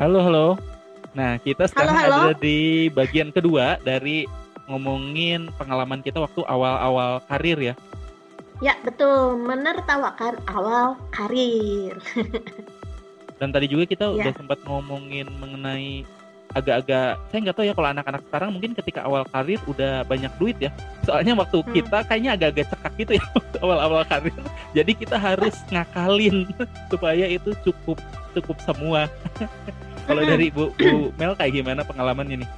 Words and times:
Halo, 0.00 0.24
halo. 0.24 0.46
Nah, 1.12 1.36
kita 1.36 1.68
sekarang 1.68 1.92
Halo, 1.92 2.08
halo. 2.08 2.20
ada 2.32 2.34
di 2.40 2.88
bagian 2.88 3.28
kedua 3.28 3.76
dari 3.84 4.24
ngomongin 4.64 5.52
pengalaman 5.60 6.00
kita 6.00 6.22
waktu 6.22 6.40
awal-awal 6.46 7.20
karir 7.28 7.58
ya. 7.60 7.74
Ya, 8.64 8.80
betul. 8.80 9.36
Menertawakan 9.36 10.40
awal 10.48 10.96
karir. 11.12 12.00
Dan 13.40 13.52
tadi 13.52 13.68
juga 13.68 13.84
kita 13.84 14.08
Ya. 14.12 14.24
udah 14.24 14.32
sempat 14.36 14.64
ngomongin 14.64 15.28
mengenai 15.36 16.08
agak-agak 16.50 17.14
saya 17.30 17.38
nggak 17.40 17.56
tahu 17.56 17.66
ya 17.66 17.74
kalau 17.74 17.88
anak-anak 17.88 18.22
sekarang 18.26 18.50
mungkin 18.50 18.72
ketika 18.74 19.00
awal 19.06 19.22
karir 19.30 19.60
udah 19.64 20.02
banyak 20.04 20.32
duit 20.38 20.56
ya. 20.58 20.70
Soalnya 21.02 21.38
waktu 21.38 21.62
Hmm. 21.62 21.72
kita 21.72 21.98
kayaknya 22.04 22.30
agak-agak 22.34 22.66
cekak 22.68 22.92
gitu 22.98 23.12
ya 23.18 23.24
awal-awal 23.64 24.02
karir. 24.04 24.34
Jadi 24.72 24.92
kita 24.94 25.16
harus 25.16 25.54
ngakalin 25.72 26.46
supaya 26.92 27.26
itu 27.26 27.54
cukup 27.62 27.98
cukup 28.32 28.56
semua. 28.62 29.06
kalau 30.04 30.22
Mm-mm. 30.22 30.32
dari 30.32 30.46
Bu, 30.50 30.74
Bu 30.74 31.14
Mel 31.14 31.38
kayak 31.38 31.54
gimana 31.54 31.86
pengalamannya 31.86 32.42
nih? 32.42 32.50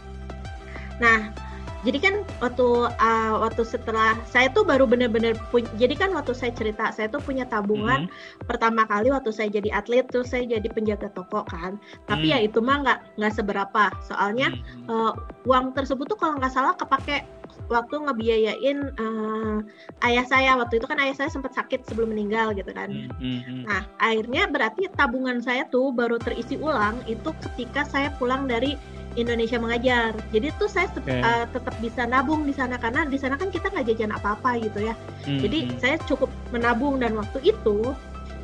Nah, 0.97 1.34
jadi 1.82 1.98
kan 1.98 2.14
waktu 2.38 2.66
uh, 2.95 3.34
waktu 3.42 3.66
setelah 3.66 4.14
saya 4.30 4.46
tuh 4.54 4.62
baru 4.62 4.86
bener-bener 4.86 5.34
punya. 5.50 5.66
Jadi 5.74 5.98
kan 5.98 6.14
waktu 6.14 6.30
saya 6.30 6.55
cerita, 6.55 6.95
saya 6.95 7.10
tuh 7.10 7.18
punya 7.18 7.42
tabungan 7.42 8.06
Mhm. 8.06 8.46
pertama 8.46 8.86
kali 8.86 9.10
waktu 9.10 9.34
saya 9.34 9.50
jadi 9.50 9.74
atlet, 9.74 10.06
terus 10.06 10.30
saya 10.30 10.46
jadi 10.46 10.68
penjaga 10.70 11.10
toko 11.10 11.42
kan. 11.50 11.82
Tapi 12.06 12.30
Hmm. 12.30 12.34
ya 12.34 12.38
itu 12.46 12.62
mah 12.62 12.86
nggak 12.86 12.98
nggak 13.18 13.34
seberapa. 13.34 13.84
Soalnya 14.06 14.55
Mhm. 14.55 14.86
uh, 14.86 15.12
uang 15.42 15.74
tersebut 15.74 16.06
tuh 16.06 16.18
kalau 16.18 16.38
nggak 16.38 16.55
salah 16.55 16.78
kepake 16.78 17.27
waktu 17.72 17.96
ngebiayain 18.04 18.78
uh, 19.00 19.64
ayah 20.04 20.24
saya 20.28 20.52
waktu 20.60 20.76
itu 20.76 20.86
kan 20.86 21.00
ayah 21.00 21.16
saya 21.16 21.30
sempat 21.32 21.56
sakit 21.56 21.88
sebelum 21.88 22.12
meninggal 22.12 22.52
gitu 22.52 22.68
kan. 22.76 22.92
Hmm, 23.16 23.40
hmm. 23.40 23.64
Nah, 23.64 23.88
akhirnya 23.96 24.44
berarti 24.52 24.92
tabungan 24.92 25.40
saya 25.40 25.64
tuh 25.72 25.88
baru 25.90 26.20
terisi 26.20 26.60
ulang 26.60 27.00
itu 27.08 27.32
ketika 27.40 27.88
saya 27.88 28.12
pulang 28.20 28.44
dari 28.44 28.77
Indonesia 29.16 29.60
mengajar. 29.60 30.12
Jadi 30.32 30.52
tuh 30.56 30.69
saya 30.69 30.88
Oke. 30.92 31.12
uh, 31.12 31.44
tetap 31.48 31.74
bisa 31.80 32.08
nabung 32.08 32.44
di 32.48 32.55
sana 32.56 32.80
karena 32.80 33.05
di 33.05 33.16
sana 33.20 33.36
kan 33.36 33.52
kita 33.52 33.69
nggak 33.72 33.86
jajan 33.92 34.12
apa-apa 34.12 34.60
gitu 34.60 34.92
ya. 34.92 34.94
Hmm, 35.25 35.41
Jadi 35.41 35.58
hmm. 35.69 35.77
saya 35.80 35.97
cukup 36.04 36.28
menabung 36.52 37.00
dan 37.00 37.16
waktu 37.16 37.52
itu 37.52 37.92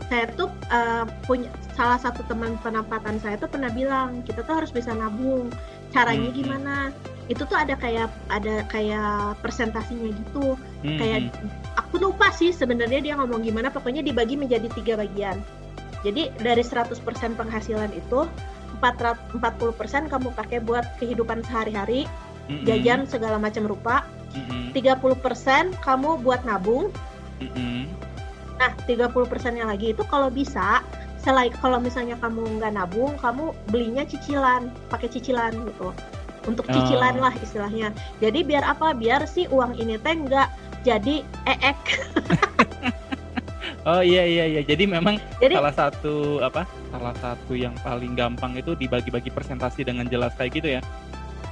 saya 0.08 0.24
tuh 0.40 0.48
uh, 0.72 1.04
punya 1.28 1.52
salah 1.76 2.00
satu 2.00 2.24
teman 2.24 2.56
penempatan 2.64 3.20
saya 3.20 3.36
tuh 3.36 3.48
pernah 3.48 3.68
bilang 3.68 4.24
kita 4.24 4.40
tuh 4.44 4.64
harus 4.64 4.72
bisa 4.72 4.92
nabung. 4.92 5.52
Caranya 5.92 6.28
Hmm, 6.28 6.36
hmm. 6.36 6.40
gimana? 6.44 6.74
Itu 7.28 7.44
tuh 7.44 7.56
ada 7.60 7.76
kayak 7.76 8.08
ada 8.32 8.64
kayak 8.72 9.40
presentasinya 9.44 10.08
gitu. 10.12 10.56
Hmm, 10.84 10.98
kayak 10.98 11.28
hmm. 11.32 11.48
aku 11.76 12.00
lupa 12.00 12.32
sih 12.32 12.50
sebenarnya 12.50 13.04
dia 13.04 13.14
ngomong 13.20 13.44
gimana. 13.44 13.68
Pokoknya 13.68 14.00
dibagi 14.00 14.34
menjadi 14.34 14.68
tiga 14.72 14.96
bagian. 14.96 15.40
Jadi 16.02 16.32
dari 16.40 16.62
100% 16.64 17.04
penghasilan 17.36 17.90
itu 17.92 18.24
400 18.80 19.38
40% 19.42 20.12
kamu 20.12 20.28
pakai 20.32 20.58
buat 20.62 20.86
kehidupan 21.02 21.42
sehari-hari 21.42 22.06
Hmm, 22.48 22.64
jajan 22.64 23.04
segala 23.04 23.36
macam 23.36 23.68
rupa. 23.68 24.08
Hmm, 24.32 24.72
hmm, 24.72 24.76
30% 24.76 25.76
kamu 25.84 26.10
buat 26.24 26.40
nabung. 26.48 26.88
Hmm, 27.38 27.52
hmm. 27.54 27.82
nah 28.58 28.74
30% 28.90 29.54
nya 29.54 29.70
lagi 29.70 29.94
itu 29.94 30.02
kalau 30.10 30.34
bisa 30.34 30.82
selain 31.22 31.54
kalau 31.62 31.78
misalnya 31.78 32.18
kamu 32.18 32.58
nggak 32.58 32.74
nabung 32.74 33.14
kamu 33.22 33.54
belinya 33.70 34.02
cicilan 34.02 34.66
pakai 34.90 35.06
cicilan 35.06 35.54
gitu 35.54 35.94
untuk 36.46 36.68
cicilan 36.68 37.18
Oh. 37.18 37.24
lah 37.26 37.34
istilahnya 37.40 37.88
jadi 38.22 38.44
biar 38.44 38.64
apa 38.64 38.94
biar 38.94 39.26
si 39.26 39.48
uang 39.50 39.74
ini 39.80 39.98
teh 39.98 40.14
nggak 40.14 40.48
jadi 40.86 41.24
eek 41.48 41.80
Oh 43.88 44.04
iya 44.04 44.20
iya 44.28 44.44
iya. 44.44 44.60
Jadi 44.60 44.84
memang 44.84 45.16
jadi 45.40 45.56
salah 45.56 45.72
satu 45.72 46.44
apa? 46.44 46.68
Salah 46.92 47.14
satu 47.24 47.56
yang 47.56 47.72
paling 47.80 48.12
gampang 48.12 48.52
itu 48.60 48.76
dibagi-bagi 48.76 49.32
presentasi 49.32 49.80
dengan 49.80 50.04
jelas 50.04 50.36
kayak 50.36 50.60
gitu 50.60 50.68
ya. 50.76 50.84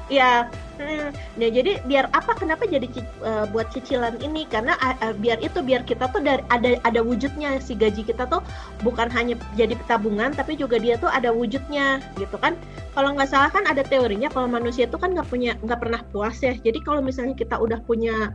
Iya, 0.07 0.47
hmm. 0.79 1.11
nah 1.35 1.51
jadi 1.51 1.83
biar 1.83 2.07
apa? 2.15 2.39
Kenapa 2.39 2.62
jadi 2.62 2.86
eh, 3.27 3.45
buat 3.51 3.75
cicilan 3.75 4.23
ini? 4.23 4.47
Karena 4.47 4.79
eh, 4.79 5.11
biar 5.19 5.42
itu 5.42 5.58
biar 5.67 5.83
kita 5.83 6.07
tuh 6.14 6.23
dari 6.23 6.47
ada 6.47 6.79
ada 6.86 7.03
wujudnya 7.03 7.58
si 7.58 7.75
gaji 7.75 8.07
kita 8.07 8.23
tuh 8.30 8.39
bukan 8.86 9.11
hanya 9.11 9.35
jadi 9.58 9.75
tabungan, 9.91 10.30
tapi 10.30 10.55
juga 10.55 10.79
dia 10.79 10.95
tuh 10.95 11.11
ada 11.11 11.35
wujudnya, 11.35 11.98
gitu 12.23 12.39
kan? 12.39 12.55
Kalau 12.95 13.19
nggak 13.19 13.27
salah 13.27 13.51
kan 13.51 13.67
ada 13.67 13.83
teorinya 13.83 14.30
kalau 14.30 14.47
manusia 14.47 14.86
itu 14.86 14.95
kan 14.95 15.11
nggak 15.11 15.27
punya 15.27 15.58
nggak 15.67 15.80
pernah 15.83 16.01
puas 16.14 16.39
ya. 16.39 16.55
Jadi 16.55 16.79
kalau 16.86 17.03
misalnya 17.03 17.35
kita 17.35 17.59
udah 17.59 17.83
punya 17.83 18.30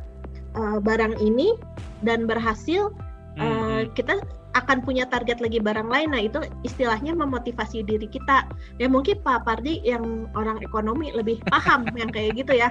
eh, 0.60 0.78
barang 0.84 1.24
ini 1.24 1.56
dan 2.04 2.28
berhasil, 2.28 2.92
Hmm, 3.36 3.42
eh, 3.42 3.48
hmm. 3.88 3.92
kita 3.96 4.14
akan 4.52 4.84
punya 4.84 5.08
target 5.08 5.40
lagi 5.40 5.64
barang 5.64 5.88
lain. 5.88 6.12
Nah 6.12 6.22
itu 6.22 6.44
istilahnya 6.68 7.16
memotivasi 7.16 7.88
diri 7.88 8.08
kita. 8.12 8.44
Ya 8.76 8.92
mungkin 8.92 9.24
Pak 9.24 9.48
Pardi 9.48 9.80
yang 9.88 10.28
orang 10.36 10.60
ekonomi 10.60 11.16
lebih 11.16 11.40
paham 11.48 11.88
yang 12.00 12.12
kayak 12.12 12.36
gitu 12.36 12.60
ya. 12.60 12.68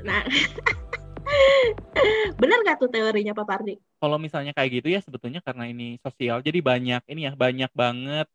Nah, 0.00 0.24
benar 2.40 2.58
nggak 2.64 2.78
tuh 2.80 2.88
teorinya 2.88 3.36
Pak 3.36 3.46
Pardi? 3.46 3.76
Kalau 4.00 4.16
misalnya 4.16 4.56
kayak 4.56 4.80
gitu 4.80 4.88
ya 4.88 5.00
sebetulnya 5.04 5.44
karena 5.44 5.68
ini 5.68 6.00
sosial, 6.00 6.40
jadi 6.40 6.64
banyak 6.64 7.04
ini 7.04 7.28
ya 7.28 7.32
banyak 7.36 7.70
banget 7.76 8.26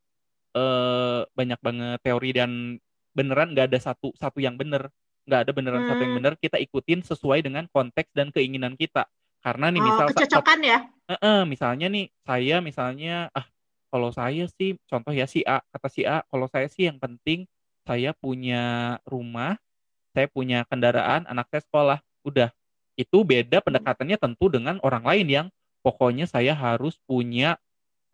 eh 0.56 1.22
banyak 1.36 1.59
banget 1.59 2.00
teori 2.06 2.32
dan 2.32 2.80
beneran 3.12 3.52
nggak 3.52 3.74
ada 3.74 3.80
satu 3.82 4.14
satu 4.16 4.40
yang 4.40 4.56
bener, 4.56 4.88
nggak 5.26 5.42
ada 5.42 5.52
beneran 5.52 5.84
satu 5.90 6.06
yang 6.06 6.14
Hmm. 6.16 6.20
bener. 6.22 6.34
Kita 6.38 6.62
ikutin 6.62 7.02
sesuai 7.02 7.42
dengan 7.42 7.66
konteks 7.74 8.14
dan 8.14 8.30
keinginan 8.30 8.78
kita. 8.78 9.09
Karena 9.42 9.74
nih 9.74 9.82
Oh, 9.82 9.86
misal 9.90 10.08
sa- 10.14 10.22
sa- 10.22 10.22
kecocokan 10.22 10.62
Heeh, 11.09 11.45
misalnya 11.45 11.85
nih 11.85 12.09
saya 12.25 12.55
misalnya 12.66 13.29
ah 13.38 13.45
kalau 13.93 14.09
saya 14.09 14.49
sih 14.57 14.73
contoh 14.89 15.13
ya 15.13 15.29
si 15.29 15.45
A 15.45 15.61
kata 15.69 15.88
si 15.89 16.01
A 16.01 16.25
kalau 16.33 16.49
saya 16.49 16.66
sih 16.66 16.89
yang 16.89 16.97
penting 16.97 17.45
saya 17.85 18.09
punya 18.17 18.97
rumah 19.05 19.61
saya 20.17 20.25
punya 20.29 20.66
kendaraan 20.66 21.29
anak 21.29 21.49
saya 21.53 21.63
sekolah 21.66 21.99
udah 22.25 22.49
itu 22.97 23.21
beda 23.21 23.61
pendekatannya 23.61 24.17
tentu 24.17 24.49
dengan 24.49 24.81
orang 24.81 25.05
lain 25.05 25.27
yang 25.29 25.47
pokoknya 25.85 26.25
saya 26.25 26.57
harus 26.57 26.97
punya 27.05 27.61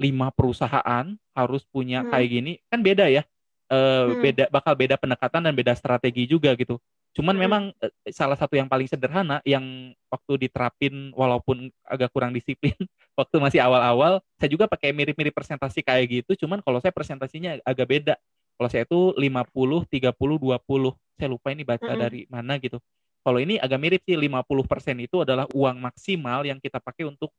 lima 0.02 0.32
perusahaan 0.36 1.16
harus 1.36 1.64
punya 1.72 2.04
Hmm. 2.04 2.12
kayak 2.12 2.30
gini 2.32 2.54
kan 2.72 2.82
beda 2.84 3.08
ya 3.12 3.24
Eh, 3.72 4.04
Hmm. 4.06 4.20
beda 4.20 4.46
bakal 4.52 4.76
beda 4.76 5.00
pendekatan 5.00 5.48
dan 5.48 5.56
beda 5.56 5.72
strategi 5.80 6.28
juga 6.28 6.52
gitu 6.60 6.76
cuman 7.12 7.36
Hmm. 7.36 7.42
memang 7.44 7.64
eh, 7.84 7.92
salah 8.16 8.40
satu 8.40 8.56
yang 8.56 8.68
paling 8.72 8.88
sederhana 8.88 9.44
yang 9.44 9.64
waktu 10.08 10.48
diterapin 10.48 11.12
walaupun 11.16 11.68
agak 11.84 12.10
kurang 12.16 12.32
disiplin 12.32 12.76
waktu 13.20 13.36
masih 13.44 13.60
awal-awal 13.64 14.24
saya 14.40 14.50
juga 14.52 14.66
pakai 14.72 14.96
mirip-mirip 14.96 15.36
presentasi 15.36 15.84
kayak 15.84 16.24
gitu 16.24 16.48
cuman 16.48 16.64
kalau 16.64 16.80
saya 16.80 16.94
presentasinya 16.96 17.60
agak 17.68 17.88
beda 17.88 18.16
kalau 18.56 18.70
saya 18.72 18.84
itu 18.88 19.12
50 19.20 19.84
30 19.92 20.38
20 20.40 20.96
saya 21.20 21.30
lupa 21.32 21.52
ini 21.52 21.64
baca 21.68 21.92
Mm-mm. 21.92 22.00
dari 22.00 22.26
mana 22.32 22.56
gitu 22.62 22.80
kalau 23.22 23.38
ini 23.38 23.60
agak 23.62 23.80
mirip 23.82 24.02
sih 24.08 24.18
50% 24.18 24.98
itu 25.06 25.22
adalah 25.22 25.46
uang 25.54 25.78
maksimal 25.78 26.42
yang 26.48 26.58
kita 26.58 26.82
pakai 26.82 27.06
untuk 27.06 27.30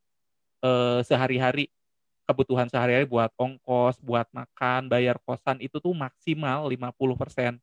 eh, 0.65 1.01
sehari-hari 1.07 1.69
kebutuhan 2.29 2.71
sehari-hari 2.71 3.05
buat 3.05 3.31
ongkos, 3.37 4.01
buat 4.01 4.27
makan, 4.33 4.89
bayar 4.89 5.19
kosan 5.27 5.59
itu 5.61 5.77
tuh 5.83 5.93
maksimal 5.93 6.71
50%. 6.71 7.59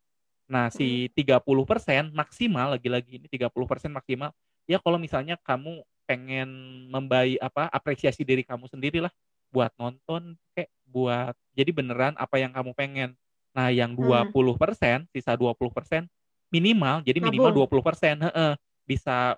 Nah, 0.50 0.74
si 0.74 1.08
30% 1.14 2.10
maksimal 2.12 2.74
lagi-lagi 2.76 3.22
ini 3.22 3.28
30% 3.30 3.94
maksimal. 3.94 4.34
Ya 4.66 4.82
kalau 4.82 4.98
misalnya 4.98 5.38
kamu 5.42 5.86
pengen 6.10 6.50
membayi 6.90 7.38
apa 7.38 7.70
apresiasi 7.70 8.26
diri 8.26 8.42
kamu 8.42 8.66
sendiri 8.66 8.98
lah 9.06 9.14
buat 9.54 9.70
nonton 9.78 10.34
kayak 10.58 10.70
buat 10.90 11.34
jadi 11.54 11.70
beneran 11.70 12.14
apa 12.18 12.42
yang 12.42 12.50
kamu 12.54 12.74
pengen. 12.74 13.10
Nah, 13.54 13.70
yang 13.70 13.94
Hmm. 13.94 14.02
20%, 14.02 15.06
sisa 15.14 15.38
20% 15.38 16.10
minimal 16.50 17.06
jadi 17.06 17.22
minimal 17.22 17.54
Nabung. 17.54 17.70
20%, 17.70 18.18
heeh, 18.26 18.54
bisa 18.90 19.38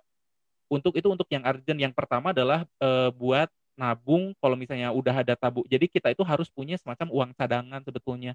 untuk 0.72 0.96
itu 0.96 1.08
untuk 1.12 1.28
yang 1.28 1.44
urgent 1.44 1.80
yang 1.80 1.94
pertama 1.96 2.32
adalah 2.32 2.64
eh, 2.80 3.10
buat 3.12 3.52
nabung 3.76 4.32
kalau 4.40 4.56
misalnya 4.56 4.92
udah 4.94 5.24
ada 5.26 5.34
tabung. 5.36 5.66
Jadi 5.68 5.90
kita 5.90 6.12
itu 6.14 6.24
harus 6.24 6.48
punya 6.52 6.78
semacam 6.80 7.08
uang 7.12 7.32
cadangan 7.36 7.82
sebetulnya. 7.84 8.34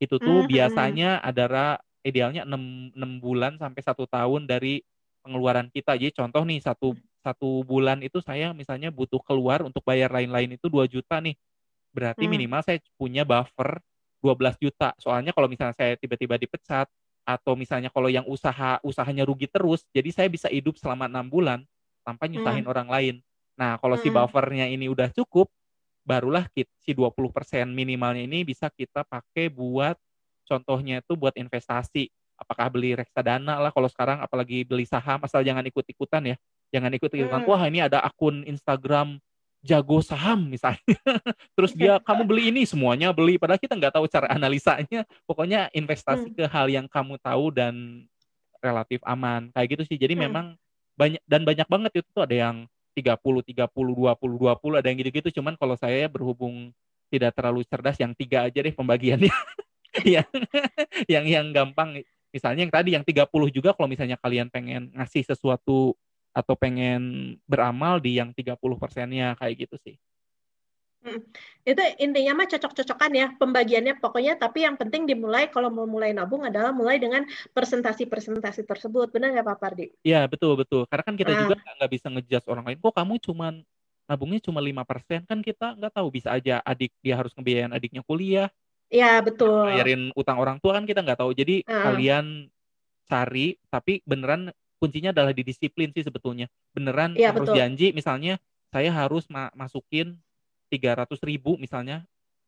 Itu 0.00 0.20
tuh 0.20 0.44
Hmm. 0.44 0.48
biasanya 0.48 1.20
adalah 1.24 1.80
idealnya 2.06 2.46
6, 2.46 2.94
6 2.94 3.12
bulan 3.18 3.58
sampai 3.58 3.82
satu 3.82 4.06
tahun 4.06 4.46
dari 4.46 4.82
pengeluaran 5.26 5.68
kita. 5.74 5.98
Jadi 5.98 6.14
contoh 6.14 6.42
nih 6.46 6.62
satu 6.62 6.94
satu 7.26 7.66
bulan 7.66 7.98
itu 8.06 8.22
saya 8.22 8.54
misalnya 8.54 8.94
butuh 8.94 9.18
keluar 9.26 9.66
untuk 9.66 9.82
bayar 9.82 10.14
lain-lain 10.14 10.54
itu 10.54 10.70
2 10.70 10.86
juta 10.86 11.18
nih. 11.18 11.34
Berarti 11.94 12.24
Hmm. 12.24 12.30
minimal 12.30 12.60
saya 12.62 12.78
punya 13.00 13.24
buffer 13.26 13.80
12 14.22 14.56
juta. 14.60 14.92
Soalnya 15.00 15.32
kalau 15.34 15.48
misalnya 15.50 15.74
saya 15.76 15.94
tiba-tiba 15.98 16.36
dipecat 16.38 16.86
atau 17.26 17.58
misalnya 17.58 17.90
kalau 17.90 18.06
yang 18.06 18.22
usaha 18.28 18.78
usahanya 18.86 19.26
rugi 19.26 19.50
terus, 19.50 19.82
jadi 19.90 20.08
saya 20.14 20.28
bisa 20.30 20.46
hidup 20.46 20.78
selama 20.78 21.10
enam 21.10 21.26
bulan 21.26 21.66
tanpa 22.06 22.30
nyusahin 22.30 22.62
Hmm. 22.62 22.70
orang 22.70 22.88
lain. 22.88 23.14
Nah, 23.58 23.80
kalau 23.82 23.98
si 23.98 24.12
Hmm. 24.12 24.14
buffernya 24.14 24.70
ini 24.70 24.86
udah 24.86 25.10
cukup, 25.10 25.50
barulah 26.06 26.46
kit, 26.54 26.70
si 26.78 26.94
20% 26.94 27.66
minimalnya 27.74 28.22
ini 28.26 28.46
bisa 28.46 28.70
kita 28.70 29.02
pakai 29.02 29.50
buat 29.50 29.98
contohnya 30.46 31.02
itu 31.02 31.12
buat 31.18 31.34
investasi. 31.34 32.08
Apakah 32.36 32.68
beli 32.68 32.92
reksadana 32.92 33.58
lah 33.58 33.72
kalau 33.72 33.88
sekarang 33.88 34.20
apalagi 34.20 34.62
beli 34.62 34.84
saham 34.84 35.20
asal 35.24 35.40
jangan 35.42 35.64
ikut-ikutan 35.66 36.22
ya. 36.32 36.36
Jangan 36.70 36.92
ikut-ikutan. 36.94 37.40
Hmm. 37.42 37.48
Wah, 37.48 37.62
ini 37.66 37.80
ada 37.82 38.00
akun 38.04 38.44
Instagram 38.44 39.18
jago 39.64 39.98
saham 40.04 40.46
misalnya. 40.46 40.78
Terus 41.56 41.72
dia 41.74 41.98
kamu 41.98 42.22
beli 42.28 42.54
ini 42.54 42.62
semuanya 42.68 43.10
beli 43.10 43.40
padahal 43.40 43.58
kita 43.58 43.74
nggak 43.74 43.98
tahu 43.98 44.06
cara 44.06 44.28
analisanya. 44.30 45.02
Pokoknya 45.26 45.72
investasi 45.72 46.30
Hmm. 46.30 46.36
ke 46.36 46.44
hal 46.46 46.66
yang 46.70 46.86
kamu 46.86 47.16
tahu 47.18 47.50
dan 47.50 48.04
relatif 48.60 49.00
aman. 49.02 49.48
Kayak 49.56 49.68
gitu 49.78 49.82
sih. 49.88 49.98
Jadi 49.98 50.14
Hmm. 50.14 50.22
memang 50.28 50.46
banyak 50.96 51.22
dan 51.24 51.42
banyak 51.44 51.68
banget 51.68 51.92
itu 52.04 52.08
tuh 52.12 52.24
ada 52.24 52.36
yang 52.36 52.56
30 52.96 53.40
30 53.44 53.92
20 53.92 54.36
20 54.40 54.76
ada 54.80 54.86
yang 54.88 54.98
gitu-gitu. 55.00 55.40
Cuman 55.40 55.56
kalau 55.56 55.76
saya 55.76 56.04
berhubung 56.08 56.72
tidak 57.08 57.32
terlalu 57.32 57.64
cerdas 57.64 57.96
yang 57.96 58.12
tiga 58.12 58.44
aja 58.48 58.60
deh 58.60 58.74
pembagiannya. 58.74 59.30
yang 60.18 60.28
yang 61.06 61.24
yang 61.24 61.46
gampang 61.54 62.02
misalnya 62.34 62.68
yang 62.68 62.74
tadi 62.74 62.90
yang 62.92 63.04
30 63.06 63.30
juga 63.48 63.72
kalau 63.72 63.88
misalnya 63.88 64.20
kalian 64.20 64.52
pengen 64.52 64.92
ngasih 64.92 65.24
sesuatu 65.24 65.96
atau 66.36 66.54
pengen 66.54 67.34
beramal 67.48 67.96
di 67.96 68.20
yang 68.20 68.36
30 68.36 68.60
persennya 68.76 69.32
kayak 69.40 69.64
gitu 69.64 69.76
sih. 69.80 69.96
Hmm. 71.06 71.22
Itu 71.62 71.78
intinya 72.02 72.42
mah 72.42 72.50
cocok-cocokan 72.50 73.12
ya 73.14 73.26
pembagiannya 73.38 73.94
pokoknya 74.02 74.42
tapi 74.42 74.66
yang 74.66 74.74
penting 74.74 75.06
dimulai 75.06 75.46
kalau 75.46 75.70
mau 75.70 75.86
mulai 75.86 76.10
nabung 76.10 76.42
adalah 76.42 76.74
mulai 76.74 76.98
dengan 76.98 77.22
presentasi-presentasi 77.54 78.66
tersebut. 78.66 79.14
Benar 79.14 79.32
nggak 79.38 79.46
Pak 79.46 79.58
Pardi? 79.62 79.86
Iya 80.02 80.26
betul 80.26 80.58
betul. 80.58 80.82
Karena 80.90 81.04
kan 81.06 81.14
kita 81.14 81.30
Nah. 81.30 81.40
juga 81.46 81.54
nggak 81.62 81.74
nggak 81.78 81.92
bisa 81.94 82.06
ngejudge 82.10 82.46
orang 82.50 82.64
lain. 82.66 82.78
Kok 82.82 82.94
kamu 82.98 83.14
cuman 83.22 83.54
nabungnya 84.06 84.40
cuma 84.42 84.60
lima 84.62 84.82
persen 84.86 85.22
kan 85.26 85.38
kita 85.42 85.78
nggak 85.78 85.92
tahu 85.94 86.08
bisa 86.10 86.30
aja 86.34 86.62
adik 86.62 86.94
dia 87.02 87.14
harus 87.18 87.34
ngebiayain 87.38 87.70
adiknya 87.74 88.02
kuliah, 88.06 88.50
Ya 88.86 89.18
betul. 89.18 89.66
bayarin 89.66 90.14
utang 90.14 90.38
orang 90.38 90.62
tua 90.62 90.78
kan 90.78 90.84
kita 90.86 91.02
nggak 91.02 91.18
tahu. 91.18 91.34
Jadi 91.34 91.66
Heeh. 91.66 91.84
kalian 91.84 92.46
cari 93.06 93.58
tapi 93.70 94.02
beneran 94.06 94.50
kuncinya 94.78 95.10
adalah 95.10 95.32
di 95.34 95.42
disiplin 95.42 95.90
sih 95.90 96.04
sebetulnya. 96.06 96.46
Beneran 96.74 97.14
Iya, 97.18 97.34
harus 97.34 97.48
betul. 97.50 97.56
janji 97.58 97.86
misalnya 97.90 98.38
saya 98.70 98.90
harus 98.92 99.26
ma- 99.30 99.52
masukin 99.56 100.18
300 100.70 101.22
ribu 101.22 101.54
misalnya 101.56 102.02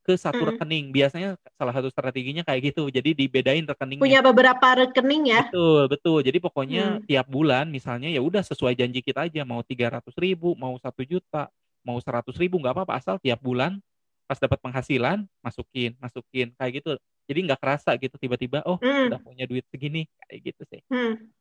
ke 0.07 0.15
satu 0.17 0.41
Hmm. 0.47 0.51
rekening. 0.55 0.85
Biasanya 0.95 1.37
salah 1.59 1.75
satu 1.75 1.89
strateginya 1.91 2.43
kayak 2.47 2.73
gitu. 2.73 2.89
Jadi 2.89 3.15
dibedain 3.15 3.65
rekeningnya. 3.67 4.03
Punya 4.03 4.21
beberapa 4.25 4.67
rekening 4.87 5.23
ya. 5.31 5.43
Betul, 5.49 5.83
betul. 5.91 6.19
Jadi 6.25 6.39
pokoknya 6.41 6.99
Hmm. 6.99 7.05
tiap 7.07 7.27
bulan 7.29 7.69
misalnya 7.69 8.09
ya 8.09 8.23
udah 8.23 8.41
sesuai 8.47 8.79
janji 8.79 9.03
kita 9.03 9.27
aja 9.29 9.43
mau 9.45 9.61
300 9.63 10.15
ribu, 10.17 10.55
mau 10.57 10.75
satu 10.81 11.03
juta, 11.05 11.51
mau 11.85 11.99
100 12.01 12.35
ribu 12.39 12.59
nggak 12.63 12.75
apa-apa 12.75 12.95
asal 12.99 13.15
tiap 13.21 13.41
bulan 13.41 13.79
pas 14.29 14.37
dapat 14.37 14.61
penghasilan 14.61 15.25
masukin, 15.41 15.97
masukin 15.97 16.53
kayak 16.61 16.85
gitu. 16.85 16.93
Jadi 17.29 17.39
nggak 17.49 17.61
kerasa 17.61 17.97
gitu 17.97 18.17
tiba-tiba 18.21 18.61
oh 18.69 18.77
Hmm. 18.81 19.09
udah 19.09 19.21
punya 19.25 19.45
duit 19.49 19.65
segini 19.73 20.05
kayak 20.29 20.53
gitu 20.53 20.63
sih. 20.69 20.81
Hmm. 20.93 21.33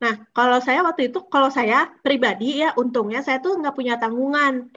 Nah, 0.00 0.14
kalau 0.36 0.58
saya 0.60 0.80
waktu 0.84 1.12
itu, 1.12 1.20
kalau 1.28 1.48
saya 1.52 1.88
pribadi 2.04 2.60
ya, 2.64 2.72
untungnya 2.76 3.20
saya 3.24 3.40
tuh 3.40 3.56
nggak 3.60 3.76
punya 3.76 3.96
tanggungan. 4.00 4.68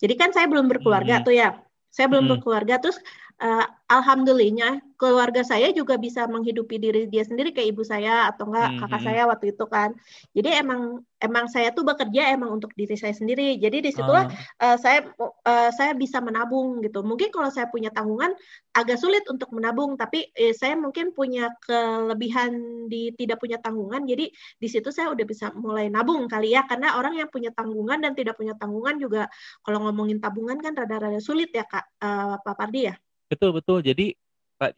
Jadi 0.00 0.14
kan 0.20 0.30
saya 0.32 0.46
belum 0.48 0.68
berkeluarga 0.68 1.20
Hmm. 1.20 1.26
tuh 1.28 1.34
ya. 1.36 1.48
Saya 1.92 2.06
belum 2.12 2.24
Hmm. 2.28 2.32
berkeluarga, 2.36 2.76
terus 2.80 3.00
eh, 3.42 3.66
alhamdulillahnya 3.86 4.82
keluarga 4.96 5.44
saya 5.44 5.68
juga 5.76 6.00
bisa 6.00 6.24
menghidupi 6.26 6.80
diri 6.80 7.04
dia 7.06 7.22
sendiri 7.22 7.52
kayak 7.52 7.76
ibu 7.76 7.84
saya 7.84 8.32
atau 8.32 8.48
enggak 8.48 8.68
Hmm, 8.72 8.80
kakak 8.82 9.00
hmm. 9.00 9.06
saya 9.06 9.22
waktu 9.28 9.46
itu 9.52 9.64
kan. 9.68 9.90
Jadi 10.32 10.48
emang 10.56 11.04
emang 11.20 11.46
saya 11.52 11.68
tuh 11.76 11.84
bekerja 11.84 12.32
emang 12.32 12.56
untuk 12.56 12.72
diri 12.72 12.96
saya 12.96 13.12
sendiri. 13.12 13.60
Jadi 13.60 13.84
di 13.84 13.90
situlah 13.92 14.24
Ah, 14.60 14.74
eh, 14.74 14.76
saya 14.80 14.98
eh, 15.46 15.70
saya 15.76 15.92
bisa 15.94 16.18
menabung 16.24 16.80
gitu. 16.84 17.04
Mungkin 17.04 17.28
kalau 17.28 17.48
saya 17.52 17.68
punya 17.68 17.92
tanggungan 17.92 18.32
agak 18.76 18.96
sulit 19.00 19.24
untuk 19.28 19.52
menabung, 19.52 19.96
tapi 20.00 20.28
eh, 20.36 20.52
saya 20.56 20.74
mungkin 20.76 21.12
punya 21.12 21.52
kelebihan 21.64 22.86
di 22.88 23.12
tidak 23.16 23.38
punya 23.40 23.60
tanggungan. 23.60 24.04
Jadi 24.08 24.32
di 24.32 24.68
situ 24.68 24.88
saya 24.92 25.12
udah 25.12 25.24
bisa 25.28 25.52
mulai 25.56 25.88
nabung 25.92 26.24
kali 26.28 26.56
ya, 26.56 26.64
karena 26.68 26.96
orang 26.98 27.14
yang 27.20 27.28
punya 27.32 27.52
tanggungan 27.52 28.00
dan 28.04 28.12
tidak 28.16 28.34
punya 28.40 28.56
tanggungan 28.56 28.96
juga 29.00 29.28
kalau 29.64 29.78
ngomongin 29.88 30.18
tabungan 30.24 30.58
kan 30.60 30.72
rada-rada 30.76 31.20
sulit 31.20 31.52
ya 31.52 31.64
kak, 31.68 31.84
Eh, 32.02 32.36
Pak 32.44 32.54
Pardi 32.58 32.80
ya. 32.92 33.05
Betul 33.30 33.50
betul. 33.56 33.78
Jadi 33.84 34.14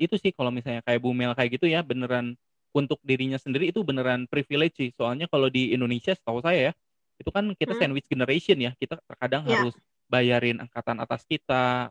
itu 0.02 0.14
sih 0.18 0.34
kalau 0.34 0.50
misalnya 0.50 0.82
kayak 0.82 0.98
Bu 1.02 1.14
Mel 1.14 1.32
kayak 1.38 1.60
gitu 1.60 1.66
ya 1.70 1.80
beneran 1.86 2.34
untuk 2.74 2.98
dirinya 3.06 3.38
sendiri 3.38 3.70
itu 3.70 3.80
beneran 3.86 4.26
privilege 4.28 4.76
sih. 4.78 4.90
Soalnya 4.98 5.30
kalau 5.30 5.48
di 5.48 5.70
Indonesia 5.74 6.12
setahu 6.14 6.42
saya 6.42 6.70
ya 6.70 6.72
itu 7.18 7.30
kan 7.34 7.50
kita 7.54 7.74
Hmm. 7.74 7.80
sandwich 7.82 8.06
generation 8.10 8.58
ya. 8.58 8.72
Kita 8.78 8.98
terkadang 9.06 9.46
Ya. 9.46 9.58
harus 9.58 9.74
bayarin 10.08 10.58
angkatan 10.62 10.98
atas 11.02 11.22
kita, 11.28 11.90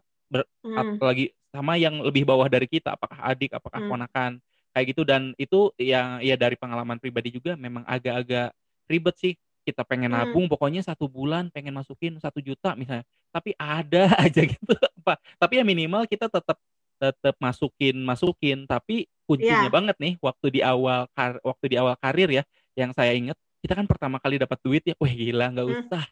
Hmm. 0.63 0.73
apalagi 0.75 1.31
sama 1.53 1.79
yang 1.79 2.01
lebih 2.03 2.27
bawah 2.27 2.47
dari 2.51 2.67
kita, 2.67 2.95
apakah 2.97 3.17
adik, 3.23 3.55
apakah 3.55 3.79
Hmm. 3.79 3.89
ponakan, 3.89 4.31
kayak 4.75 4.85
gitu 4.93 5.01
dan 5.07 5.31
itu 5.39 5.71
yang 5.79 6.19
ya 6.21 6.35
dari 6.37 6.53
pengalaman 6.59 6.99
pribadi 7.01 7.33
juga 7.33 7.55
memang 7.57 7.85
agak-agak 7.87 8.51
ribet 8.91 9.15
sih. 9.19 9.33
Kita 9.67 9.83
pengen 9.83 10.15
Hmm. 10.15 10.23
nabung, 10.23 10.47
pokoknya 10.47 10.79
satu 10.79 11.11
bulan 11.11 11.51
pengen 11.51 11.75
masukin 11.75 12.15
satu 12.23 12.39
juta 12.39 12.71
misalnya, 12.79 13.03
tapi 13.35 13.51
ada 13.59 14.07
aja 14.23 14.47
gitu 14.47 14.71
apa. 15.03 15.19
Tapi 15.35 15.59
ya 15.59 15.63
minimal 15.67 16.07
kita 16.07 16.31
tetap 16.31 16.55
tetap 16.97 17.35
masukin 17.43 17.99
masukin. 17.99 18.63
Tapi 18.63 19.11
kuncinya 19.27 19.67
Ya. 19.67 19.73
banget 19.73 19.99
nih 19.99 20.15
waktu 20.23 20.47
di 20.55 20.61
awal 20.63 21.11
kar- 21.11 21.43
waktu 21.43 21.65
di 21.67 21.75
awal 21.75 21.99
karir 21.99 22.31
ya, 22.31 22.43
yang 22.79 22.95
saya 22.95 23.11
ingat 23.11 23.35
kita 23.59 23.75
kan 23.75 23.83
pertama 23.83 24.23
kali 24.23 24.39
dapat 24.39 24.55
duit 24.63 24.87
ya, 24.87 24.95
wah 24.95 25.11
gila 25.11 25.51
nggak 25.51 25.67
Hmm. 25.67 25.75
usah 25.83 26.05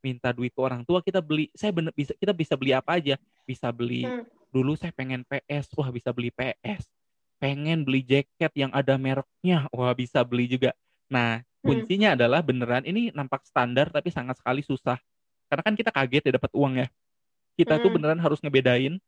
minta 0.00 0.32
duit 0.34 0.50
ke 0.50 0.58
orang 0.58 0.82
tua 0.82 0.98
kita 0.98 1.22
beli 1.22 1.46
saya 1.54 1.70
bener 1.70 1.94
bisa 1.94 2.10
kita 2.18 2.34
bisa 2.34 2.58
beli 2.58 2.74
apa 2.74 2.98
aja 2.98 3.14
bisa 3.46 3.70
beli 3.70 4.02
Hmm. 4.08 4.26
dulu 4.50 4.74
saya 4.74 4.90
pengen 4.90 5.22
PS 5.22 5.70
wah 5.78 5.94
bisa 5.94 6.10
beli 6.10 6.34
PS 6.34 6.90
pengen 7.38 7.86
beli 7.86 8.02
jaket 8.02 8.50
yang 8.58 8.74
ada 8.74 8.98
mereknya 8.98 9.70
wah 9.70 9.94
bisa 9.94 10.26
beli 10.26 10.50
juga 10.50 10.74
nah 11.06 11.38
Hmm. 11.62 11.70
kuncinya 11.70 12.18
adalah 12.18 12.42
beneran 12.42 12.82
ini 12.82 13.14
nampak 13.14 13.46
standar 13.46 13.86
tapi 13.88 14.10
sangat 14.10 14.34
sekali 14.36 14.60
susah 14.60 14.98
karena 15.46 15.62
kan 15.62 15.74
kita 15.78 15.90
kaget 15.94 16.22
ya 16.26 16.32
dapat 16.36 16.50
uang 16.52 16.74
ya 16.82 16.88
kita 17.54 17.78
tuh 17.78 17.86
Hmm. 17.86 17.94
beneran 17.96 18.20
harus 18.20 18.42
ngebedain 18.42 18.98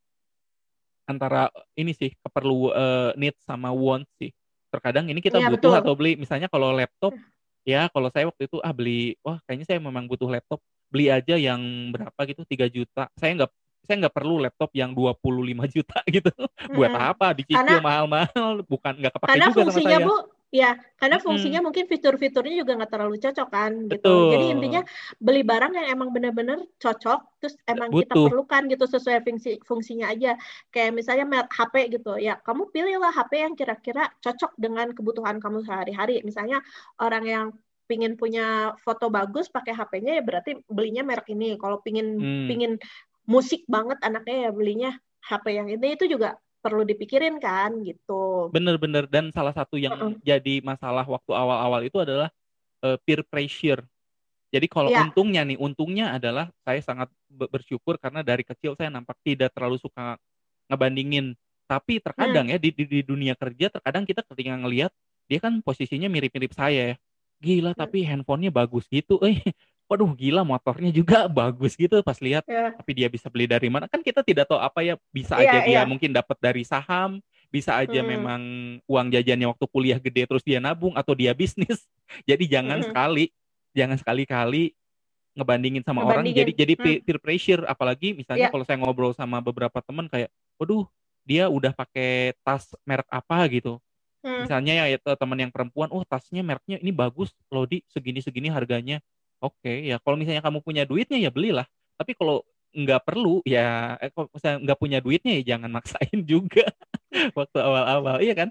antara 1.05 1.53
ini 1.77 1.93
sih 1.93 2.15
keperlu 2.17 2.73
eh, 2.73 3.11
need 3.19 3.35
sama 3.45 3.69
want 3.69 4.09
sih 4.17 4.33
terkadang 4.73 5.05
ini 5.07 5.21
kita 5.21 5.37
Iya, 5.37 5.53
butuh 5.53 5.71
betul. 5.71 5.81
atau 5.85 5.93
beli 5.93 6.11
misalnya 6.17 6.49
kalau 6.49 6.73
laptop 6.73 7.13
Hmm. 7.13 7.27
ya 7.65 7.89
kalau 7.89 8.09
saya 8.09 8.25
waktu 8.29 8.49
itu 8.49 8.57
ah 8.61 8.73
beli 8.73 9.13
wah 9.21 9.37
kayaknya 9.45 9.65
saya 9.69 9.79
memang 9.81 10.05
butuh 10.09 10.29
laptop 10.29 10.59
beli 10.89 11.09
aja 11.09 11.37
yang 11.37 11.61
berapa 11.93 12.19
gitu 12.29 12.41
3 12.45 12.65
juta 12.69 13.09
saya 13.17 13.31
nggak 13.37 13.51
saya 13.85 13.95
nggak 14.01 14.15
perlu 14.17 14.41
laptop 14.41 14.73
yang 14.73 14.93
25 14.97 15.65
juta 15.69 15.97
gitu 16.15 16.33
buat 16.73 16.89
Mm-mm. 16.89 17.09
apa 17.13 17.27
dicicil 17.37 17.77
mahal-mahal 17.81 18.65
bukan 18.65 18.93
nggak 18.97 19.13
kepake 19.13 19.29
Karena 19.29 19.45
juga 19.53 19.61
sama 19.69 19.79
saya 19.81 19.97
Bu, 20.01 20.13
ya, 20.55 20.79
karena 20.95 21.19
fungsinya 21.19 21.59
mungkin 21.59 21.85
fitur-fiturnya 21.91 22.55
juga 22.63 22.79
nggak 22.79 22.91
terlalu 22.95 23.19
cocok 23.19 23.47
kan 23.51 23.71
gitu. 23.91 23.99
Betul. 23.99 24.31
Jadi 24.31 24.45
intinya 24.55 24.81
beli 25.19 25.43
barang 25.43 25.71
yang 25.75 25.87
emang 25.91 26.09
benar-benar 26.15 26.63
cocok, 26.79 27.19
terus 27.43 27.59
emang 27.67 27.91
kita 27.91 28.15
Butuh. 28.15 28.27
perlukan 28.31 28.61
gitu 28.71 28.85
sesuai 28.87 29.19
fungsi 29.27 29.51
fungsinya 29.67 30.07
aja. 30.09 30.39
Kayak 30.71 30.91
misalnya 30.95 31.25
merek 31.27 31.51
HP 31.51 31.75
gitu, 31.99 32.15
ya 32.15 32.39
kamu 32.39 32.71
pilihlah 32.71 33.11
HP 33.11 33.31
yang 33.43 33.53
kira-kira 33.59 34.07
cocok 34.23 34.55
dengan 34.55 34.95
kebutuhan 34.95 35.43
kamu 35.43 35.67
sehari-hari. 35.67 36.23
Misalnya 36.23 36.63
orang 37.03 37.23
yang 37.27 37.45
pingin 37.85 38.17
punya 38.17 38.73
foto 38.81 39.13
bagus 39.13 39.45
pakai 39.51 39.75
HP-nya 39.77 40.17
ya 40.17 40.23
berarti 40.25 40.57
belinya 40.65 41.05
merek 41.05 41.29
ini. 41.29 41.53
Kalau 41.59 41.83
pingin 41.85 42.17
Hmm. 42.17 42.47
pingin 42.49 42.73
musik 43.29 43.61
banget 43.69 43.97
anaknya 44.01 44.49
ya 44.49 44.51
belinya 44.53 44.91
HP 45.25 45.45
yang 45.57 45.67
ini 45.69 45.97
itu 45.97 46.05
juga 46.05 46.37
perlu 46.65 46.81
dipikirin 46.89 47.35
kan 47.45 47.71
gitu. 47.87 48.11
bener-bener 48.53 49.03
dan 49.09 49.33
salah 49.35 49.51
satu 49.51 49.75
yang 49.75 49.93
Mm-mm. 49.99 50.21
jadi 50.23 50.53
masalah 50.63 51.03
waktu 51.03 51.31
awal-awal 51.33 51.81
itu 51.83 51.97
adalah 51.99 52.29
eh, 52.85 52.97
peer 53.05 53.21
pressure 53.27 53.81
jadi 54.53 54.67
kalau 54.71 54.89
Iya. 54.91 55.03
untungnya 55.07 55.41
nih 55.49 55.57
untungnya 55.59 56.05
adalah 56.17 56.45
saya 56.65 56.79
sangat 56.81 57.09
be- 57.29 57.49
bersyukur 57.51 57.99
karena 57.99 58.21
dari 58.23 58.43
kecil 58.47 58.73
saya 58.79 58.89
nampak 58.93 59.17
tidak 59.27 59.51
terlalu 59.55 59.77
suka 59.81 60.15
ngebandingin 60.71 61.35
tapi 61.69 61.99
terkadang 62.03 62.47
ya 62.53 62.57
di, 62.61 62.69
di, 62.73 62.83
di 62.85 62.99
dunia 63.05 63.33
kerja 63.35 63.67
terkadang 63.73 64.05
kita 64.09 64.21
ketika 64.25 64.53
ngelihat 64.61 64.91
dia 65.29 65.39
kan 65.43 65.59
posisinya 65.65 66.07
mirip-mirip 66.11 66.53
saya 66.55 66.93
ya 66.93 66.97
gila 67.43 67.71
Hmm. 67.75 67.81
tapi 67.83 68.05
handphonenya 68.07 68.51
bagus 68.53 68.85
gitu 68.91 69.19
eh 69.27 69.41
waduh 69.85 70.11
gila 70.13 70.41
motornya 70.41 70.89
juga 70.89 71.25
bagus 71.39 71.77
gitu 71.77 72.01
pas 72.01 72.17
lihat 72.17 72.41
Ya. 72.45 72.73
tapi 72.73 72.91
dia 72.93 73.07
bisa 73.07 73.29
beli 73.29 73.45
dari 73.45 73.69
mana 73.69 73.85
kan 73.85 74.01
kita 74.01 74.21
tidak 74.21 74.49
tahu 74.49 74.57
apa 74.57 74.81
ya 74.81 74.95
bisa 75.09 75.37
Iya, 75.37 75.49
aja 75.49 75.57
dia 75.65 75.71
iya. 75.71 75.81
mungkin 75.85 76.09
dapat 76.09 76.37
dari 76.41 76.65
saham 76.65 77.21
bisa 77.49 77.77
aja 77.77 78.01
Hmm. 78.01 78.09
memang 78.09 78.41
uang 78.83 79.07
jajannya 79.13 79.47
waktu 79.47 79.65
kuliah 79.69 79.99
gede 80.01 80.25
terus 80.25 80.43
dia 80.43 80.57
nabung 80.59 80.97
atau 80.97 81.13
dia 81.13 81.31
bisnis 81.31 81.85
jadi 82.29 82.43
jangan 82.59 82.81
Hmm. 82.81 82.87
sekali 82.91 83.25
jangan 83.71 83.97
sekali-kali 83.97 84.73
ngebandingin 85.35 85.83
sama 85.83 86.01
orang 86.01 86.23
Ngebandingin. 86.23 86.39
jadi 86.41 86.51
jadi 86.55 86.73
Hmm. 86.75 86.83
pe- 86.83 87.01
peer 87.03 87.19
pressure 87.19 87.61
apalagi 87.65 88.15
misalnya 88.15 88.47
Iya. 88.47 88.51
kalau 88.51 88.63
saya 88.63 88.77
ngobrol 88.79 89.11
sama 89.11 89.37
beberapa 89.39 89.79
teman 89.83 90.07
kayak 90.07 90.31
waduh 90.57 90.87
dia 91.25 91.49
udah 91.49 91.73
pakai 91.73 92.33
tas 92.41 92.71
merek 92.83 93.07
apa 93.09 93.37
gitu 93.51 93.77
Hmm. 94.25 94.41
misalnya 94.41 94.89
ya 94.89 94.97
teman 95.13 95.37
yang 95.37 95.51
perempuan 95.53 95.91
oh 95.91 96.01
tasnya 96.01 96.41
mereknya 96.41 96.81
ini 96.81 96.89
bagus 96.89 97.29
loh 97.47 97.69
di 97.69 97.85
segini 97.85 98.17
segini 98.19 98.49
harganya 98.49 98.97
oke 99.45 99.73
ya 99.85 100.01
kalau 100.01 100.17
misalnya 100.17 100.41
kamu 100.41 100.59
punya 100.65 100.83
duitnya 100.83 101.17
ya 101.21 101.31
belilah 101.31 101.67
tapi 101.95 102.17
kalau 102.17 102.41
nggak 102.75 103.01
perlu 103.07 103.39
ya 103.47 103.95
eh, 104.03 104.11
kalau 104.11 104.27
misalnya 104.33 104.57
nggak 104.67 104.79
punya 104.79 104.99
duitnya 104.99 105.31
ya 105.39 105.43
jangan 105.55 105.71
maksain 105.71 106.19
juga 106.31 106.67
waktu 107.37 107.57
awal-awal 107.61 108.19
iya 108.19 108.35
kan 108.35 108.49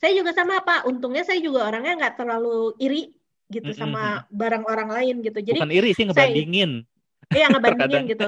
Saya 0.00 0.16
juga 0.16 0.32
sama 0.32 0.64
Pak. 0.64 0.88
Untungnya 0.88 1.28
saya 1.28 1.36
juga 1.36 1.68
orangnya 1.68 2.00
nggak 2.00 2.16
terlalu 2.16 2.72
iri 2.80 3.12
gitu 3.52 3.68
Mm-mm, 3.68 3.76
sama 3.84 4.24
barang 4.32 4.64
orang 4.64 4.88
lain 4.88 5.20
gitu. 5.20 5.44
Jadi 5.44 5.60
bukan 5.60 5.76
iri 5.76 5.92
sih 5.92 6.08
ngebandingin 6.08 6.88
Iya 7.28 7.46
ngebandingin 7.52 8.04
gitu. 8.16 8.24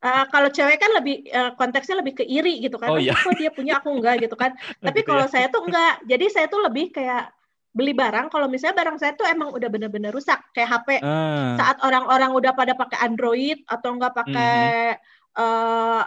Uh, 0.00 0.24
kalau 0.32 0.48
cewek 0.48 0.80
kan 0.80 0.92
lebih 0.96 1.28
uh, 1.32 1.52
konteksnya 1.56 2.00
lebih 2.00 2.20
ke 2.20 2.24
iri 2.24 2.60
gitu 2.60 2.76
kan. 2.76 2.92
Oh, 2.92 3.00
iya. 3.00 3.16
Kok 3.16 3.36
dia 3.36 3.50
punya 3.52 3.80
aku 3.80 3.88
enggak 3.92 4.24
gitu 4.24 4.36
kan. 4.36 4.52
Tapi 4.84 5.00
kalau 5.04 5.26
ya. 5.26 5.32
saya 5.32 5.46
tuh 5.48 5.64
enggak. 5.64 6.04
Jadi 6.04 6.26
saya 6.28 6.46
tuh 6.48 6.60
lebih 6.60 6.92
kayak 6.92 7.32
beli 7.70 7.94
barang 7.94 8.28
kalau 8.28 8.50
misalnya 8.50 8.74
barang 8.76 8.98
saya 8.98 9.14
tuh 9.14 9.24
emang 9.24 9.54
udah 9.54 9.70
bener-bener 9.70 10.10
rusak 10.10 10.42
kayak 10.50 10.70
HP 10.70 10.88
Ah, 11.00 11.54
saat 11.54 11.78
orang-orang 11.80 12.34
udah 12.34 12.50
pada 12.50 12.74
pakai 12.74 12.98
Android 13.00 13.62
atau 13.64 13.94
enggak 13.94 14.10
pakai 14.12 14.98
eh, 15.32 16.02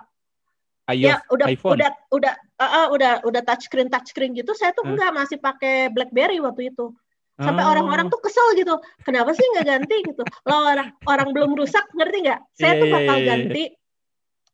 iOS, 0.91 1.07
ya 1.07 1.15
udah 1.31 1.47
iPhone. 1.47 1.79
udah 1.79 1.89
udah 2.11 2.33
uh, 2.59 2.65
uh, 2.67 2.85
udah 2.91 3.11
udah 3.23 3.41
touchscreen 3.41 3.87
touchscreen 3.87 4.35
gitu 4.35 4.51
saya 4.51 4.75
tuh 4.75 4.83
Hmm. 4.83 4.99
enggak 4.99 5.15
masih 5.15 5.37
pakai 5.39 5.87
BlackBerry 5.89 6.43
waktu 6.43 6.75
itu 6.75 6.91
sampai 7.33 7.63
Oh. 7.63 7.71
orang-orang 7.71 8.11
tuh 8.11 8.19
kesel 8.19 8.45
gitu 8.53 8.75
kenapa 9.01 9.31
sih 9.31 9.41
nggak 9.55 9.65
ganti 9.65 9.95
gitu 10.03 10.21
lo 10.43 10.55
orang 10.67 10.91
orang 11.07 11.31
belum 11.31 11.55
rusak 11.55 11.87
ngerti 11.95 12.27
nggak 12.27 12.39
saya 12.53 12.75
Iya, 12.75 12.77
tuh 12.77 12.87
iya, 12.87 12.93
bakal 12.93 13.15
iya, 13.15 13.23
iya. 13.23 13.29
ganti 13.31 13.63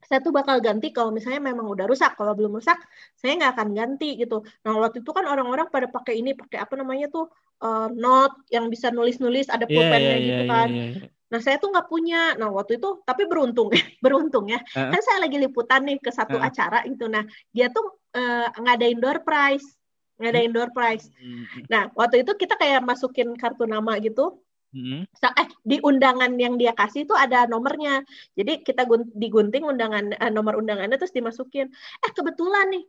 saya 0.09 0.25
tuh 0.25 0.33
bakal 0.33 0.57
ganti 0.57 0.89
kalau 0.89 1.13
misalnya 1.13 1.37
memang 1.37 1.69
udah 1.69 1.85
rusak 1.85 2.17
kalau 2.17 2.33
belum 2.33 2.57
rusak 2.57 2.81
saya 3.13 3.37
nggak 3.37 3.53
akan 3.53 3.69
ganti 3.77 4.17
gitu 4.17 4.41
nah 4.65 4.73
waktu 4.81 5.05
itu 5.05 5.11
kan 5.13 5.29
orang-orang 5.29 5.69
pada 5.69 5.85
pakai 5.85 6.17
ini 6.17 6.33
pakai 6.33 6.57
apa 6.65 6.73
namanya 6.73 7.13
tuh 7.13 7.29
eh, 7.61 7.87
note 7.93 8.49
yang 8.49 8.65
bisa 8.73 8.89
nulis-nulis 8.89 9.53
ada 9.53 9.69
Iya, 9.69 9.75
pulpennya 9.77 10.15
iya, 10.17 10.25
gitu 10.25 10.43
iya, 10.43 10.49
kan 10.49 10.69
iya, 10.73 10.85
iya. 10.97 11.07
Nah, 11.29 11.37
saya 11.37 11.61
tuh 11.61 11.69
nggak 11.69 11.85
punya. 11.85 12.33
Nah, 12.41 12.49
waktu 12.49 12.81
itu, 12.81 13.05
tapi 13.05 13.29
beruntung, 13.29 13.69
beruntung 14.03 14.49
ya. 14.49 14.59
Heeh. 14.65 14.89
Kan 14.89 15.01
saya 15.05 15.21
lagi 15.21 15.37
liputan 15.37 15.85
nih 15.85 16.01
ke 16.01 16.09
satu 16.09 16.41
acara 16.41 16.81
gitu. 16.89 17.05
Nah, 17.05 17.21
dia 17.53 17.69
tuh 17.69 17.85
eh, 18.17 18.49
ngadain 18.49 18.97
door 18.97 19.21
prize. 19.21 19.77
Ngadain 20.17 20.51
door 20.51 20.73
prize. 20.73 21.05
Hmm, 21.15 21.45
Nah, 21.69 21.93
waktu 21.93 22.25
itu 22.25 22.33
kita 22.33 22.57
kayak 22.57 22.81
masukin 22.81 23.37
kartu 23.37 23.69
nama 23.69 23.95
gitu. 24.01 24.41
Hmm, 24.73 25.03
Eh, 25.09 25.47
di 25.65 25.77
undangan 25.83 26.31
yang 26.39 26.55
dia 26.55 26.71
kasih 26.71 27.03
tuh 27.09 27.17
ada 27.17 27.45
nomornya. 27.49 28.05
Jadi 28.35 28.63
kita 28.63 28.85
gun- 28.85 29.11
digunting 29.15 29.65
undangan 29.67 30.15
eh, 30.15 30.31
nomor 30.31 30.59
undangannya 30.59 30.95
terus 30.95 31.15
dimasukin. 31.15 31.67
Eh, 32.05 32.11
kebetulan 32.15 32.71
nih 32.71 32.83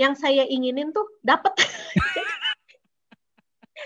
yang 0.00 0.18
saya 0.18 0.42
inginin 0.46 0.90
tuh 0.90 1.06
dapet. 1.22 1.54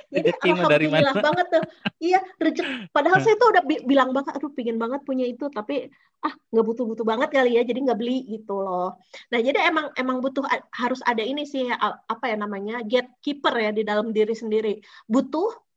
Jadi 0.09 0.29
mah 0.33 0.69
dari 0.69 0.89
alhamdulillah 0.89 1.17
mana? 1.17 1.25
banget 1.25 1.47
tuh. 1.49 1.65
Iya, 2.01 2.21
rezeki. 2.41 2.93
Padahal 2.93 3.19
saya 3.25 3.37
tuh 3.41 3.49
udah 3.57 3.63
bi- 3.65 3.85
bilang 3.85 4.13
banget, 4.13 4.37
aduh 4.37 4.53
pingin 4.53 4.77
banget 4.81 5.05
punya 5.05 5.25
itu, 5.29 5.49
tapi 5.53 5.89
ah 6.25 6.35
nggak 6.53 6.65
butuh-butuh 6.65 7.07
banget 7.07 7.29
kali 7.31 7.57
ya, 7.57 7.63
jadi 7.65 7.79
nggak 7.89 7.99
beli 7.99 8.25
gitu 8.29 8.61
loh. 8.61 8.97
Nah, 9.33 9.41
jadi 9.41 9.69
emang 9.69 9.93
emang 9.97 10.21
butuh 10.25 10.45
harus 10.77 11.01
ada 11.05 11.21
ini 11.25 11.45
sih 11.45 11.69
apa 11.73 12.25
ya 12.25 12.37
namanya 12.37 12.85
gatekeeper 12.85 13.55
ya 13.57 13.71
di 13.73 13.83
dalam 13.85 14.13
diri 14.13 14.33
sendiri. 14.37 14.81
Butuh 15.09 15.68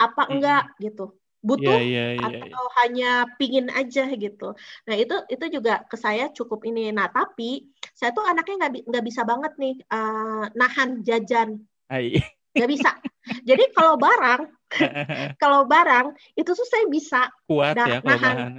apa 0.00 0.22
Hmm. 0.24 0.32
enggak 0.40 0.64
gitu. 0.80 1.04
Butuh 1.40 1.72
Iya, 1.80 1.80
iya, 1.88 2.04
iya, 2.20 2.28
iya. 2.36 2.40
atau 2.52 2.64
hanya 2.84 3.10
pingin 3.40 3.72
aja 3.72 4.04
gitu. 4.12 4.52
Nah 4.84 4.94
itu 4.96 5.16
itu 5.32 5.44
juga 5.60 5.84
ke 5.88 5.96
saya 5.96 6.28
cukup 6.36 6.68
ini. 6.68 6.92
Nah 6.92 7.08
tapi 7.08 7.64
saya 7.96 8.12
tuh 8.12 8.24
anaknya 8.28 8.54
nggak 8.68 8.72
nggak 8.88 9.04
bisa 9.08 9.22
banget 9.24 9.52
nih 9.56 9.74
eh, 9.80 10.44
nahan 10.52 10.90
jajan, 11.00 11.48
nggak 12.52 12.70
bisa. 12.70 12.90
Jadi 13.48 13.64
kalau 13.72 13.96
barang 13.96 14.42
kalau 15.42 15.64
barang 15.64 16.06
itu 16.36 16.50
tuh 16.52 16.68
saya 16.68 16.84
bisa 16.92 17.28
Kuat 17.48 17.74
Nah, 17.76 17.86
ya 17.88 17.98
kalau 18.04 18.08
nahan. 18.20 18.36
bahan. 18.36 18.52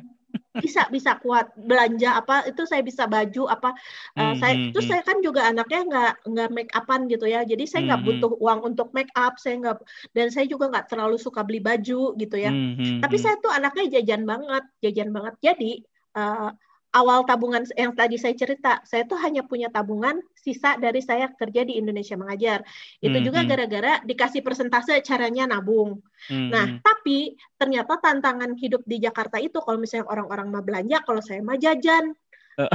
Bisa 0.63 0.87
bisa 0.91 1.15
kuat 1.23 1.51
belanja 1.55 2.19
apa 2.19 2.43
itu 2.51 2.67
saya 2.67 2.83
bisa 2.83 3.07
baju 3.07 3.47
apa 3.47 3.71
eh, 4.19 4.21
Hmm, 4.21 4.35
saya 4.35 4.53
hmm, 4.55 4.69
terus 4.75 4.85
hmm. 4.87 4.91
saya 4.91 5.01
kan 5.07 5.17
juga 5.23 5.41
anaknya 5.47 5.81
nggak 5.87 6.13
nggak 6.27 6.49
make 6.51 6.71
upan 6.75 7.07
gitu 7.07 7.25
ya 7.25 7.41
jadi 7.47 7.63
saya 7.63 7.81
nggak 7.87 7.99
Hmm, 8.03 8.07
hmm. 8.07 8.19
butuh 8.19 8.31
uang 8.43 8.59
untuk 8.75 8.87
make 8.91 9.11
up 9.15 9.39
saya 9.39 9.55
nggak 9.63 9.77
dan 10.11 10.27
saya 10.27 10.45
juga 10.51 10.67
nggak 10.67 10.91
terlalu 10.91 11.15
suka 11.15 11.41
beli 11.47 11.63
baju 11.63 12.15
gitu 12.19 12.35
ya 12.35 12.51
Hmm, 12.51 12.75
hmm, 12.75 12.99
tapi 12.99 13.15
hmm. 13.15 13.23
saya 13.23 13.35
tuh 13.39 13.51
anaknya 13.51 13.85
jajan 13.99 14.27
banget, 14.27 14.63
jajan 14.83 15.09
banget. 15.15 15.33
Jadi 15.39 15.71
eh, 16.19 16.49
awal 16.91 17.23
tabungan 17.23 17.63
yang 17.79 17.95
tadi 17.95 18.19
saya 18.19 18.35
cerita, 18.35 18.83
saya 18.83 19.07
tuh 19.07 19.15
hanya 19.23 19.47
punya 19.47 19.71
tabungan 19.71 20.19
sisa 20.35 20.75
dari 20.75 20.99
saya 20.99 21.31
kerja 21.31 21.63
di 21.63 21.79
Indonesia 21.79 22.19
mengajar. 22.19 22.67
Itu 22.99 23.15
Hmm, 23.15 23.25
juga 23.25 23.39
hmm. 23.41 23.49
gara-gara 23.49 23.93
dikasih 24.03 24.43
persentase 24.43 24.99
caranya 25.01 25.47
nabung. 25.47 26.03
Hmm, 26.27 26.51
Nah, 26.51 26.65
hmm. 26.67 26.79
tapi 26.83 27.39
ternyata 27.55 27.95
tantangan 27.99 28.59
hidup 28.59 28.83
di 28.83 28.99
Jakarta 28.99 29.39
itu 29.39 29.63
kalau 29.63 29.79
misalnya 29.79 30.11
orang-orang 30.11 30.47
mah 30.51 30.63
belanja, 30.63 30.99
kalau 31.07 31.23
saya 31.23 31.39
mah 31.39 31.55
jajan. 31.55 32.11
Eh. 32.59 32.71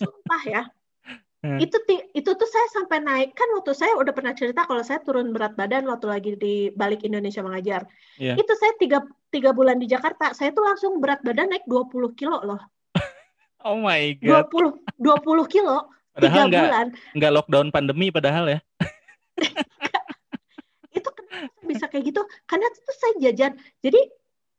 Sumpah 0.00 0.42
ya. 0.48 0.64
Hmm. 1.38 1.54
Itu 1.62 1.78
itu 2.18 2.30
tuh 2.34 2.48
saya 2.50 2.66
sampai 2.74 2.98
naik 2.98 3.30
kan 3.30 3.46
waktu 3.54 3.70
saya 3.70 3.94
udah 3.94 4.10
pernah 4.10 4.34
cerita 4.34 4.66
kalau 4.66 4.82
saya 4.82 4.98
turun 5.06 5.30
berat 5.30 5.54
badan 5.54 5.86
waktu 5.86 6.10
lagi 6.10 6.30
di 6.34 6.74
balik 6.74 7.06
Indonesia 7.06 7.46
mengajar. 7.46 7.86
Iya. 8.18 8.34
Itu 8.34 8.58
saya 8.58 8.74
tiga, 8.74 9.06
tiga 9.30 9.54
bulan 9.54 9.78
di 9.78 9.86
Jakarta, 9.86 10.34
saya 10.34 10.50
tuh 10.50 10.66
langsung 10.66 10.98
berat 10.98 11.22
badan 11.22 11.54
naik 11.54 11.62
20 11.70 12.18
kilo 12.18 12.42
loh. 12.42 12.58
Oh 13.68 13.78
my 13.78 14.16
god. 14.18 14.48
20 14.48 14.96
20 14.96 15.52
kilo 15.52 15.76
tiga 16.16 16.24
Padahal 16.24 16.46
nggak 16.48 16.64
bulan. 16.66 16.86
nggak 17.14 17.32
lockdown 17.36 17.68
pandemi 17.68 18.08
padahal 18.08 18.44
ya. 18.48 18.58
Itu 20.90 21.08
kenapa 21.12 21.52
saya 21.54 21.66
bisa 21.68 21.84
kayak 21.86 22.04
gitu? 22.08 22.22
Karena 22.44 22.66
itu 22.66 22.92
saya 22.96 23.14
jajan. 23.22 23.52
Jadi 23.84 24.00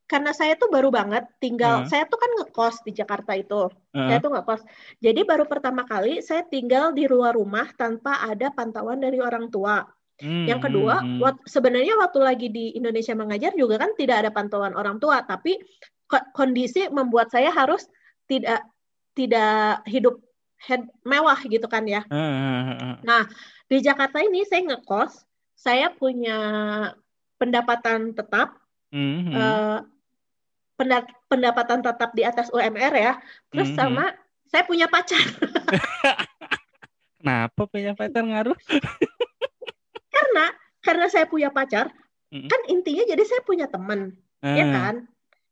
karena 0.05 0.31
saya 0.33 0.53
tuh 0.55 0.69
baru 0.69 0.89
banget 0.89 1.25
tinggal, 1.37 1.83
Hmm. 1.83 1.89
saya 1.89 2.05
tuh 2.05 2.17
kan 2.17 2.29
ngekos 2.41 2.81
di 2.81 2.91
Jakarta 2.93 3.33
itu. 3.33 3.69
Saya 3.91 4.17
Heeh. 4.17 4.21
tuh 4.21 4.31
ngekos. 4.33 4.61
Jadi 4.97 5.21
baru 5.21 5.45
pertama 5.45 5.85
kali 5.85 6.21
saya 6.21 6.41
tinggal 6.45 6.93
di 6.93 7.05
luar 7.05 7.37
rumah 7.37 7.69
tanpa 7.75 8.17
ada 8.23 8.49
pantauan 8.49 8.97
dari 8.97 9.21
orang 9.21 9.49
tua. 9.49 9.85
Hmm, 10.19 10.43
Yang 10.49 10.67
kedua, 10.67 10.99
hmm, 10.99 11.21
hmm. 11.23 11.47
sebenarnya 11.47 11.95
waktu 11.95 12.19
lagi 12.19 12.47
di 12.51 12.75
Indonesia 12.75 13.15
mengajar 13.15 13.55
juga 13.55 13.79
kan 13.79 13.95
tidak 13.95 14.25
ada 14.25 14.31
pantauan 14.33 14.75
orang 14.75 14.99
tua, 14.99 15.23
tapi 15.23 15.55
ko- 16.05 16.27
kondisi 16.35 16.89
membuat 16.91 17.31
saya 17.31 17.47
harus 17.49 17.87
tidak 18.27 18.59
tidak 19.19 19.83
hidup 19.83 20.15
head- 20.63 20.87
mewah 21.03 21.35
gitu 21.43 21.67
kan 21.67 21.83
ya. 21.83 22.07
Heeh. 22.07 23.23
Di 23.67 23.77
Jakarta 23.83 24.23
ini 24.23 24.47
saya 24.47 24.63
ngekos, 24.63 25.27
saya 25.53 25.91
punya 25.91 26.39
pendapatan 27.35 28.15
tetap, 28.15 28.55
Hmm, 28.89 29.27
hmm. 29.27 29.35
eh, 29.35 29.79
penda- 30.73 31.13
pendapatan 31.27 31.83
tetap 31.83 32.15
di 32.15 32.23
atas 32.23 32.47
UMR 32.49 32.93
ya, 32.95 33.13
terus 33.51 33.69
Mhm. 33.69 33.75
sama 33.75 34.05
saya 34.47 34.63
punya 34.63 34.87
pacar 34.87 35.19
Kenapa 37.19 37.67
punya 37.67 37.91
pacar 37.93 38.23
ngaruh? 38.23 38.55
karena 40.09 40.45
karena 40.79 41.05
saya 41.11 41.27
punya 41.27 41.51
pacar, 41.51 41.91
Mm. 42.31 42.47
kan 42.47 42.61
intinya 42.71 43.03
jadi 43.03 43.23
saya 43.27 43.43
punya 43.43 43.67
teman. 43.67 44.15
ya 44.39 44.63
Ah, 44.63 44.71
kan? 44.71 44.95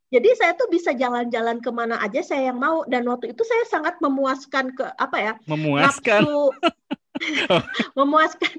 Jadi 0.07 0.29
saya 0.39 0.55
tuh 0.55 0.71
bisa 0.71 0.95
jalan-jalan 0.95 1.59
ke 1.59 1.67
mana 1.67 1.99
aja 1.99 2.23
saya 2.23 2.55
yang 2.55 2.59
mau 2.59 2.87
dan 2.87 3.03
waktu 3.03 3.35
itu 3.35 3.43
saya 3.43 3.67
sangat 3.67 3.99
memuaskan 3.99 4.71
ke 4.71 4.87
apa 4.95 5.17
ya 5.19 5.33
Memuaskan. 5.43 6.23
nafsu 6.23 6.43
memuaskan 7.97 8.51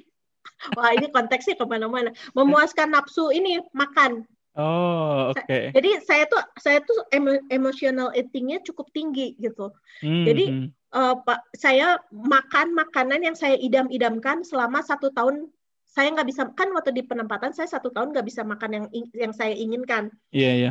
wah 0.76 0.90
ini 0.92 1.08
konteksnya 1.08 1.54
ke 1.56 1.64
mana-mana 1.64 2.10
memuaskan 2.34 2.92
nafsu 2.92 3.30
ini 3.32 3.62
makan 3.72 4.28
Oh, 4.58 5.30
oke. 5.30 5.70
jadi 5.70 6.02
saya 6.02 6.26
tuh 6.26 6.42
saya 6.58 6.82
tuh 6.82 6.98
emo- 7.14 7.46
emotional 7.46 8.10
eatingnya 8.10 8.58
cukup 8.66 8.90
tinggi 8.90 9.38
gitu 9.38 9.70
Hmm, 10.02 10.26
jadi, 10.26 10.44
hmm. 10.50 10.68
Eh, 10.88 11.14
pak 11.20 11.44
saya 11.52 12.00
makan 12.10 12.72
makanan 12.72 13.20
yang 13.20 13.36
saya 13.36 13.54
idam-idamkan 13.54 14.40
selama 14.40 14.80
satu 14.80 15.12
tahun 15.12 15.46
saya 15.84 16.10
nggak 16.16 16.26
bisa 16.26 16.48
kan 16.56 16.72
waktu 16.72 16.90
di 16.90 17.04
penempatan 17.04 17.52
saya 17.52 17.68
satu 17.68 17.92
tahun 17.92 18.16
nggak 18.16 18.24
bisa 18.24 18.40
makan 18.40 18.70
yang 18.72 18.84
yang 19.12 19.30
saya 19.30 19.52
inginkan 19.52 20.08
Iya, 20.32 20.52
iya. 20.56 20.70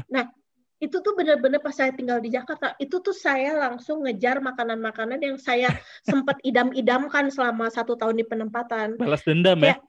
Itu 0.77 1.01
tuh 1.01 1.13
bener-bener 1.17 1.57
pas 1.57 1.73
saya 1.73 1.89
tinggal 1.89 2.21
di 2.21 2.29
Jakarta 2.29 2.77
itu 2.77 3.01
tuh 3.01 3.13
saya 3.13 3.57
langsung 3.57 4.05
ngejar 4.05 4.37
makanan-makanan 4.37 5.17
yang 5.17 5.37
saya 5.41 5.73
sempat 6.05 6.37
idam-idamkan 6.45 7.33
selama 7.33 7.69
satu 7.73 7.97
tahun 7.97 8.21
di 8.21 8.25
penempatan 8.25 8.93
Balas 8.97 9.25
dendam 9.25 9.57
ya. 9.61 9.73
Kayak- 9.77 9.85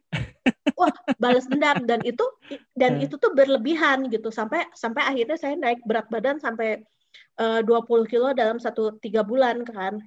balas 1.18 1.50
dendam 1.50 1.90
dan 1.90 1.98
itu 2.06 2.22
dan 2.78 3.02
Hmm. 3.02 3.04
itu 3.10 3.18
tuh 3.18 3.34
berlebihan 3.34 4.06
gitu 4.14 4.30
sampai 4.30 4.62
sampai 4.78 5.02
akhirnya 5.10 5.34
saya 5.34 5.58
naik 5.58 5.82
berat 5.82 6.06
badan 6.06 6.38
sampai 6.38 6.86
eh, 7.34 7.60
20 7.66 8.06
kilo 8.06 8.30
dalam 8.30 8.62
satu 8.62 8.94
tiga 9.02 9.26
bulan 9.26 9.66
kan 9.66 9.98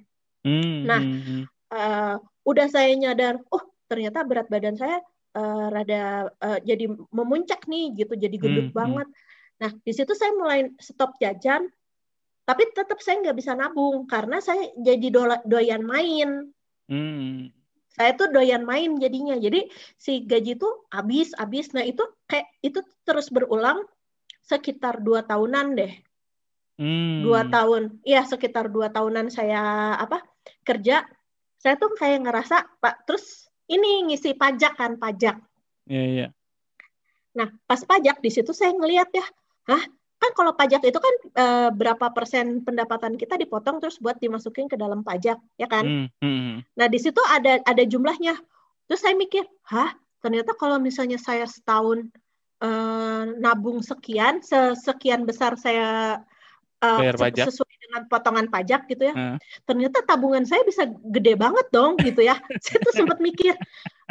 Hmm, 0.42 0.82
Nah, 0.82 1.00
hmm, 1.04 1.20
hmm. 1.22 1.42
Eh, 1.72 2.14
udah 2.44 2.66
saya 2.68 2.92
nyadar 2.96 3.40
oh 3.48 3.62
ternyata 3.86 4.24
berat 4.24 4.48
badan 4.48 4.76
saya 4.76 4.98
eh, 5.36 5.66
rada 5.68 6.02
eh, 6.40 6.58
jadi 6.64 6.88
memuncak 7.12 7.68
nih 7.68 7.92
gitu 8.04 8.16
jadi 8.16 8.36
gendut 8.40 8.72
Hmm, 8.72 9.04
hmm. 9.04 9.12
Nah 9.58 9.70
di 9.72 9.92
situ 9.92 10.12
saya 10.14 10.32
mulai 10.32 10.70
stop 10.78 11.16
jajan 11.18 11.68
tapi 12.42 12.66
tetap 12.74 12.98
saya 12.98 13.22
nggak 13.22 13.38
bisa 13.38 13.54
nabung 13.54 14.04
karena 14.04 14.42
saya 14.42 14.72
jadi 14.74 15.08
dola- 15.08 15.44
doyan 15.46 15.82
main 15.82 16.50
Hmm. 16.90 17.48
saya 17.94 18.12
tuh 18.18 18.28
doyan 18.28 18.66
main 18.66 18.98
jadinya 18.98 19.38
jadi 19.38 19.70
si 19.94 20.26
gaji 20.26 20.58
tuh 20.58 20.84
habis 20.90 21.30
habis 21.38 21.70
nah 21.72 21.86
itu 21.86 22.02
kayak 22.26 22.50
itu 22.60 22.82
terus 23.06 23.30
berulang 23.30 23.86
sekitar 24.42 24.98
dua 24.98 25.22
tahunan 25.22 25.78
deh 25.78 25.92
Hmm. 26.80 27.22
dua 27.22 27.46
tahun 27.46 28.02
iya 28.02 28.26
sekitar 28.26 28.66
dua 28.66 28.90
tahunan 28.90 29.30
saya 29.30 29.94
apa 29.94 30.24
kerja 30.66 31.06
saya 31.62 31.78
tuh 31.78 31.94
kayak 31.94 32.26
ngerasa 32.26 32.66
pak 32.82 33.06
terus 33.06 33.46
ini 33.70 34.10
ngisi 34.10 34.34
pajak 34.34 34.74
kan 34.74 34.98
pajak 34.98 35.38
Iya, 35.86 36.04
iya. 36.10 36.26
nah 37.32 37.46
pas 37.64 37.78
pajak 37.86 38.18
di 38.18 38.30
situ 38.34 38.50
saya 38.50 38.74
ngelihat 38.74 39.14
ya 39.14 39.22
hah? 39.68 39.82
Kan 40.22 40.32
kalau 40.38 40.54
pajak 40.54 40.86
itu 40.86 40.98
kan 41.02 41.14
e, 41.34 41.44
berapa 41.74 42.06
persen 42.14 42.62
pendapatan 42.62 43.18
kita 43.18 43.34
dipotong 43.34 43.82
terus 43.82 43.98
buat 43.98 44.22
dimasukin 44.22 44.70
ke 44.70 44.78
dalam 44.78 45.02
pajak 45.02 45.34
ya 45.58 45.66
kan? 45.66 45.82
Hmm, 45.82 46.06
hmm. 46.22 46.62
nah 46.78 46.86
di 46.86 46.98
situ 47.02 47.18
ada 47.26 47.58
ada 47.66 47.82
jumlahnya. 47.82 48.38
Terus 48.86 49.02
saya 49.02 49.18
mikir 49.18 49.42
hah? 49.66 49.90
Ternyata 50.22 50.54
kalau 50.54 50.78
misalnya 50.78 51.18
saya 51.18 51.42
setahun 51.42 52.06
e, 52.62 52.68
nabung 53.42 53.82
sekian 53.82 54.38
sekian 54.78 55.26
besar 55.26 55.58
saya 55.58 56.22
e, 56.78 56.86
Bayar 56.86 57.18
pajak. 57.18 57.50
sesuai 57.50 57.74
dengan 57.82 58.02
potongan 58.06 58.46
pajak 58.46 58.86
gitu 58.88 59.10
ya. 59.10 59.14
Hmm. 59.18 59.36
ternyata 59.68 60.00
tabungan 60.06 60.46
saya 60.48 60.62
bisa 60.64 60.86
gede 60.86 61.34
banget 61.34 61.66
dong 61.74 61.98
gitu 61.98 62.22
ya. 62.22 62.38
Saya 62.64 62.78
tuh 62.80 62.94
sempat 62.94 63.18
mikir. 63.18 63.58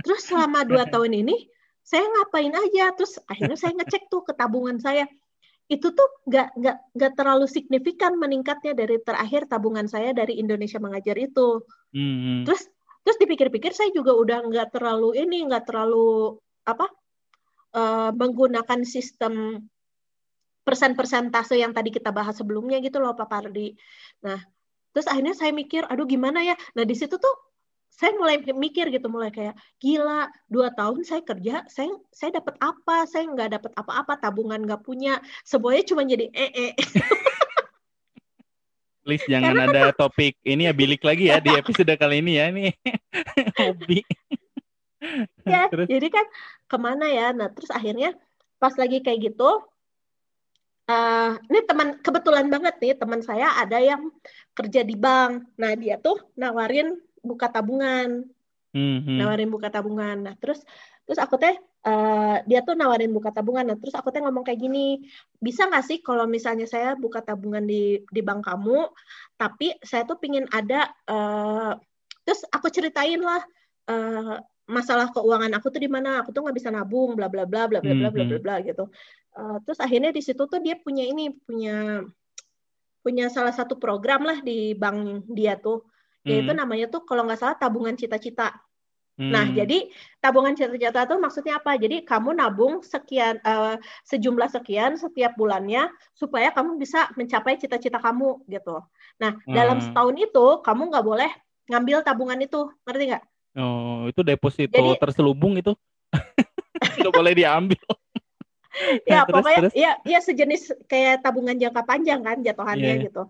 Terus 0.03 0.27
selama 0.27 0.67
dua 0.67 0.84
tahun 0.93 1.24
ini 1.24 1.50
saya 1.81 2.05
ngapain 2.05 2.53
aja? 2.53 2.93
Terus 2.93 3.17
akhirnya 3.25 3.58
saya 3.58 3.74
ngecek 3.79 4.12
tuh 4.12 4.22
ke 4.22 4.38
tabungan 4.38 4.77
saya 4.77 5.10
itu 5.71 5.87
tuh 5.95 6.09
nggak 6.27 6.47
nggak 6.59 6.77
nggak 6.99 7.13
terlalu 7.15 7.47
signifikan 7.47 8.19
meningkatnya 8.19 8.75
dari 8.75 8.99
terakhir 8.99 9.47
tabungan 9.47 9.87
saya 9.87 10.11
dari 10.11 10.35
Indonesia 10.35 10.83
mengajar 10.83 11.15
itu. 11.15 11.63
Hmm. 11.95 12.43
Terus 12.43 12.67
terus 13.07 13.17
dipikir-pikir 13.23 13.71
saya 13.71 13.87
juga 13.95 14.11
udah 14.11 14.43
nggak 14.51 14.75
terlalu 14.75 15.15
ini 15.15 15.47
nggak 15.47 15.71
terlalu 15.71 16.35
apa 16.67 16.91
uh, 17.71 18.11
menggunakan 18.11 18.83
sistem 18.83 19.63
persen 20.61 20.93
persentase 20.93 21.55
yang 21.55 21.71
tadi 21.71 21.89
kita 21.89 22.11
bahas 22.11 22.35
sebelumnya 22.35 22.83
gitu 22.83 22.99
loh 22.99 23.15
Pak 23.15 23.31
Pardi. 23.31 23.71
Nah 24.27 24.43
terus 24.91 25.07
akhirnya 25.07 25.39
saya 25.39 25.55
mikir 25.55 25.87
aduh 25.87 26.03
gimana 26.03 26.43
ya. 26.43 26.59
Nah 26.75 26.83
di 26.83 26.99
situ 26.99 27.15
tuh 27.15 27.35
saya 27.91 28.15
mulai 28.15 28.39
mikir 28.55 28.88
gitu 28.88 29.12
mulai 29.12 29.29
kayak 29.29 29.53
gila 29.77 30.31
dua 30.48 30.71
tahun 30.71 31.03
saya 31.03 31.21
kerja 31.27 31.67
saya 31.67 31.91
saya 32.10 32.39
dapat 32.39 32.55
apa? 32.63 33.03
Saya 33.05 33.27
nggak 33.27 33.60
dapat 33.60 33.71
apa-apa 33.75 34.13
tabungan 34.17 34.63
nggak 34.63 34.81
punya. 34.81 35.19
Semuanya 35.43 35.83
cuma 35.83 36.07
jadi 36.07 36.31
ee. 36.31 36.71
Please 39.01 39.25
jangan 39.27 39.57
Karena 39.57 39.65
ada 39.67 39.83
kan, 39.91 40.07
topik 40.07 40.38
ini 40.45 40.69
ya 40.69 40.74
bilik 40.74 41.01
lagi 41.03 41.33
ya 41.33 41.43
di 41.43 41.51
episode 41.62 41.91
kali 42.00 42.24
ini 42.24 42.38
ya 42.39 42.45
ini 42.53 42.71
hobi. 43.60 44.01
ya 45.43 45.65
terus. 45.74 45.89
jadi 45.89 46.07
kan 46.07 46.25
ke 46.69 46.77
mana 46.79 47.05
ya? 47.12 47.36
Nah 47.36 47.51
terus 47.51 47.69
akhirnya 47.74 48.15
pas 48.62 48.71
lagi 48.77 49.01
kayak 49.01 49.33
gitu 49.33 49.50
uh, 50.86 51.31
ini 51.50 51.60
teman 51.65 51.98
kebetulan 52.00 52.48
banget 52.48 52.77
nih 52.77 52.93
teman 52.93 53.25
saya 53.25 53.57
ada 53.57 53.81
yang 53.81 54.13
kerja 54.53 54.86
di 54.86 54.93
bank. 54.93 55.50
Nah 55.57 55.74
dia 55.75 55.98
tuh 55.98 56.21
nawarin 56.38 56.93
buka 57.21 57.47
tabungan 57.49 58.25
mm-hmm. 58.73 59.17
nawarin 59.17 59.49
buka 59.49 59.69
tabungan. 59.69 60.17
Nah 60.25 60.35
terus 60.37 60.61
terus 61.05 61.19
aku 61.21 61.37
teh 61.37 61.55
uh, 61.85 62.37
dia 62.45 62.65
tuh 62.65 62.73
nawarin 62.73 63.13
buka 63.13 63.29
tabungan. 63.31 63.65
Nah 63.67 63.77
terus 63.77 63.93
aku 63.93 64.09
teh 64.09 64.21
ngomong 64.21 64.43
kayak 64.45 64.59
gini 64.59 65.05
bisa 65.37 65.69
nggak 65.69 65.85
sih 65.85 65.97
kalau 66.01 66.25
misalnya 66.25 66.65
saya 66.65 66.97
buka 66.97 67.21
tabungan 67.21 67.63
di 67.63 68.01
di 68.09 68.21
bank 68.21 68.45
kamu 68.45 68.89
tapi 69.37 69.77
saya 69.81 70.05
tuh 70.05 70.17
pingin 70.17 70.45
ada 70.49 70.89
uh, 71.09 71.77
terus 72.25 72.45
aku 72.49 72.69
ceritain 72.69 73.21
lah 73.21 73.41
uh, 73.89 74.37
masalah 74.69 75.11
keuangan 75.11 75.51
aku 75.57 75.67
tuh 75.67 75.81
di 75.83 75.89
mana 75.91 76.23
aku 76.23 76.31
tuh 76.31 76.47
nggak 76.47 76.57
bisa 76.57 76.69
nabung 76.71 77.17
bla 77.17 77.27
bla 77.27 77.43
bla 77.43 77.67
bla 77.67 77.81
bla 77.81 77.93
bla 77.93 78.09
bla 78.09 78.23
bla 78.25 78.39
bla 78.39 78.55
gitu. 78.65 78.89
Uh, 79.31 79.57
terus 79.63 79.79
akhirnya 79.79 80.11
di 80.11 80.19
situ 80.23 80.43
tuh 80.43 80.59
dia 80.59 80.75
punya 80.79 81.07
ini 81.07 81.31
punya 81.31 82.03
punya 83.01 83.33
salah 83.33 83.51
satu 83.51 83.81
program 83.81 84.21
lah 84.23 84.39
di 84.45 84.77
bank 84.77 85.25
dia 85.33 85.57
tuh 85.57 85.90
yaitu 86.21 86.51
hmm. 86.53 86.61
namanya 86.61 86.85
tuh 86.89 87.01
kalau 87.05 87.25
nggak 87.25 87.39
salah 87.41 87.57
tabungan 87.57 87.97
cita-cita. 87.97 88.53
Nah, 89.19 89.21
hmm. 89.21 89.31
Nah, 89.33 89.45
jadi 89.53 89.77
tabungan 90.17 90.53
cita-cita 90.55 91.03
itu 91.05 91.15
maksudnya 91.19 91.59
apa? 91.59 91.75
Jadi 91.77 92.01
kamu 92.07 92.33
nabung 92.37 92.81
sekian 92.81 93.37
uh, 93.43 93.77
sejumlah 94.07 94.49
sekian 94.49 94.97
setiap 94.97 95.35
bulannya 95.35 95.91
supaya 96.15 96.49
kamu 96.49 96.79
bisa 96.79 97.11
mencapai 97.19 97.59
cita-cita 97.59 98.01
kamu 98.01 98.41
gitu. 98.49 98.81
Nah, 99.21 99.37
hmm. 99.37 99.53
dalam 99.53 99.77
setahun 99.83 100.15
itu 100.17 100.45
kamu 100.65 100.81
nggak 100.89 101.05
boleh 101.05 101.31
ngambil 101.69 101.97
tabungan 102.01 102.39
itu, 102.41 102.71
ngerti 102.87 103.03
nggak? 103.13 103.23
Oh, 103.59 104.07
itu 104.07 104.21
deposito 104.23 104.71
jadi, 104.71 104.95
terselubung 104.95 105.59
itu 105.59 105.75
nggak 107.03 107.13
boleh 107.13 107.33
diambil. 107.35 107.83
ya, 109.03 109.22
terus, 109.27 109.43
pokoknya 109.43 109.59
terus. 109.67 109.74
ya 109.75 109.91
ya 110.07 110.19
sejenis 110.24 110.87
kayak 110.87 111.19
tabungan 111.19 111.59
jangka 111.59 111.83
panjang 111.83 112.24
kan 112.24 112.39
jatuhannya 112.39 112.93
yeah. 112.96 113.03
gitu. 113.03 113.24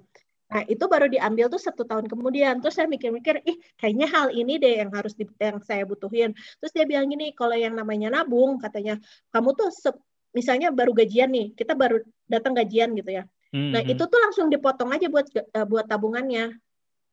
Nah, 0.51 0.67
itu 0.67 0.83
baru 0.83 1.07
diambil 1.07 1.47
tuh 1.47 1.63
satu 1.63 1.87
tahun 1.87 2.11
kemudian. 2.11 2.59
Terus 2.59 2.75
saya 2.75 2.87
mikir-mikir, 2.91 3.39
ih 3.47 3.55
kayaknya 3.79 4.07
hal 4.11 4.27
ini 4.35 4.59
deh 4.59 4.83
yang 4.83 4.91
harus 4.91 5.15
di, 5.15 5.23
yang 5.39 5.63
saya 5.63 5.87
butuhin. 5.87 6.35
Terus 6.59 6.71
dia 6.75 6.83
bilang 6.83 7.07
gini, 7.07 7.31
kalau 7.31 7.55
yang 7.55 7.71
namanya 7.71 8.11
nabung, 8.11 8.59
katanya, 8.59 8.99
kamu 9.31 9.55
tuh 9.55 9.71
se, 9.71 9.89
misalnya 10.35 10.67
baru 10.75 10.91
gajian 10.91 11.31
nih, 11.31 11.55
kita 11.55 11.71
baru 11.71 12.03
datang 12.27 12.51
gajian 12.51 12.91
gitu 12.99 13.23
ya. 13.23 13.23
Hmm. 13.55 13.71
Nah, 13.71 13.81
itu 13.87 14.03
tuh 14.03 14.19
langsung 14.19 14.51
dipotong 14.51 14.91
aja 14.91 15.07
buat 15.07 15.27
uh, 15.31 15.67
buat 15.67 15.87
tabungannya. 15.87 16.51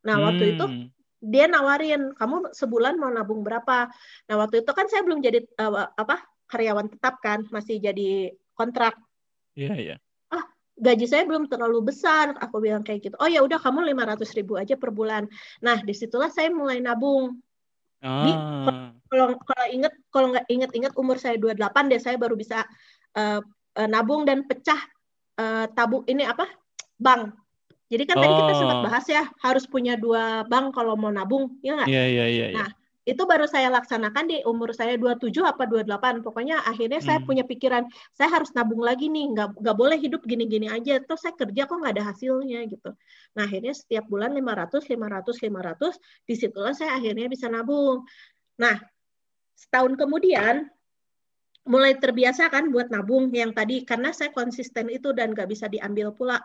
Nah, 0.02 0.14
hmm. 0.18 0.26
waktu 0.26 0.44
itu 0.58 0.64
hmm. 0.66 0.86
dia 1.22 1.46
nawarin, 1.46 2.18
kamu 2.18 2.50
sebulan 2.50 2.98
mau 2.98 3.14
nabung 3.14 3.46
berapa? 3.46 3.86
Nah, 4.26 4.34
waktu 4.34 4.66
itu 4.66 4.70
kan 4.74 4.90
saya 4.90 5.06
belum 5.06 5.22
jadi 5.22 5.46
uh, 5.62 5.94
apa 5.94 6.26
karyawan 6.50 6.90
tetap 6.90 7.22
kan, 7.22 7.46
masih 7.54 7.78
jadi 7.78 8.34
kontrak. 8.58 8.98
Iya, 9.54 9.70
yeah, 9.70 9.78
iya. 9.78 9.90
Yeah 9.94 9.98
gaji 10.78 11.06
saya 11.10 11.26
belum 11.26 11.50
terlalu 11.50 11.90
besar 11.90 12.38
aku 12.38 12.62
bilang 12.62 12.86
kayak 12.86 13.10
gitu 13.10 13.16
oh 13.18 13.26
ya 13.26 13.42
udah 13.42 13.58
kamu 13.58 13.92
500 13.92 14.38
ribu 14.38 14.54
aja 14.56 14.74
per 14.78 14.94
bulan 14.94 15.26
nah 15.58 15.78
di 15.82 15.92
situlah 15.92 16.30
saya 16.30 16.48
mulai 16.54 16.78
nabung 16.78 17.38
ah. 18.00 18.24
di 18.24 18.32
kalau 19.10 19.34
kalau 19.42 19.66
inget 19.72 19.94
kalau 20.14 20.26
nggak 20.32 20.46
inget-inget 20.46 20.92
umur 20.94 21.16
saya 21.18 21.34
28 21.40 21.90
deh 21.90 22.00
saya 22.00 22.16
baru 22.20 22.38
bisa 22.38 22.62
uh, 23.18 23.40
uh, 23.74 23.88
nabung 23.88 24.22
dan 24.22 24.46
pecah 24.46 24.78
uh, 25.40 25.66
tabung 25.74 26.06
ini 26.06 26.22
apa 26.22 26.46
bank 26.98 27.34
jadi 27.88 28.04
kan 28.04 28.16
oh. 28.20 28.22
tadi 28.22 28.34
kita 28.36 28.52
sempat 28.54 28.78
oh. 28.78 28.84
bahas 28.84 29.04
ya 29.08 29.24
harus 29.42 29.64
punya 29.66 29.96
dua 29.96 30.44
bank 30.46 30.76
kalau 30.76 30.94
mau 30.94 31.10
nabung 31.10 31.58
ya 31.64 31.74
nggak 31.74 31.88
iya 31.88 32.04
iya 32.06 32.26
iya, 32.28 32.46
iya. 32.52 32.56
nah 32.62 32.68
itu 33.08 33.24
baru 33.24 33.48
saya 33.48 33.72
laksanakan 33.72 34.28
di 34.28 34.44
umur 34.44 34.76
saya 34.76 35.00
27 35.00 35.32
apa 35.40 35.64
28 35.64 36.20
pokoknya 36.20 36.60
akhirnya 36.68 37.00
saya 37.00 37.24
hmm. 37.24 37.26
punya 37.26 37.44
pikiran 37.48 37.88
saya 38.12 38.28
harus 38.36 38.52
nabung 38.52 38.84
lagi 38.84 39.08
nih 39.08 39.32
nggak 39.32 39.64
nggak 39.64 39.76
boleh 39.80 39.96
hidup 39.96 40.20
gini-gini 40.28 40.68
aja 40.68 41.00
terus 41.00 41.24
saya 41.24 41.32
kerja 41.32 41.64
kok 41.64 41.72
nggak 41.80 41.96
ada 41.96 42.04
hasilnya 42.12 42.68
gitu 42.68 42.92
nah 43.32 43.48
akhirnya 43.48 43.72
setiap 43.72 44.04
bulan 44.12 44.36
500 44.36 44.92
500 44.92 45.24
500 45.24 46.28
di 46.28 46.34
situlah 46.36 46.76
saya 46.76 47.00
akhirnya 47.00 47.32
bisa 47.32 47.48
nabung 47.48 48.04
nah 48.60 48.76
setahun 49.56 49.96
kemudian 49.96 50.68
mulai 51.64 51.96
terbiasa 51.96 52.52
kan 52.52 52.68
buat 52.68 52.92
nabung 52.92 53.32
yang 53.32 53.56
tadi 53.56 53.88
karena 53.88 54.12
saya 54.12 54.36
konsisten 54.36 54.92
itu 54.92 55.16
dan 55.16 55.32
nggak 55.32 55.48
bisa 55.48 55.64
diambil 55.64 56.12
pula 56.12 56.36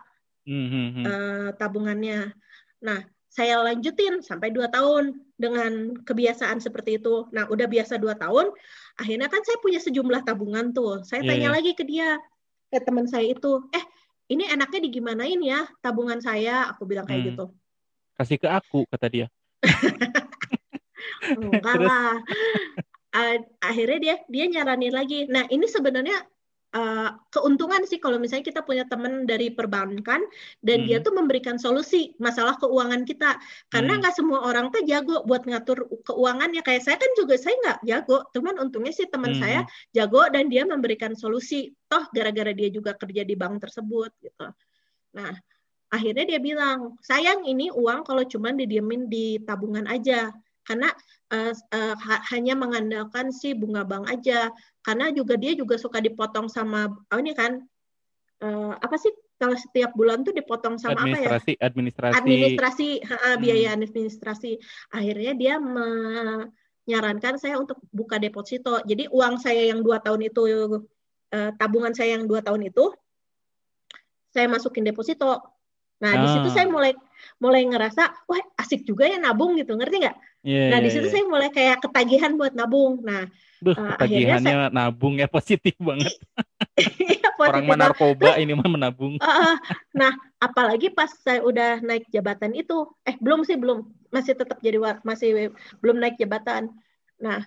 hmm, 0.48 0.68
hmm, 0.72 0.88
hmm. 0.96 1.04
Uh, 1.04 1.48
tabungannya 1.60 2.32
nah 2.80 3.04
saya 3.34 3.58
lanjutin 3.66 4.22
sampai 4.22 4.54
dua 4.54 4.70
tahun 4.70 5.18
dengan 5.34 5.98
kebiasaan 6.06 6.62
seperti 6.62 7.02
itu. 7.02 7.26
Nah, 7.34 7.50
udah 7.50 7.66
biasa 7.66 7.98
dua 7.98 8.14
tahun, 8.14 8.54
akhirnya 8.94 9.26
kan 9.26 9.42
saya 9.42 9.58
punya 9.58 9.82
sejumlah 9.82 10.22
tabungan 10.22 10.70
tuh. 10.70 11.02
Saya 11.02 11.26
yeah. 11.26 11.28
tanya 11.34 11.48
iya. 11.50 11.54
lagi 11.58 11.72
ke 11.74 11.82
dia, 11.82 12.22
ke 12.70 12.78
teman 12.78 13.10
saya 13.10 13.34
itu, 13.34 13.58
eh 13.74 13.82
ini 14.30 14.46
enaknya 14.46 14.86
digimanain 14.86 15.42
ya 15.42 15.66
tabungan 15.82 16.22
saya? 16.22 16.70
Aku 16.70 16.86
bilang 16.86 17.10
kayak 17.10 17.26
hmm. 17.26 17.30
gitu. 17.34 17.44
Kasih 18.14 18.38
ke 18.38 18.46
aku, 18.46 18.86
kata 18.86 19.06
dia. 19.10 19.26
Enggak 21.34 21.78
lah. 21.82 22.22
akhirnya 23.58 23.98
dia 23.98 24.16
dia 24.30 24.44
nyaranin 24.46 24.94
lagi. 24.94 25.26
Nah, 25.26 25.42
ini 25.50 25.66
sebenarnya 25.66 26.22
uh, 26.74 27.10
keuntungan 27.30 27.86
sih 27.86 28.02
kalau 28.02 28.18
misalnya 28.18 28.44
kita 28.44 28.60
punya 28.66 28.84
teman 28.84 29.24
dari 29.24 29.54
perbankan 29.54 30.26
dan 30.60 30.78
hmm. 30.84 30.86
dia 30.90 30.98
tuh 31.00 31.14
memberikan 31.14 31.56
solusi 31.56 32.12
masalah 32.18 32.58
keuangan 32.58 33.06
kita 33.06 33.38
karena 33.70 33.96
hmm. 33.96 34.00
nggak 34.02 34.12
hmm. 34.12 34.20
semua 34.20 34.40
orang 34.44 34.68
tuh 34.74 34.82
jago 34.84 35.22
buat 35.24 35.46
ngatur 35.46 35.86
keuangannya 36.04 36.60
kayak 36.66 36.82
saya 36.82 36.98
kan 36.98 37.10
juga 37.14 37.38
saya 37.38 37.54
nggak 37.62 37.78
jago 37.86 38.26
cuman 38.34 38.54
untungnya 38.60 38.92
sih 38.92 39.06
teman 39.06 39.38
hmm. 39.38 39.40
saya 39.40 39.60
jago 39.94 40.26
dan 40.28 40.50
dia 40.50 40.66
memberikan 40.66 41.14
solusi 41.14 41.72
toh 41.86 42.04
gara-gara 42.10 42.50
dia 42.50 42.68
juga 42.68 42.92
kerja 42.98 43.22
di 43.22 43.34
bank 43.38 43.62
tersebut 43.62 44.10
gitu 44.20 44.46
nah 45.14 45.32
akhirnya 45.94 46.26
dia 46.26 46.40
bilang 46.42 46.98
sayang 46.98 47.46
ini 47.46 47.70
uang 47.70 48.02
kalau 48.02 48.26
cuman 48.26 48.58
didiemin 48.58 49.06
di 49.06 49.38
tabungan 49.46 49.86
aja 49.86 50.34
karena 50.64 50.88
uh, 51.30 51.52
uh, 51.52 51.94
hanya 52.32 52.56
mengandalkan 52.56 53.30
si 53.30 53.52
bunga 53.52 53.84
bank 53.84 54.08
aja. 54.10 54.50
Karena 54.84 55.12
juga 55.12 55.36
dia 55.36 55.56
juga 55.56 55.80
suka 55.80 56.00
dipotong 56.00 56.48
sama 56.48 56.88
oh 56.88 57.18
ini 57.20 57.32
kan 57.32 57.60
uh, 58.44 58.74
apa 58.76 58.96
sih 59.00 59.12
kalau 59.36 59.56
setiap 59.56 59.92
bulan 59.92 60.24
tuh 60.24 60.32
dipotong 60.32 60.80
sama 60.80 61.04
administrasi, 61.04 61.52
apa 61.56 61.60
ya? 61.60 61.68
Administrasi 61.68 62.16
administrasi. 62.16 62.88
Ha, 63.04 63.28
biaya 63.36 63.68
hmm. 63.70 63.76
administrasi. 63.76 64.52
Akhirnya 64.94 65.32
dia 65.36 65.54
menyarankan 65.60 67.34
saya 67.36 67.60
untuk 67.60 67.82
buka 67.92 68.16
deposito. 68.16 68.80
Jadi 68.84 69.10
uang 69.10 69.36
saya 69.42 69.68
yang 69.68 69.84
dua 69.84 70.00
tahun 70.00 70.32
itu 70.32 70.42
uh, 71.34 71.50
tabungan 71.58 71.92
saya 71.92 72.16
yang 72.16 72.24
dua 72.30 72.40
tahun 72.40 72.70
itu 72.70 72.94
saya 74.34 74.50
masukin 74.50 74.82
deposito 74.82 75.53
nah 76.04 76.12
ah. 76.12 76.20
di 76.20 76.28
situ 76.28 76.48
ah. 76.52 76.54
saya 76.60 76.66
mulai 76.68 76.92
mulai 77.40 77.64
ngerasa 77.64 78.28
wah 78.28 78.42
asik 78.60 78.84
juga 78.84 79.08
ya 79.08 79.16
nabung 79.16 79.56
gitu 79.56 79.72
ngerti 79.72 80.04
nggak 80.04 80.16
Yeah, 80.44 80.76
nah, 80.76 80.78
yeah, 80.78 80.84
di 80.84 80.90
situ 80.92 81.08
yeah. 81.08 81.14
saya 81.16 81.24
mulai 81.24 81.48
kayak 81.48 81.80
ketagihan 81.80 82.36
buat 82.36 82.52
nabung. 82.52 83.00
Nah, 83.00 83.32
Duh, 83.64 83.72
uh, 83.72 83.96
akhirnya 83.96 84.44
saya, 84.44 84.68
nabung 84.68 85.16
ya 85.16 85.24
positif 85.40 85.72
banget. 85.80 86.12
Iya, 86.76 87.32
Orang 87.40 87.64
narkoba 87.64 88.36
ini 88.36 88.52
mah 88.52 88.68
menabung. 88.68 89.16
Uh, 89.24 89.56
nah, 89.96 90.12
apalagi 90.36 90.92
pas 90.92 91.08
saya 91.24 91.40
udah 91.40 91.80
naik 91.80 92.12
jabatan 92.12 92.52
itu, 92.52 92.84
eh 93.08 93.16
belum 93.24 93.48
sih 93.48 93.56
belum, 93.56 93.88
masih 94.12 94.36
tetap 94.36 94.60
jadi 94.60 94.76
masih 95.00 95.56
belum 95.80 95.96
naik 95.96 96.20
jabatan. 96.20 96.68
Nah, 97.24 97.40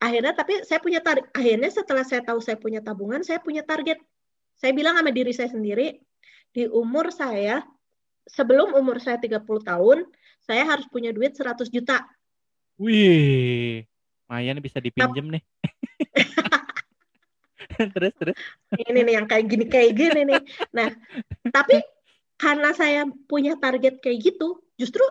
akhirnya 0.00 0.32
tapi 0.32 0.64
saya 0.64 0.80
punya 0.80 1.04
target. 1.04 1.28
Akhirnya 1.36 1.68
setelah 1.68 2.08
saya 2.08 2.24
tahu 2.24 2.40
saya 2.40 2.56
punya 2.56 2.80
tabungan, 2.80 3.20
saya 3.20 3.36
punya 3.44 3.60
target. 3.68 4.00
Saya 4.56 4.72
bilang 4.72 4.96
sama 4.96 5.12
diri 5.12 5.36
saya 5.36 5.52
sendiri, 5.52 6.00
di 6.56 6.64
umur 6.72 7.12
saya 7.12 7.68
sebelum 8.30 8.74
umur 8.74 9.02
saya 9.02 9.18
30 9.18 9.42
tahun, 9.42 10.06
saya 10.42 10.62
harus 10.66 10.86
punya 10.88 11.10
duit 11.10 11.34
100 11.34 11.68
juta. 11.68 12.02
Wih, 12.80 13.84
lumayan 14.26 14.62
bisa 14.64 14.80
dipinjem 14.80 15.38
nih. 15.38 15.42
terus 17.94 18.14
terus. 18.16 18.36
Ini 18.72 19.00
nih 19.04 19.14
yang 19.20 19.26
kayak 19.28 19.44
gini 19.46 19.64
kayak 19.68 19.92
gini 19.94 20.20
nih. 20.26 20.42
Nah, 20.72 20.88
tapi 21.52 21.82
karena 22.40 22.72
saya 22.72 23.04
punya 23.28 23.58
target 23.60 24.00
kayak 24.00 24.32
gitu, 24.32 24.64
justru 24.80 25.04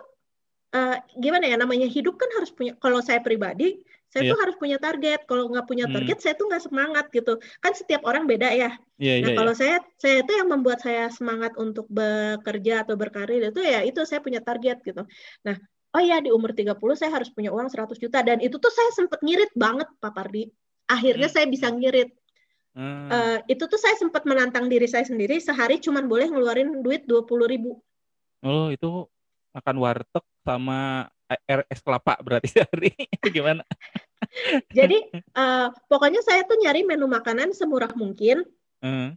uh, 0.74 0.98
gimana 1.14 1.46
ya 1.46 1.56
namanya 1.60 1.86
hidup 1.86 2.18
kan 2.18 2.30
harus 2.34 2.50
punya. 2.50 2.74
Kalau 2.82 2.98
saya 2.98 3.22
pribadi, 3.22 3.78
saya 4.10 4.26
yeah. 4.26 4.32
tuh 4.34 4.38
harus 4.42 4.56
punya 4.58 4.78
target. 4.82 5.22
Kalau 5.30 5.46
nggak 5.46 5.66
punya 5.70 5.86
hmm. 5.86 5.94
target, 5.94 6.18
hmm. 6.18 6.24
saya 6.26 6.34
tuh 6.34 6.46
nggak 6.50 6.64
semangat 6.66 7.06
gitu. 7.14 7.38
Kan 7.62 7.72
setiap 7.78 8.02
orang 8.02 8.26
beda 8.26 8.50
ya. 8.50 8.74
Yeah, 8.98 9.22
nah 9.22 9.30
yeah, 9.30 9.38
kalau 9.38 9.54
yeah. 9.54 9.60
saya, 9.62 9.76
saya 10.02 10.16
itu 10.26 10.32
yang 10.34 10.48
membuat 10.50 10.82
saya 10.82 11.06
semangat 11.14 11.54
untuk 11.54 11.86
bekerja 11.86 12.82
atau 12.82 12.98
berkarir 12.98 13.54
itu 13.54 13.62
ya 13.62 13.86
itu 13.86 14.02
saya 14.02 14.18
punya 14.18 14.42
target 14.42 14.82
gitu. 14.82 15.06
Nah, 15.46 15.56
oh 15.94 16.02
ya 16.02 16.18
di 16.18 16.34
umur 16.34 16.50
30 16.50 16.74
saya 16.98 17.10
harus 17.14 17.30
punya 17.30 17.54
uang 17.54 17.70
100 17.70 18.02
juta 18.02 18.18
dan 18.26 18.42
itu 18.42 18.58
tuh 18.58 18.74
saya 18.74 18.90
sempet 18.98 19.22
ngirit 19.22 19.54
banget 19.54 19.86
Pak 20.02 20.10
Pardi. 20.10 20.50
Akhirnya 20.90 21.30
hmm. 21.30 21.36
saya 21.38 21.46
bisa 21.46 21.70
ngirit. 21.70 22.10
Hmm. 22.74 23.10
Uh, 23.10 23.38
itu 23.46 23.62
tuh 23.66 23.78
saya 23.78 23.94
sempat 23.94 24.26
menantang 24.26 24.66
diri 24.66 24.86
saya 24.90 25.06
sendiri 25.06 25.38
sehari 25.38 25.78
cuman 25.78 26.06
boleh 26.10 26.30
ngeluarin 26.30 26.82
duit 26.82 27.06
dua 27.06 27.22
puluh 27.22 27.46
ribu. 27.46 27.78
Oh 28.42 28.74
itu 28.74 29.06
makan 29.54 29.76
warteg 29.78 30.24
sama 30.42 31.06
es 31.70 31.80
kelapa 31.82 32.18
berarti 32.20 32.48
sehari 32.58 32.92
gimana? 33.30 33.62
Jadi 34.78 35.10
uh, 35.34 35.70
pokoknya 35.86 36.20
saya 36.26 36.42
tuh 36.44 36.58
nyari 36.58 36.82
menu 36.82 37.06
makanan 37.06 37.54
semurah 37.54 37.90
mungkin. 37.94 38.42
Hmm. 38.82 39.14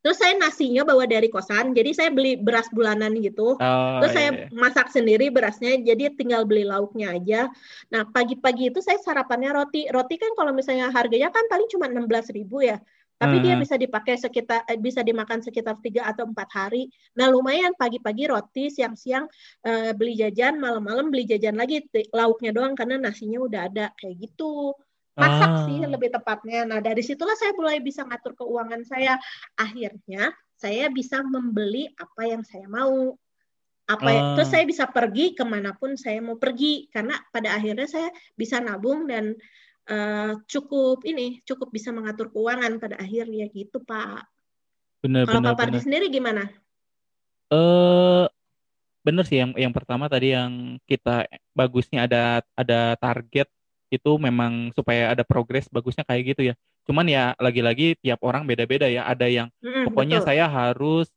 Terus 0.00 0.16
saya 0.16 0.32
nasinya 0.40 0.80
bawa 0.80 1.04
dari 1.04 1.28
kosan, 1.28 1.76
jadi 1.76 1.92
saya 1.92 2.08
beli 2.08 2.32
beras 2.32 2.72
bulanan 2.72 3.12
gitu. 3.20 3.60
Oh, 3.60 3.98
Terus 4.00 4.16
iya, 4.16 4.16
saya 4.16 4.30
iya. 4.32 4.46
masak 4.48 4.88
sendiri 4.88 5.28
berasnya, 5.28 5.76
jadi 5.76 6.16
tinggal 6.16 6.48
beli 6.48 6.64
lauknya 6.64 7.20
aja. 7.20 7.52
Nah 7.92 8.08
pagi-pagi 8.08 8.72
itu 8.72 8.80
saya 8.80 8.96
sarapannya 8.96 9.52
roti. 9.52 9.92
Roti 9.92 10.16
kan 10.16 10.32
kalau 10.40 10.56
misalnya 10.56 10.88
harganya 10.88 11.28
kan 11.28 11.44
paling 11.52 11.68
cuma 11.68 11.84
enam 11.84 12.08
belas 12.08 12.32
ribu 12.32 12.64
ya 12.64 12.80
tapi 13.20 13.36
hmm. 13.36 13.44
dia 13.44 13.54
bisa 13.60 13.76
dipakai 13.76 14.16
sekitar 14.16 14.64
eh, 14.64 14.80
bisa 14.80 15.04
dimakan 15.04 15.44
sekitar 15.44 15.76
tiga 15.84 16.08
atau 16.08 16.24
empat 16.24 16.48
hari. 16.56 16.88
Nah 17.20 17.28
lumayan 17.28 17.76
pagi-pagi 17.76 18.32
roti, 18.32 18.72
siang-siang 18.72 19.28
uh, 19.68 19.92
beli 19.92 20.16
jajan, 20.16 20.56
malam-malam 20.56 21.12
beli 21.12 21.28
jajan 21.28 21.60
lagi 21.60 21.84
lauknya 22.16 22.56
doang 22.56 22.72
karena 22.72 22.96
nasinya 22.96 23.44
udah 23.44 23.68
ada 23.68 23.92
kayak 24.00 24.24
gitu. 24.24 24.72
Masak 25.20 25.52
ah. 25.52 25.60
sih 25.68 25.84
lebih 25.84 26.08
tepatnya. 26.16 26.64
Nah 26.64 26.80
dari 26.80 27.04
situlah 27.04 27.36
saya 27.36 27.52
mulai 27.52 27.84
bisa 27.84 28.08
ngatur 28.08 28.32
keuangan 28.40 28.88
saya. 28.88 29.20
Akhirnya 29.52 30.32
saya 30.56 30.88
bisa 30.88 31.20
membeli 31.20 31.92
apa 32.00 32.24
yang 32.24 32.40
saya 32.40 32.64
mau 32.72 33.20
apa 33.84 34.08
ya, 34.08 34.20
terus 34.38 34.48
ah. 34.48 34.52
saya 34.56 34.64
bisa 34.64 34.84
pergi 34.88 35.36
ke 35.36 35.44
mana 35.44 35.76
pun 35.76 35.92
saya 35.92 36.24
mau 36.24 36.40
pergi 36.40 36.88
karena 36.88 37.20
pada 37.28 37.52
akhirnya 37.52 37.84
saya 37.84 38.08
bisa 38.32 38.64
nabung 38.64 39.04
dan 39.04 39.36
uh, 39.88 40.32
cukup 40.44 41.06
ini 41.08 41.40
cukup 41.46 41.72
bisa 41.72 41.94
mengatur 41.94 42.28
keuangan 42.28 42.76
pada 42.76 43.00
akhirnya 43.00 43.48
gitu 43.48 43.80
Pak. 43.80 44.26
Benar 45.00 45.24
Kalau 45.24 45.40
benar. 45.40 45.56
Pak 45.56 45.58
Pardi 45.64 45.78
sendiri 45.80 46.12
gimana? 46.12 46.44
Eh 47.50 47.56
uh, 47.56 48.26
benar 49.00 49.24
sih 49.24 49.40
yang 49.40 49.56
yang 49.56 49.72
pertama 49.72 50.12
tadi 50.12 50.36
yang 50.36 50.76
kita 50.84 51.24
bagusnya 51.56 52.04
ada 52.04 52.44
ada 52.52 52.94
target 53.00 53.48
itu 53.90 54.10
memang 54.20 54.70
supaya 54.76 55.10
ada 55.10 55.26
progres 55.26 55.66
bagusnya 55.72 56.04
kayak 56.06 56.36
gitu 56.36 56.42
ya. 56.52 56.54
Cuman 56.86 57.08
ya 57.10 57.34
lagi-lagi 57.40 57.98
tiap 57.98 58.22
orang 58.22 58.46
beda-beda 58.46 58.86
ya. 58.86 59.08
Ada 59.08 59.26
yang 59.26 59.48
mm, 59.60 59.90
pokoknya 59.90 60.22
betul. 60.22 60.28
saya 60.30 60.46
harus 60.46 61.10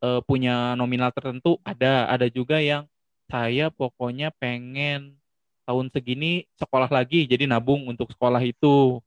uh, 0.00 0.24
punya 0.24 0.72
nominal 0.78 1.12
tertentu, 1.12 1.60
ada 1.66 2.08
ada 2.08 2.26
juga 2.32 2.58
yang 2.62 2.88
saya 3.28 3.68
pokoknya 3.72 4.32
pengen 4.36 5.16
tahun 5.66 5.88
segini 5.94 6.44
sekolah 6.60 6.90
lagi 6.92 7.26
jadi 7.28 7.44
nabung 7.50 7.88
untuk 7.90 8.08
sekolah 8.14 8.40
itu. 8.44 9.00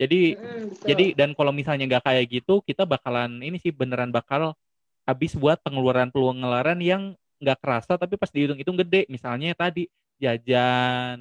Jadi 0.00 0.36
mm, 0.38 0.84
jadi 0.84 1.04
dan 1.16 1.30
kalau 1.38 1.52
misalnya 1.54 1.84
nggak 1.88 2.04
kayak 2.06 2.24
gitu 2.30 2.60
kita 2.66 2.84
bakalan 2.84 3.40
ini 3.42 3.56
sih 3.62 3.70
beneran 3.74 4.10
bakal 4.14 4.54
habis 5.08 5.34
buat 5.36 5.60
pengeluaran 5.64 6.10
pengeluaran 6.14 6.80
yang 6.82 7.02
nggak 7.42 7.58
kerasa 7.62 7.94
tapi 8.00 8.16
pas 8.20 8.30
dihitung-hitung 8.32 8.78
gede. 8.80 9.06
Misalnya 9.12 9.54
tadi 9.58 9.88
jajan 10.22 11.20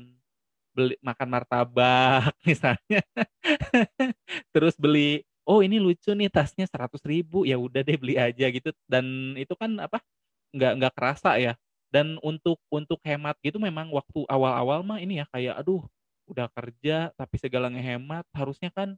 beli 0.75 0.95
makan 1.03 1.29
martabak 1.29 2.33
misalnya. 2.49 3.01
Terus 4.53 4.75
beli 4.79 5.23
oh 5.43 5.59
ini 5.65 5.77
lucu 5.81 6.11
nih 6.15 6.29
tasnya 6.31 6.65
seratus 6.69 7.01
ribu. 7.05 7.43
Ya 7.47 7.57
udah 7.59 7.81
deh 7.85 7.97
beli 7.99 8.15
aja 8.19 8.45
gitu. 8.49 8.71
Dan 8.87 9.35
itu 9.39 9.53
kan 9.57 9.71
apa 9.81 9.99
nggak 10.55 10.71
nggak 10.79 10.93
kerasa 10.97 11.29
ya 11.41 11.53
dan 11.93 12.17
untuk 12.25 12.57
untuk 12.73 12.97
hemat 13.05 13.37
gitu 13.45 13.61
memang 13.61 13.93
waktu 13.93 14.25
awal-awal 14.25 14.81
mah 14.81 14.97
ini 14.97 15.21
ya 15.21 15.25
kayak 15.29 15.61
aduh 15.61 15.85
udah 16.25 16.49
kerja 16.49 17.13
tapi 17.13 17.35
segala 17.37 17.69
ngehemat 17.69 18.25
harusnya 18.33 18.73
kan 18.73 18.97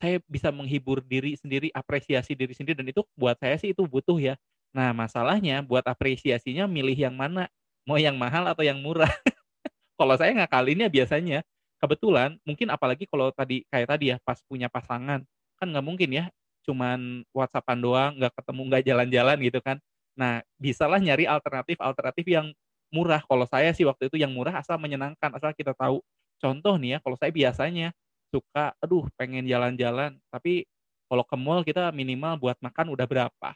saya 0.00 0.16
bisa 0.24 0.48
menghibur 0.48 1.04
diri 1.04 1.36
sendiri 1.36 1.68
apresiasi 1.76 2.32
diri 2.32 2.56
sendiri. 2.56 2.80
Dan 2.80 2.88
itu 2.88 3.04
buat 3.14 3.36
saya 3.36 3.60
sih 3.60 3.76
itu 3.76 3.84
butuh 3.84 4.16
ya. 4.16 4.34
Nah 4.72 4.96
masalahnya 4.96 5.60
buat 5.60 5.84
apresiasinya 5.84 6.64
milih 6.64 6.96
yang 6.96 7.14
mana? 7.14 7.52
Mau 7.84 8.00
yang 8.00 8.16
mahal 8.16 8.48
atau 8.48 8.64
yang 8.64 8.80
murah? 8.80 9.12
Kalau 10.00 10.16
saya 10.16 10.32
ngakalinnya 10.32 10.88
biasanya 10.88 11.44
kebetulan 11.80 12.36
mungkin 12.44 12.68
apalagi 12.68 13.08
kalau 13.08 13.32
tadi 13.32 13.64
kayak 13.72 13.88
tadi 13.88 14.12
ya 14.12 14.20
pas 14.20 14.36
punya 14.44 14.68
pasangan 14.68 15.24
kan 15.56 15.66
nggak 15.72 15.80
mungkin 15.84 16.12
ya 16.12 16.28
cuman 16.68 17.24
WhatsAppan 17.32 17.80
doang 17.80 18.12
nggak 18.20 18.36
ketemu 18.36 18.62
nggak 18.68 18.84
jalan-jalan 18.84 19.36
gitu 19.40 19.60
kan 19.64 19.76
Nah, 20.18 20.42
bisalah 20.60 20.98
nyari 21.02 21.24
alternatif-alternatif 21.26 22.26
yang 22.26 22.46
murah. 22.92 23.22
Kalau 23.24 23.46
saya 23.46 23.70
sih 23.74 23.86
waktu 23.86 24.10
itu 24.10 24.18
yang 24.20 24.34
murah 24.34 24.58
asal 24.60 24.76
menyenangkan, 24.76 25.30
asal 25.34 25.54
kita 25.54 25.72
tahu. 25.74 26.02
Contoh 26.42 26.74
nih 26.80 26.96
ya, 26.96 26.98
kalau 27.02 27.16
saya 27.18 27.30
biasanya 27.30 27.94
suka, 28.30 28.74
aduh 28.82 29.06
pengen 29.18 29.44
jalan-jalan, 29.46 30.16
tapi 30.30 30.64
kalau 31.10 31.26
ke 31.26 31.36
mall 31.36 31.66
kita 31.66 31.90
minimal 31.90 32.38
buat 32.38 32.56
makan 32.62 32.94
udah 32.94 33.06
berapa. 33.06 33.50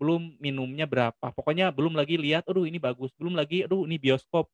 Belum 0.00 0.34
minumnya 0.40 0.88
berapa. 0.88 1.26
Pokoknya 1.36 1.70
belum 1.70 1.94
lagi 1.94 2.16
lihat, 2.18 2.48
aduh 2.48 2.64
ini 2.66 2.80
bagus. 2.80 3.12
Belum 3.20 3.36
lagi, 3.36 3.64
aduh 3.68 3.84
ini 3.86 4.00
bioskop. 4.00 4.48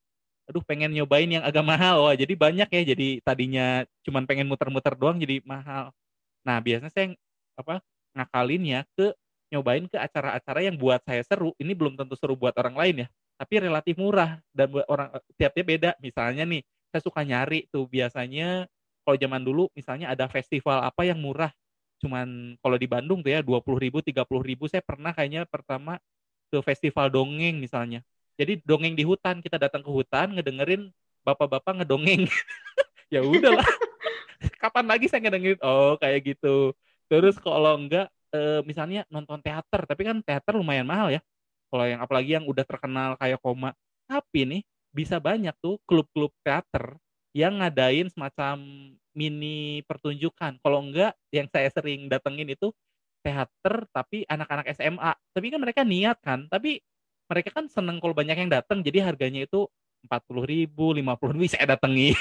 Aduh 0.51 0.63
pengen 0.67 0.91
nyobain 0.91 1.31
yang 1.31 1.47
agak 1.47 1.63
mahal. 1.63 2.11
Wah, 2.11 2.15
jadi 2.19 2.35
banyak 2.35 2.69
ya. 2.69 2.83
Jadi 2.95 3.23
tadinya 3.23 3.87
cuman 4.03 4.27
pengen 4.27 4.51
muter-muter 4.51 4.93
doang 4.99 5.17
jadi 5.23 5.39
mahal. 5.47 5.95
Nah, 6.43 6.59
biasanya 6.59 6.91
saya 6.93 7.15
apa 7.55 7.79
ngakalinnya 8.19 8.85
ke 8.99 9.15
nyobain 9.51 9.85
ke 9.91 9.99
acara-acara 9.99 10.63
yang 10.63 10.79
buat 10.79 11.03
saya 11.03 11.27
seru 11.27 11.53
ini 11.59 11.75
belum 11.75 11.99
tentu 11.99 12.15
seru 12.15 12.39
buat 12.39 12.55
orang 12.57 12.79
lain 12.79 12.97
ya 13.05 13.09
tapi 13.41 13.57
relatif 13.57 13.97
murah 13.97 14.37
dan 14.53 14.69
buat 14.69 14.85
orang 14.85 15.17
tiap-tiap 15.41 15.65
beda. 15.65 15.91
Misalnya 16.05 16.45
nih 16.45 16.61
saya 16.93 17.01
suka 17.01 17.25
nyari 17.25 17.65
tuh 17.73 17.89
biasanya 17.89 18.69
kalau 19.01 19.17
zaman 19.17 19.41
dulu 19.41 19.73
misalnya 19.73 20.13
ada 20.13 20.29
festival 20.29 20.85
apa 20.85 21.09
yang 21.09 21.17
murah 21.17 21.49
cuman 22.01 22.57
kalau 22.65 22.77
di 22.81 22.89
Bandung 22.89 23.21
tuh 23.21 23.33
ya 23.33 23.41
dua 23.41 23.61
puluh 23.61 23.77
ribu 23.81 24.01
tiga 24.01 24.25
puluh 24.29 24.41
ribu 24.45 24.69
saya 24.69 24.85
pernah 24.85 25.13
kayaknya 25.17 25.49
pertama 25.49 25.97
ke 26.53 26.61
festival 26.61 27.09
dongeng 27.09 27.57
misalnya. 27.57 28.05
Jadi 28.37 28.61
dongeng 28.61 28.93
di 28.93 29.09
hutan 29.09 29.41
kita 29.41 29.57
datang 29.57 29.81
ke 29.81 29.89
hutan 29.89 30.37
ngedengerin 30.37 30.93
bapak-bapak 31.25 31.81
ngedongeng. 31.81 32.29
Ya 33.11 33.27
udahlah. 33.27 33.67
Kapan 34.63 34.87
lagi 34.87 35.11
saya 35.11 35.19
ngedengerin? 35.27 35.59
Oh 35.67 35.99
kayak 35.99 36.31
gitu. 36.31 36.79
Terus 37.11 37.35
kalau 37.43 37.75
enggak 37.75 38.07
e, 38.31 38.63
misalnya 38.65 39.05
nonton 39.11 39.43
teater, 39.43 39.87
tapi 39.87 40.03
kan 40.07 40.23
teater 40.25 40.55
lumayan 40.57 40.87
mahal 40.87 41.11
ya. 41.13 41.21
Kalau 41.71 41.85
yang 41.87 42.01
apalagi 42.03 42.31
yang 42.35 42.47
udah 42.47 42.65
terkenal 42.67 43.15
kayak 43.21 43.39
koma. 43.43 43.75
Tapi 44.11 44.41
nih 44.47 44.63
bisa 44.91 45.23
banyak 45.23 45.55
tuh 45.63 45.79
klub-klub 45.87 46.35
teater 46.43 46.99
yang 47.31 47.63
ngadain 47.63 48.11
semacam 48.11 48.59
mini 49.15 49.83
pertunjukan. 49.87 50.59
Kalau 50.59 50.79
enggak 50.83 51.15
yang 51.31 51.47
saya 51.51 51.71
sering 51.71 52.11
datengin 52.11 52.51
itu 52.51 52.75
teater 53.23 53.87
tapi 53.95 54.27
anak-anak 54.27 54.67
SMA. 54.75 55.13
Tapi 55.35 55.47
kan 55.53 55.61
mereka 55.63 55.83
niat 55.87 56.19
kan, 56.25 56.51
tapi 56.51 56.83
mereka 57.31 57.55
kan 57.55 57.71
seneng 57.71 58.03
kalau 58.03 58.17
banyak 58.17 58.35
yang 58.35 58.51
datang 58.51 58.83
jadi 58.83 59.07
harganya 59.07 59.47
itu 59.47 59.71
empat 60.03 60.25
puluh 60.27 60.43
ribu, 60.49 60.97
lima 60.97 61.15
puluh 61.15 61.39
ribu 61.39 61.47
saya 61.53 61.77
datengin. 61.77 62.17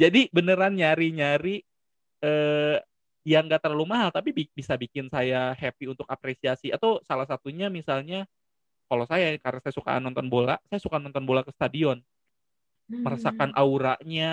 jadi 0.00 0.26
beneran 0.34 0.74
nyari-nyari 0.74 1.62
eh, 2.24 2.76
yang 3.26 3.50
nggak 3.50 3.58
terlalu 3.58 3.90
mahal 3.90 4.14
tapi 4.14 4.30
bi 4.30 4.46
bisa 4.54 4.78
bikin 4.78 5.10
saya 5.10 5.50
happy 5.58 5.90
untuk 5.90 6.06
apresiasi 6.06 6.70
atau 6.70 7.02
salah 7.02 7.26
satunya 7.26 7.66
misalnya 7.66 8.22
kalau 8.86 9.02
saya 9.02 9.34
karena 9.42 9.58
saya 9.58 9.74
suka 9.74 9.98
nonton 9.98 10.30
bola 10.30 10.62
saya 10.70 10.78
suka 10.78 11.02
nonton 11.02 11.26
bola 11.26 11.42
ke 11.42 11.50
stadion 11.50 11.98
hmm. 12.86 13.02
merasakan 13.02 13.50
auranya 13.58 14.32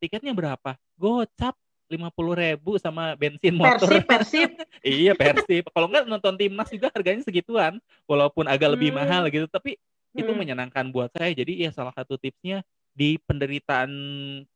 tiketnya 0.00 0.32
berapa 0.32 0.80
gocap 0.96 1.52
lima 1.92 2.08
puluh 2.08 2.32
ribu 2.32 2.80
sama 2.80 3.12
bensin 3.12 3.54
motor. 3.54 3.84
Persib, 3.84 4.04
Persib. 4.08 4.50
iya 4.82 5.12
Persib. 5.12 5.68
Kalau 5.68 5.86
nggak 5.92 6.08
nonton 6.08 6.34
timnas 6.40 6.72
juga 6.72 6.88
harganya 6.90 7.20
segituan, 7.20 7.76
walaupun 8.08 8.48
agak 8.48 8.72
lebih 8.72 8.88
Hmm. 8.90 9.04
mahal 9.04 9.22
gitu. 9.28 9.44
Tapi 9.46 9.76
itu 10.16 10.30
Hmm. 10.32 10.40
menyenangkan 10.40 10.88
buat 10.88 11.12
saya. 11.12 11.36
Jadi 11.36 11.60
ya 11.60 11.70
salah 11.70 11.92
satu 11.92 12.16
tipsnya 12.16 12.64
di 12.96 13.20
penderitaan 13.20 13.90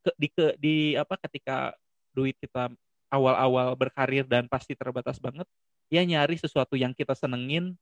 ke, 0.00 0.10
di 0.16 0.28
ke 0.32 0.46
di 0.56 0.76
apa 0.96 1.20
ketika 1.20 1.76
duit 2.16 2.38
kita 2.40 2.72
awal-awal 3.08 3.72
berkarir 3.74 4.24
dan 4.24 4.46
pasti 4.46 4.76
terbatas 4.76 5.16
banget, 5.18 5.48
ya 5.88 6.04
nyari 6.04 6.36
sesuatu 6.36 6.76
yang 6.76 6.92
kita 6.92 7.12
senengin 7.12 7.74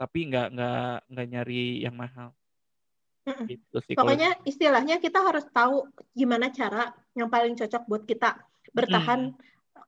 tapi 0.00 0.24
nggak 0.32 0.56
nggak 0.56 0.94
nggak 1.12 1.26
nyari 1.28 1.84
yang 1.84 1.92
mahal. 1.92 2.32
Gitu 3.46 3.78
sih. 3.84 3.94
kalau- 3.94 4.10
Pokoknya 4.10 4.32
istilahnya 4.48 4.96
kita 4.96 5.20
harus 5.20 5.44
tahu 5.52 5.86
gimana 6.16 6.48
cara 6.50 6.90
yang 7.12 7.28
paling 7.28 7.52
cocok 7.54 7.82
buat 7.86 8.02
kita 8.08 8.40
bertahan. 8.72 9.36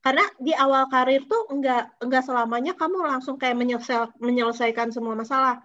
Karena 0.03 0.25
di 0.37 0.53
awal 0.53 0.87
karir 0.91 1.25
tuh 1.27 1.49
enggak 1.49 1.97
enggak 2.03 2.23
selamanya 2.27 2.75
kamu 2.77 3.03
langsung 3.07 3.39
kayak 3.41 3.57
menyelesai- 3.57 4.13
menyelesaikan 4.21 4.93
semua 4.93 5.17
masalah. 5.17 5.63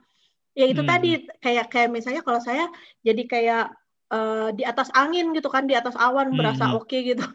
Ya 0.58 0.66
itu 0.66 0.82
Hmm. 0.82 0.90
tadi 0.90 1.10
kayak 1.44 1.70
kayak 1.70 1.90
misalnya 1.92 2.22
kalau 2.26 2.40
saya 2.40 2.66
jadi 3.04 3.24
kayak 3.28 3.66
eh, 4.08 4.50
di 4.56 4.64
atas 4.64 4.88
angin 4.96 5.36
gitu 5.36 5.52
kan, 5.52 5.68
di 5.68 5.76
atas 5.76 5.92
awan 6.00 6.32
berasa 6.32 6.72
Hmm. 6.72 6.80
oke 6.80 6.96
gitu. 6.96 7.28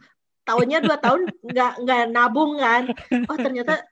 Tahunnya 0.43 0.79
dua 0.83 0.99
tahun 0.99 1.31
nggak 1.43 1.73
nggak 1.87 2.01
nabung 2.11 2.59
kan. 2.59 2.91
Oh 3.31 3.39
ternyata 3.39 3.83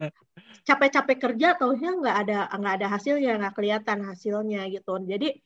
capek-capek 0.66 1.18
kerja 1.18 1.48
tahunya 1.56 1.90
nggak 2.02 2.16
ada 2.26 2.38
nggak 2.52 2.74
ada 2.82 2.86
hasilnya 2.90 3.38
nggak 3.38 3.54
kelihatan 3.54 3.98
hasilnya 4.02 4.66
gitu. 4.70 4.98
Jadi 5.06 5.38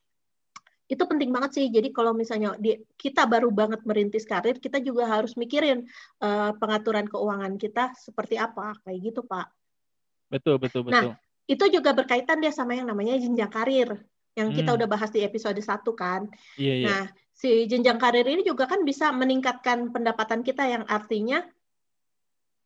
itu 0.85 1.03
penting 1.09 1.33
banget 1.33 1.51
sih. 1.57 1.67
Jadi 1.73 1.89
kalau 1.97 2.13
misalnya 2.13 2.57
di, 2.61 2.77
kita 2.97 3.25
baru 3.25 3.49
banget 3.49 3.81
merintis 3.89 4.29
karir, 4.29 4.61
kita 4.61 4.81
juga 4.85 5.09
harus 5.09 5.33
mikirin 5.37 5.85
eh, 6.21 6.53
pengaturan 6.61 7.09
keuangan 7.09 7.57
kita 7.57 7.97
seperti 7.97 8.37
apa, 8.37 8.77
kayak 8.85 8.99
gitu 9.01 9.21
Pak. 9.25 9.47
betul 10.29 10.57
betul 10.61 10.83
Nah, 10.89 11.03
betul. 11.05 11.13
Itu 11.45 11.65
juga 11.69 11.93
berkaitan 11.93 12.41
dia 12.41 12.49
sama 12.49 12.73
yang 12.73 12.89
namanya 12.89 13.21
jenjang 13.21 13.53
karir, 13.53 14.01
yang 14.35 14.51
kita 14.51 14.75
Hmm. 14.75 14.79
udah 14.83 14.89
bahas 14.91 15.11
di 15.15 15.23
episode 15.23 15.59
1 15.59 15.95
kan. 15.95 16.27
Iya 16.59 16.75
iya. 16.75 16.87
Nah, 16.87 17.03
si 17.35 17.67
jenjang 17.71 17.99
karir 17.99 18.27
ini 18.27 18.43
juga 18.43 18.67
kan 18.67 18.83
bisa 18.83 19.11
meningkatkan 19.15 19.91
pendapatan 19.95 20.43
kita 20.43 20.67
yang 20.67 20.85
artinya 20.87 21.43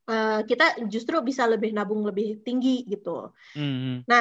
eh, 0.09 0.40
kita 0.48 0.88
justru 0.88 1.20
bisa 1.20 1.44
lebih 1.44 1.76
nabung 1.76 2.00
lebih 2.04 2.40
tinggi 2.40 2.88
gitu. 2.88 3.28
Hmm, 3.52 4.04
hmm. 4.09 4.20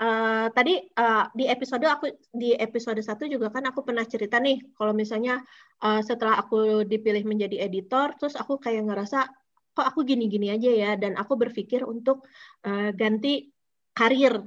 Eh, 0.00 0.46
tadi 0.56 0.80
eh, 0.80 1.24
di 1.36 1.44
episode 1.44 1.84
aku 1.84 2.08
di 2.32 2.56
episode 2.56 3.04
satu 3.04 3.28
juga 3.28 3.52
kan 3.52 3.68
aku 3.68 3.84
pernah 3.84 4.00
cerita 4.08 4.40
nih 4.40 4.72
kalau 4.72 4.96
misalnya 4.96 5.44
eh, 5.84 6.00
setelah 6.00 6.40
aku 6.40 6.88
dipilih 6.88 7.20
menjadi 7.28 7.68
editor 7.68 8.16
terus 8.16 8.32
aku 8.32 8.56
kayak 8.56 8.88
ngerasa 8.88 9.28
kok 9.76 9.86
aku 9.86 10.00
gini-gini 10.08 10.56
aja 10.56 10.72
ya 10.72 10.90
dan 10.96 11.20
aku 11.20 11.36
berpikir 11.36 11.84
untuk 11.84 12.24
eh, 12.64 12.96
ganti 12.96 13.52
karir 13.92 14.40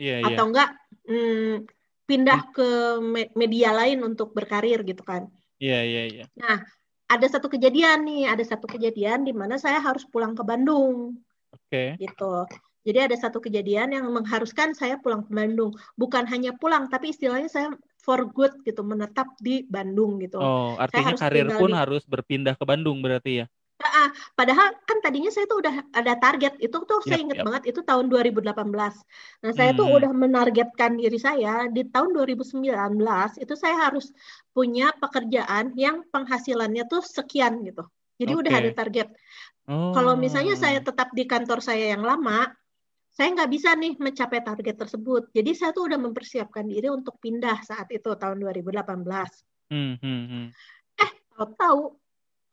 Iya 0.00 0.16
iya. 0.24 0.32
atau 0.32 0.44
enggak 0.48 0.70
hmm, 1.04 1.54
pindah 2.08 2.40
ke 2.56 2.68
me- 3.04 3.32
media 3.36 3.76
lain 3.76 4.00
untuk 4.00 4.32
berkarir 4.32 4.80
gitu 4.80 5.04
kan. 5.04 5.28
Iya 5.60 5.84
iya 5.84 6.02
iya. 6.08 6.24
Ada 7.10 7.36
satu 7.36 7.52
kejadian 7.52 8.08
nih, 8.08 8.24
ada 8.32 8.40
satu 8.40 8.64
kejadian 8.64 9.28
di 9.28 9.36
mana 9.36 9.60
saya 9.60 9.82
harus 9.82 10.08
pulang 10.08 10.32
ke 10.32 10.40
Bandung 10.40 11.20
Oke. 11.52 12.00
gitu. 12.00 12.48
Jadi 12.80 13.12
ada 13.12 13.16
satu 13.20 13.44
kejadian 13.44 13.92
yang 13.92 14.08
mengharuskan 14.08 14.72
saya 14.72 14.96
pulang 14.96 15.28
ke 15.28 15.30
Bandung. 15.36 15.76
Bukan 16.00 16.24
hanya 16.32 16.56
pulang, 16.56 16.88
tapi 16.88 17.12
istilahnya 17.12 17.52
saya 17.52 17.68
for 18.00 18.24
good 18.32 18.56
gitu, 18.64 18.80
menetap 18.80 19.36
di 19.36 19.68
Bandung 19.68 20.16
gitu. 20.24 20.40
Oh, 20.40 20.80
artinya 20.80 21.12
karir 21.12 21.52
pun 21.52 21.68
di- 21.68 21.76
harus 21.76 22.08
berpindah 22.08 22.56
ke 22.56 22.64
Bandung 22.64 23.04
berarti 23.04 23.44
ya? 23.44 23.46
Ah, 23.80 24.12
padahal 24.36 24.76
kan 24.84 24.98
tadinya 25.00 25.32
saya 25.32 25.48
tuh 25.48 25.64
udah 25.64 25.88
ada 25.96 26.12
target. 26.20 26.60
Itu 26.60 26.84
tuh 26.84 27.00
saya 27.00 27.16
Yap, 27.16 27.24
inget 27.24 27.38
yap. 27.40 27.46
banget, 27.48 27.62
itu 27.72 27.80
tahun 27.80 28.06
2018. 28.12 29.00
Nah, 29.40 29.52
saya 29.56 29.72
tuh 29.72 29.88
Hmm. 29.88 29.96
udah 29.96 30.12
menargetkan 30.12 31.00
diri 31.00 31.16
saya 31.16 31.64
di 31.72 31.88
tahun 31.88 32.12
2019 32.12 33.40
itu 33.40 33.54
saya 33.56 33.88
harus 33.88 34.12
punya 34.52 34.92
pekerjaan 35.00 35.72
yang 35.80 36.04
penghasilannya 36.12 36.84
tuh 36.86 37.00
sekian 37.00 37.64
gitu. 37.64 37.88
Jadi 38.20 38.32
udah 38.36 38.52
Oke. 38.52 38.60
ada 38.60 38.70
target. 38.76 39.08
Oh. 39.64 39.96
Kalau 39.96 40.12
misalnya 40.20 40.54
saya 40.60 40.84
tetap 40.84 41.08
di 41.16 41.24
kantor 41.24 41.64
saya 41.64 41.96
yang 41.96 42.04
lama, 42.04 42.52
saya 43.10 43.32
nggak 43.32 43.50
bisa 43.50 43.72
nih 43.74 43.96
mencapai 43.96 44.44
target 44.44 44.76
tersebut. 44.76 45.32
Jadi 45.32 45.50
saya 45.56 45.72
tuh 45.72 45.88
udah 45.88 45.96
mempersiapkan 45.96 46.68
diri 46.68 46.92
untuk 46.92 47.16
pindah 47.16 47.64
saat 47.64 47.88
itu 47.88 48.12
tahun 48.16 48.38
2018. 48.44 49.44
Hmm, 49.72 49.96
hmm, 50.00 50.24
hmm. 50.28 50.46
Tahu-tahu 51.36 51.96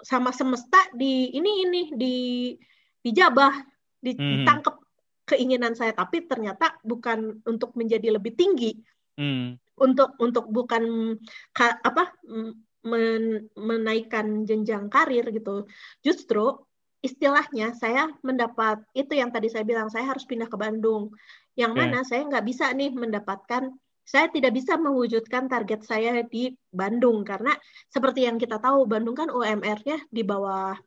sama 0.02 0.30
semesta 0.34 0.78
di 0.94 1.34
ini 1.34 1.66
ini 1.66 1.82
di 1.94 2.16
dijabah, 3.02 3.54
di- 4.02 4.18
Hmm. 4.18 4.46
keinginan 5.28 5.76
saya, 5.76 5.92
tapi 5.92 6.24
ternyata 6.24 6.80
bukan 6.88 7.44
untuk 7.44 7.76
menjadi 7.76 8.16
lebih 8.16 8.36
tinggi, 8.40 8.80
Hmm. 9.20 9.60
untuk 9.76 10.16
untuk 10.24 10.48
bukan 10.48 11.16
ka- 11.52 11.80
apa 11.84 12.16
men- 12.88 13.52
menaikkan 13.60 14.48
jenjang 14.48 14.88
karir 14.88 15.28
gitu. 15.36 15.68
Justru 16.00 16.56
istilahnya 17.04 17.76
saya 17.76 18.08
mendapat 18.24 18.82
itu 18.96 19.14
yang 19.20 19.30
tadi 19.30 19.52
saya 19.52 19.68
bilang 19.68 19.92
saya 19.92 20.08
harus 20.08 20.24
pindah 20.24 20.48
ke 20.48 20.58
Bandung. 20.58 21.12
Yang 21.60 21.72
Oke. 21.76 21.80
mana 21.80 22.00
saya 22.08 22.22
nggak 22.24 22.46
bisa 22.48 22.72
nih 22.72 22.92
mendapatkan 22.96 23.70
saya 24.08 24.32
tidak 24.32 24.56
bisa 24.56 24.80
mewujudkan 24.80 25.52
target 25.52 25.84
saya 25.84 26.24
di 26.24 26.56
Bandung 26.72 27.28
karena 27.28 27.52
seperti 27.92 28.24
yang 28.24 28.40
kita 28.40 28.56
tahu 28.56 28.88
Bandung 28.88 29.20
kan 29.20 29.28
UMR-nya 29.28 30.08
di 30.08 30.24
bawah 30.24 30.80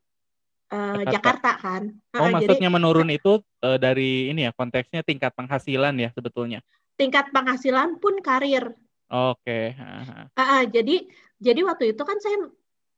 eh, 0.73 1.05
Jakarta. 1.05 1.13
Jakarta 1.13 1.51
kan. 1.61 1.83
Oh, 2.17 2.33
jadi 2.33 2.57
maksudnya 2.57 2.71
menurun 2.73 3.13
itu 3.13 3.45
eh, 3.61 3.77
dari 3.77 4.33
ini 4.33 4.49
ya 4.49 4.57
konteksnya 4.57 5.05
tingkat 5.05 5.37
penghasilan 5.37 5.93
ya 6.01 6.09
sebetulnya. 6.17 6.65
tingkat 7.01 7.33
penghasilan 7.33 7.97
pun 7.97 8.21
karir. 8.21 8.77
Oke. 9.09 9.73
Haha. 9.73 10.29
Ah, 10.37 10.61
ah, 10.61 10.63
jadi 10.69 11.09
jadi 11.41 11.65
waktu 11.65 11.97
itu 11.97 12.03
kan 12.05 12.21
saya 12.21 12.45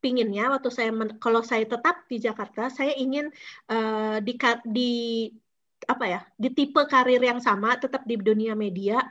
pinginnya 0.03 0.51
waktu 0.51 0.75
saya 0.75 0.91
men- 0.91 1.23
kalau 1.23 1.47
saya 1.47 1.63
tetap 1.63 2.03
di 2.11 2.19
Jakarta 2.19 2.67
saya 2.67 2.91
ingin 2.99 3.31
eh, 3.71 4.19
di 4.19 4.35
di 4.67 4.93
apa 5.87 6.05
ya 6.07 6.21
di 6.35 6.51
tipe 6.51 6.83
karir 6.91 7.23
yang 7.23 7.39
sama 7.39 7.79
tetap 7.79 8.03
di 8.03 8.19
dunia 8.19 8.59
media 8.59 9.03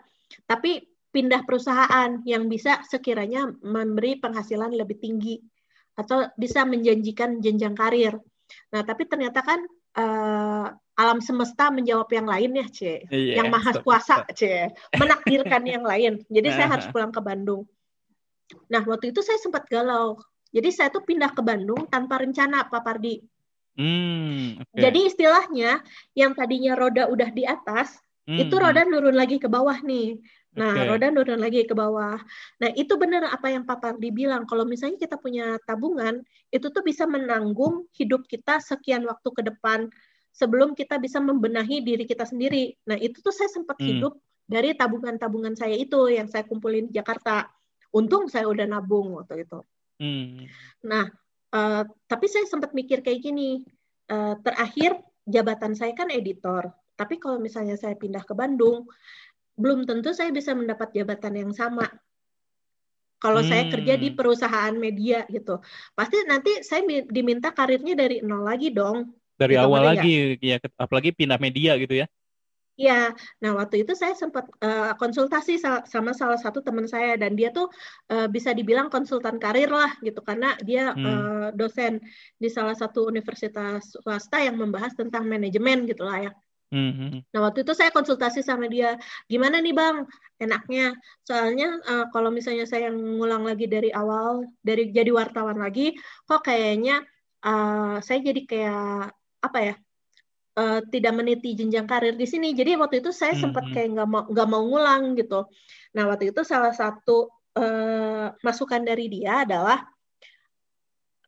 tapi 0.44 0.91
pindah 1.12 1.44
perusahaan 1.44 2.24
yang 2.24 2.48
bisa 2.48 2.82
sekiranya 2.88 3.52
memberi 3.62 4.18
penghasilan 4.18 4.72
lebih 4.72 4.98
tinggi 4.98 5.38
atau 6.00 6.28
bisa 6.40 6.64
menjanjikan 6.64 7.44
jenjang 7.44 7.76
karir. 7.76 8.16
Nah 8.72 8.82
tapi 8.88 9.06
ternyata 9.06 9.44
kan 9.44 9.60
eh, 10.00 10.68
alam 11.02 11.20
semesta 11.24 11.72
menjawab 11.72 12.08
yang 12.14 12.28
lain 12.30 12.52
ya, 12.62 12.68
C 12.70 12.80
Iya. 13.10 13.42
yang 13.42 13.48
maha 13.50 13.74
kuasa, 13.82 14.24
C 14.36 14.70
menakdirkan 14.96 15.64
yang 15.66 15.84
lain. 15.84 16.22
Jadi 16.30 16.48
saya 16.54 16.68
harus 16.78 16.88
pulang 16.94 17.12
ke 17.12 17.22
Bandung. 17.24 17.66
Nah, 18.68 18.84
waktu 18.84 19.16
itu 19.16 19.24
saya 19.24 19.40
sempat 19.40 19.66
galau. 19.72 20.20
Jadi 20.52 20.70
saya 20.70 20.92
tuh 20.92 21.04
pindah 21.08 21.32
ke 21.32 21.40
Bandung 21.40 21.88
tanpa 21.88 22.20
rencana, 22.20 22.68
Pak 22.68 22.82
Pardi. 22.84 23.24
Hmm, 23.80 24.60
oke. 24.60 24.76
Jadi 24.76 25.00
istilahnya 25.08 25.80
yang 26.12 26.36
tadinya 26.36 26.76
roda 26.76 27.08
udah 27.08 27.32
di 27.32 27.48
atas, 27.48 27.96
Hmm, 28.30 28.38
itu 28.38 28.54
hmm. 28.54 28.64
roda 28.64 28.82
nurun 28.86 29.18
lagi 29.18 29.38
ke 29.42 29.50
bawah 29.50 29.78
nih. 29.82 30.22
Nah, 30.52 30.76
Oke. 30.76 30.88
roda 30.94 31.08
nurun 31.10 31.40
lagi 31.40 31.64
ke 31.64 31.72
bawah. 31.72 32.20
Nah, 32.60 32.70
itu 32.76 32.94
benar 33.00 33.24
apa 33.32 33.48
yang 33.50 33.64
Pak 33.64 33.80
Pardi 33.80 34.12
bilang. 34.12 34.44
Kalau 34.44 34.68
misalnya 34.68 35.00
kita 35.00 35.16
punya 35.16 35.56
tabungan, 35.64 36.20
itu 36.52 36.68
tuh 36.68 36.84
bisa 36.84 37.08
menanggung 37.08 37.88
hidup 37.96 38.28
kita 38.28 38.60
sekian 38.60 39.08
waktu 39.08 39.30
ke 39.32 39.42
depan 39.48 39.88
sebelum 40.36 40.76
kita 40.76 41.00
bisa 41.00 41.24
membenahi 41.24 41.80
diri 41.84 42.04
kita 42.04 42.28
sendiri. 42.28 42.76
Nah, 42.88 43.00
itu 43.00 43.24
tuh 43.24 43.32
saya 43.32 43.48
sempat 43.48 43.80
Hmm. 43.80 43.88
hidup 43.88 44.14
dari 44.44 44.76
tabungan-tabungan 44.76 45.56
saya 45.56 45.76
itu 45.80 46.12
yang 46.12 46.28
saya 46.28 46.44
kumpulin 46.44 46.92
di 46.92 47.00
Jakarta. 47.00 47.48
Untung 47.96 48.28
saya 48.28 48.48
udah 48.48 48.68
nabung 48.68 49.24
waktu 49.24 49.48
itu. 49.48 49.60
Hmm. 50.04 50.48
Nah, 50.84 51.08
eh, 51.52 51.84
tapi 52.08 52.26
saya 52.28 52.44
sempat 52.48 52.76
mikir 52.76 53.00
kayak 53.00 53.24
gini. 53.24 53.64
Eh, 54.12 54.36
terakhir 54.44 55.00
jabatan 55.24 55.80
saya 55.80 55.96
kan 55.96 56.12
editor. 56.12 56.76
Tapi 57.02 57.18
kalau 57.18 57.42
misalnya 57.42 57.76
saya 57.82 57.98
pindah 57.98 58.22
ke 58.30 58.34
Bandung, 58.38 58.86
belum 59.58 59.90
tentu 59.90 60.14
saya 60.14 60.30
bisa 60.30 60.54
mendapat 60.54 60.94
jabatan 60.94 61.34
yang 61.42 61.52
sama. 61.58 61.90
Kalau 63.22 63.42
saya 63.46 63.70
kerja 63.70 63.94
di 64.02 64.08
Hmm. 64.10 64.18
perusahaan 64.18 64.74
media 64.86 65.18
gitu, 65.30 65.62
pasti 65.98 66.18
nanti 66.26 66.52
saya 66.66 66.82
mi- 66.90 67.06
diminta 67.06 67.50
karirnya 67.54 67.94
dari 67.94 68.16
nol 68.26 68.42
lagi 68.50 68.74
dong. 68.74 69.14
Dari 69.38 69.54
Gitu, 69.58 69.66
awal 69.66 69.82
lagi 69.94 70.12
ya, 70.42 70.58
apalagi 70.78 71.10
pindah 71.14 71.38
media 71.42 71.78
gitu 71.82 72.02
ya. 72.02 72.08
Ya, 72.82 73.14
nah 73.38 73.52
waktu 73.62 73.86
itu 73.86 73.94
saya 73.94 74.18
sempat 74.18 74.50
eh, 74.66 74.92
konsultasi 74.98 75.62
sa- 75.62 75.86
sama 75.86 76.18
salah 76.18 76.40
satu 76.42 76.66
teman 76.66 76.90
saya 76.90 77.14
dan 77.14 77.38
dia 77.38 77.54
tuh 77.54 77.70
eh, 78.10 78.26
bisa 78.26 78.58
dibilang 78.58 78.90
konsultan 78.90 79.38
karir 79.38 79.70
lah 79.70 79.92
gitu 80.02 80.18
karena 80.26 80.58
dia 80.66 80.98
Hmm. 80.98 81.06
eh, 81.06 81.48
dosen 81.54 82.02
di 82.42 82.50
salah 82.50 82.74
satu 82.74 83.06
universitas 83.06 83.86
swasta 84.02 84.42
yang 84.42 84.58
membahas 84.58 84.98
tentang 84.98 85.30
manajemen 85.30 85.86
gitu 85.86 86.02
lah 86.10 86.26
ya. 86.26 86.32
Hmm, 86.72 86.92
hmm. 86.96 87.20
Nah 87.36 87.40
waktu 87.44 87.68
itu 87.68 87.76
saya 87.76 87.92
konsultasi 87.92 88.40
sama 88.48 88.72
dia, 88.72 88.96
gimana 89.28 89.60
nih 89.60 89.76
bang 89.76 90.08
enaknya? 90.40 90.96
Soalnya 91.28 91.84
eh, 91.84 92.06
kalau 92.16 92.32
misalnya 92.32 92.64
saya 92.64 92.88
ngulang 92.88 93.44
lagi 93.44 93.68
dari 93.68 93.92
awal, 93.92 94.48
dari 94.64 94.88
jadi 94.88 95.12
wartawan 95.12 95.60
lagi, 95.60 95.92
kok 96.24 96.48
kayaknya 96.48 97.04
uh, 97.46 97.98
saya 98.00 98.20
jadi 98.22 98.42
kayak 98.48 99.12
apa 99.42 99.60
ya 99.60 99.76
uh, 100.58 100.80
tidak 100.88 101.14
meniti 101.18 101.58
jenjang 101.58 101.88
karir 101.90 102.16
di 102.16 102.28
sini. 102.30 102.54
Jadi 102.54 102.78
waktu 102.78 103.04
itu 103.04 103.12
saya 103.12 103.36
sempat 103.38 103.68
hmm, 103.68 103.72
hmm. 103.72 103.76
kayak 103.76 103.90
nggak 103.98 104.08
mau 104.10 104.24
nggak 104.32 104.48
mau 104.50 104.64
ngulang 104.64 105.04
gitu. 105.18 105.40
Nah 105.98 106.04
waktu 106.08 106.32
itu 106.32 106.42
salah 106.48 106.72
satu 106.72 107.30
uh, 107.58 108.32
masukan 108.46 108.82
dari 108.84 109.12
dia 109.12 109.44
adalah 109.44 109.84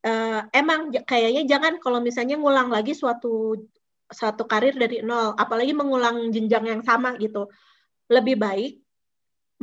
uh, 0.05 0.41
emang 0.53 0.93
kayaknya 1.03 1.43
jangan 1.47 1.79
kalau 1.79 1.99
misalnya 1.99 2.39
ngulang 2.39 2.69
lagi 2.71 2.93
suatu 2.95 3.59
suatu 4.13 4.45
karir 4.45 4.77
dari 4.77 5.01
nol, 5.01 5.33
apalagi 5.35 5.73
mengulang 5.75 6.29
jenjang 6.29 6.69
yang 6.69 6.81
sama 6.85 7.17
gitu. 7.17 7.49
Lebih 8.07 8.37
baik 8.39 8.73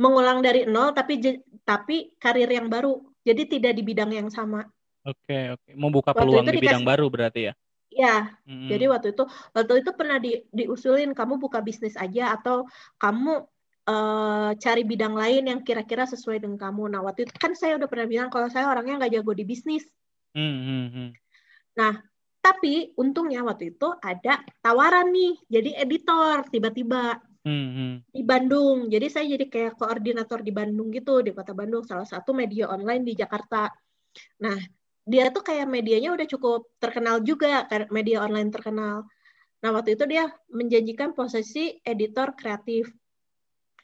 mengulang 0.01 0.41
dari 0.41 0.65
nol 0.65 0.91
tapi 0.97 1.21
tapi 1.63 2.15
karir 2.19 2.49
yang 2.49 2.67
baru. 2.67 2.99
Jadi 3.21 3.57
tidak 3.57 3.77
di 3.77 3.83
bidang 3.85 4.11
yang 4.11 4.29
sama. 4.33 4.65
Oke, 5.05 5.53
oke. 5.57 5.69
Membuka 5.77 6.13
peluang 6.13 6.45
di 6.49 6.61
bidang 6.61 6.85
baru 6.85 7.09
berarti 7.09 7.49
ya. 7.49 7.53
Ya, 7.91 8.39
hmm. 8.47 8.71
jadi 8.71 8.87
waktu 8.87 9.11
itu 9.11 9.27
waktu 9.51 9.83
itu 9.83 9.91
pernah 9.91 10.15
di, 10.15 10.47
diusulin 10.55 11.11
kamu 11.11 11.43
buka 11.43 11.59
bisnis 11.59 11.99
aja 11.99 12.39
atau 12.39 12.63
kamu 12.95 13.43
uh, 13.83 14.55
cari 14.55 14.87
bidang 14.87 15.11
lain 15.11 15.51
yang 15.51 15.59
kira-kira 15.59 16.07
sesuai 16.07 16.39
dengan 16.39 16.55
kamu. 16.55 16.87
Nah 16.87 17.03
waktu 17.03 17.27
itu 17.27 17.35
kan 17.35 17.51
saya 17.51 17.75
udah 17.75 17.91
pernah 17.91 18.07
bilang 18.07 18.31
kalau 18.31 18.47
saya 18.47 18.71
orangnya 18.71 18.95
nggak 18.95 19.19
jago 19.19 19.35
di 19.35 19.43
bisnis. 19.43 19.83
Hmm, 20.31 20.59
hmm, 20.63 20.87
hmm. 20.87 21.09
Nah 21.75 21.93
tapi 22.41 22.91
untungnya 22.97 23.45
waktu 23.45 23.77
itu 23.77 23.93
ada 24.01 24.41
tawaran 24.65 25.13
nih 25.13 25.37
jadi 25.45 25.85
editor 25.85 26.49
tiba-tiba 26.49 27.21
hmm, 27.45 27.69
hmm. 27.69 27.93
di 28.09 28.21
Bandung. 28.25 28.89
Jadi 28.89 29.07
saya 29.13 29.25
jadi 29.37 29.45
kayak 29.45 29.73
koordinator 29.77 30.41
di 30.41 30.49
Bandung 30.49 30.89
gitu 30.89 31.21
di 31.21 31.31
kota 31.37 31.53
Bandung 31.53 31.85
salah 31.85 32.05
satu 32.09 32.33
media 32.33 32.67
online 32.67 33.05
di 33.05 33.13
Jakarta. 33.13 33.69
Nah 34.41 34.57
dia 35.05 35.33
tuh 35.33 35.41
kayak 35.41 35.65
medianya 35.65 36.13
udah 36.13 36.27
cukup 36.29 36.69
terkenal 36.77 37.21
juga, 37.25 37.65
media 37.89 38.21
online 38.21 38.53
terkenal. 38.53 39.09
Nah, 39.61 39.69
waktu 39.73 39.93
itu 39.93 40.09
dia 40.09 40.29
menjanjikan 40.49 41.13
posisi 41.13 41.77
editor 41.85 42.33
kreatif. 42.33 42.89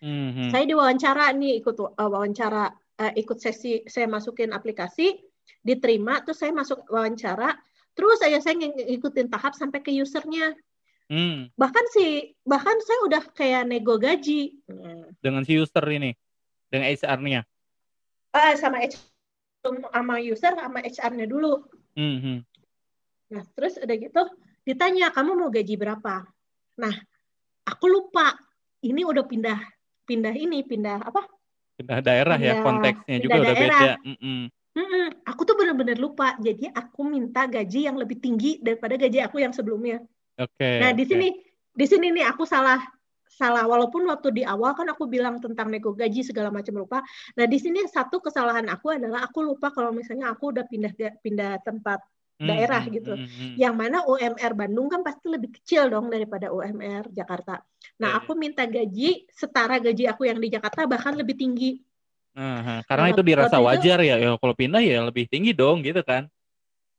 Mm-hmm. 0.01 0.49
Saya 0.53 0.65
diwawancara 0.65 1.33
nih 1.33 1.61
ikut 1.61 1.77
uh, 1.77 1.93
wawancara, 1.97 2.69
uh, 2.73 3.13
ikut 3.17 3.37
sesi 3.41 3.85
saya 3.89 4.05
masukin 4.05 4.53
aplikasi, 4.53 5.17
diterima, 5.61 6.21
terus 6.21 6.41
saya 6.41 6.53
masuk 6.53 6.85
wawancara, 6.89 7.53
terus 7.97 8.21
saya 8.21 8.37
saya 8.37 8.55
ngikutin 8.61 9.27
tahap 9.33 9.57
sampai 9.57 9.81
ke 9.81 9.89
usernya. 9.97 10.53
Mm. 11.09 11.49
Bahkan 11.57 11.85
sih, 11.97 12.37
bahkan 12.45 12.77
saya 12.83 12.99
udah 13.09 13.23
kayak 13.33 13.65
nego 13.65 13.97
gaji. 13.97 14.53
Dengan 15.23 15.41
si 15.41 15.57
user 15.57 15.83
ini, 15.89 16.13
dengan 16.69 16.93
HR-nya? 16.93 17.41
Uh, 18.37 18.53
sama 18.59 18.85
HR 18.85 19.01
sama 19.67 20.13
user 20.21 20.53
sama 20.53 20.79
HR-nya 20.85 21.25
dulu. 21.25 21.65
Mm-hmm. 21.97 22.37
Nah, 23.33 23.43
terus 23.57 23.81
udah 23.81 23.95
gitu 23.97 24.23
ditanya 24.63 25.09
kamu 25.09 25.33
mau 25.33 25.49
gaji 25.49 25.75
berapa? 25.75 26.27
Nah, 26.77 26.95
aku 27.65 27.89
lupa. 27.89 28.37
Ini 28.77 29.01
udah 29.03 29.25
pindah 29.25 29.57
pindah 30.07 30.33
ini 30.33 30.63
pindah 30.63 31.03
apa? 31.03 31.27
Pindah 31.75 31.99
daerah 31.99 32.39
ya, 32.39 32.55
pindah, 32.55 32.55
ya 32.55 32.65
konteksnya 32.65 33.17
juga 33.19 33.35
daerah. 33.35 33.43
udah 33.43 33.55
beda. 33.59 33.91
Mm-mm. 34.07 34.41
Mm-mm. 34.77 35.25
Aku 35.25 35.41
tuh 35.41 35.57
benar-benar 35.57 35.97
lupa. 35.97 36.37
Jadi 36.37 36.69
aku 36.69 37.01
minta 37.01 37.49
gaji 37.49 37.89
yang 37.89 37.97
lebih 37.97 38.21
tinggi 38.21 38.61
daripada 38.61 38.93
gaji 38.93 39.25
aku 39.25 39.41
yang 39.41 39.49
sebelumnya. 39.49 40.05
Oke. 40.37 40.53
Okay, 40.61 40.77
nah, 40.85 40.93
di 40.93 41.01
okay. 41.01 41.17
sini 41.17 41.27
di 41.73 41.85
sini 41.89 42.13
nih 42.13 42.25
aku 42.29 42.45
salah 42.45 42.77
salah 43.37 43.65
walaupun 43.69 44.05
waktu 44.09 44.41
di 44.41 44.43
awal 44.45 44.73
kan 44.73 44.89
aku 44.89 45.05
bilang 45.05 45.37
tentang 45.37 45.69
nego 45.69 45.93
gaji 45.93 46.21
segala 46.21 46.53
macam 46.53 46.77
lupa. 46.77 47.01
Nah 47.37 47.45
di 47.45 47.57
sini 47.57 47.85
satu 47.85 48.21
kesalahan 48.21 48.65
aku 48.69 48.97
adalah 48.97 49.25
aku 49.25 49.45
lupa 49.45 49.73
kalau 49.73 49.93
misalnya 49.93 50.33
aku 50.33 50.53
udah 50.53 50.65
pindah 50.65 50.93
pindah 51.21 51.61
tempat 51.61 52.01
hmm, 52.41 52.47
daerah 52.49 52.81
hmm, 52.81 52.93
gitu. 52.97 53.13
Hmm, 53.13 53.29
hmm. 53.29 53.53
Yang 53.61 53.75
mana 53.77 53.97
UMR 54.09 54.53
Bandung 54.57 54.87
kan 54.89 55.01
pasti 55.05 55.25
lebih 55.29 55.53
kecil 55.53 55.89
dong 55.89 56.09
daripada 56.09 56.49
UMR 56.49 57.13
Jakarta. 57.13 57.61
Nah 58.01 58.17
yeah. 58.17 58.19
aku 58.21 58.33
minta 58.33 58.65
gaji 58.65 59.29
setara 59.29 59.77
gaji 59.77 60.09
aku 60.09 60.25
yang 60.25 60.41
di 60.41 60.49
Jakarta 60.49 60.89
bahkan 60.89 61.13
lebih 61.13 61.37
tinggi. 61.37 61.77
Uh, 62.37 62.85
karena 62.85 63.05
nah, 63.09 63.13
itu 63.17 63.21
dirasa 63.25 63.57
wajar 63.57 63.97
itu, 64.05 64.09
ya, 64.13 64.15
ya 64.21 64.29
kalau 64.37 64.53
pindah 64.53 64.77
ya 64.85 65.01
lebih 65.09 65.25
tinggi 65.25 65.57
dong 65.57 65.81
gitu 65.81 66.05
kan. 66.05 66.29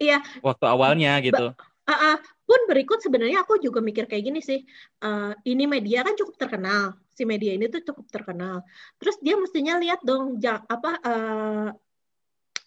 Iya. 0.03 0.18
Waktu 0.42 0.64
awalnya 0.66 1.14
gitu. 1.22 1.55
Uh, 1.87 1.92
uh, 1.94 2.16
pun 2.48 2.61
berikut 2.68 2.98
sebenarnya 3.01 3.44
aku 3.44 3.61
juga 3.61 3.85
mikir 3.85 4.05
kayak 4.09 4.24
gini 4.24 4.40
sih 4.40 4.61
uh, 5.05 5.33
ini 5.44 5.64
media 5.64 6.05
kan 6.05 6.16
cukup 6.16 6.37
terkenal 6.37 6.96
si 7.12 7.24
media 7.24 7.57
ini 7.57 7.68
tuh 7.68 7.81
cukup 7.81 8.09
terkenal 8.09 8.61
terus 9.01 9.16
dia 9.24 9.37
mestinya 9.40 9.81
lihat 9.81 10.01
dong 10.05 10.37
ja, 10.37 10.61
apa 10.68 10.90
uh, 11.01 11.68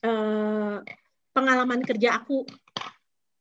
uh, 0.05 0.77
pengalaman 1.33 1.81
kerja 1.85 2.17
aku 2.21 2.45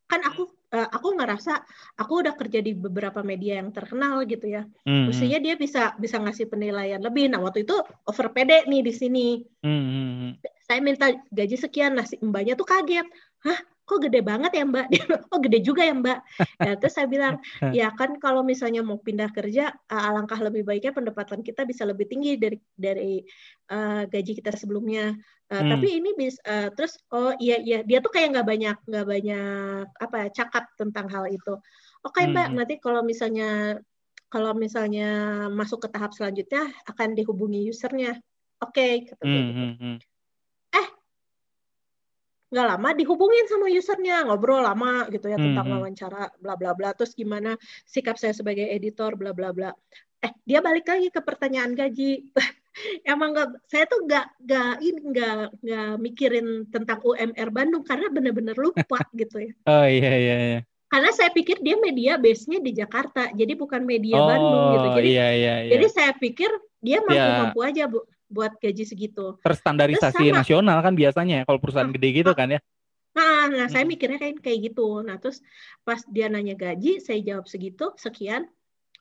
kan 0.05 0.21
aku 0.25 0.53
uh, 0.71 0.89
aku 0.91 1.19
ngerasa 1.19 1.53
aku 1.99 2.27
udah 2.27 2.35
kerja 2.39 2.63
di 2.63 2.73
beberapa 2.75 3.21
media 3.21 3.59
yang 3.61 3.75
terkenal 3.75 4.23
gitu 4.27 4.47
ya. 4.47 4.63
Mm-hmm. 4.87 5.07
mestinya 5.11 5.39
dia 5.43 5.55
bisa 5.59 5.83
bisa 5.99 6.17
ngasih 6.23 6.47
penilaian 6.51 7.03
lebih. 7.03 7.31
Nah 7.31 7.43
waktu 7.43 7.67
itu 7.67 7.77
over 8.07 8.31
pede 8.31 8.67
nih 8.67 8.83
di 8.83 8.93
sini. 8.95 9.29
Mm-hmm. 9.63 10.31
saya 10.71 10.79
minta 10.79 11.11
gaji 11.35 11.57
sekian 11.59 11.99
nah 11.99 12.07
si 12.07 12.17
mbaknya 12.23 12.55
tuh 12.55 12.67
kaget. 12.67 13.07
Hah 13.43 13.59
kok 13.91 14.07
gede 14.07 14.23
banget 14.23 14.55
ya 14.55 14.63
mbak? 14.63 14.87
Oh 15.35 15.43
gede 15.43 15.59
juga 15.67 15.83
ya 15.83 15.95
mbak. 15.99 16.19
Ya 16.63 16.73
terus 16.79 16.95
saya 16.95 17.11
bilang 17.11 17.43
ya 17.79 17.91
kan 17.99 18.15
kalau 18.23 18.47
misalnya 18.47 18.87
mau 18.87 19.03
pindah 19.03 19.35
kerja 19.35 19.75
alangkah 19.91 20.39
lebih 20.39 20.63
baiknya 20.63 20.95
pendapatan 20.95 21.43
kita 21.43 21.67
bisa 21.67 21.83
lebih 21.83 22.07
tinggi 22.07 22.39
dari 22.39 22.59
dari 22.79 23.19
uh, 23.75 24.07
gaji 24.07 24.33
kita 24.39 24.55
sebelumnya. 24.55 25.19
Uh, 25.51 25.67
hmm. 25.67 25.71
tapi 25.75 25.89
ini 25.99 26.11
bis 26.15 26.39
uh, 26.47 26.71
terus 26.71 26.95
oh 27.11 27.35
iya 27.43 27.59
iya. 27.59 27.83
Dia 27.83 27.99
tuh 27.99 28.15
kayak 28.15 28.39
nggak 28.39 28.47
banyak 28.47 28.77
nggak 28.87 29.07
banyak 29.11 29.85
apa 29.99 30.17
ya 30.23 30.29
cakap 30.31 30.71
tentang 30.79 31.11
hal 31.11 31.27
itu. 31.27 31.59
Oke 32.07 32.23
okay, 32.23 32.31
mbak 32.31 32.55
hmm. 32.55 32.57
nanti 32.63 32.75
kalau 32.79 33.03
misalnya 33.03 33.83
kalau 34.31 34.55
misalnya 34.55 35.11
masuk 35.51 35.83
ke 35.83 35.89
tahap 35.91 36.15
selanjutnya 36.15 36.71
akan 36.87 37.19
dihubungi 37.19 37.67
usernya. 37.67 38.15
Oke 38.63 38.71
okay, 38.71 38.93
kata 39.11 39.23
hmm, 39.27 39.35
gitu. 39.35 39.51
Hmm, 39.51 39.75
hmm 39.75 40.10
nggak 42.51 42.67
lama 42.67 42.89
dihubungin 42.99 43.47
sama 43.47 43.71
usernya 43.71 44.27
ngobrol 44.27 44.59
lama 44.59 45.07
gitu 45.07 45.31
ya 45.31 45.39
tentang 45.39 45.67
hmm. 45.71 45.75
wawancara 45.79 46.35
bla 46.43 46.55
bla 46.59 46.75
bla. 46.75 46.91
Terus 46.99 47.15
gimana 47.15 47.55
sikap 47.87 48.19
saya 48.19 48.35
sebagai 48.35 48.67
editor 48.67 49.15
bla 49.15 49.31
bla 49.31 49.55
bla. 49.55 49.71
Eh 50.21 50.35
dia 50.43 50.59
balik 50.59 50.91
lagi 50.91 51.09
ke 51.15 51.23
pertanyaan 51.23 51.79
gaji. 51.79 52.27
Emang 53.07 53.35
nggak 53.35 53.67
saya 53.71 53.87
tuh 53.87 54.03
nggak 54.03 54.27
nggak 54.47 54.73
ini 54.83 55.01
nggak 55.15 55.35
nggak 55.63 55.91
mikirin 56.03 56.47
tentang 56.71 56.99
UMR 57.03 57.51
Bandung 57.55 57.83
karena 57.87 58.07
bener-bener 58.11 58.59
lupa 58.59 58.99
gitu 59.21 59.47
ya. 59.47 59.53
Oh 59.71 59.87
iya 59.87 60.13
iya 60.19 60.37
iya. 60.55 60.61
Karena 60.91 61.15
saya 61.15 61.31
pikir 61.31 61.63
dia 61.63 61.79
media 61.79 62.19
base-nya 62.19 62.59
di 62.59 62.75
Jakarta 62.75 63.31
jadi 63.31 63.55
bukan 63.55 63.87
media 63.87 64.19
oh, 64.19 64.27
Bandung 64.27 64.65
gitu. 64.75 64.87
Jadi 64.99 65.11
iya, 65.15 65.29
iya, 65.39 65.55
iya. 65.63 65.71
jadi 65.79 65.87
saya 65.87 66.13
pikir 66.19 66.51
dia 66.83 66.99
mampu-mampu 67.05 67.63
yeah. 67.63 67.71
aja 67.71 67.85
bu 67.87 68.01
buat 68.31 68.57
gaji 68.63 68.87
segitu. 68.87 69.37
Terstandarisasi 69.43 70.31
sama, 70.31 70.39
nasional 70.41 70.79
kan 70.81 70.95
biasanya 70.95 71.43
ya, 71.43 71.45
kalau 71.45 71.59
perusahaan 71.59 71.91
nah, 71.91 71.97
gede 71.99 72.09
gitu 72.23 72.33
kan 72.33 72.49
ya. 72.55 72.61
Nah, 73.11 73.51
nah 73.51 73.67
hmm. 73.67 73.73
saya 73.75 73.85
mikirnya 73.85 74.23
kayak 74.23 74.39
kayak 74.39 74.59
gitu. 74.71 75.03
Nah, 75.03 75.19
terus 75.19 75.43
pas 75.83 75.99
dia 76.07 76.31
nanya 76.31 76.55
gaji, 76.55 77.03
saya 77.03 77.19
jawab 77.21 77.51
segitu, 77.51 77.91
sekian. 77.99 78.47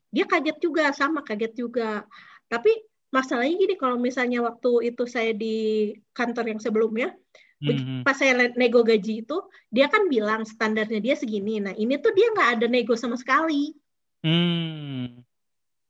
Dia 0.10 0.26
kaget 0.26 0.58
juga, 0.58 0.90
sama 0.98 1.22
kaget 1.22 1.54
juga. 1.54 2.10
Tapi 2.50 2.74
masalahnya 3.14 3.56
gini, 3.62 3.76
kalau 3.78 4.02
misalnya 4.02 4.42
waktu 4.42 4.90
itu 4.90 5.06
saya 5.06 5.38
di 5.38 5.94
kantor 6.18 6.58
yang 6.58 6.60
sebelumnya, 6.60 7.14
hmm. 7.62 8.02
pas 8.02 8.18
saya 8.18 8.50
nego 8.58 8.82
gaji 8.82 9.22
itu, 9.22 9.38
dia 9.70 9.86
kan 9.86 10.10
bilang 10.10 10.42
standarnya 10.42 10.98
dia 10.98 11.14
segini. 11.14 11.62
Nah, 11.62 11.78
ini 11.78 12.02
tuh 12.02 12.10
dia 12.18 12.34
nggak 12.34 12.50
ada 12.58 12.66
nego 12.66 12.98
sama 12.98 13.14
sekali. 13.14 13.78
Hmm 14.26 15.29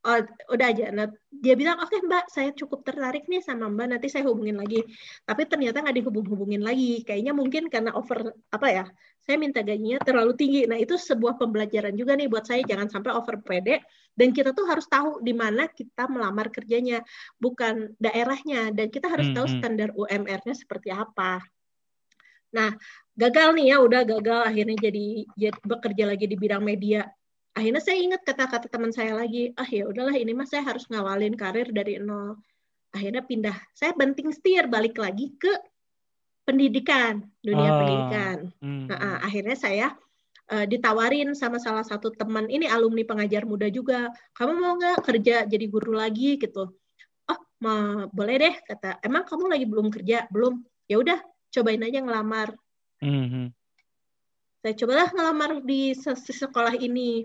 oh, 0.06 0.20
udah 0.56 0.68
aja. 0.72 0.92
Nah, 0.96 1.12
dia 1.28 1.54
bilang, 1.60 1.80
oke 1.80 1.92
okay, 1.92 2.00
Mbak, 2.00 2.26
saya 2.32 2.50
cukup 2.56 2.88
tertarik 2.88 3.28
nih 3.28 3.44
sama 3.44 3.68
Mbak, 3.68 3.88
nanti 3.98 4.08
saya 4.08 4.24
hubungin 4.28 4.56
lagi. 4.56 4.84
Tapi 5.28 5.44
ternyata 5.48 5.84
nggak 5.84 5.98
dihubung-hubungin 6.00 6.64
lagi. 6.64 7.04
Kayaknya 7.04 7.34
mungkin 7.36 7.64
karena 7.68 7.92
over, 7.96 8.32
apa 8.52 8.68
ya, 8.72 8.86
saya 9.20 9.36
minta 9.36 9.60
gajinya 9.60 10.00
terlalu 10.00 10.34
tinggi. 10.40 10.62
Nah, 10.66 10.80
itu 10.80 10.96
sebuah 10.96 11.36
pembelajaran 11.36 11.94
juga 12.00 12.16
nih 12.16 12.32
buat 12.32 12.48
saya, 12.48 12.64
jangan 12.64 12.88
sampai 12.88 13.12
over 13.12 13.36
pede. 13.44 13.84
Dan 14.16 14.32
kita 14.36 14.56
tuh 14.56 14.68
harus 14.68 14.88
tahu 14.88 15.20
di 15.20 15.36
mana 15.36 15.68
kita 15.68 16.08
melamar 16.08 16.48
kerjanya, 16.52 17.04
bukan 17.36 17.96
daerahnya. 18.00 18.72
Dan 18.72 18.88
kita 18.88 19.12
harus 19.12 19.32
tahu 19.36 19.46
hmm, 19.48 19.54
hmm. 19.56 19.60
standar 19.60 19.90
UMR-nya 19.96 20.56
seperti 20.56 20.90
apa. 20.96 21.44
Nah, 22.50 22.74
gagal 23.14 23.54
nih 23.54 23.76
ya, 23.76 23.78
udah 23.84 24.02
gagal 24.08 24.42
akhirnya 24.48 24.78
jadi, 24.80 25.28
jadi 25.38 25.60
bekerja 25.62 26.04
lagi 26.10 26.26
di 26.26 26.34
bidang 26.34 26.66
media 26.66 27.06
akhirnya 27.58 27.82
saya 27.82 27.98
ingat 28.00 28.22
kata-kata 28.24 28.70
teman 28.70 28.94
saya 28.94 29.18
lagi 29.18 29.52
ah 29.58 29.68
ya 29.68 29.90
udahlah 29.90 30.16
ini 30.16 30.32
mas 30.38 30.54
saya 30.54 30.64
harus 30.66 30.86
ngawalin 30.88 31.36
karir 31.36 31.70
dari 31.74 31.98
nol. 31.98 32.38
Akhirnya 32.90 33.22
pindah. 33.22 33.58
Saya 33.78 33.94
banting 33.94 34.34
setir 34.34 34.66
balik 34.66 34.98
lagi 34.98 35.34
ke 35.38 35.54
pendidikan 36.50 37.22
dunia 37.46 37.70
oh. 37.70 37.78
pendidikan. 37.84 38.38
hmm. 38.58 38.86
nah, 38.90 39.22
akhirnya 39.22 39.54
saya 39.54 39.88
uh, 40.50 40.66
ditawarin 40.66 41.38
sama 41.38 41.62
salah 41.62 41.86
satu 41.86 42.10
teman 42.10 42.50
ini 42.50 42.66
alumni 42.66 43.06
pengajar 43.06 43.46
muda 43.46 43.70
juga 43.70 44.10
kamu 44.34 44.54
mau 44.58 44.74
nggak 44.82 45.06
kerja 45.06 45.46
jadi 45.46 45.66
guru 45.70 45.94
lagi? 45.94 46.42
Gitu. 46.42 46.66
Oh 47.30 47.40
mau 47.62 48.10
boleh 48.10 48.36
deh 48.42 48.56
kata. 48.66 48.98
Emang 49.06 49.30
kamu 49.30 49.46
lagi 49.46 49.66
belum 49.70 49.94
kerja? 49.94 50.26
Belum. 50.34 50.66
Ya 50.90 50.98
udah 50.98 51.22
cobain 51.54 51.86
aja 51.86 52.02
ngelamar. 52.02 52.58
Mm 53.00 53.26
-hmm. 53.32 53.46
saya 54.60 54.76
cobalah 54.76 55.08
ngelamar 55.16 55.64
di 55.64 55.96
sekolah 55.96 56.76
ini 56.76 57.24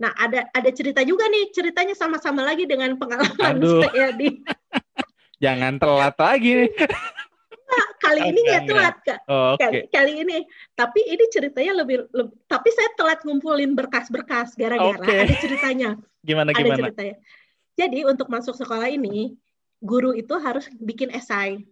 nah 0.00 0.10
ada 0.16 0.48
ada 0.50 0.70
cerita 0.72 1.04
juga 1.04 1.28
nih 1.28 1.52
ceritanya 1.52 1.92
sama-sama 1.92 2.42
lagi 2.42 2.64
dengan 2.64 2.96
pengalaman 2.96 3.60
Aduh. 3.60 3.82
saya 3.86 4.10
di 4.16 4.40
jangan 5.42 5.76
telat 5.76 6.16
lagi 6.16 6.66
nih. 6.66 6.70
Nah, 7.72 7.86
kali 8.04 8.20
ini 8.28 8.40
nggak 8.44 8.64
telat 8.68 8.96
kak. 9.00 9.18
Oh, 9.32 9.56
oke. 9.56 9.64
kali, 9.64 9.78
kali 9.88 10.12
ini. 10.20 10.44
Tapi 10.76 11.00
ini 11.08 11.24
ceritanya 11.32 11.72
lebih, 11.80 12.04
lebih 12.12 12.36
tapi 12.44 12.68
saya 12.68 12.92
telat 13.00 13.24
ngumpulin 13.24 13.72
berkas-berkas 13.72 14.52
gara-gara 14.60 15.00
Oke. 15.00 15.08
ada 15.08 15.34
ceritanya. 15.40 15.96
Gimana 16.28 16.52
ada 16.52 16.60
gimana? 16.60 16.78
ceritanya. 16.92 17.16
Jadi 17.72 17.98
untuk 18.04 18.28
masuk 18.28 18.52
sekolah 18.60 18.92
ini 18.92 19.32
guru 19.80 20.12
itu 20.12 20.36
harus 20.36 20.68
bikin 20.76 21.08
esai. 21.16 21.64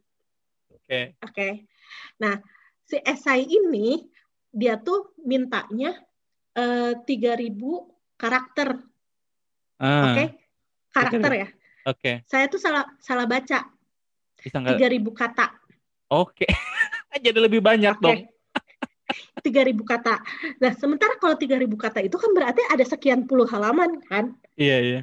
Oke. 0.73 1.21
Oke. 1.21 1.49
Nah 2.17 2.41
si 2.89 2.97
esai 3.05 3.45
ini 3.45 4.09
dia 4.51 4.81
tuh 4.81 5.13
mintanya 5.21 5.95
eh, 6.57 6.97
3000 6.97 7.55
karakter. 8.21 8.77
Ah 9.81 10.13
oke? 10.13 10.25
Karakter 10.93 11.33
ya? 11.33 11.49
Oke. 11.89 12.13
Saya 12.29 12.45
tuh 12.53 12.61
salah 12.61 12.85
salah 13.01 13.25
baca. 13.25 13.65
Nggak? 14.45 14.77
3000 14.77 15.13
kata. 15.17 15.47
Oke. 16.13 16.45
Jadi 17.25 17.39
lebih 17.41 17.65
banyak 17.65 17.97
Oke. 17.97 18.05
dong. 18.05 18.21
3000 19.45 19.73
kata. 19.83 20.21
Nah, 20.61 20.73
sementara 20.77 21.17
kalau 21.17 21.35
3000 21.35 21.65
kata 21.81 22.05
itu 22.05 22.17
kan 22.21 22.31
berarti 22.37 22.63
ada 22.69 22.85
sekian 22.85 23.25
puluh 23.25 23.49
halaman 23.49 23.99
kan? 24.07 24.37
iya 24.61 24.79
iya. 24.85 25.01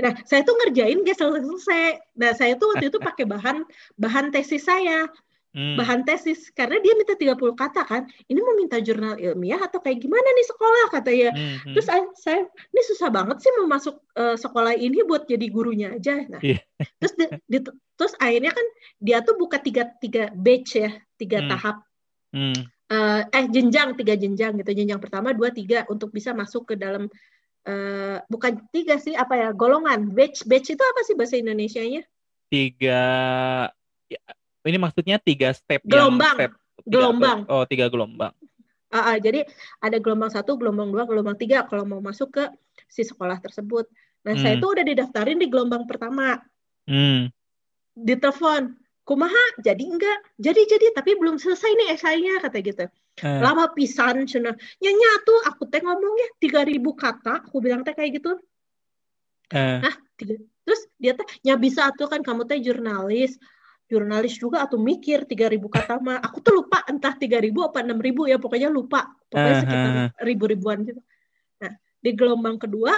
Nah, 0.00 0.16
saya 0.24 0.40
tuh 0.44 0.56
ngerjain 0.56 1.04
gak 1.04 1.18
selesai. 1.20 2.00
Nah, 2.16 2.32
saya 2.32 2.56
tuh 2.56 2.72
waktu 2.76 2.88
itu 2.92 2.98
pakai 3.00 3.24
bahan 3.28 3.64
bahan 4.00 4.32
tesis 4.32 4.64
saya, 4.64 5.08
Hmm. 5.50 5.74
bahan 5.74 6.06
tesis 6.06 6.46
karena 6.54 6.78
dia 6.78 6.94
minta 6.94 7.18
30 7.18 7.34
kata 7.58 7.82
kan. 7.82 8.06
Ini 8.30 8.38
mau 8.38 8.54
minta 8.54 8.78
jurnal 8.78 9.18
ilmiah 9.18 9.58
atau 9.58 9.82
kayak 9.82 9.98
gimana 9.98 10.22
nih 10.22 10.46
sekolah 10.46 10.86
katanya. 10.94 11.28
Hmm, 11.34 11.54
hmm. 11.58 11.74
Terus 11.74 11.86
saya, 11.90 12.02
saya 12.14 12.40
ini 12.46 12.80
susah 12.86 13.08
banget 13.10 13.42
sih 13.42 13.50
mau 13.58 13.66
masuk 13.66 13.98
eh, 14.14 14.38
sekolah 14.38 14.78
ini 14.78 15.02
buat 15.02 15.26
jadi 15.26 15.46
gurunya 15.50 15.98
aja. 15.98 16.22
Nah, 16.30 16.38
Iya. 16.38 16.62
terus 17.02 17.14
di- 17.18 17.34
di- 17.50 17.74
terus 17.98 18.14
akhirnya 18.22 18.54
kan 18.54 18.66
dia 19.02 19.18
tuh 19.26 19.34
buka 19.34 19.58
tiga 19.58 19.90
tiga 19.98 20.30
batch 20.30 20.70
ya, 20.78 20.90
tiga 21.18 21.42
Hmm. 21.42 21.50
tahap 21.50 21.76
Hmm. 22.30 22.54
eh, 22.86 23.22
eh 23.26 23.44
jenjang 23.50 23.98
tiga 23.98 24.14
jenjang 24.14 24.54
gitu 24.54 24.70
jenjang 24.70 25.02
pertama 25.02 25.34
dua 25.34 25.50
tiga 25.50 25.82
untuk 25.90 26.14
bisa 26.14 26.30
masuk 26.30 26.70
ke 26.70 26.74
dalam 26.78 27.10
eh, 27.66 28.16
bukan 28.30 28.56
tiga 28.70 28.96
sih 29.02 29.18
apa 29.18 29.34
ya 29.34 29.48
golongan 29.50 30.14
batch 30.14 30.46
batch 30.46 30.72
itu 30.72 30.80
apa 30.80 31.00
sih 31.04 31.18
bahasa 31.18 31.36
Indonesia-nya 31.36 32.06
tiga 32.48 33.02
ya, 34.08 34.22
ini 34.62 34.76
maksudnya 34.76 35.16
tiga 35.16 35.50
step 35.50 35.80
Gelombang. 35.82 36.36
yang 36.36 36.36
step 36.36 36.52
tiga- 36.52 36.90
Gelombang. 36.90 37.38
oh 37.46 37.64
tiga 37.64 37.86
gelombang. 37.88 38.32
Ah, 38.90 39.14
ah, 39.14 39.16
jadi 39.16 39.46
ada 39.78 39.96
gelombang 39.96 40.28
satu 40.28 40.54
gelombang 40.54 40.90
dua 40.90 41.06
gelombang 41.06 41.38
tiga 41.38 41.62
kalau 41.62 41.86
mau 41.86 42.00
masuk 42.00 42.34
ke 42.34 42.44
si 42.86 43.00
sekolah 43.00 43.38
tersebut. 43.38 43.86
Nah 44.20 44.34
saya 44.34 44.54
Hmm. 44.54 44.62
tuh 44.62 44.70
udah 44.74 44.84
didaftarin 44.84 45.36
di 45.36 45.46
gelombang 45.46 45.84
pertama. 45.84 46.36
Hmm. 46.84 47.30
ditelepon 47.92 48.74
kumaha? 49.02 49.44
Jadi 49.60 49.84
enggak? 49.84 50.18
Jadi 50.36 50.60
jadi 50.66 50.86
tapi 50.90 51.14
belum 51.14 51.36
selesai 51.36 51.68
nih 51.70 51.88
esainya 51.92 52.40
kata 52.40 52.58
gitu. 52.60 52.86
Eh, 53.20 53.38
lama 53.38 53.68
pisan 53.70 54.24
cenah 54.24 54.52
nyanya 54.78 55.10
tuh 55.22 55.38
aku 55.44 55.68
teh 55.68 55.78
ngomongnya 55.78 56.28
3000 56.40 56.80
kata 56.94 57.44
aku 57.44 57.60
bilang 57.60 57.84
teh 57.84 57.92
kayak 57.92 58.16
gitu. 58.16 58.40
Eh, 59.50 59.82
tiga- 60.14 60.40
terus 60.62 60.80
dia 60.96 61.12
teh 61.12 61.26
ya 61.42 61.54
bisa 61.54 61.90
tuh 61.92 62.06
kan 62.06 62.22
kamu 62.22 62.46
teh 62.46 62.58
jurnalis 62.58 63.36
jurnalis 63.90 64.38
juga 64.38 64.62
atau 64.62 64.78
mikir 64.78 65.26
3000 65.26 65.66
kata 65.66 65.98
mah. 65.98 66.22
Aku 66.22 66.38
tuh 66.38 66.62
lupa 66.62 66.86
entah 66.86 67.18
3000 67.18 67.50
apa 67.66 67.82
6000 67.82 68.30
ya 68.30 68.36
pokoknya 68.38 68.68
lupa. 68.70 69.10
Pokoknya 69.26 69.56
Ah, 69.58 69.60
sekitar 69.60 69.90
ah, 69.90 70.08
ribu-ribuan 70.22 70.86
gitu. 70.86 71.02
Nah 71.58 71.74
di 71.98 72.10
gelombang 72.14 72.56
kedua 72.62 72.94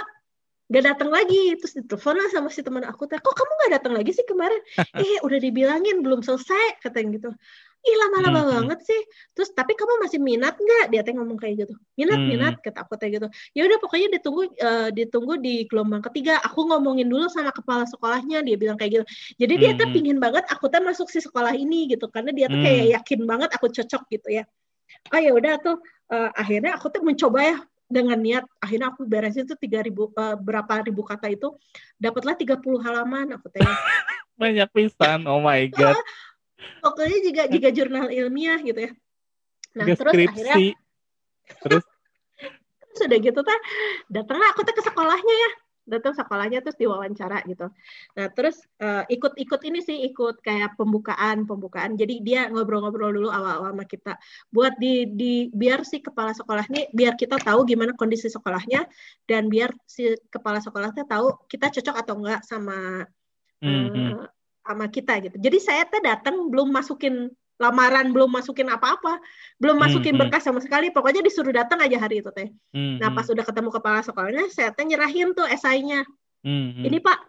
gak 0.69 0.83
datang 0.85 1.09
lagi. 1.09 1.57
Terus 1.57 1.73
ditelepon 1.81 2.13
lah 2.13 2.29
sama 2.29 2.53
si 2.53 2.61
teman 2.61 2.85
aku 2.85 3.09
teh 3.09 3.17
kok 3.17 3.33
kamu 3.33 3.51
gak 3.65 3.71
datang 3.81 3.93
lagi 3.97 4.13
sih 4.13 4.25
kemarin? 4.29 4.61
Eh 5.01 5.17
udah 5.25 5.39
dibilangin 5.41 6.05
belum 6.05 6.21
selesai 6.21 6.85
katanya 6.85 7.17
gitu 7.17 7.29
ih 7.83 7.95
lama-lama 7.99 8.31
Hmm, 8.31 8.47
hmm. 8.47 8.55
banget 8.55 8.79
sih. 8.87 9.01
Terus 9.35 9.51
tapi 9.51 9.75
kamu 9.75 10.07
masih 10.07 10.19
minat 10.23 10.55
nggak? 10.55 10.85
Dia 10.87 11.01
teh 11.03 11.11
ngomong 11.11 11.35
kayak 11.35 11.67
gitu. 11.67 11.73
Minat 11.99 12.19
Hmm, 12.23 12.29
minat 12.31 12.53
kata 12.63 12.87
aku 12.87 12.95
teh 12.95 13.11
gitu. 13.11 13.27
Ya 13.51 13.67
udah 13.67 13.77
pokoknya 13.83 14.07
ditunggu 14.15 14.47
eh, 14.55 14.89
ditunggu 14.95 15.33
di 15.43 15.67
gelombang 15.67 15.99
ketiga. 15.99 16.39
Aku 16.47 16.63
ngomongin 16.63 17.11
dulu 17.11 17.27
sama 17.27 17.51
kepala 17.51 17.83
sekolahnya. 17.83 18.39
Dia 18.47 18.55
bilang 18.55 18.79
kayak 18.79 18.91
gitu. 19.03 19.05
Jadi 19.35 19.53
dia 19.59 19.71
tuh 19.75 19.91
Hmm. 19.91 19.95
pingin 19.99 20.17
banget 20.23 20.47
aku 20.47 20.71
tuh 20.71 20.79
masuk 20.79 21.11
si 21.11 21.19
sekolah 21.19 21.51
ini 21.59 21.91
gitu. 21.91 22.07
Karena 22.07 22.31
dia 22.31 22.47
tuh 22.47 22.59
kayak 22.63 22.83
Hmm. 22.87 22.93
yakin 23.03 23.19
banget 23.27 23.49
aku 23.51 23.67
cocok 23.67 24.01
gitu 24.07 24.27
ya. 24.31 24.43
Oh 25.11 25.19
ya 25.19 25.31
udah 25.35 25.53
tuh 25.59 25.75
eh, 26.07 26.29
akhirnya 26.39 26.79
aku 26.79 26.87
tuh 26.87 27.03
mencoba 27.03 27.39
ya 27.43 27.57
dengan 27.91 28.15
niat. 28.15 28.47
Akhirnya 28.63 28.95
aku 28.95 29.03
beresin 29.03 29.43
tuh 29.43 29.59
tiga 29.59 29.83
ribu 29.83 30.07
eh, 30.15 30.35
berapa 30.39 30.87
ribu 30.87 31.03
kata 31.03 31.27
itu. 31.27 31.51
Dapatlah 31.99 32.39
30 32.39 32.79
halaman 32.79 33.35
aku 33.35 33.51
teh. 33.51 33.59
Banyak 34.39 34.71
pisan. 34.71 35.27
Oh 35.27 35.43
my 35.43 35.67
god 35.67 35.99
pokoknya 36.83 37.19
juga 37.23 37.43
juga 37.47 37.69
jurnal 37.71 38.07
ilmiah 38.11 38.59
gitu 38.61 38.79
ya. 38.89 38.91
Nah 39.73 39.85
Juga 39.89 39.95
terus 39.99 40.13
akhirnya 40.29 40.55
terus? 41.63 41.83
Sudah 42.99 43.17
gitu 43.17 43.39
teh. 43.41 43.59
Datanglah 44.11 44.53
aku 44.53 44.61
tuh 44.67 44.75
ke 44.77 44.83
sekolahnya 44.85 45.35
ya. 45.35 45.51
Datang 45.83 46.15
sekolahnya 46.15 46.63
terus 46.63 46.79
diwawancara 46.79 47.43
gitu. 47.43 47.67
Nah 48.15 48.27
terus 48.31 48.55
eh, 48.79 49.03
ikut-ikut 49.11 49.61
ini 49.67 49.83
sih 49.83 50.07
ikut 50.07 50.39
kayak 50.39 50.79
pembukaan 50.79 51.43
pembukaan. 51.43 51.99
Jadi 51.99 52.23
dia 52.23 52.47
ngobrol-ngobrol 52.47 53.11
dulu 53.11 53.27
awal-awal 53.27 53.75
sama 53.75 53.83
kita. 53.83 54.15
Buat 54.47 54.79
di 54.79 55.09
di 55.11 55.33
biar 55.51 55.83
si 55.83 55.99
kepala 55.99 56.31
sekolah 56.31 56.63
ini 56.71 56.87
biar 56.95 57.19
kita 57.19 57.35
tahu 57.41 57.67
gimana 57.67 57.91
kondisi 57.99 58.31
sekolahnya 58.31 58.87
dan 59.27 59.51
biar 59.51 59.75
si 59.83 60.15
kepala 60.31 60.63
sekolahnya 60.63 61.03
tahu 61.03 61.35
kita 61.51 61.67
cocok 61.73 61.95
atau 61.99 62.15
enggak 62.15 62.41
sama 62.47 63.03
Hmm, 63.63 63.87
hmm. 63.87 64.11
eh, 64.11 64.27
sama 64.63 64.87
kita 64.87 65.19
gitu. 65.19 65.35
Jadi 65.37 65.57
saya 65.59 65.83
teh 65.85 65.99
datang 65.99 66.47
belum 66.47 66.71
masukin 66.71 67.29
lamaran, 67.61 68.09
belum 68.11 68.31
masukin 68.31 68.67
apa-apa, 68.71 69.21
belum 69.61 69.77
Hmm, 69.77 69.83
masukin 69.87 70.13
hmm. 70.15 70.21
berkas 70.25 70.43
sama 70.47 70.63
sekali. 70.63 70.89
Pokoknya 70.89 71.21
disuruh 71.21 71.53
datang 71.53 71.83
aja 71.83 71.99
hari 71.99 72.23
itu 72.23 72.31
teh. 72.33 72.49
Hmm, 72.73 72.97
Nah 72.97 73.11
hmm. 73.11 73.17
pas 73.19 73.27
udah 73.29 73.45
ketemu 73.45 73.69
kepala 73.69 73.99
sekolahnya, 74.01 74.45
saya 74.49 74.73
teh 74.73 74.83
nyerahin 74.87 75.35
tuh 75.37 75.45
esainya. 75.45 76.07
Hmm. 76.43 76.81
Ini 76.83 76.97
Pak, 76.99 77.19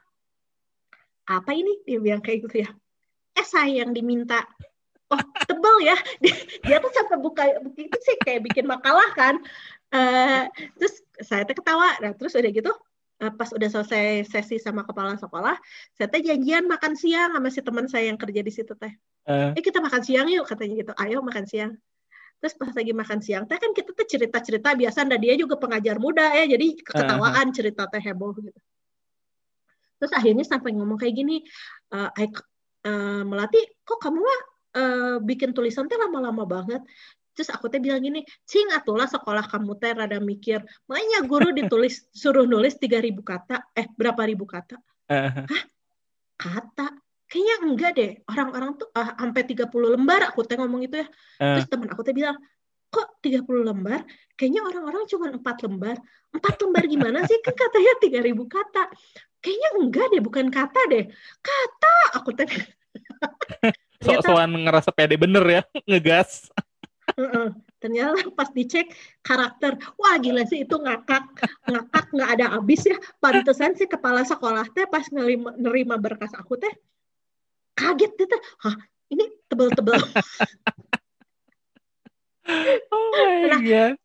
apa 1.28 1.50
ini? 1.52 1.82
Dia 1.84 1.98
bilang 2.00 2.22
kayak 2.24 2.48
gitu 2.48 2.56
ya. 2.64 2.70
Esai 3.34 3.82
yang 3.82 3.90
diminta. 3.90 4.46
Oh 5.12 5.20
tebel 5.44 5.84
ya. 5.84 5.96
Dia, 6.22 6.34
dia 6.64 6.76
tuh 6.80 6.90
sampai 6.96 7.20
buka 7.20 7.44
begitu 7.60 7.96
sih 8.00 8.16
kayak 8.24 8.46
bikin 8.46 8.64
makalah 8.64 9.06
kan. 9.12 9.36
Eh, 9.92 10.42
terus 10.80 10.94
saya 11.20 11.44
teh 11.44 11.54
ketawa. 11.54 11.98
Nah 12.00 12.16
terus 12.16 12.34
udah 12.34 12.50
gitu 12.50 12.72
pas 13.32 13.48
udah 13.48 13.68
selesai 13.70 14.28
sesi 14.28 14.60
sama 14.60 14.84
kepala 14.84 15.16
sekolah, 15.16 15.56
saya 15.96 16.06
teh 16.12 16.20
janjian 16.20 16.68
makan 16.68 16.92
siang 16.92 17.32
sama 17.32 17.48
si 17.48 17.60
teman 17.64 17.86
saya 17.88 18.12
yang 18.12 18.20
kerja 18.20 18.40
di 18.44 18.52
situ 18.52 18.76
teh. 18.76 18.92
Eh, 19.24 19.56
Eh 19.56 19.62
kita 19.64 19.80
makan 19.80 20.02
siang 20.04 20.28
yuk 20.28 20.44
katanya 20.44 20.74
gitu. 20.84 20.92
Ayo 21.00 21.24
makan 21.24 21.48
siang. 21.48 21.72
Terus 22.42 22.54
pas 22.60 22.72
lagi 22.76 22.92
makan 22.92 23.18
siang 23.24 23.48
teh 23.48 23.56
kan 23.56 23.72
kita 23.72 23.96
tuh 23.96 24.04
cerita-cerita 24.04 24.76
biasa 24.76 25.08
dan 25.08 25.16
dia 25.16 25.32
juga 25.38 25.56
pengajar 25.56 25.96
muda 25.96 26.28
ya, 26.36 26.44
jadi 26.44 26.76
ketawaan 26.82 27.48
cerita 27.56 27.88
teh 27.88 28.02
heboh 28.04 28.36
gitu. 28.36 28.60
Terus 29.96 30.12
akhirnya 30.12 30.44
sampai 30.44 30.76
ngomong 30.76 31.00
kayak 31.00 31.14
gini, 31.16 31.40
eh 31.94 32.10
Aik, 32.20 32.36
eh, 32.84 33.22
Melati, 33.24 33.62
kok 33.80 33.96
kamu 33.96 34.20
mah 34.20 34.40
eh, 34.74 35.16
bikin 35.24 35.56
tulisan 35.56 35.88
teh 35.88 35.96
lama-lama 35.96 36.44
banget. 36.44 36.82
Terus 37.34 37.50
aku 37.50 37.66
teh 37.66 37.82
bilang 37.82 38.00
gini, 38.00 38.22
cing 38.46 38.70
atulah 38.70 39.10
sekolah 39.10 39.44
kamu 39.50 39.74
teh 39.76 39.90
rada 39.92 40.22
mikir. 40.22 40.62
Makanya 40.86 41.26
guru 41.26 41.50
ditulis 41.50 42.06
suruh 42.22 42.46
nulis 42.46 42.78
3000 42.78 43.10
kata, 43.20 43.74
eh 43.74 43.86
berapa 43.98 44.22
ribu 44.22 44.46
kata? 44.46 44.78
eh, 45.12 45.64
Kata. 46.38 46.86
Kayaknya 47.26 47.56
enggak 47.66 47.90
deh. 47.98 48.10
Orang-orang 48.30 48.78
tuh 48.78 48.88
ah, 48.94 49.18
sampai 49.18 49.42
30 49.42 49.98
lembar 49.98 50.30
aku 50.30 50.46
teh 50.46 50.54
ngomong 50.54 50.86
itu 50.86 51.02
ya. 51.02 51.06
eh. 51.42 51.58
Terus 51.58 51.66
teman 51.66 51.90
aku 51.90 52.06
teh 52.06 52.14
bilang, 52.14 52.38
kok 52.94 53.18
30 53.18 53.66
lembar? 53.66 54.06
Kayaknya 54.38 54.62
orang-orang 54.62 55.02
cuma 55.10 55.26
4 55.34 55.64
lembar. 55.66 55.96
4 56.30 56.62
lembar 56.62 56.84
gimana 56.86 57.18
sih? 57.26 57.38
Kan 57.42 57.54
katanya 57.58 57.92
3000 57.98 58.46
kata. 58.46 58.82
Kayaknya 59.42 59.70
enggak 59.82 60.06
deh, 60.14 60.22
bukan 60.22 60.46
kata 60.48 60.80
deh. 60.90 61.04
Kata 61.42 61.94
aku 62.22 62.30
teh. 62.38 62.46
Ternyata, 64.04 64.36
sok-sokan 64.36 64.50
ngerasa 64.68 64.90
pede 64.92 65.16
bener 65.16 65.44
ya 65.48 65.62
ngegas 65.88 66.52
Ternyata 67.78 68.32
pas 68.32 68.48
dicek 68.48 68.90
karakter, 69.20 69.76
wah 70.00 70.16
gila 70.16 70.42
sih 70.48 70.64
itu 70.64 70.72
ngakak, 70.72 71.24
ngakak 71.68 72.06
nggak 72.10 72.30
ada 72.38 72.46
habis 72.56 72.80
ya. 72.88 72.96
Pantesan 73.20 73.76
sih 73.76 73.84
kepala 73.84 74.24
sekolah 74.24 74.64
teh 74.72 74.88
pas 74.88 75.04
nerima, 75.12 75.52
nerima 75.54 76.00
berkas 76.00 76.32
aku 76.32 76.56
teh 76.56 76.72
kaget 77.76 78.12
teh, 78.16 78.40
hah 78.64 78.76
ini 79.12 79.28
tebel-tebel. 79.50 80.00
Oh 82.92 83.08
my 83.16 83.48
Nah, 83.48 83.60
god. 83.64 83.96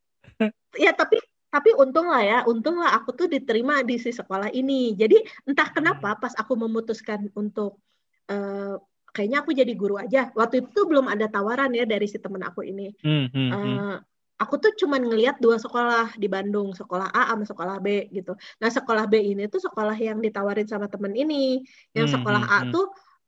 ya 0.80 0.96
tapi 0.96 1.20
tapi 1.52 1.76
untung 1.76 2.08
lah 2.08 2.24
ya 2.24 2.40
untung 2.48 2.80
lah 2.80 2.96
aku 2.96 3.12
tuh 3.12 3.28
diterima 3.28 3.84
di 3.84 4.00
si 4.00 4.16
sekolah 4.16 4.48
ini. 4.56 4.96
Jadi 4.96 5.20
entah 5.44 5.68
kenapa 5.76 6.16
pas 6.16 6.32
aku 6.40 6.56
memutuskan 6.56 7.28
untuk 7.36 7.84
eh, 8.32 8.80
kayaknya 9.12 9.42
aku 9.42 9.52
jadi 9.58 9.74
guru 9.74 9.98
aja 9.98 10.30
waktu 10.38 10.66
itu 10.66 10.80
belum 10.86 11.10
ada 11.10 11.26
tawaran 11.28 11.74
ya 11.74 11.86
dari 11.86 12.06
si 12.06 12.18
temen 12.22 12.42
aku 12.46 12.66
ini 12.66 12.92
Hmm, 13.00 13.28
hmm, 13.32 13.50
hmm. 13.50 13.78
Eh, 13.80 13.98
aku 14.40 14.56
tuh 14.58 14.72
cuman 14.80 15.04
ngelihat 15.04 15.38
dua 15.44 15.60
sekolah 15.60 16.16
di 16.16 16.32
Bandung, 16.32 16.72
sekolah 16.72 17.12
A 17.12 17.36
sama 17.36 17.44
sekolah 17.44 17.76
B 17.84 18.08
gitu. 18.10 18.34
Nah 18.64 18.70
sekolah 18.72 19.06
B 19.12 19.20
ini 19.20 19.52
tuh 19.52 19.60
sekolah 19.60 19.94
yang 20.00 20.24
ditawarin 20.24 20.66
sama 20.66 20.88
temen 20.88 21.12
ini, 21.14 21.62
yang 21.92 22.08
hmm, 22.08 22.16
sekolah 22.16 22.42
hmm, 22.48 22.56
A 22.56 22.60
hmm. 22.64 22.72
tuh 22.72 22.86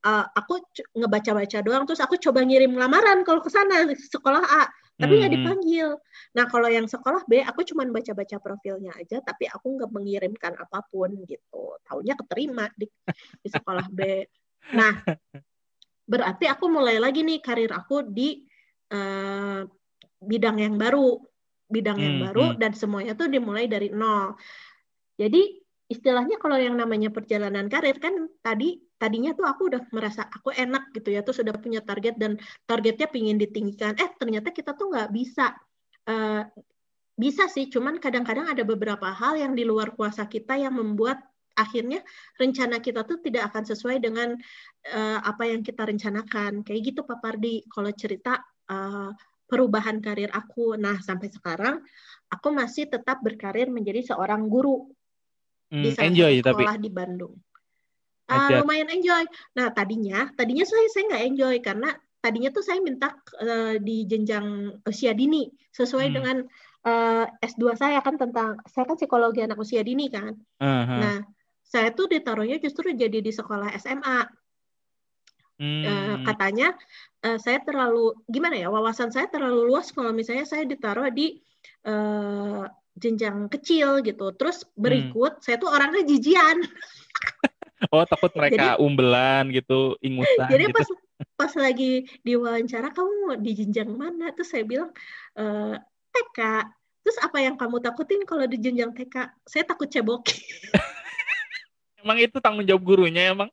uh, 0.07 0.25
aku 0.31 0.63
ngebaca-baca 0.95 1.59
doang, 1.61 1.83
terus 1.83 1.99
aku 1.99 2.15
coba 2.15 2.47
ngirim 2.47 2.71
lamaran 2.79 3.27
kalau 3.27 3.43
ke 3.43 3.51
sana 3.51 3.83
sekolah 3.91 4.39
A, 4.41 4.63
tapi 4.95 5.19
nggak 5.19 5.29
hmm, 5.35 5.35
hmm. 5.35 5.45
dipanggil. 5.51 5.87
Nah 6.31 6.45
kalau 6.47 6.69
yang 6.71 6.87
sekolah 6.87 7.27
B, 7.27 7.43
aku 7.43 7.67
cuman 7.67 7.91
baca-baca 7.91 8.37
profilnya 8.39 8.95
aja, 8.95 9.19
tapi 9.19 9.51
aku 9.51 9.67
nggak 9.77 9.91
mengirimkan 9.91 10.55
apa 10.55 10.79
pun 10.87 11.11
gitu. 11.27 11.75
Taunya 11.83 12.15
keterima 12.15 12.71
di, 12.71 12.87
di 13.43 13.49
sekolah 13.51 13.91
B. 13.91 14.23
Nah 14.71 15.03
berarti 16.11 16.45
aku 16.51 16.67
mulai 16.67 16.99
lagi 16.99 17.23
nih 17.23 17.39
karir 17.39 17.71
aku 17.71 18.03
di 18.03 18.43
uh, 18.91 19.63
bidang 20.19 20.59
yang 20.59 20.75
baru, 20.75 21.15
bidang 21.71 21.97
hmm, 21.97 22.03
yang 22.03 22.17
baru 22.27 22.45
hmm. 22.51 22.57
dan 22.59 22.71
semuanya 22.75 23.15
tuh 23.15 23.31
dimulai 23.31 23.71
dari 23.71 23.87
nol. 23.95 24.35
Jadi 25.15 25.63
istilahnya 25.87 26.35
kalau 26.39 26.59
yang 26.59 26.75
namanya 26.75 27.11
perjalanan 27.11 27.71
karir 27.71 27.99
kan 27.99 28.27
tadi 28.43 28.79
tadinya 28.95 29.35
tuh 29.35 29.43
aku 29.43 29.67
udah 29.67 29.81
merasa 29.91 30.23
aku 30.23 30.55
enak 30.55 30.95
gitu 30.95 31.11
ya 31.11 31.19
tuh 31.19 31.35
sudah 31.35 31.51
punya 31.59 31.83
target 31.83 32.15
dan 32.15 32.39
targetnya 32.63 33.11
pingin 33.11 33.35
ditinggikan 33.35 33.99
eh 33.99 34.07
ternyata 34.15 34.55
kita 34.55 34.71
tuh 34.71 34.87
nggak 34.87 35.11
bisa 35.11 35.51
uh, 36.07 36.47
bisa 37.19 37.51
sih 37.51 37.67
cuman 37.67 37.99
kadang-kadang 37.99 38.47
ada 38.47 38.63
beberapa 38.63 39.11
hal 39.11 39.35
yang 39.35 39.51
di 39.51 39.67
luar 39.67 39.91
kuasa 39.91 40.31
kita 40.31 40.55
yang 40.55 40.79
membuat 40.79 41.19
akhirnya 41.55 41.99
rencana 42.39 42.79
kita 42.79 43.03
tuh 43.03 43.19
tidak 43.19 43.51
akan 43.51 43.63
sesuai 43.67 43.97
dengan 43.99 44.33
uh, 44.91 45.19
apa 45.21 45.51
yang 45.51 45.61
kita 45.61 45.83
rencanakan 45.83 46.63
kayak 46.63 46.81
gitu 46.93 47.03
Pak 47.03 47.19
Pardi 47.19 47.65
kalau 47.67 47.91
cerita 47.91 48.39
uh, 48.71 49.11
perubahan 49.51 49.99
karir 49.99 50.31
aku. 50.31 50.79
Nah, 50.79 50.95
sampai 51.03 51.27
sekarang 51.27 51.83
aku 52.31 52.47
masih 52.55 52.87
tetap 52.87 53.19
berkarir 53.19 53.67
menjadi 53.67 54.15
seorang 54.15 54.47
guru 54.47 54.87
hmm, 55.67 55.83
di 55.83 55.89
salah 55.91 56.07
enjoy, 56.07 56.33
sekolah 56.39 56.75
tapi... 56.79 56.85
di 56.87 56.89
Bandung. 56.89 57.35
Uh, 58.31 58.63
lumayan 58.63 58.87
enjoy. 58.87 59.27
Nah, 59.59 59.75
tadinya 59.75 60.31
tadinya 60.39 60.63
saya 60.63 60.87
saya 60.87 61.03
nggak 61.11 61.25
enjoy 61.35 61.55
karena 61.59 61.91
tadinya 62.23 62.47
tuh 62.55 62.63
saya 62.63 62.79
minta 62.79 63.11
uh, 63.43 63.75
di 63.75 64.07
jenjang 64.07 64.71
usia 64.87 65.11
dini 65.11 65.51
sesuai 65.75 66.07
hmm. 66.07 66.15
dengan 66.15 66.37
uh, 66.87 67.27
eh, 67.27 67.49
S2 67.51 67.75
saya 67.75 67.99
kan 67.99 68.15
tentang 68.15 68.55
saya 68.71 68.87
kan 68.87 68.95
psikologi 68.95 69.43
anak 69.43 69.59
usia 69.59 69.83
dini 69.83 70.07
kan. 70.07 70.31
Uh 70.63 70.63
-huh. 70.63 70.99
Nah, 71.03 71.17
saya 71.71 71.95
tuh 71.95 72.11
ditaruhnya 72.11 72.59
justru 72.59 72.91
jadi 72.91 73.23
di 73.23 73.31
sekolah 73.31 73.71
SMA. 73.79 74.27
Hmm. 75.61 75.83
Uh, 75.85 76.15
katanya 76.25 76.73
uh, 77.23 77.37
saya 77.37 77.61
terlalu 77.63 78.17
gimana 78.27 78.57
ya 78.57 78.67
wawasan 78.67 79.13
saya 79.13 79.29
terlalu 79.29 79.69
luas 79.69 79.93
kalau 79.93 80.09
misalnya 80.09 80.43
saya 80.43 80.65
ditaruh 80.65 81.07
di 81.13 81.37
uh, 81.87 82.67
jenjang 82.99 83.47
kecil 83.47 84.03
gitu. 84.03 84.35
Terus 84.35 84.67
berikut 84.75 85.39
hmm. 85.39 85.43
saya 85.47 85.55
tuh 85.55 85.71
orangnya 85.71 86.03
jijian. 86.03 86.59
oh 87.95 88.03
takut 88.03 88.35
mereka 88.35 88.75
jadi, 88.75 88.83
umbelan 88.83 89.55
gitu, 89.55 89.95
ingusan. 90.03 90.51
Jadi 90.51 90.65
gitu. 90.67 90.75
pas 90.75 90.87
pas 91.37 91.53
lagi 91.55 92.09
diwawancara 92.25 92.91
kamu 92.91 93.39
di 93.39 93.51
jenjang 93.63 93.89
mana? 93.95 94.33
Terus 94.33 94.49
saya 94.51 94.65
bilang 94.65 94.89
e, 95.37 95.45
TK. 96.09 96.39
Terus 97.01 97.17
apa 97.21 97.37
yang 97.41 97.57
kamu 97.57 97.81
takutin 97.81 98.25
kalau 98.25 98.45
di 98.49 98.57
jenjang 98.57 98.93
TK? 98.93 99.45
Saya 99.45 99.63
takut 99.65 99.89
cebok. 99.89 100.25
emang 102.01 102.17
itu 102.19 102.37
tanggung 102.41 102.65
jawab 102.67 102.83
gurunya 102.83 103.31
emang? 103.31 103.49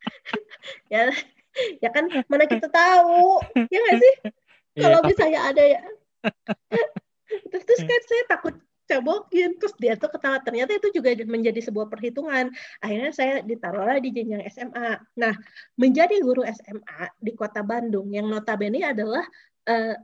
ya 0.92 1.10
ya 1.80 1.88
kan 1.90 2.06
mana 2.28 2.44
kita 2.44 2.68
tahu 2.68 3.40
ya 3.72 3.78
nggak 3.80 3.98
sih? 3.98 4.14
Iya, 4.76 4.82
kalau 4.84 4.98
yeah, 5.00 5.08
misalnya 5.08 5.40
ada 5.48 5.62
ya. 5.64 5.80
Terus, 7.26 7.66
terus 7.66 7.82
kan 7.82 8.02
saya 8.06 8.24
takut 8.30 8.54
cobokin 8.86 9.58
terus 9.58 9.74
dia 9.76 9.98
tuh 9.98 10.10
ketawa. 10.14 10.38
Ternyata 10.40 10.78
itu 10.78 10.94
juga 10.94 11.10
menjadi 11.26 11.58
sebuah 11.58 11.90
perhitungan. 11.90 12.54
Akhirnya 12.78 13.10
saya 13.10 13.34
ditaruhlah 13.42 13.98
di 13.98 14.14
jenjang 14.14 14.46
SMA 14.46 15.02
nah 15.18 15.34
menjadi 15.74 16.22
guru 16.22 16.46
SMA 16.46 17.10
di 17.18 17.34
kota 17.34 17.66
Bandung 17.66 18.14
yang 18.14 18.30
notabene 18.30 18.86
adalah 18.86 19.26
uh, 19.66 19.94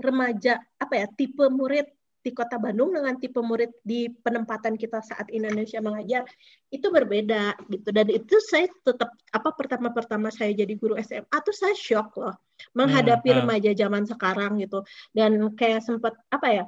remaja 0.00 0.58
apa 0.80 0.94
ya 0.96 1.06
tipe 1.12 1.44
murid 1.52 1.86
di 2.22 2.30
kota 2.30 2.54
Bandung 2.56 2.94
dengan 2.94 3.18
tipe 3.18 3.42
murid 3.42 3.82
di 3.82 4.06
penempatan 4.06 4.78
kita 4.78 5.02
saat 5.02 5.26
Indonesia 5.34 5.82
mengajar 5.82 6.22
itu 6.70 6.86
berbeda 6.86 7.58
gitu. 7.66 7.90
Dan 7.90 8.06
itu 8.14 8.38
saya 8.46 8.70
tetap 8.86 9.10
apa 9.34 9.50
pertama-pertama 9.58 10.30
saya 10.30 10.54
jadi 10.54 10.70
guru 10.78 10.94
SMA 11.02 11.36
tuh 11.42 11.52
saya 11.52 11.74
shock 11.74 12.14
loh 12.14 12.38
menghadapi 12.78 13.26
hmm, 13.26 13.34
hmm. 13.34 13.42
remaja 13.42 13.70
zaman 13.74 14.02
sekarang 14.06 14.62
gitu. 14.62 14.86
Dan 15.10 15.50
kayak 15.58 15.82
sempat 15.82 16.14
apa 16.30 16.48
ya 16.48 16.64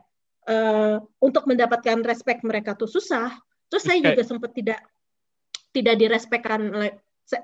uh, 0.51 0.99
untuk 1.23 1.47
mendapatkan 1.47 2.03
respect 2.03 2.43
mereka 2.43 2.75
tuh 2.75 2.91
susah. 2.91 3.31
Terus 3.71 3.87
saya 3.87 4.03
juga 4.03 4.27
sempat 4.27 4.51
tidak 4.53 4.83
tidak 5.71 5.95
direspekkan 5.99 6.71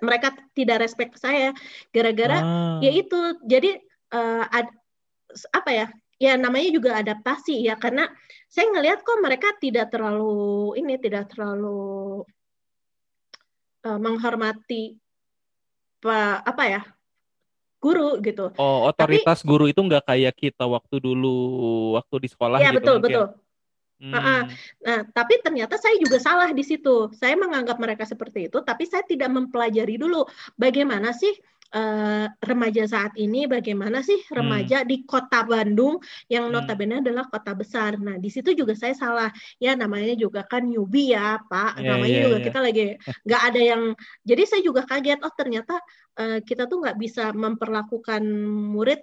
mereka 0.03 0.35
tidak 0.53 0.83
respect 0.83 1.15
saya 1.17 1.55
gara-gara 1.95 2.43
ah. 2.43 2.79
ya 2.83 2.91
itu. 2.91 3.39
Jadi 3.47 3.79
uh, 4.13 4.45
ad, 4.51 4.67
apa 5.55 5.71
ya 5.71 5.87
ya 6.21 6.37
namanya 6.37 6.69
juga 6.69 7.01
adaptasi 7.01 7.65
ya 7.65 7.81
karena 7.81 8.05
saya 8.45 8.69
ngelihat 8.69 9.01
kok 9.01 9.25
mereka 9.25 9.57
tidak 9.57 9.89
terlalu 9.89 10.77
ini 10.77 11.01
tidak 11.01 11.33
terlalu 11.33 12.23
uh, 13.89 13.99
menghormati 13.99 15.01
apa 16.01 16.45
apa 16.45 16.65
ya 16.69 16.83
guru 17.81 18.21
gitu. 18.21 18.53
Oh 18.61 18.93
otoritas 18.93 19.41
Tapi, 19.41 19.49
guru 19.49 19.65
itu 19.73 19.81
nggak 19.81 20.05
kayak 20.13 20.37
kita 20.37 20.69
waktu 20.69 21.01
dulu 21.01 21.37
waktu 21.97 22.17
di 22.21 22.29
sekolah 22.29 22.61
ya, 22.61 22.77
gitu. 22.77 22.85
betul 22.85 22.97
mungkin. 23.01 23.09
betul. 23.09 23.27
Hmm. 24.01 24.49
Nah, 24.81 25.05
tapi 25.13 25.45
ternyata 25.45 25.77
saya 25.77 25.93
juga 26.01 26.17
salah 26.17 26.49
di 26.57 26.65
situ. 26.65 27.13
Saya 27.13 27.37
menganggap 27.37 27.77
mereka 27.77 28.09
seperti 28.09 28.49
itu, 28.49 28.65
tapi 28.65 28.89
saya 28.89 29.05
tidak 29.05 29.29
mempelajari 29.29 30.01
dulu 30.01 30.25
bagaimana 30.57 31.13
sih 31.13 31.37
uh, 31.75 32.27
remaja 32.43 32.85
saat 32.87 33.15
ini 33.17 33.47
bagaimana 33.47 34.03
sih 34.03 34.19
remaja 34.31 34.83
hmm. 34.83 34.89
di 34.89 34.97
kota 35.07 35.47
Bandung 35.47 35.99
yang 36.27 36.51
hmm. 36.51 36.55
notabene 36.55 37.03
adalah 37.03 37.27
kota 37.27 37.55
besar. 37.55 37.99
Nah, 37.99 38.19
di 38.19 38.31
situ 38.31 38.55
juga 38.55 38.75
saya 38.75 38.95
salah. 38.95 39.31
Ya 39.63 39.75
namanya 39.75 40.15
juga 40.15 40.47
kan 40.47 40.67
newbie 40.67 41.15
ya, 41.15 41.39
Pak. 41.47 41.81
Yeah, 41.81 41.89
namanya 41.95 42.15
yeah, 42.15 42.25
juga 42.27 42.37
yeah. 42.37 42.47
kita 42.47 42.59
lagi 42.61 42.85
nggak 43.27 43.43
ada 43.53 43.61
yang 43.61 43.83
jadi 44.31 44.43
saya 44.47 44.63
juga 44.65 44.83
kaget 44.87 45.21
oh 45.23 45.33
ternyata 45.35 45.75
uh, 46.21 46.39
kita 46.43 46.67
tuh 46.67 46.79
nggak 46.83 46.99
bisa 46.99 47.31
memperlakukan 47.35 48.23
murid 48.71 49.01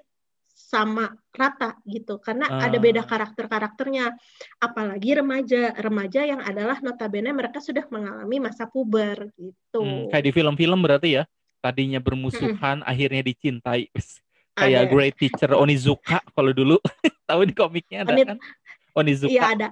sama 0.57 1.13
rata 1.32 1.78
gitu 1.86 2.18
karena 2.18 2.49
uh. 2.49 2.65
ada 2.65 2.82
beda 2.82 3.05
karakter-karakternya 3.05 4.18
apalagi 4.57 5.22
remaja 5.22 5.78
remaja 5.78 6.26
yang 6.26 6.41
adalah 6.41 6.82
notabene 6.82 7.30
mereka 7.30 7.61
sudah 7.61 7.86
mengalami 7.93 8.41
masa 8.41 8.65
puber 8.65 9.30
gitu 9.38 9.80
hmm, 9.86 10.09
kayak 10.09 10.26
di 10.26 10.32
film-film 10.34 10.82
berarti 10.82 11.09
ya 11.22 11.24
tadinya 11.60 11.99
bermusuhan 12.01 12.82
hmm. 12.82 12.89
akhirnya 12.89 13.22
dicintai. 13.26 13.89
Kayak 14.58 14.89
ada. 14.89 14.91
Great 14.91 15.16
Teacher 15.22 15.51
Onizuka 15.53 16.20
kalau 16.34 16.51
dulu. 16.53 16.78
Tahu 17.30 17.41
di 17.45 17.53
komiknya 17.53 18.08
ada 18.08 18.18
kan? 18.18 18.38
Onizuka. 18.97 19.30
Iya 19.30 19.43
ada. 19.53 19.68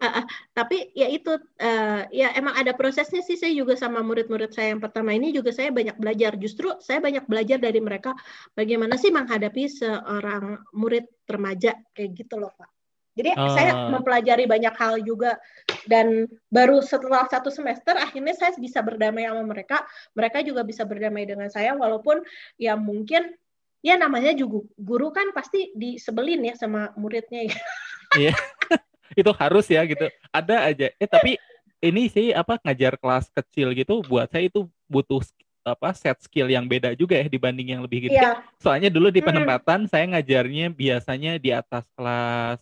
Uh, 0.00 0.06
uh, 0.08 0.24
tapi 0.56 0.88
ya 0.96 1.12
itu 1.12 1.36
uh, 1.36 2.02
ya 2.08 2.32
emang 2.32 2.56
ada 2.56 2.72
prosesnya 2.72 3.20
sih. 3.20 3.36
Saya 3.36 3.52
juga 3.52 3.76
sama 3.76 4.00
murid-murid 4.00 4.48
saya 4.56 4.72
yang 4.72 4.80
pertama 4.80 5.12
ini 5.12 5.36
juga 5.36 5.52
saya 5.52 5.68
banyak 5.68 6.00
belajar. 6.00 6.40
Justru 6.40 6.72
saya 6.80 7.04
banyak 7.04 7.28
belajar 7.28 7.60
dari 7.60 7.84
mereka 7.84 8.16
bagaimana 8.56 8.96
sih 8.96 9.12
menghadapi 9.12 9.68
seorang 9.68 10.64
murid 10.72 11.04
remaja 11.28 11.76
kayak 11.92 12.16
gitu 12.16 12.40
loh 12.40 12.52
pak 12.56 12.81
jadi 13.12 13.36
uh. 13.36 13.52
saya 13.52 13.72
mempelajari 13.92 14.48
banyak 14.48 14.72
hal 14.72 15.00
juga 15.04 15.36
dan 15.84 16.24
baru 16.48 16.80
setelah 16.80 17.28
satu 17.28 17.52
semester 17.52 17.92
akhirnya 17.96 18.32
saya 18.32 18.56
bisa 18.56 18.80
berdamai 18.80 19.28
sama 19.28 19.44
mereka, 19.44 19.84
mereka 20.16 20.40
juga 20.40 20.64
bisa 20.64 20.88
berdamai 20.88 21.28
dengan 21.28 21.52
saya 21.52 21.76
walaupun 21.76 22.24
ya 22.56 22.72
mungkin 22.72 23.36
ya 23.84 23.98
namanya 24.00 24.32
juga 24.32 24.64
guru 24.78 25.12
kan 25.12 25.34
pasti 25.36 25.74
disebelin 25.76 26.48
ya 26.48 26.54
sama 26.56 26.94
muridnya 26.96 27.52
ya. 27.52 27.56
Iya. 28.12 28.36
itu 29.20 29.32
harus 29.40 29.64
ya 29.72 29.80
gitu. 29.88 30.04
Ada 30.28 30.68
aja. 30.68 30.92
Eh 31.00 31.08
tapi 31.08 31.40
ini 31.80 32.12
sih 32.12 32.28
apa 32.36 32.60
ngajar 32.60 33.00
kelas 33.00 33.32
kecil 33.32 33.72
gitu 33.72 34.04
buat 34.04 34.28
saya 34.28 34.52
itu 34.52 34.68
butuh 34.84 35.24
apa 35.64 35.94
set 35.96 36.18
skill 36.20 36.50
yang 36.50 36.68
beda 36.68 36.92
juga 36.92 37.16
ya 37.16 37.26
dibanding 37.26 37.72
yang 37.72 37.80
lebih 37.80 38.08
gede. 38.08 38.20
Yeah. 38.20 38.44
Soalnya 38.60 38.92
dulu 38.92 39.08
di 39.08 39.24
penempatan 39.24 39.86
hmm. 39.86 39.90
saya 39.90 40.04
ngajarnya 40.12 40.76
biasanya 40.76 41.40
di 41.40 41.50
atas 41.56 41.88
kelas 41.96 42.60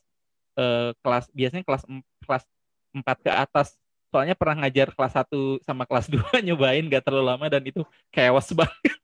uh, 0.61 0.93
kelas 1.01 1.33
biasanya 1.33 1.65
kelas 1.65 1.83
kelas 2.29 2.45
4 2.93 3.25
ke 3.25 3.31
atas. 3.33 3.81
Soalnya 4.11 4.35
pernah 4.35 4.67
ngajar 4.67 4.93
kelas 4.93 5.15
1 5.17 5.65
sama 5.65 5.89
kelas 5.89 6.11
2 6.11 6.21
nyobain 6.47 6.85
gak 6.91 7.09
terlalu 7.09 7.25
lama 7.33 7.47
dan 7.49 7.63
itu 7.65 7.81
chaos 8.13 8.53
banget. 8.59 8.97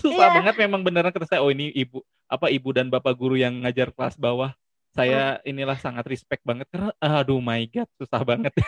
Susah 0.00 0.28
yeah. 0.28 0.34
banget 0.40 0.54
memang 0.66 0.80
beneran 0.80 1.12
kata 1.12 1.26
saya 1.28 1.40
oh 1.42 1.50
ini 1.52 1.72
ibu 1.72 2.04
apa 2.26 2.50
ibu 2.50 2.68
dan 2.74 2.90
bapak 2.90 3.14
guru 3.14 3.36
yang 3.36 3.64
ngajar 3.64 3.92
kelas 3.92 4.16
bawah. 4.16 4.54
Saya 4.96 5.36
oh. 5.36 5.44
inilah 5.44 5.76
sangat 5.76 6.08
respect 6.08 6.40
banget 6.40 6.64
karena 6.72 6.88
aduh 7.04 7.42
my 7.44 7.68
god 7.68 7.88
susah 8.00 8.24
banget. 8.24 8.52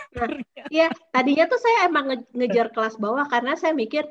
Ya 0.68 0.92
tadinya 1.16 1.48
tuh 1.48 1.56
saya 1.56 1.88
emang 1.88 2.12
nge 2.12 2.28
ngejar 2.36 2.68
kelas 2.76 3.00
bawah 3.00 3.24
karena 3.24 3.56
saya 3.56 3.72
mikir 3.72 4.04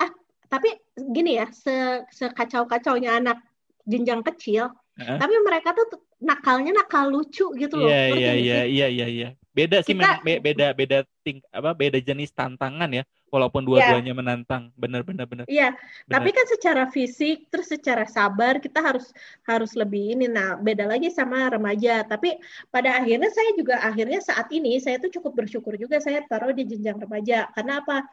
ah 0.00 0.08
tapi 0.48 0.72
gini 0.96 1.36
ya 1.36 1.52
se 1.52 2.00
sekacau 2.08 2.64
kacaunya 2.64 3.20
anak 3.20 3.44
jenjang 3.84 4.24
kecil 4.24 4.72
huh? 4.98 5.18
tapi 5.18 5.34
mereka 5.46 5.70
tuh 5.72 6.02
nakalnya 6.18 6.74
nakal 6.74 7.06
lucu 7.06 7.54
gitu 7.54 7.74
loh. 7.78 7.86
Iya 7.86 8.02
iya 8.18 8.32
iya 8.34 8.60
iya 8.66 8.86
iya 8.90 9.06
iya. 9.06 9.28
Beda 9.54 9.82
sih 9.82 9.94
Kita, 9.94 10.22
memang 10.22 10.42
beda 10.42 10.66
beda 10.74 10.98
ting 11.22 11.38
apa 11.50 11.70
beda 11.74 11.98
jenis 12.02 12.34
tantangan 12.34 12.90
ya. 12.90 13.06
Walaupun 13.28 13.62
iya. 13.62 13.68
dua-duanya 13.68 14.12
yeah. 14.14 14.18
menantang. 14.18 14.62
Bener 14.74 15.06
bener 15.06 15.26
bener. 15.30 15.44
Iya. 15.46 15.72
Yeah. 15.74 16.10
Tapi 16.10 16.28
kan 16.34 16.46
secara 16.50 16.84
fisik 16.90 17.46
terus 17.50 17.70
secara 17.70 18.06
sabar 18.06 18.58
kita 18.58 18.82
harus 18.82 19.10
harus 19.46 19.74
lebih 19.78 20.18
ini. 20.18 20.26
Nah, 20.26 20.58
beda 20.58 20.90
lagi 20.90 21.10
sama 21.14 21.46
remaja. 21.46 22.02
Tapi 22.02 22.38
pada 22.70 22.98
akhirnya 22.98 23.30
saya 23.30 23.50
juga 23.54 23.78
akhirnya 23.78 24.18
saat 24.18 24.50
ini 24.50 24.82
saya 24.82 24.98
tuh 24.98 25.10
cukup 25.14 25.44
bersyukur 25.44 25.78
juga 25.78 26.02
saya 26.02 26.22
taruh 26.26 26.50
di 26.50 26.66
jenjang 26.66 26.98
remaja. 26.98 27.46
Karena 27.54 27.82
apa? 27.82 28.06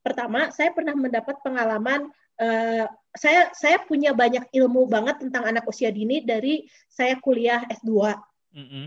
Pertama, 0.00 0.48
saya 0.48 0.72
pernah 0.72 0.96
mendapat 0.96 1.44
pengalaman 1.44 2.08
uh, 2.40 2.88
saya 3.14 3.50
saya 3.54 3.82
punya 3.82 4.14
banyak 4.14 4.46
ilmu 4.54 4.86
banget 4.86 5.22
tentang 5.22 5.50
anak 5.50 5.66
usia 5.66 5.90
dini 5.90 6.22
dari 6.22 6.66
saya 6.86 7.18
kuliah 7.18 7.66
S2. 7.66 8.14
Mm 8.54 8.66
-hmm. 8.66 8.84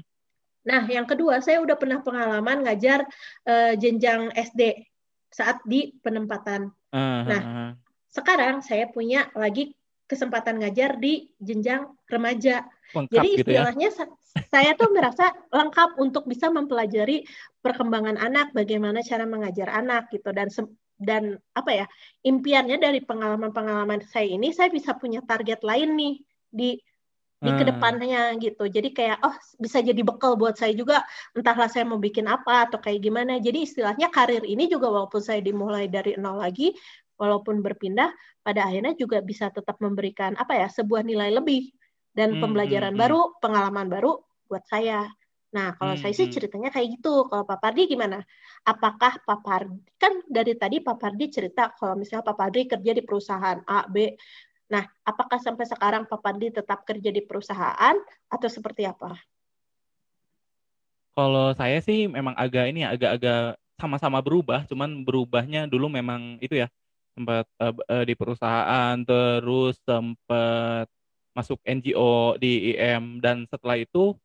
Nah, 0.64 0.84
yang 0.88 1.04
kedua, 1.04 1.44
saya 1.44 1.60
udah 1.60 1.76
pernah 1.76 2.00
pengalaman 2.00 2.64
ngajar 2.64 3.04
uh, 3.44 3.76
jenjang 3.76 4.32
SD 4.32 4.88
saat 5.28 5.60
di 5.68 5.92
penempatan. 6.00 6.72
Uh 6.96 6.96
-huh. 6.96 7.24
Nah, 7.28 7.42
sekarang 8.08 8.64
saya 8.64 8.88
punya 8.88 9.28
lagi 9.36 9.76
kesempatan 10.08 10.64
ngajar 10.64 10.96
di 11.02 11.28
jenjang 11.42 11.90
remaja. 12.08 12.64
Lengkap 12.96 13.12
Jadi 13.12 13.30
gitu 13.42 13.50
ya? 13.50 13.66
istilahnya 13.66 13.90
ya? 13.90 14.06
saya 14.50 14.72
tuh 14.78 14.90
merasa 14.94 15.34
lengkap 15.50 15.98
untuk 15.98 16.30
bisa 16.30 16.50
mempelajari 16.54 17.26
perkembangan 17.60 18.22
anak, 18.22 18.54
bagaimana 18.54 19.02
cara 19.02 19.26
mengajar 19.26 19.68
anak 19.74 20.14
gitu 20.14 20.30
dan 20.30 20.48
dan 21.04 21.38
apa 21.54 21.84
ya 21.84 21.86
impiannya 22.24 22.80
dari 22.80 23.04
pengalaman-pengalaman 23.04 24.02
saya 24.08 24.32
ini 24.32 24.56
saya 24.56 24.72
bisa 24.72 24.96
punya 24.96 25.20
target 25.24 25.62
lain 25.62 25.94
nih 26.00 26.16
di 26.50 26.70
di 27.44 27.52
hmm. 27.52 27.60
ke 27.60 27.64
depannya 27.68 28.22
gitu 28.40 28.64
jadi 28.72 28.90
kayak 28.96 29.18
oh 29.20 29.36
bisa 29.60 29.84
jadi 29.84 30.00
bekal 30.00 30.40
buat 30.40 30.56
saya 30.56 30.72
juga 30.72 31.04
entahlah 31.36 31.68
saya 31.68 31.84
mau 31.84 32.00
bikin 32.00 32.24
apa 32.32 32.72
atau 32.72 32.80
kayak 32.80 33.04
gimana 33.04 33.36
jadi 33.44 33.68
istilahnya 33.68 34.08
karir 34.08 34.48
ini 34.48 34.72
juga 34.72 34.88
walaupun 34.88 35.20
saya 35.20 35.44
dimulai 35.44 35.92
dari 35.92 36.16
nol 36.16 36.40
lagi 36.40 36.72
walaupun 37.20 37.60
berpindah 37.60 38.16
pada 38.48 38.64
akhirnya 38.64 38.96
juga 38.96 39.20
bisa 39.20 39.52
tetap 39.52 39.76
memberikan 39.84 40.40
apa 40.40 40.56
ya 40.56 40.68
sebuah 40.72 41.04
nilai 41.04 41.36
lebih 41.36 41.76
dan 42.16 42.40
hmm, 42.40 42.42
pembelajaran 42.48 42.96
hmm, 42.96 42.98
hmm. 42.98 43.04
baru 43.04 43.22
pengalaman 43.44 43.88
baru 43.92 44.24
buat 44.48 44.64
saya 44.72 45.04
Nah, 45.54 45.78
kalau 45.78 45.94
hmm, 45.94 46.02
saya 46.02 46.14
sih 46.18 46.28
hmm. 46.28 46.34
ceritanya 46.34 46.70
kayak 46.74 46.98
gitu. 46.98 47.30
Kalau 47.30 47.46
Pak 47.46 47.62
Pardi 47.62 47.86
gimana? 47.86 48.26
Apakah 48.66 49.22
Pak 49.22 49.40
Pardi, 49.46 49.78
kan 50.02 50.26
dari 50.26 50.58
tadi 50.58 50.82
Pak 50.82 50.98
Pardi 50.98 51.30
cerita 51.30 51.70
kalau 51.78 51.94
misalnya 51.94 52.26
Pak 52.26 52.38
Pardi 52.38 52.66
kerja 52.66 52.92
di 52.92 53.04
perusahaan 53.06 53.62
A, 53.70 53.86
B. 53.86 54.18
Nah, 54.74 54.82
apakah 55.06 55.38
sampai 55.38 55.70
sekarang 55.70 56.10
Pak 56.10 56.20
Pardi 56.26 56.50
tetap 56.50 56.82
kerja 56.82 57.14
di 57.14 57.22
perusahaan 57.22 57.94
atau 58.34 58.50
seperti 58.50 58.90
apa? 58.90 59.14
Kalau 61.14 61.54
saya 61.54 61.78
sih 61.86 62.10
memang 62.10 62.34
agak 62.34 62.74
ini 62.74 62.82
ya, 62.82 62.98
agak-agak 62.98 63.62
sama-sama 63.78 64.18
berubah, 64.26 64.66
cuman 64.66 65.06
berubahnya 65.06 65.70
dulu 65.70 65.86
memang 65.86 66.42
itu 66.42 66.58
ya, 66.58 66.68
sempat 67.14 67.46
uh, 67.62 67.70
uh, 67.94 68.02
di 68.02 68.18
perusahaan, 68.18 68.98
terus 69.06 69.78
sempat 69.86 70.90
masuk 71.38 71.62
NGO 71.62 72.42
di 72.42 72.74
IM, 72.74 73.22
dan 73.22 73.46
setelah 73.46 73.78
itu 73.78 74.18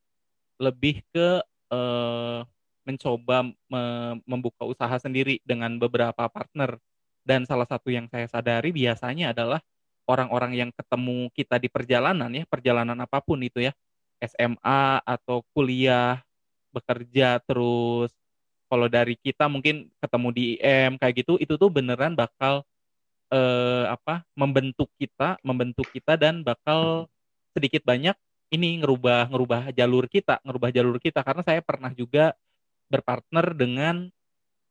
lebih 0.59 1.07
ke 1.15 1.43
uh, 1.71 2.43
mencoba 2.85 3.45
me 3.69 3.83
membuka 4.25 4.65
usaha 4.65 4.97
sendiri 4.99 5.41
dengan 5.47 5.77
beberapa 5.79 6.27
partner. 6.29 6.77
Dan 7.23 7.45
salah 7.45 7.69
satu 7.69 7.93
yang 7.93 8.09
saya 8.09 8.25
sadari 8.27 8.73
biasanya 8.73 9.37
adalah 9.37 9.61
orang-orang 10.09 10.57
yang 10.57 10.71
ketemu 10.73 11.29
kita 11.37 11.61
di 11.61 11.69
perjalanan 11.69 12.33
ya 12.33 12.49
perjalanan 12.49 12.97
apa 12.99 13.21
pun 13.21 13.39
itu 13.45 13.61
ya. 13.61 13.73
SMA 14.19 14.99
atau 15.07 15.47
kuliah 15.55 16.19
bekerja 16.75 17.39
terus. 17.45 18.11
Kalau 18.69 18.89
dari 18.91 19.17
kita 19.17 19.49
mungkin 19.49 19.89
ketemu 20.03 20.29
di 20.35 20.45
IM 20.61 21.01
kayak 21.01 21.25
gitu 21.25 21.41
itu 21.41 21.57
tuh 21.57 21.71
beneran 21.73 22.13
bakal 22.13 22.67
eh, 23.33 23.85
apa 23.89 24.25
membentuk 24.37 24.89
kita 25.01 25.41
membentuk 25.45 25.89
kita 25.93 26.17
dan 26.21 26.45
bakal 26.45 27.09
sedikit 27.57 27.85
banyak 27.85 28.17
ini 28.49 28.81
ngerubah 28.81 29.29
ngerubah 29.29 29.63
jalur 29.77 30.09
kita, 30.09 30.41
ngerubah 30.45 30.71
jalur 30.73 30.97
kita 30.97 31.21
karena 31.21 31.43
saya 31.45 31.61
pernah 31.61 31.93
juga 31.93 32.33
berpartner 32.89 33.53
dengan 33.53 34.09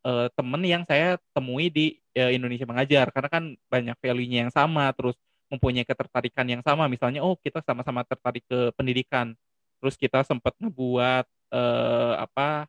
uh, 0.02 0.28
temen 0.34 0.62
yang 0.66 0.84
saya 0.90 1.22
temui 1.32 1.70
di 1.70 1.86
uh, 2.18 2.34
Indonesia 2.34 2.66
mengajar 2.66 3.14
karena 3.14 3.30
kan 3.30 3.44
banyak 3.70 3.96
value-nya 4.02 4.50
yang 4.50 4.54
sama, 4.54 4.90
terus 4.98 5.14
mempunyai 5.48 5.86
ketertarikan 5.88 6.44
yang 6.50 6.64
sama. 6.66 6.90
Misalnya, 6.90 7.24
oh 7.24 7.38
kita 7.40 7.64
sama-sama 7.64 8.04
tertarik 8.04 8.44
ke 8.50 8.74
pendidikan, 8.76 9.38
terus 9.80 9.96
kita 9.96 10.26
sempat 10.26 10.58
ngebuat 10.58 11.26
uh, 11.54 12.14
apa 12.20 12.66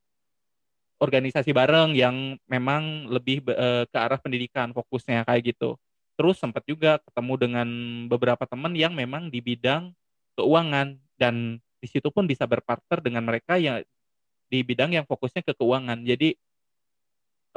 organisasi 0.99 1.55
bareng 1.55 1.95
yang 1.95 2.37
memang 2.51 3.07
lebih 3.09 3.47
uh, 3.49 3.87
ke 3.87 3.97
arah 3.99 4.19
pendidikan 4.19 4.75
fokusnya 4.75 5.25
kayak 5.25 5.55
gitu. 5.55 5.79
Terus 6.19 6.37
sempat 6.43 6.67
juga 6.67 6.99
ketemu 7.07 7.35
dengan 7.39 7.69
beberapa 8.11 8.43
teman 8.43 8.75
yang 8.75 8.91
memang 8.91 9.31
di 9.31 9.39
bidang 9.39 9.95
keuangan 10.39 10.95
dan 11.19 11.59
di 11.79 11.89
situ 11.91 12.11
pun 12.15 12.27
bisa 12.27 12.47
berpartner 12.47 13.03
dengan 13.03 13.27
mereka 13.27 13.59
yang 13.59 13.83
di 14.49 14.63
bidang 14.63 14.95
yang 14.95 15.07
fokusnya 15.07 15.43
ke 15.43 15.53
keuangan. 15.59 16.01
Jadi 16.07 16.39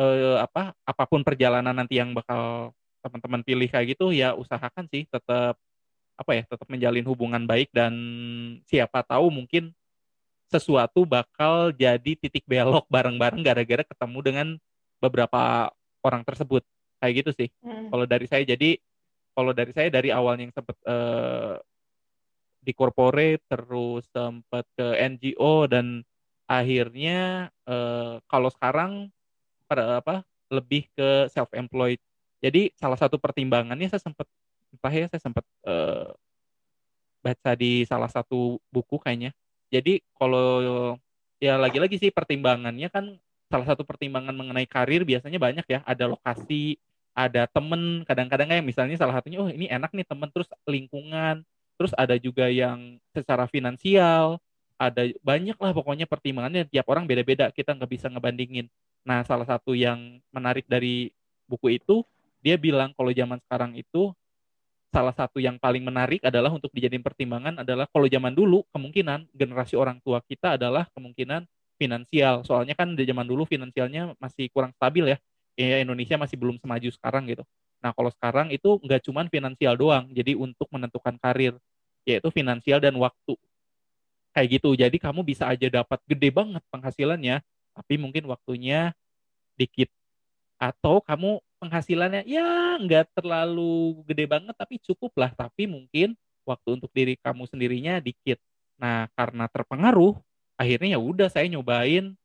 eh, 0.02 0.38
apa 0.42 0.74
apa 0.82 1.04
pun 1.06 1.22
perjalanan 1.22 1.78
nanti 1.78 2.02
yang 2.02 2.12
bakal 2.18 2.74
teman-teman 3.02 3.42
pilih 3.42 3.68
kayak 3.70 3.98
gitu 3.98 4.14
ya 4.14 4.38
usahakan 4.38 4.86
sih 4.90 5.10
tetap 5.10 5.58
apa 6.18 6.32
ya 6.38 6.44
tetap 6.46 6.70
menjalin 6.70 7.06
hubungan 7.10 7.50
baik 7.50 7.74
dan 7.74 7.94
siapa 8.70 9.02
tahu 9.02 9.34
mungkin 9.34 9.74
sesuatu 10.54 11.08
bakal 11.08 11.74
jadi 11.74 12.14
titik 12.14 12.46
belok 12.46 12.86
bareng-bareng 12.94 13.42
gara-gara 13.42 13.82
ketemu 13.82 14.20
dengan 14.22 14.48
beberapa 15.02 15.74
orang 16.06 16.22
tersebut 16.22 16.62
kayak 17.02 17.26
gitu 17.26 17.32
sih 17.34 17.50
hmm. 17.66 17.90
kalau 17.90 18.06
dari 18.06 18.30
saya 18.30 18.46
jadi 18.46 18.78
kalau 19.34 19.56
dari 19.56 19.72
saya 19.74 19.90
dari 19.90 20.14
awalnya 20.14 20.46
yang 20.46 20.54
sempat 20.54 20.78
uh, 20.86 21.58
di 22.62 22.72
corporate 22.78 23.42
terus 23.50 24.06
sempat 24.14 24.66
ke 24.78 24.88
NGO 25.02 25.66
dan 25.66 26.06
akhirnya 26.46 27.50
uh, 27.66 28.22
kalau 28.30 28.50
sekarang 28.54 29.10
pada 29.66 30.00
apa 30.00 30.22
lebih 30.52 30.86
ke 30.94 31.26
self 31.32 31.50
employed 31.58 31.98
jadi 32.42 32.74
salah 32.74 32.98
satu 32.98 33.22
pertimbangannya 33.22 33.86
saya 33.86 34.02
sempat 34.02 34.26
entah 34.74 34.94
ya 34.94 35.06
saya 35.06 35.22
sempat 35.22 35.46
uh, 35.70 36.10
baca 37.22 37.52
di 37.54 37.86
salah 37.86 38.10
satu 38.10 38.58
buku 38.74 38.98
kayaknya. 38.98 39.32
Jadi 39.70 40.02
kalau 40.18 40.98
ya 41.38 41.56
lagi-lagi 41.62 42.02
sih 42.02 42.10
pertimbangannya 42.10 42.90
kan 42.90 43.16
salah 43.48 43.68
satu 43.70 43.86
pertimbangan 43.86 44.34
mengenai 44.34 44.66
karir 44.66 45.06
biasanya 45.06 45.38
banyak 45.38 45.66
ya. 45.70 45.80
Ada 45.86 46.10
lokasi 46.10 46.82
ada 47.14 47.46
temen. 47.46 48.02
Kadang-kadang 48.10 48.50
kayak 48.50 48.66
misalnya 48.66 48.98
salah 48.98 49.22
satunya 49.22 49.38
oh 49.38 49.48
ini 49.54 49.70
enak 49.70 49.94
nih 49.94 50.10
temen. 50.10 50.34
Terus 50.34 50.50
lingkungan 50.66 51.46
terus 51.82 51.98
ada 51.98 52.14
juga 52.22 52.46
yang 52.46 53.02
secara 53.10 53.50
finansial 53.50 54.38
ada 54.78 55.10
banyak 55.26 55.58
lah 55.58 55.74
pokoknya 55.74 56.06
pertimbangannya 56.06 56.70
tiap 56.70 56.86
orang 56.90 57.10
beda-beda 57.10 57.50
kita 57.50 57.74
nggak 57.74 57.90
bisa 57.90 58.10
ngebandingin. 58.10 58.70
Nah 59.02 59.26
salah 59.26 59.46
satu 59.50 59.74
yang 59.74 60.22
menarik 60.30 60.70
dari 60.70 61.10
buku 61.50 61.82
itu 61.82 62.06
dia 62.42 62.58
bilang 62.58 62.94
kalau 62.94 63.10
zaman 63.10 63.38
sekarang 63.46 63.78
itu 63.78 64.14
salah 64.90 65.14
satu 65.14 65.38
yang 65.38 65.62
paling 65.62 65.82
menarik 65.82 66.22
adalah 66.26 66.50
untuk 66.54 66.74
dijadiin 66.74 67.06
pertimbangan 67.06 67.62
adalah 67.62 67.86
kalau 67.90 68.06
zaman 68.10 68.34
dulu 68.34 68.66
kemungkinan 68.74 69.30
generasi 69.32 69.78
orang 69.78 70.02
tua 70.02 70.20
kita 70.26 70.58
adalah 70.58 70.86
kemungkinan 70.98 71.46
finansial. 71.78 72.42
Soalnya 72.42 72.74
kan 72.74 72.94
di 72.94 73.06
zaman 73.06 73.26
dulu 73.26 73.46
finansialnya 73.46 74.14
masih 74.22 74.50
kurang 74.54 74.74
stabil 74.78 75.14
ya. 75.14 75.18
Ya 75.58 75.78
Indonesia 75.82 76.18
masih 76.18 76.38
belum 76.38 76.58
semaju 76.58 76.90
sekarang 76.90 77.30
gitu. 77.30 77.46
Nah 77.82 77.94
kalau 77.94 78.10
sekarang 78.14 78.54
itu 78.54 78.78
nggak 78.82 79.02
cuman 79.06 79.26
finansial 79.30 79.74
doang 79.78 80.10
jadi 80.10 80.38
untuk 80.38 80.70
menentukan 80.70 81.18
karir 81.18 81.54
yaitu 82.08 82.30
finansial 82.34 82.82
dan 82.82 82.96
waktu. 82.98 83.36
Kayak 84.32 84.48
gitu. 84.60 84.70
Jadi 84.80 84.98
kamu 84.98 85.22
bisa 85.28 85.48
aja 85.52 85.68
dapat 85.68 86.00
gede 86.08 86.30
banget 86.32 86.64
penghasilannya, 86.72 87.44
tapi 87.76 87.94
mungkin 88.00 88.28
waktunya 88.32 88.96
dikit. 89.60 89.92
Atau 90.62 91.04
kamu 91.04 91.42
penghasilannya 91.62 92.26
ya 92.26 92.78
nggak 92.80 93.18
terlalu 93.18 94.02
gede 94.08 94.26
banget, 94.30 94.56
tapi 94.56 94.80
cukup 94.82 95.12
lah. 95.20 95.32
Tapi 95.36 95.68
mungkin 95.68 96.16
waktu 96.48 96.70
untuk 96.80 96.92
diri 96.96 97.20
kamu 97.20 97.46
sendirinya 97.50 98.00
dikit. 98.00 98.40
Nah, 98.82 99.06
karena 99.14 99.46
terpengaruh, 99.52 100.18
akhirnya 100.58 100.98
ya 100.98 101.00
udah 101.02 101.28
saya 101.30 101.46
nyobain 101.52 102.18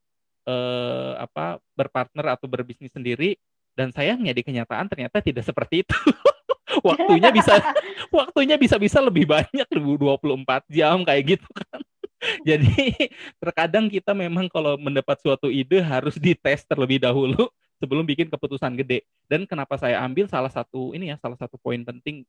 eh, 0.47 1.13
apa 1.21 1.61
berpartner 1.77 2.33
atau 2.33 2.47
berbisnis 2.49 2.95
sendiri 2.95 3.37
dan 3.77 3.93
sayangnya 3.93 4.33
di 4.33 4.41
kenyataan 4.47 4.89
ternyata 4.89 5.21
tidak 5.21 5.45
seperti 5.45 5.85
itu. 5.85 5.97
waktunya 6.85 7.31
bisa 7.33 7.55
waktunya 8.19 8.57
bisa 8.57 8.77
bisa 8.77 8.99
lebih 9.01 9.29
banyak 9.29 9.69
24 9.69 10.67
jam 10.73 11.05
kayak 11.07 11.37
gitu 11.37 11.49
kan. 11.53 11.81
Jadi 12.49 13.11
terkadang 13.39 13.87
kita 13.93 14.17
memang 14.17 14.49
kalau 14.49 14.75
mendapat 14.81 15.21
suatu 15.21 15.53
ide 15.53 15.81
harus 15.85 16.17
dites 16.17 16.65
terlebih 16.65 17.03
dahulu 17.03 17.49
sebelum 17.81 18.05
bikin 18.07 18.33
keputusan 18.33 18.75
gede. 18.81 19.05
Dan 19.29 19.45
kenapa 19.45 19.77
saya 19.77 20.01
ambil 20.03 20.27
salah 20.27 20.51
satu 20.51 20.97
ini 20.97 21.13
ya 21.13 21.17
salah 21.21 21.37
satu 21.37 21.61
poin 21.61 21.81
penting 21.85 22.25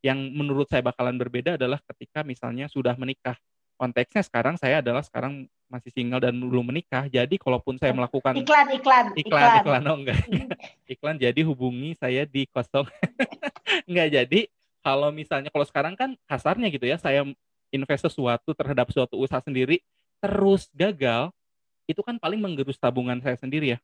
yang 0.00 0.16
menurut 0.32 0.64
saya 0.68 0.80
bakalan 0.80 1.20
berbeda 1.20 1.60
adalah 1.60 1.76
ketika 1.92 2.24
misalnya 2.24 2.68
sudah 2.72 2.96
menikah. 2.96 3.36
Konteksnya 3.80 4.20
sekarang 4.20 4.60
saya 4.60 4.84
adalah 4.84 5.00
sekarang 5.00 5.48
masih 5.72 5.88
single 5.88 6.20
dan 6.20 6.36
belum 6.36 6.68
menikah. 6.68 7.08
Jadi 7.08 7.40
kalaupun 7.40 7.80
saya 7.80 7.96
melakukan 7.96 8.36
iklan 8.36 8.68
iklan 8.76 9.06
iklan 9.16 9.16
iklan, 9.16 9.50
iklan 9.64 9.82
oh 9.88 9.96
enggak. 10.04 10.20
Iklan 10.84 11.16
jadi 11.16 11.40
hubungi 11.48 11.96
saya 11.96 12.28
di 12.28 12.44
kosong 12.52 12.84
enggak 13.86 14.08
jadi. 14.12 14.40
Kalau 14.80 15.12
misalnya 15.12 15.52
kalau 15.52 15.66
sekarang 15.68 15.94
kan 15.94 16.16
kasarnya 16.24 16.72
gitu 16.72 16.88
ya 16.88 16.96
saya 16.96 17.24
invest 17.68 18.08
sesuatu 18.08 18.56
terhadap 18.56 18.88
suatu 18.88 19.20
usaha 19.20 19.44
sendiri 19.44 19.84
terus 20.20 20.68
gagal 20.72 21.28
itu 21.88 22.00
kan 22.06 22.16
paling 22.20 22.38
menggerus 22.38 22.78
tabungan 22.78 23.18
saya 23.20 23.34
sendiri 23.36 23.76
ya. 23.76 23.78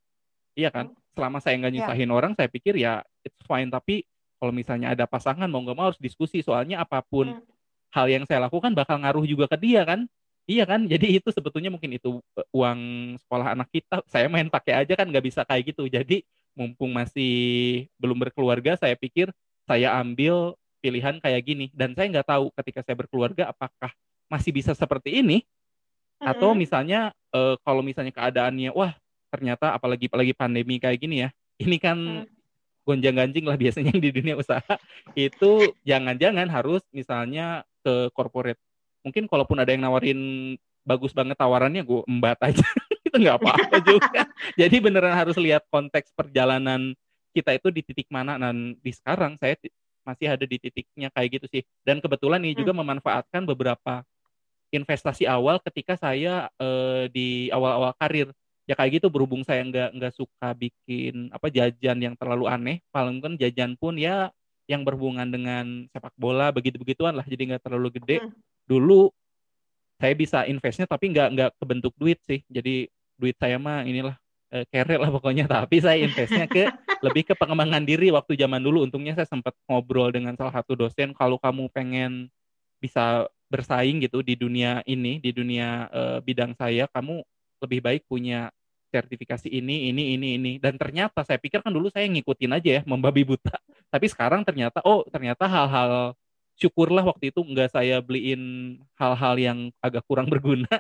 Iya 0.57 0.70
kan? 0.72 0.86
Selama 1.12 1.38
saya 1.42 1.59
nggak 1.59 1.72
ya. 1.72 1.76
nyusahin 1.82 2.09
yeah. 2.09 2.16
orang 2.16 2.32
saya 2.32 2.49
pikir 2.49 2.74
ya 2.78 3.03
it's 3.26 3.42
fine. 3.44 3.68
Tapi 3.68 4.07
kalau 4.36 4.53
misalnya 4.53 4.92
ada 4.92 5.05
pasangan 5.05 5.49
mau 5.49 5.61
nggak 5.64 5.76
mau 5.76 5.86
harus 5.90 6.01
diskusi. 6.01 6.40
Soalnya 6.40 6.86
apa 6.86 7.03
pun 7.03 7.34
hmm. 7.34 7.44
hal 7.92 8.07
yang 8.09 8.24
saya 8.24 8.47
lakukan 8.47 8.72
bakal 8.72 8.97
ngaruh 9.01 9.26
juga 9.26 9.51
ke 9.51 9.59
dia 9.59 9.82
kan? 9.82 10.07
Iya 10.47 10.64
kan? 10.64 10.86
Jadi 10.92 11.18
itu 11.18 11.28
sebetulnya 11.34 11.68
mungkin 11.68 11.99
itu 11.99 12.22
e, 12.38 12.40
uang 12.55 12.80
sekolah 13.26 13.59
anak 13.59 13.68
kita. 13.74 14.01
Saya 14.07 14.30
main 14.30 14.47
pakai 14.49 14.86
aja 14.86 14.94
kan 14.94 15.11
nggak 15.11 15.24
bisa 15.26 15.42
kayak 15.42 15.74
gitu. 15.74 15.90
Jadi 15.90 16.22
mumpung 16.57 16.94
masih 16.94 17.84
belum 18.01 18.16
berkeluarga 18.16 18.80
saya 18.80 18.97
pikir 18.97 19.28
saya 19.67 19.99
ambil 19.99 20.55
pilihan 20.81 21.19
kayak 21.19 21.43
gini. 21.43 21.67
Dan 21.75 21.93
saya 21.93 22.09
nggak 22.09 22.29
tahu 22.31 22.55
ketika 22.62 22.81
saya 22.87 22.97
berkeluarga 22.97 23.51
apakah 23.51 23.91
masih 24.31 24.55
bisa 24.55 24.73
seperti 24.73 25.21
ini. 25.21 25.43
Mm-hmm. 26.17 26.33
atau 26.33 26.57
misalnya 26.57 27.12
uh, 27.37 27.61
kalau 27.61 27.85
misalnya 27.85 28.09
keadaannya 28.09 28.73
wah 28.73 28.97
ternyata 29.29 29.77
apalagi 29.77 30.09
apalagi 30.09 30.33
pandemi 30.33 30.81
kayak 30.81 30.97
gini 30.97 31.29
ya. 31.29 31.31
Ini 31.61 31.77
kan 31.77 32.25
mm. 32.25 32.25
gonjang 32.89 33.21
ganjing 33.21 33.45
lah 33.45 33.61
biasanya 33.61 33.93
di 33.93 34.09
dunia 34.09 34.33
usaha. 34.33 34.81
Itu 35.12 35.77
jangan-jangan 35.85 36.49
harus 36.49 36.81
misalnya 36.89 37.69
ke 37.85 38.09
corporate. 38.17 38.57
Mungkin 39.05 39.29
kalaupun 39.29 39.61
ada 39.61 39.69
yang 39.69 39.85
nawarin 39.85 40.57
bagus 40.89 41.12
banget 41.12 41.37
tawarannya 41.37 41.85
gue 41.85 42.01
embat 42.09 42.41
aja. 42.41 42.64
Itu 43.07 43.21
nggak 43.21 43.37
apa-apa 43.37 43.77
juga. 43.91 44.23
Jadi 44.57 44.77
beneran 44.81 45.12
harus 45.12 45.37
lihat 45.37 45.69
konteks 45.69 46.17
perjalanan 46.17 46.97
kita 47.37 47.53
itu 47.53 47.68
di 47.68 47.84
titik 47.84 48.09
mana 48.09 48.41
dan 48.41 48.72
di 48.80 48.93
sekarang 48.97 49.37
saya 49.37 49.61
masih 50.07 50.26
ada 50.30 50.45
di 50.47 50.57
titiknya 50.57 51.11
kayak 51.11 51.43
gitu 51.43 51.47
sih. 51.51 51.62
Dan 51.82 51.99
kebetulan 51.99 52.41
ini 52.41 52.55
hmm. 52.55 52.61
juga 52.62 52.72
memanfaatkan 52.72 53.43
beberapa 53.45 54.07
investasi 54.70 55.26
awal 55.26 55.59
ketika 55.61 55.99
saya 55.99 56.49
uh, 56.57 57.11
di 57.11 57.51
awal-awal 57.51 57.93
karir. 57.99 58.30
Ya 58.66 58.74
kayak 58.74 58.99
gitu 59.03 59.07
berhubung 59.11 59.47
saya 59.47 59.62
nggak 59.62 59.95
nggak 59.95 60.14
suka 60.14 60.51
bikin 60.59 61.30
apa 61.30 61.51
jajan 61.51 61.99
yang 61.99 62.14
terlalu 62.14 62.47
aneh. 62.47 62.76
Paling 62.95 63.18
kan 63.18 63.32
jajan 63.34 63.74
pun 63.74 63.99
ya 63.99 64.30
yang 64.66 64.82
berhubungan 64.82 65.26
dengan 65.30 65.87
sepak 65.95 66.14
bola 66.18 66.51
begitu 66.55 66.78
begituan 66.78 67.14
lah. 67.14 67.26
Jadi 67.26 67.55
nggak 67.55 67.62
terlalu 67.66 67.99
gede. 67.99 68.22
Hmm. 68.22 68.34
Dulu 68.66 69.11
saya 69.99 70.14
bisa 70.14 70.47
investnya 70.47 70.87
tapi 70.87 71.11
nggak 71.14 71.28
nggak 71.34 71.51
kebentuk 71.59 71.95
duit 71.99 72.18
sih. 72.26 72.43
Jadi 72.51 72.91
duit 73.18 73.39
saya 73.39 73.59
mah 73.59 73.87
inilah 73.87 74.18
uh, 74.65 75.01
lah 75.03 75.11
pokoknya. 75.13 75.45
Tapi 75.61 75.77
saya 75.83 76.01
investnya 76.01 76.47
ke 76.49 76.71
lebih 77.05 77.29
ke 77.29 77.35
pengembangan 77.37 77.83
diri 77.85 78.09
waktu 78.15 78.39
zaman 78.39 78.63
dulu. 78.63 78.87
Untungnya 78.87 79.13
saya 79.19 79.29
sempat 79.29 79.53
ngobrol 79.69 80.15
dengan 80.15 80.33
salah 80.39 80.55
satu 80.55 80.79
dosen 80.79 81.13
kalau 81.13 81.37
kamu 81.37 81.69
pengen 81.75 82.33
bisa 82.81 83.27
bersaing 83.47 84.03
gitu 84.03 84.21
di 84.25 84.35
dunia 84.35 84.83
ini 84.85 85.23
di 85.23 85.31
dunia 85.31 85.87
uh, 85.89 86.19
bidang 86.19 86.53
saya 86.59 86.91
kamu 86.91 87.23
lebih 87.63 87.81
baik 87.81 88.03
punya 88.11 88.51
sertifikasi 88.91 89.49
ini 89.51 89.91
ini 89.91 90.15
ini 90.17 90.29
ini. 90.41 90.53
Dan 90.57 90.81
ternyata 90.81 91.27
saya 91.27 91.37
pikir 91.37 91.61
kan 91.61 91.75
dulu 91.75 91.93
saya 91.93 92.09
ngikutin 92.09 92.53
aja 92.57 92.71
ya 92.79 92.83
membabi 92.87 93.27
buta. 93.27 93.57
Tapi 93.93 94.07
sekarang 94.09 94.47
ternyata 94.47 94.81
oh 94.87 95.05
ternyata 95.11 95.45
hal-hal 95.45 96.17
syukurlah 96.57 97.05
waktu 97.05 97.29
itu 97.31 97.45
nggak 97.45 97.77
saya 97.77 98.01
beliin 98.01 98.77
hal-hal 98.97 99.35
yang 99.37 99.59
agak 99.85 100.03
kurang 100.09 100.33
berguna 100.33 100.71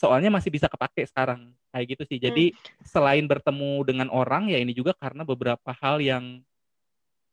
soalnya 0.00 0.32
masih 0.32 0.48
bisa 0.48 0.64
kepake 0.64 1.04
sekarang 1.04 1.52
kayak 1.68 1.86
gitu 1.92 2.02
sih. 2.08 2.16
Jadi 2.16 2.56
hmm. 2.56 2.88
selain 2.88 3.28
bertemu 3.28 3.84
dengan 3.84 4.08
orang 4.08 4.48
ya 4.48 4.56
ini 4.56 4.72
juga 4.72 4.96
karena 4.96 5.28
beberapa 5.28 5.76
hal 5.76 6.00
yang 6.00 6.40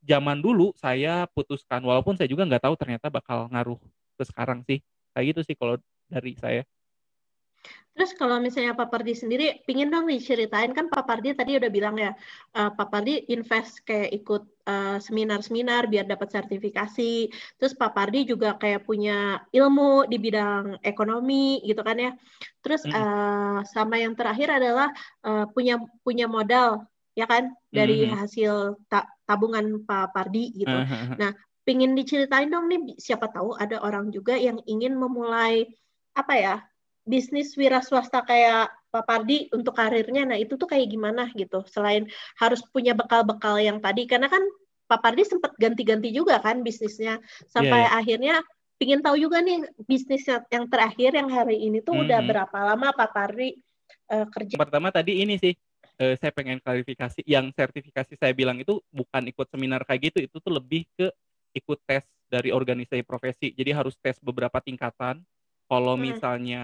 zaman 0.04 0.44
dulu 0.44 0.76
saya 0.76 1.32
putuskan. 1.32 1.80
Walaupun 1.80 2.20
saya 2.20 2.28
juga 2.28 2.44
nggak 2.44 2.68
tahu 2.68 2.76
ternyata 2.76 3.08
bakal 3.08 3.48
ngaruh 3.48 3.80
ke 4.20 4.24
sekarang 4.28 4.68
sih. 4.68 4.84
Kayak 5.16 5.26
gitu 5.32 5.42
sih 5.48 5.56
kalau 5.56 5.80
dari 6.12 6.36
saya 6.36 6.68
Terus 7.98 8.14
kalau 8.14 8.38
misalnya 8.38 8.78
Pak 8.78 8.94
Pardi 8.94 9.18
sendiri, 9.18 9.66
pingin 9.66 9.90
dong 9.90 10.06
diceritain 10.06 10.70
kan 10.70 10.86
Pak 10.86 11.10
Pardi 11.10 11.34
tadi 11.34 11.58
udah 11.58 11.66
bilang 11.74 11.98
ya, 11.98 12.14
uh, 12.54 12.70
Pak 12.70 12.94
Pardi 12.94 13.26
invest 13.34 13.82
kayak 13.82 14.14
ikut 14.14 14.46
seminar 14.68 15.00
seminar-seminar 15.40 15.88
biar 15.88 16.06
dapat 16.06 16.30
sertifikasi. 16.30 17.32
Terus 17.58 17.74
Pak 17.74 17.96
Pardi 17.96 18.28
juga 18.28 18.54
kayak 18.60 18.86
punya 18.86 19.42
ilmu 19.50 20.06
di 20.06 20.20
bidang 20.22 20.78
ekonomi 20.84 21.64
gitu 21.66 21.82
kan 21.82 21.98
ya. 21.98 22.12
Terus 22.62 22.86
uh, 22.86 23.64
sama 23.66 23.98
yang 23.98 24.14
terakhir 24.14 24.62
adalah 24.62 24.94
uh, 25.24 25.48
punya 25.50 25.80
punya 26.04 26.30
modal 26.30 26.86
ya 27.18 27.26
kan 27.26 27.50
dari 27.74 28.06
mm 28.06 28.14
-hmm. 28.14 28.20
hasil 28.22 28.54
ta 28.86 29.10
tabungan 29.26 29.82
Pak 29.88 30.14
Pardi 30.14 30.54
gitu. 30.54 30.70
Uh 30.70 30.86
-huh. 30.86 31.16
Nah, 31.18 31.32
pingin 31.66 31.98
diceritain 31.98 32.52
dong 32.52 32.70
nih 32.70 33.00
siapa 33.02 33.32
tahu 33.32 33.58
ada 33.58 33.82
orang 33.82 34.12
juga 34.14 34.38
yang 34.38 34.62
ingin 34.70 34.94
memulai 35.00 35.66
apa 36.14 36.34
ya 36.38 36.56
bisnis 37.08 37.56
wira 37.56 37.80
swasta 37.80 38.22
kayak 38.28 38.70
Pak 38.92 39.04
Pardi 39.08 39.48
untuk 39.56 39.74
karirnya, 39.76 40.28
nah 40.28 40.38
itu 40.38 40.60
tuh 40.60 40.68
kayak 40.68 40.92
gimana 40.92 41.32
gitu? 41.34 41.64
Selain 41.72 42.08
harus 42.40 42.60
punya 42.68 42.92
bekal-bekal 42.92 43.58
yang 43.64 43.80
tadi, 43.80 44.04
karena 44.06 44.28
kan 44.28 44.44
Pak 44.88 45.00
Pardi 45.00 45.24
sempat 45.24 45.56
ganti-ganti 45.56 46.12
juga 46.12 46.40
kan 46.44 46.64
bisnisnya, 46.64 47.20
sampai 47.52 47.84
yeah, 47.84 47.92
yeah. 47.92 48.00
akhirnya 48.00 48.36
pingin 48.78 49.02
tahu 49.02 49.18
juga 49.18 49.42
nih 49.42 49.66
bisnis 49.90 50.28
yang 50.28 50.70
terakhir 50.70 51.18
yang 51.18 51.28
hari 51.32 51.58
ini 51.66 51.82
tuh 51.82 51.98
mm 51.98 52.00
-hmm. 52.00 52.06
udah 52.08 52.20
berapa 52.24 52.58
lama 52.74 52.88
Pak 52.94 53.10
Pardi 53.16 53.58
uh, 54.12 54.28
kerja? 54.30 54.56
Pertama 54.56 54.92
tadi 54.92 55.24
ini 55.24 55.36
sih, 55.40 55.56
uh, 56.00 56.16
saya 56.20 56.32
pengen 56.32 56.60
klarifikasi, 56.60 57.24
yang 57.28 57.52
sertifikasi 57.56 58.16
saya 58.20 58.32
bilang 58.36 58.60
itu 58.60 58.80
bukan 58.92 59.24
ikut 59.28 59.48
seminar 59.52 59.84
kayak 59.88 60.12
gitu, 60.12 60.28
itu 60.28 60.38
tuh 60.40 60.54
lebih 60.54 60.88
ke 60.96 61.08
ikut 61.56 61.80
tes 61.88 62.04
dari 62.28 62.52
organisasi 62.52 63.04
profesi, 63.08 63.56
jadi 63.56 63.72
harus 63.72 63.96
tes 64.04 64.20
beberapa 64.20 64.60
tingkatan 64.60 65.24
kalau 65.68 66.00
hmm. 66.00 66.04
misalnya 66.04 66.64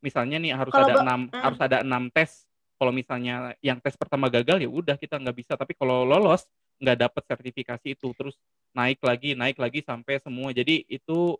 misalnya 0.00 0.36
nih 0.40 0.52
harus 0.56 0.72
kalau 0.72 0.88
ada 0.88 0.94
enam 1.04 1.20
hmm. 1.28 1.42
harus 1.44 1.60
ada 1.60 1.76
enam 1.84 2.04
tes. 2.10 2.48
Kalau 2.78 2.94
misalnya 2.94 3.58
yang 3.58 3.82
tes 3.82 3.98
pertama 3.98 4.30
gagal 4.30 4.62
ya 4.62 4.70
udah 4.70 4.96
kita 4.96 5.20
nggak 5.20 5.36
bisa. 5.36 5.52
Tapi 5.54 5.76
kalau 5.76 6.08
lolos 6.08 6.48
nggak 6.78 6.98
dapat 7.10 7.22
sertifikasi 7.26 7.86
itu 7.98 8.08
terus 8.14 8.38
naik 8.72 9.02
lagi 9.02 9.34
naik 9.34 9.60
lagi 9.60 9.84
sampai 9.84 10.22
semua. 10.22 10.54
Jadi 10.54 10.86
itu 10.88 11.36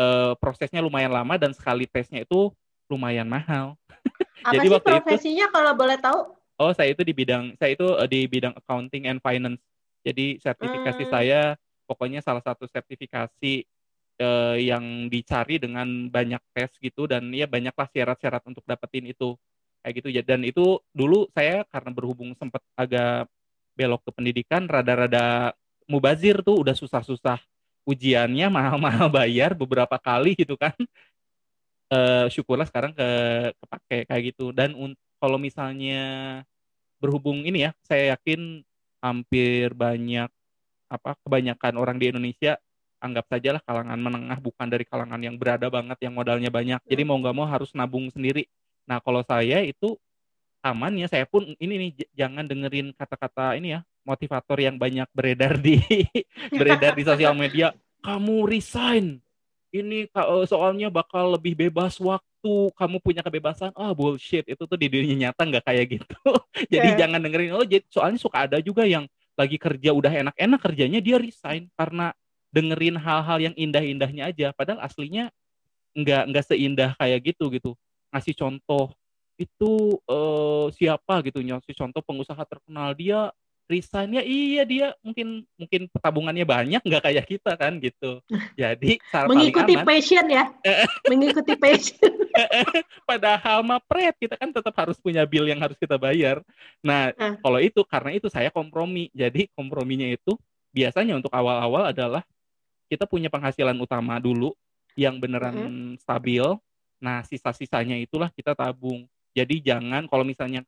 uh, 0.00 0.32
prosesnya 0.40 0.80
lumayan 0.80 1.12
lama 1.12 1.36
dan 1.36 1.52
sekali 1.52 1.84
tesnya 1.84 2.24
itu 2.24 2.50
lumayan 2.88 3.28
mahal. 3.28 3.76
Apa 4.46 4.58
Jadi 4.58 4.66
sih 4.66 4.72
waktu 4.72 4.88
profesinya 4.88 5.46
itu, 5.50 5.54
kalau 5.54 5.72
boleh 5.76 5.96
tahu? 6.00 6.20
Oh 6.58 6.72
saya 6.74 6.90
itu 6.90 7.02
di 7.04 7.14
bidang 7.14 7.54
saya 7.60 7.76
itu 7.76 7.86
uh, 7.86 8.08
di 8.08 8.24
bidang 8.24 8.56
accounting 8.56 9.06
and 9.06 9.20
finance. 9.20 9.60
Jadi 10.02 10.40
sertifikasi 10.40 11.04
hmm. 11.04 11.12
saya 11.12 11.40
pokoknya 11.84 12.24
salah 12.24 12.40
satu 12.40 12.64
sertifikasi 12.64 13.68
uh, 14.18 14.56
yang 14.58 15.06
dicari 15.08 15.56
dengan 15.62 16.10
banyak 16.10 16.42
tes 16.54 16.70
gitu 16.82 17.06
dan 17.06 17.30
ya 17.30 17.46
banyaklah 17.46 17.88
syarat-syarat 17.90 18.42
untuk 18.46 18.62
dapetin 18.66 19.08
itu. 19.08 19.38
Kayak 19.82 19.94
gitu. 20.02 20.08
Ya 20.10 20.22
dan 20.26 20.42
itu 20.42 20.82
dulu 20.90 21.30
saya 21.32 21.62
karena 21.70 21.90
berhubung 21.94 22.34
sempat 22.36 22.60
agak 22.74 23.30
belok 23.78 24.02
ke 24.02 24.10
pendidikan 24.10 24.66
rada-rada 24.66 25.54
mubazir 25.86 26.42
tuh 26.42 26.66
udah 26.66 26.74
susah-susah 26.74 27.38
ujiannya 27.86 28.46
mahal-mahal 28.56 29.08
bayar 29.08 29.54
beberapa 29.54 29.96
kali 29.96 30.34
gitu 30.36 30.58
kan. 30.58 30.74
Uh, 31.88 32.26
syukurlah 32.34 32.66
sekarang 32.68 32.92
ke 32.92 33.08
kepake 33.64 33.98
kayak 34.10 34.22
gitu. 34.34 34.50
Dan 34.50 34.74
kalau 35.18 35.38
misalnya 35.38 36.42
berhubung 36.98 37.46
ini 37.46 37.70
ya 37.70 37.72
saya 37.86 38.18
yakin 38.18 38.66
hampir 38.98 39.70
banyak 39.78 40.26
apa 40.88 41.14
kebanyakan 41.22 41.74
orang 41.78 41.96
di 42.00 42.10
Indonesia 42.10 42.58
anggap 42.98 43.30
sajalah 43.30 43.62
kalangan 43.62 43.98
menengah 43.98 44.38
bukan 44.42 44.66
dari 44.66 44.84
kalangan 44.86 45.20
yang 45.22 45.38
berada 45.38 45.70
banget 45.70 45.98
yang 46.02 46.14
modalnya 46.14 46.50
banyak. 46.50 46.80
Jadi 46.86 47.02
mau 47.06 47.18
nggak 47.18 47.34
mau 47.34 47.46
harus 47.46 47.70
nabung 47.74 48.10
sendiri. 48.10 48.46
Nah 48.86 48.98
kalau 49.02 49.22
saya 49.22 49.62
itu 49.62 49.96
aman 50.62 50.90
ya 50.98 51.06
saya 51.06 51.24
pun 51.24 51.54
ini 51.62 51.74
nih 51.78 51.90
jangan 52.18 52.44
dengerin 52.44 52.90
kata-kata 52.98 53.54
ini 53.54 53.78
ya 53.78 53.80
motivator 54.02 54.58
yang 54.58 54.74
banyak 54.80 55.06
beredar 55.14 55.60
di 55.60 55.78
beredar 56.58 56.96
di 56.96 57.04
sosial 57.04 57.36
media. 57.36 57.76
Kamu 58.00 58.46
resign. 58.48 59.20
Ini 59.68 60.08
eh, 60.08 60.44
soalnya 60.48 60.88
bakal 60.88 61.36
lebih 61.36 61.52
bebas 61.68 62.00
waktu. 62.00 62.72
Kamu 62.72 63.04
punya 63.04 63.20
kebebasan. 63.20 63.74
Ah 63.76 63.90
oh, 63.90 63.92
bullshit. 63.92 64.48
Itu 64.48 64.64
tuh 64.64 64.80
di 64.80 64.88
dunia 64.88 65.28
nyata 65.28 65.44
nggak 65.44 65.64
kayak 65.68 65.86
gitu. 66.00 66.16
Jadi 66.72 66.88
yeah. 66.94 66.98
jangan 67.04 67.20
dengerin. 67.20 67.52
Oh 67.52 67.66
jadi 67.66 67.84
soalnya 67.92 68.18
suka 68.18 68.48
ada 68.48 68.58
juga 68.64 68.88
yang 68.88 69.04
lagi 69.38 69.54
kerja 69.54 69.94
udah 69.94 70.10
enak-enak 70.10 70.60
kerjanya 70.62 71.00
dia 71.04 71.20
resign. 71.20 71.68
Karena 71.76 72.10
dengerin 72.48 72.96
hal-hal 72.96 73.38
yang 73.50 73.54
indah-indahnya 73.54 74.32
aja. 74.32 74.48
Padahal 74.56 74.80
aslinya 74.84 75.28
nggak 75.96 76.22
nggak 76.32 76.44
seindah 76.44 76.90
kayak 76.96 77.34
gitu 77.34 77.50
gitu. 77.52 77.70
Ngasih 78.12 78.34
contoh 78.36 78.92
itu 79.38 80.00
uh, 80.08 80.72
siapa? 80.74 81.20
gitu. 81.24 81.40
Ngasih 81.44 81.74
contoh 81.76 82.00
pengusaha 82.02 82.42
terkenal 82.48 82.96
dia 82.96 83.30
resign 83.68 84.16
ya 84.16 84.24
iya 84.24 84.62
dia. 84.64 84.86
Mungkin 85.04 85.44
mungkin 85.60 85.80
tabungannya 85.92 86.46
banyak 86.48 86.80
nggak 86.80 87.02
kayak 87.04 87.24
kita 87.28 87.52
kan 87.54 87.76
gitu. 87.78 88.24
Jadi 88.56 88.96
mengikuti 89.28 89.76
aman, 89.76 89.84
passion 89.84 90.26
ya. 90.26 90.48
Mengikuti 91.12 91.52
passion. 91.54 92.12
Padahal 93.08 93.60
mah 93.60 93.78
pret 93.84 94.16
kita 94.16 94.40
kan 94.40 94.50
tetap 94.50 94.72
harus 94.72 94.96
punya 94.96 95.28
bill 95.28 95.44
yang 95.44 95.60
harus 95.60 95.76
kita 95.76 96.00
bayar. 96.00 96.40
Nah 96.80 97.12
uh. 97.12 97.36
kalau 97.44 97.60
itu 97.60 97.84
karena 97.84 98.16
itu 98.16 98.32
saya 98.32 98.48
kompromi. 98.48 99.12
Jadi 99.12 99.52
komprominya 99.52 100.08
itu 100.08 100.34
biasanya 100.72 101.20
untuk 101.20 101.32
awal-awal 101.32 101.92
adalah 101.92 102.24
kita 102.88 103.04
punya 103.04 103.28
penghasilan 103.28 103.76
utama 103.78 104.16
dulu 104.18 104.56
yang 104.98 105.20
beneran 105.20 105.54
uh 105.54 105.62
-huh. 105.68 105.94
stabil 106.00 106.44
nah 106.98 107.22
sisa-sisanya 107.22 107.94
itulah 108.00 108.32
kita 108.34 108.58
tabung 108.58 109.06
jadi 109.38 109.54
jangan 109.62 110.10
kalau 110.10 110.26
misalnya 110.26 110.66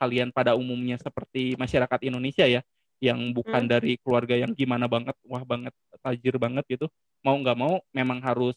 kalian 0.00 0.32
pada 0.32 0.56
umumnya 0.56 0.96
seperti 0.96 1.56
masyarakat 1.60 2.00
Indonesia 2.08 2.48
ya, 2.48 2.64
yang 3.04 3.36
bukan 3.36 3.68
hmm. 3.68 3.70
dari 3.70 3.92
keluarga 4.00 4.32
yang 4.32 4.56
gimana 4.56 4.88
banget, 4.88 5.12
wah 5.28 5.44
banget, 5.44 5.76
tajir 6.00 6.40
banget 6.40 6.64
gitu, 6.68 6.88
mau 7.20 7.36
nggak 7.36 7.56
mau 7.56 7.84
memang 7.92 8.16
harus 8.24 8.56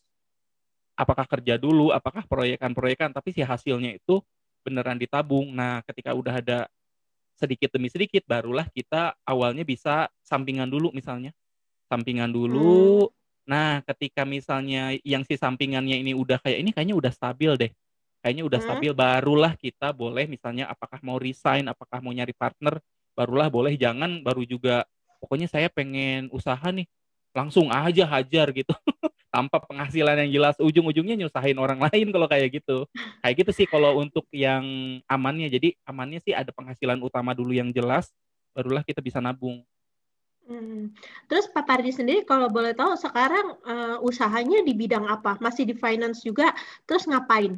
apakah 0.95 1.28
kerja 1.28 1.59
dulu, 1.59 1.91
apakah 1.91 2.24
proyekan-proyekan, 2.24 3.11
tapi 3.11 3.36
si 3.36 3.43
hasilnya 3.43 3.99
itu 3.99 4.24
beneran 4.64 4.95
ditabung. 4.95 5.51
Nah, 5.51 5.84
ketika 5.84 6.16
udah 6.16 6.39
ada 6.39 6.59
sedikit 7.36 7.76
demi 7.76 7.91
sedikit, 7.91 8.24
barulah 8.24 8.68
kita 8.72 9.16
awalnya 9.28 9.68
bisa 9.68 10.07
sampingan 10.24 10.72
dulu 10.72 10.95
misalnya, 10.95 11.36
sampingan 11.93 12.33
dulu. 12.33 13.07
Hmm. 13.07 13.13
Nah, 13.43 13.71
ketika 13.85 14.25
misalnya 14.25 14.97
yang 15.05 15.21
si 15.27 15.37
sampingannya 15.37 16.01
ini 16.01 16.17
udah 16.17 16.41
kayak 16.41 16.57
ini 16.63 16.71
kayaknya 16.73 16.95
udah 16.97 17.11
stabil 17.13 17.51
deh. 17.59 17.71
Kayaknya 18.23 18.43
udah 18.47 18.59
hmm. 18.59 18.67
stabil 18.71 18.91
barulah 18.95 19.53
kita 19.59 19.91
boleh 19.93 20.25
misalnya 20.25 20.71
apakah 20.71 20.97
mau 21.03 21.19
resign 21.19 21.67
apakah 21.67 21.99
mau 21.99 22.15
nyari 22.15 22.33
partner 22.33 22.81
barulah 23.13 23.51
boleh. 23.51 23.77
Jangan 23.77 24.25
baru 24.25 24.41
juga 24.47 24.87
pokoknya 25.21 25.45
saya 25.51 25.69
pengen 25.69 26.31
usaha 26.33 26.63
nih 26.73 26.89
langsung 27.35 27.69
aja 27.69 28.09
hajar 28.09 28.49
gitu. 28.55 28.73
Tanpa 29.33 29.59
penghasilan 29.59 30.23
yang 30.25 30.31
jelas. 30.41 30.55
Ujung-ujungnya 30.61 31.17
nyusahin 31.19 31.57
orang 31.59 31.81
lain 31.89 32.09
kalau 32.09 32.25
kayak 32.31 32.63
gitu. 32.63 32.87
Kayak 33.21 33.35
gitu 33.43 33.51
sih 33.51 33.67
kalau 33.67 33.99
untuk 33.99 34.23
yang 34.31 34.63
amannya. 35.05 35.51
Jadi 35.51 35.75
amannya 35.83 36.23
sih 36.23 36.31
ada 36.31 36.53
penghasilan 36.55 36.97
utama 37.03 37.35
dulu 37.35 37.51
yang 37.51 37.73
jelas 37.75 38.13
barulah 38.53 38.85
kita 38.85 39.01
bisa 39.01 39.17
nabung 39.17 39.65
Hmm. 40.43 40.91
Terus 41.31 41.47
Pak 41.47 41.63
Pardi 41.63 41.95
sendiri 41.95 42.27
kalau 42.27 42.51
boleh 42.51 42.75
tahu 42.75 42.99
sekarang 42.99 43.55
uh, 43.63 43.97
usahanya 44.03 44.59
di 44.63 44.75
bidang 44.75 45.07
apa? 45.07 45.39
Masih 45.39 45.63
di 45.63 45.75
finance 45.75 46.19
juga? 46.23 46.51
Terus 46.83 47.07
ngapain? 47.07 47.55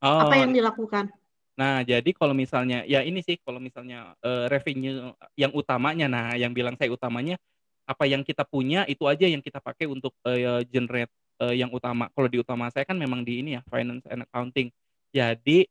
Oh, 0.00 0.26
Apa 0.26 0.40
yang 0.40 0.56
dilakukan? 0.56 1.12
Nah, 1.52 1.84
jadi 1.84 2.10
kalau 2.16 2.32
misalnya 2.32 2.82
ya 2.88 3.04
ini 3.04 3.20
sih 3.20 3.36
kalau 3.44 3.60
misalnya 3.60 4.16
uh, 4.24 4.48
revenue 4.48 5.12
yang 5.36 5.52
utamanya 5.52 6.08
nah 6.08 6.32
yang 6.32 6.56
bilang 6.56 6.74
saya 6.80 6.88
utamanya 6.88 7.36
apa 7.84 8.08
yang 8.08 8.24
kita 8.24 8.48
punya 8.48 8.88
itu 8.88 9.04
aja 9.04 9.28
yang 9.28 9.44
kita 9.44 9.60
pakai 9.60 9.84
untuk 9.84 10.16
uh, 10.24 10.64
generate 10.64 11.12
uh, 11.44 11.52
yang 11.52 11.68
utama. 11.68 12.08
Kalau 12.16 12.28
di 12.32 12.40
utama 12.40 12.72
saya 12.72 12.88
kan 12.88 12.96
memang 12.96 13.20
di 13.20 13.44
ini 13.44 13.60
ya 13.60 13.62
finance 13.68 14.08
and 14.08 14.24
accounting. 14.24 14.72
Jadi 15.12 15.68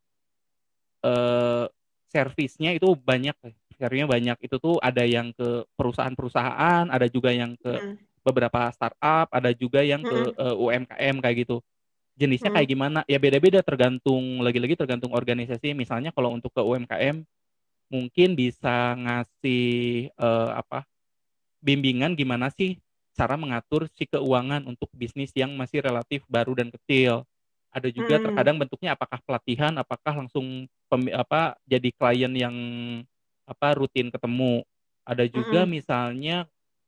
uh, 1.01 1.65
servisnya 2.13 2.77
itu 2.77 2.93
banyak, 2.93 3.33
servisnya 3.81 4.05
banyak. 4.05 4.37
Itu 4.45 4.61
tuh 4.61 4.77
ada 4.77 5.01
yang 5.01 5.33
ke 5.33 5.65
perusahaan-perusahaan, 5.73 6.87
ada 6.87 7.07
juga 7.09 7.33
yang 7.33 7.57
ke 7.57 7.73
hmm. 7.73 8.21
beberapa 8.21 8.69
startup, 8.69 9.33
ada 9.33 9.49
juga 9.51 9.81
yang 9.81 10.05
ke 10.05 10.37
uh, 10.37 10.55
UMKM 10.55 11.17
kayak 11.17 11.37
gitu 11.49 11.59
jenisnya 12.21 12.53
hmm. 12.53 12.57
kayak 12.61 12.69
gimana 12.69 12.99
ya 13.09 13.17
beda-beda 13.17 13.65
tergantung 13.65 14.45
lagi-lagi 14.45 14.77
tergantung 14.77 15.09
organisasi 15.15 15.73
misalnya 15.73 16.13
kalau 16.13 16.29
untuk 16.35 16.53
ke 16.53 16.61
UMKM 16.61 17.23
mungkin 17.91 18.29
bisa 18.37 18.93
ngasih 18.93 20.13
uh, 20.21 20.61
apa 20.61 20.85
bimbingan 21.59 22.13
gimana 22.13 22.53
sih 22.53 22.79
cara 23.17 23.35
mengatur 23.35 23.89
si 23.91 24.07
keuangan 24.07 24.63
untuk 24.69 24.87
bisnis 24.95 25.33
yang 25.35 25.51
masih 25.57 25.83
relatif 25.83 26.23
baru 26.29 26.55
dan 26.55 26.71
kecil 26.71 27.27
ada 27.71 27.87
juga 27.89 28.19
hmm. 28.19 28.23
terkadang 28.29 28.57
bentuknya 28.59 28.91
apakah 28.95 29.19
pelatihan 29.23 29.73
apakah 29.79 30.13
langsung 30.23 30.67
pem, 30.87 31.11
apa 31.11 31.55
jadi 31.67 31.89
klien 31.95 32.33
yang 32.35 32.55
apa 33.45 33.67
rutin 33.77 34.13
ketemu 34.13 34.65
ada 35.05 35.25
juga 35.25 35.65
hmm. 35.65 35.69
misalnya 35.69 36.37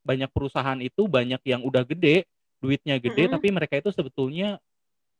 banyak 0.04 0.30
perusahaan 0.30 0.80
itu 0.84 1.08
banyak 1.08 1.42
yang 1.48 1.62
udah 1.64 1.88
gede 1.88 2.28
duitnya 2.60 3.00
gede 3.00 3.28
hmm. 3.28 3.34
tapi 3.36 3.48
mereka 3.52 3.80
itu 3.80 3.92
sebetulnya 3.92 4.60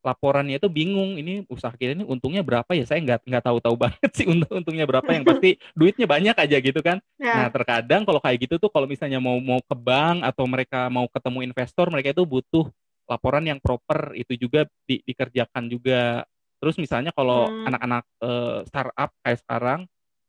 laporannya 0.04 0.60
itu 0.60 0.68
bingung 0.68 1.16
ini 1.16 1.48
usaha 1.48 1.72
kita 1.72 1.96
ini 1.96 2.04
untungnya 2.04 2.44
berapa 2.44 2.68
ya 2.76 2.84
saya 2.84 3.00
nggak 3.00 3.24
nggak 3.24 3.44
tahu 3.44 3.58
tahu 3.64 3.76
banget 3.88 4.12
sih 4.12 4.28
untung 4.28 4.52
untungnya 4.52 4.84
berapa 4.84 5.08
yang 5.16 5.24
pasti 5.24 5.56
duitnya 5.80 6.06
banyak 6.06 6.36
aja 6.36 6.58
gitu 6.60 6.80
kan 6.84 7.00
ya. 7.16 7.34
nah 7.34 7.48
terkadang 7.50 8.04
kalau 8.04 8.20
kayak 8.20 8.44
gitu 8.44 8.60
tuh 8.60 8.68
kalau 8.68 8.86
misalnya 8.86 9.24
mau 9.24 9.40
mau 9.40 9.64
ke 9.64 9.76
bank 9.76 10.28
atau 10.28 10.44
mereka 10.44 10.92
mau 10.92 11.08
ketemu 11.08 11.48
investor 11.48 11.88
mereka 11.88 12.12
itu 12.12 12.28
butuh 12.28 12.68
laporan 13.08 13.44
yang 13.48 13.60
proper 13.64 14.12
itu 14.16 14.36
juga 14.36 14.68
di, 14.84 15.00
dikerjakan 15.08 15.72
juga 15.72 16.28
terus 16.60 16.76
misalnya 16.80 17.16
kalau 17.16 17.48
hmm. 17.48 17.68
anak-anak 17.72 18.04
uh, 18.24 18.60
startup 18.68 19.10
kayak 19.24 19.40
sekarang 19.40 19.80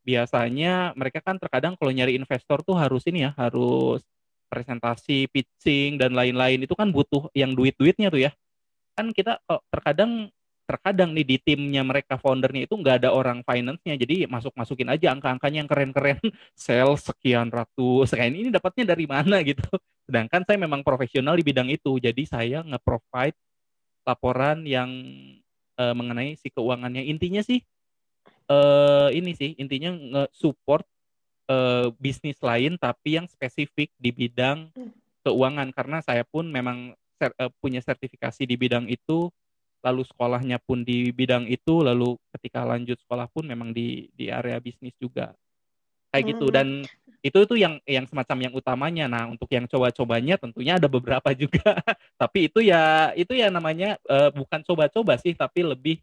biasanya 0.04 0.92
mereka 0.94 1.24
kan 1.24 1.40
terkadang 1.40 1.74
kalau 1.80 1.90
nyari 1.90 2.14
investor 2.14 2.60
tuh 2.60 2.76
harus 2.76 3.02
ini 3.08 3.26
ya 3.26 3.30
harus 3.34 4.04
presentasi 4.52 5.26
pitching 5.32 5.98
dan 5.98 6.14
lain-lain. 6.14 6.62
Itu 6.62 6.78
kan 6.78 6.94
butuh 6.94 7.32
yang 7.34 7.56
duit-duitnya 7.56 8.12
tuh 8.12 8.22
ya. 8.28 8.30
Kan 8.94 9.10
kita 9.10 9.42
terkadang 9.72 10.30
terkadang 10.64 11.12
nih 11.12 11.26
di 11.28 11.36
timnya 11.36 11.84
mereka 11.84 12.16
foundernya 12.16 12.64
itu 12.64 12.72
nggak 12.78 13.04
ada 13.04 13.10
orang 13.10 13.42
finance-nya. 13.42 13.98
Jadi 13.98 14.30
masuk 14.30 14.54
masukin 14.54 14.88
aja 14.92 15.10
angka-angkanya 15.12 15.66
yang 15.66 15.70
keren-keren. 15.70 16.20
Sel 16.54 16.94
sekian 17.00 17.50
ratus. 17.50 18.14
Kayak 18.14 18.30
ini 18.32 18.50
dapatnya 18.54 18.94
dari 18.94 19.04
mana 19.08 19.42
gitu. 19.42 19.66
Sedangkan 20.06 20.44
saya 20.44 20.58
memang 20.60 20.84
profesional 20.86 21.34
di 21.34 21.44
bidang 21.44 21.68
itu. 21.72 21.98
Jadi 21.98 22.22
saya 22.28 22.62
nge-provide 22.62 23.36
laporan 24.04 24.62
yang 24.68 24.90
uh, 25.80 25.94
mengenai 25.96 26.36
si 26.36 26.52
keuangannya. 26.52 27.04
Intinya 27.08 27.40
sih 27.40 27.64
uh, 28.50 29.08
ini 29.12 29.32
sih 29.36 29.56
intinya 29.56 29.92
nge-support 29.94 30.84
uh, 31.48 31.88
bisnis 31.96 32.38
lain 32.40 32.76
tapi 32.80 33.20
yang 33.20 33.26
spesifik 33.28 33.92
di 33.96 34.10
bidang 34.12 34.70
hmm. 34.72 34.92
keuangan. 35.24 35.68
Karena 35.72 35.98
saya 36.04 36.24
pun 36.24 36.48
memang 36.48 36.92
ser, 37.16 37.32
uh, 37.40 37.50
punya 37.60 37.80
sertifikasi 37.80 38.44
di 38.44 38.56
bidang 38.56 38.88
itu 38.88 39.28
lalu 39.84 40.00
sekolahnya 40.08 40.64
pun 40.64 40.80
di 40.80 41.12
bidang 41.12 41.44
itu 41.44 41.84
lalu 41.84 42.16
ketika 42.32 42.64
lanjut 42.64 42.96
sekolah 43.04 43.28
pun 43.28 43.44
memang 43.44 43.76
di 43.76 44.08
di 44.16 44.32
area 44.32 44.56
bisnis 44.60 44.96
juga. 44.96 45.36
Kayak 46.14 46.36
gitu. 46.36 46.46
Hmm. 46.48 46.54
dan 46.54 46.68
itu 47.24 47.38
itu 47.40 47.54
yang 47.56 47.80
yang 47.88 48.06
semacam 48.06 48.48
yang 48.48 48.54
utamanya. 48.54 49.04
Nah 49.08 49.28
untuk 49.28 49.48
yang 49.52 49.64
coba-cobanya 49.68 50.40
tentunya 50.40 50.76
ada 50.80 50.88
beberapa 50.88 51.34
juga. 51.42 51.80
Tapi 52.16 52.48
itu 52.48 52.64
ya 52.64 53.12
itu 53.18 53.34
ya 53.36 53.52
namanya 53.52 54.00
uh, 54.08 54.32
bukan 54.32 54.64
coba-coba 54.64 55.20
sih 55.20 55.34
tapi 55.36 55.66
lebih 55.66 56.00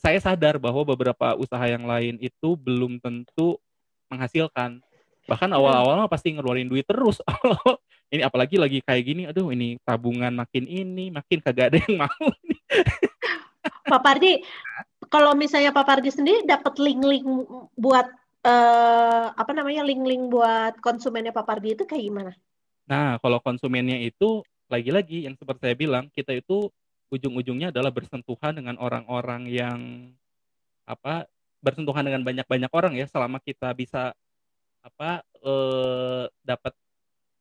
saya 0.00 0.18
sadar 0.20 0.56
bahwa 0.56 0.82
beberapa 0.82 1.36
usaha 1.36 1.64
yang 1.68 1.84
lain 1.84 2.16
itu 2.20 2.56
belum 2.56 3.00
tentu 3.00 3.60
menghasilkan 4.08 4.80
bahkan 5.24 5.48
hmm. 5.48 5.56
awal-awal 5.56 6.04
pasti 6.08 6.36
ngeluarin 6.36 6.68
duit 6.68 6.84
terus 6.84 7.20
ini 8.12 8.20
apalagi 8.24 8.60
lagi 8.60 8.78
kayak 8.84 9.04
gini 9.04 9.22
aduh 9.24 9.48
ini 9.52 9.80
tabungan 9.84 10.32
makin 10.32 10.68
ini 10.68 11.08
makin 11.08 11.40
kagak 11.40 11.72
ada 11.72 11.78
yang 11.84 12.04
mau 12.04 12.26
Pak 13.90 14.00
Pardi 14.00 14.40
kalau 15.08 15.36
misalnya 15.36 15.72
Pak 15.72 15.84
Pardi 15.84 16.10
sendiri 16.12 16.44
dapat 16.44 16.76
link-link 16.80 17.24
buat 17.76 18.08
uh, 18.44 19.26
apa 19.32 19.52
namanya 19.56 19.84
link-link 19.84 20.28
buat 20.32 20.80
konsumennya 20.80 21.32
Pak 21.32 21.44
Pardi 21.44 21.76
itu 21.76 21.84
kayak 21.88 22.04
gimana? 22.04 22.32
Nah 22.88 23.16
kalau 23.20 23.40
konsumennya 23.40 24.00
itu 24.00 24.44
lagi-lagi 24.68 25.28
yang 25.28 25.36
seperti 25.36 25.72
saya 25.72 25.76
bilang 25.76 26.08
kita 26.12 26.32
itu 26.36 26.72
ujung-ujungnya 27.14 27.70
adalah 27.70 27.94
bersentuhan 27.94 28.52
dengan 28.58 28.76
orang-orang 28.82 29.46
yang 29.46 29.80
apa 30.84 31.30
bersentuhan 31.64 32.04
dengan 32.04 32.20
banyak-banyak 32.26 32.72
orang 32.74 32.92
ya 32.98 33.06
selama 33.08 33.40
kita 33.40 33.72
bisa 33.72 34.12
apa 34.84 35.24
eh, 35.40 36.24
dapat 36.44 36.76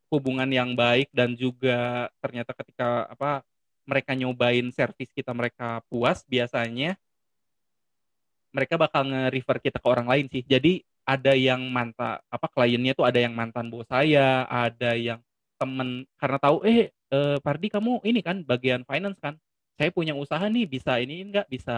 hubungan 0.08 0.48
yang 0.48 0.78
baik 0.78 1.10
dan 1.12 1.36
juga 1.36 2.08
ternyata 2.24 2.54
ketika 2.56 3.10
apa 3.10 3.44
mereka 3.84 4.16
nyobain 4.16 4.70
servis 4.72 5.12
kita 5.12 5.36
mereka 5.36 5.84
puas 5.92 6.24
biasanya 6.24 6.96
mereka 8.54 8.78
bakal 8.78 9.02
nge-refer 9.10 9.58
kita 9.60 9.82
ke 9.82 9.88
orang 9.90 10.08
lain 10.08 10.26
sih. 10.30 10.46
Jadi 10.46 10.86
ada 11.04 11.34
yang 11.36 11.68
mantan 11.68 12.22
apa 12.30 12.48
kliennya 12.48 12.94
tuh 12.96 13.04
ada 13.10 13.20
yang 13.20 13.34
mantan 13.36 13.68
bos 13.68 13.90
saya, 13.90 14.46
ada 14.48 14.96
yang 14.96 15.20
temen 15.58 16.06
karena 16.22 16.38
tahu 16.40 16.64
eh, 16.64 16.94
eh 17.12 17.38
Pardi 17.42 17.68
kamu 17.74 18.06
ini 18.06 18.22
kan 18.22 18.46
bagian 18.46 18.86
finance 18.86 19.20
kan. 19.20 19.36
Saya 19.78 19.90
punya 19.90 20.14
usaha 20.14 20.44
nih 20.46 20.66
bisa 20.70 21.02
ini 21.02 21.26
enggak 21.30 21.48
bisa 21.50 21.76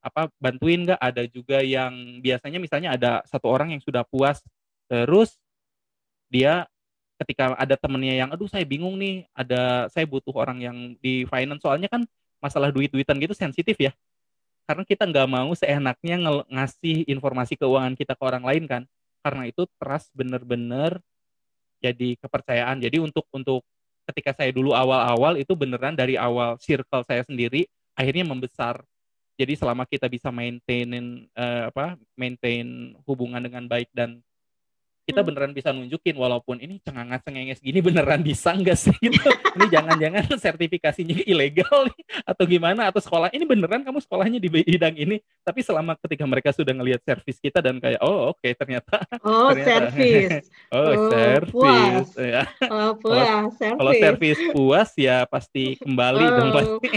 apa 0.00 0.32
bantuin 0.40 0.86
enggak? 0.86 1.00
Ada 1.00 1.22
juga 1.28 1.60
yang 1.60 2.20
biasanya 2.24 2.58
misalnya 2.62 2.90
ada 2.96 3.12
satu 3.28 3.46
orang 3.50 3.76
yang 3.76 3.82
sudah 3.82 4.02
puas 4.06 4.40
terus 4.86 5.34
dia 6.30 6.70
ketika 7.16 7.56
ada 7.56 7.74
temennya 7.80 8.14
yang 8.14 8.28
aduh 8.30 8.46
saya 8.46 8.62
bingung 8.68 8.94
nih 9.00 9.24
ada 9.32 9.88
saya 9.88 10.04
butuh 10.04 10.32
orang 10.36 10.58
yang 10.60 10.76
di 11.00 11.24
finance. 11.28 11.64
Soalnya 11.64 11.88
kan 11.88 12.04
masalah 12.40 12.68
duit-duitan 12.72 13.16
gitu 13.20 13.32
sensitif 13.32 13.76
ya. 13.80 13.92
Karena 14.66 14.82
kita 14.82 15.06
nggak 15.06 15.28
mau 15.30 15.50
seenaknya 15.54 16.16
ngasih 16.50 17.06
informasi 17.06 17.54
keuangan 17.56 17.94
kita 17.94 18.18
ke 18.18 18.22
orang 18.26 18.44
lain 18.44 18.64
kan. 18.68 18.82
Karena 19.22 19.46
itu 19.48 19.64
trust 19.78 20.10
bener-bener 20.12 21.00
jadi 21.80 22.18
kepercayaan. 22.20 22.82
Jadi 22.82 22.98
untuk 23.00 23.24
untuk 23.32 23.62
ketika 24.12 24.34
saya 24.34 24.50
dulu 24.54 24.72
awal-awal 24.72 25.38
itu 25.38 25.52
beneran 25.58 25.94
dari 25.94 26.14
awal 26.14 26.56
circle 26.62 27.02
saya 27.06 27.22
sendiri 27.26 27.66
akhirnya 27.96 28.26
membesar. 28.26 28.82
Jadi 29.36 29.52
selama 29.52 29.84
kita 29.84 30.08
bisa 30.08 30.32
maintain 30.32 30.88
uh, 31.36 31.68
apa 31.68 32.00
maintain 32.16 32.96
hubungan 33.04 33.40
dengan 33.42 33.68
baik 33.68 33.92
dan 33.92 34.24
kita 35.06 35.22
hmm. 35.22 35.28
beneran 35.30 35.52
bisa 35.54 35.70
nunjukin 35.70 36.18
walaupun 36.18 36.58
ini 36.58 36.82
cengangas 36.82 37.22
cengenges 37.22 37.62
gini 37.62 37.78
beneran 37.78 38.26
bisa 38.26 38.50
nggak 38.50 38.74
sih? 38.74 38.90
Gitu. 38.98 39.22
ini 39.54 39.66
jangan-jangan 39.70 40.26
sertifikasinya 40.44 41.22
ilegal 41.22 41.86
nih, 41.86 42.02
atau 42.26 42.44
gimana? 42.44 42.90
Atau 42.90 42.98
sekolah 42.98 43.30
ini 43.30 43.46
beneran 43.46 43.86
kamu 43.86 44.02
sekolahnya 44.02 44.42
di 44.42 44.50
bidang 44.50 44.98
ini? 44.98 45.22
Tapi 45.46 45.62
selama 45.62 45.94
ketika 46.02 46.26
mereka 46.26 46.50
sudah 46.50 46.74
ngelihat 46.74 47.06
servis 47.06 47.38
kita 47.38 47.62
dan 47.62 47.78
kayak 47.78 48.02
oh 48.02 48.34
oke 48.34 48.42
okay, 48.42 48.58
ternyata 48.58 49.06
oh 49.26 49.54
servis. 49.54 50.44
Oh, 50.74 50.82
oh 50.82 51.08
servis. 51.08 52.08
ya 52.18 52.42
oh 52.68 52.90
puas 52.98 53.54
kalau 53.54 53.92
servis. 53.94 54.38
puas 54.50 54.90
ya 54.98 55.22
pasti 55.30 55.78
kembali 55.78 56.24
oh. 56.26 56.30
dong 56.34 56.50
pasti 56.50 56.88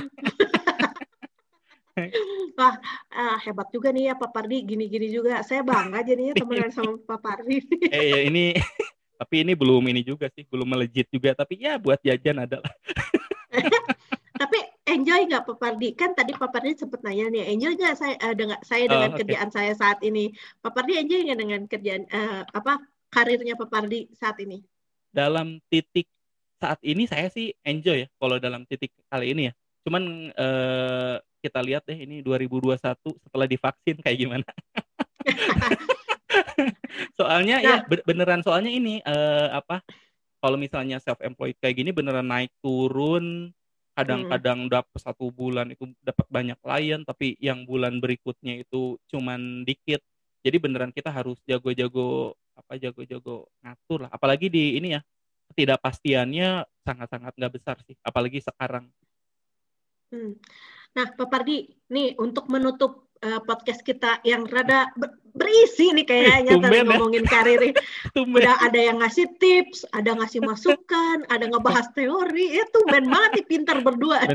Wah, 2.59 2.75
ah, 3.15 3.37
hebat 3.39 3.67
juga 3.71 3.95
nih 3.95 4.11
ya 4.11 4.13
Pak 4.19 4.31
Pardi, 4.35 4.67
gini-gini 4.67 5.07
juga. 5.07 5.39
Saya 5.47 5.63
bangga 5.63 6.03
jadinya 6.03 6.35
temenan 6.35 6.71
sama 6.75 6.99
Pak 6.99 7.19
Pardi. 7.23 7.63
eh, 7.87 8.03
ya, 8.11 8.19
ini 8.27 8.51
tapi 9.19 9.35
ini 9.47 9.55
belum 9.55 9.83
ini 9.87 10.03
juga 10.03 10.27
sih, 10.31 10.43
belum 10.47 10.67
melejit 10.67 11.07
juga. 11.07 11.31
Tapi 11.35 11.63
ya 11.63 11.79
buat 11.79 12.03
jajan 12.03 12.43
adalah. 12.43 12.71
tapi 14.41 14.59
enjoy 14.87 15.27
nggak 15.27 15.43
Pak 15.47 15.57
Pardi? 15.59 15.89
Kan 15.95 16.11
tadi 16.15 16.35
Pak 16.35 16.51
Pardi 16.51 16.75
sempat 16.75 16.99
nanya 17.03 17.31
nih, 17.31 17.47
enjoy 17.55 17.75
nggak 17.79 17.95
saya 17.95 18.15
uh, 18.23 18.35
dengan 18.35 18.59
saya 18.63 18.83
oh, 18.87 18.91
dengan 18.91 19.09
oh, 19.09 19.13
okay. 19.15 19.19
kerjaan 19.23 19.49
saya 19.55 19.71
saat 19.75 19.99
ini? 20.03 20.31
Pak 20.59 20.71
Pardi 20.75 20.93
enjoy 20.99 21.19
nggak 21.31 21.39
dengan 21.39 21.61
kerjaan 21.63 22.03
uh, 22.11 22.43
apa 22.55 22.83
karirnya 23.07 23.55
Pak 23.55 23.69
Pardi 23.71 24.11
saat 24.15 24.35
ini? 24.43 24.59
Dalam 25.15 25.63
titik 25.71 26.11
saat 26.59 26.83
ini 26.83 27.07
saya 27.07 27.31
sih 27.31 27.55
enjoy 27.63 28.03
ya. 28.03 28.07
Kalau 28.19 28.35
dalam 28.35 28.67
titik 28.67 28.91
kali 29.07 29.31
ini 29.31 29.47
ya. 29.47 29.53
Cuman 29.87 30.35
uh, 30.35 31.15
kita 31.39 31.59
lihat 31.63 31.87
deh 31.87 31.95
ini 31.95 32.21
2021 32.23 32.77
setelah 33.23 33.47
divaksin 33.47 33.97
kayak 33.99 34.17
gimana. 34.19 34.49
soalnya 37.19 37.57
ya, 37.59 37.83
nah. 37.83 37.89
ya 37.89 37.99
beneran 38.03 38.41
soalnya 38.43 38.71
ini 38.71 38.99
uh, 39.03 39.59
apa 39.59 39.83
kalau 40.39 40.55
misalnya 40.55 40.99
self 41.03 41.19
employed 41.19 41.55
kayak 41.59 41.75
gini 41.79 41.91
beneran 41.91 42.27
naik 42.27 42.51
turun 42.63 43.51
kadang-kadang 43.95 44.67
hmm. 44.67 44.71
dapat 44.71 44.99
satu 44.99 45.27
bulan 45.27 45.75
itu 45.75 45.91
dapat 45.99 46.23
banyak 46.31 46.57
klien 46.63 47.03
tapi 47.03 47.35
yang 47.43 47.67
bulan 47.67 47.99
berikutnya 47.99 48.63
itu 48.63 48.95
cuman 49.11 49.67
dikit 49.67 49.99
jadi 50.39 50.55
beneran 50.55 50.95
kita 50.95 51.11
harus 51.11 51.35
jago-jago 51.43 52.31
apa 52.55 52.79
jago-jago 52.79 53.51
ngatur 53.59 54.07
lah 54.07 54.11
apalagi 54.15 54.47
di 54.47 54.79
ini 54.79 54.95
ya 54.95 55.01
ketidakpastiannya 55.51 56.63
sangat-sangat 56.87 57.33
nggak 57.35 57.53
besar 57.59 57.75
sih 57.83 57.99
apalagi 57.99 58.39
sekarang 58.39 58.87
hmm. 60.15 60.39
Nah, 60.97 61.05
Pak 61.13 61.27
Pardi, 61.29 61.69
nih 61.93 62.17
untuk 62.17 62.49
menutup 62.49 63.09
uh, 63.21 63.39
podcast 63.45 63.85
kita 63.85 64.23
yang 64.25 64.47
rada 64.49 64.89
berisi 65.37 65.93
nih 65.93 66.05
kayaknya 66.07 66.57
tadi 66.59 66.77
ya. 66.81 66.83
ngomongin 66.83 67.25
karir. 67.29 67.61
Udah 68.17 68.55
ada 68.65 68.79
yang 68.79 68.97
ngasih 68.99 69.29
tips, 69.37 69.85
ada 69.93 70.17
ngasih 70.17 70.41
masukan, 70.43 71.23
ada 71.29 71.45
ngebahas 71.45 71.87
teori. 71.93 72.57
Itu 72.57 72.79
ya, 72.89 72.99
men 72.99 73.05
banget 73.07 73.31
nih 73.39 73.45
pintar 73.45 73.77
berdua. 73.85 74.25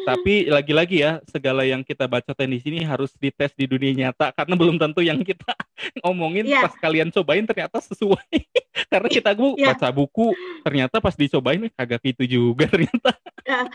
Tapi 0.00 0.48
lagi-lagi 0.48 1.04
ya, 1.04 1.20
segala 1.28 1.62
yang 1.62 1.84
kita 1.84 2.08
baca 2.08 2.32
di 2.32 2.58
sini 2.58 2.80
harus 2.82 3.12
dites 3.20 3.52
di 3.52 3.68
dunia 3.68 3.92
nyata 4.08 4.32
karena 4.32 4.54
belum 4.56 4.76
tentu 4.80 5.04
yang 5.04 5.20
kita 5.20 5.52
ngomongin 6.04 6.48
yeah. 6.48 6.64
pas 6.64 6.74
kalian 6.80 7.12
cobain 7.12 7.44
ternyata 7.44 7.78
sesuai. 7.84 8.36
karena 8.92 9.08
kita 9.08 9.30
gue 9.36 9.60
yeah. 9.60 9.76
baca 9.76 9.88
buku, 9.92 10.32
ternyata 10.64 10.98
pas 10.98 11.14
dicobain 11.14 11.68
kagak 11.76 12.00
gitu 12.02 12.24
juga 12.26 12.64
ternyata. 12.66 13.12
Ya, 13.44 13.66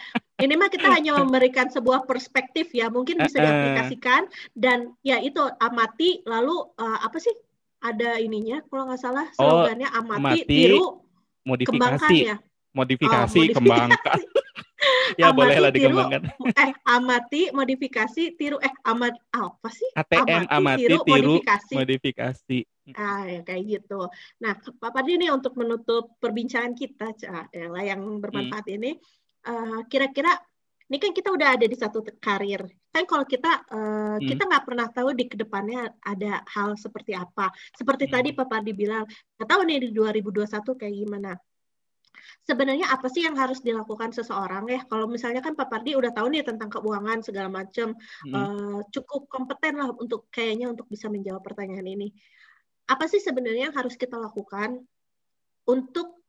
ini 0.42 0.54
mah 0.58 0.70
kita 0.72 0.88
hanya 0.92 1.16
memberikan 1.22 1.70
sebuah 1.70 2.10
perspektif 2.10 2.74
ya, 2.74 2.90
mungkin 2.90 3.22
bisa 3.22 3.38
diaplikasikan 3.42 4.28
dan 4.58 4.94
ya 5.06 5.22
itu 5.22 5.42
amati 5.62 6.26
lalu 6.26 6.56
uh, 6.80 7.00
apa 7.06 7.18
sih? 7.22 7.34
Ada 7.86 8.18
ininya 8.18 8.66
kalau 8.66 8.90
nggak 8.90 9.02
salah 9.02 9.30
oh, 9.38 9.62
slogannya 9.62 9.86
oh, 9.94 10.00
amati, 10.02 10.42
amati, 10.42 10.50
tiru, 10.50 10.86
modifikasi. 11.46 11.78
Kembangkan 11.78 12.12
ya. 12.18 12.36
Modifikasi, 12.76 13.14
oh, 13.14 13.44
modifikasi. 13.46 13.56
kembangkan. 13.56 14.20
ya 15.22 15.32
amati, 15.32 15.38
boleh 15.38 15.58
lah 15.62 15.72
dikembangkan. 15.72 16.22
Tiru, 16.26 16.46
eh 16.64 16.72
amati, 16.86 17.42
modifikasi, 17.54 18.24
tiru. 18.38 18.58
Eh 18.62 18.74
amat 18.94 19.16
apa 19.34 19.70
sih? 19.70 19.90
ATM, 19.94 20.50
amati, 20.50 20.56
amati 20.56 20.82
tiru, 20.82 20.98
tiru 21.04 21.36
modifikasi. 21.40 21.74
modifikasi. 21.74 22.60
Ah, 22.94 23.26
ya, 23.26 23.42
kayak 23.42 23.64
gitu. 23.66 24.02
Nah, 24.46 24.54
Pak 24.62 24.92
Padi 24.94 25.18
nih 25.18 25.34
untuk 25.34 25.58
menutup 25.58 26.14
perbincangan 26.22 26.78
kita, 26.78 27.18
yang 27.54 27.74
yang 27.82 28.02
bermanfaat 28.22 28.66
hmm. 28.70 28.78
ini, 28.78 28.92
uh, 29.50 29.82
kira-kira 29.90 30.38
ini 30.86 31.02
kan 31.02 31.18
kita 31.18 31.34
udah 31.34 31.58
ada 31.58 31.66
di 31.66 31.74
satu 31.74 32.06
karir. 32.22 32.62
Kan 32.94 33.10
kalau 33.10 33.26
kita 33.26 33.66
uh, 33.74 34.22
hmm. 34.22 34.30
kita 34.30 34.44
nggak 34.46 34.66
pernah 34.70 34.88
tahu 34.94 35.18
di 35.18 35.26
ke 35.26 35.34
depannya 35.34 35.90
ada 36.06 36.46
hal 36.46 36.78
seperti 36.78 37.18
apa. 37.18 37.50
Seperti 37.74 38.06
hmm. 38.06 38.14
tadi 38.14 38.30
Pak 38.38 38.48
Padi 38.48 38.72
bilang, 38.78 39.02
nggak 39.10 39.50
tahu 39.50 39.62
nih 39.66 39.78
di 39.82 39.90
2021 39.90 40.46
kayak 40.78 40.96
gimana 40.96 41.34
sebenarnya 42.46 42.90
apa 42.90 43.08
sih 43.10 43.26
yang 43.26 43.36
harus 43.36 43.62
dilakukan 43.62 44.14
seseorang 44.14 44.66
ya? 44.70 44.82
Kalau 44.86 45.10
misalnya 45.10 45.42
kan 45.42 45.58
Pak 45.58 45.68
Pardi 45.68 45.98
udah 45.98 46.12
tahu 46.14 46.32
nih 46.34 46.46
tentang 46.46 46.70
keuangan 46.70 47.26
segala 47.26 47.50
macam, 47.50 47.98
hmm. 48.26 48.34
uh, 48.34 48.80
cukup 48.94 49.30
kompeten 49.30 49.82
lah 49.82 49.90
untuk 49.96 50.30
kayaknya 50.30 50.72
untuk 50.72 50.86
bisa 50.90 51.10
menjawab 51.10 51.42
pertanyaan 51.42 51.86
ini. 51.86 52.14
Apa 52.86 53.10
sih 53.10 53.18
sebenarnya 53.18 53.70
yang 53.72 53.76
harus 53.76 53.98
kita 53.98 54.18
lakukan 54.18 54.86
untuk 55.66 56.22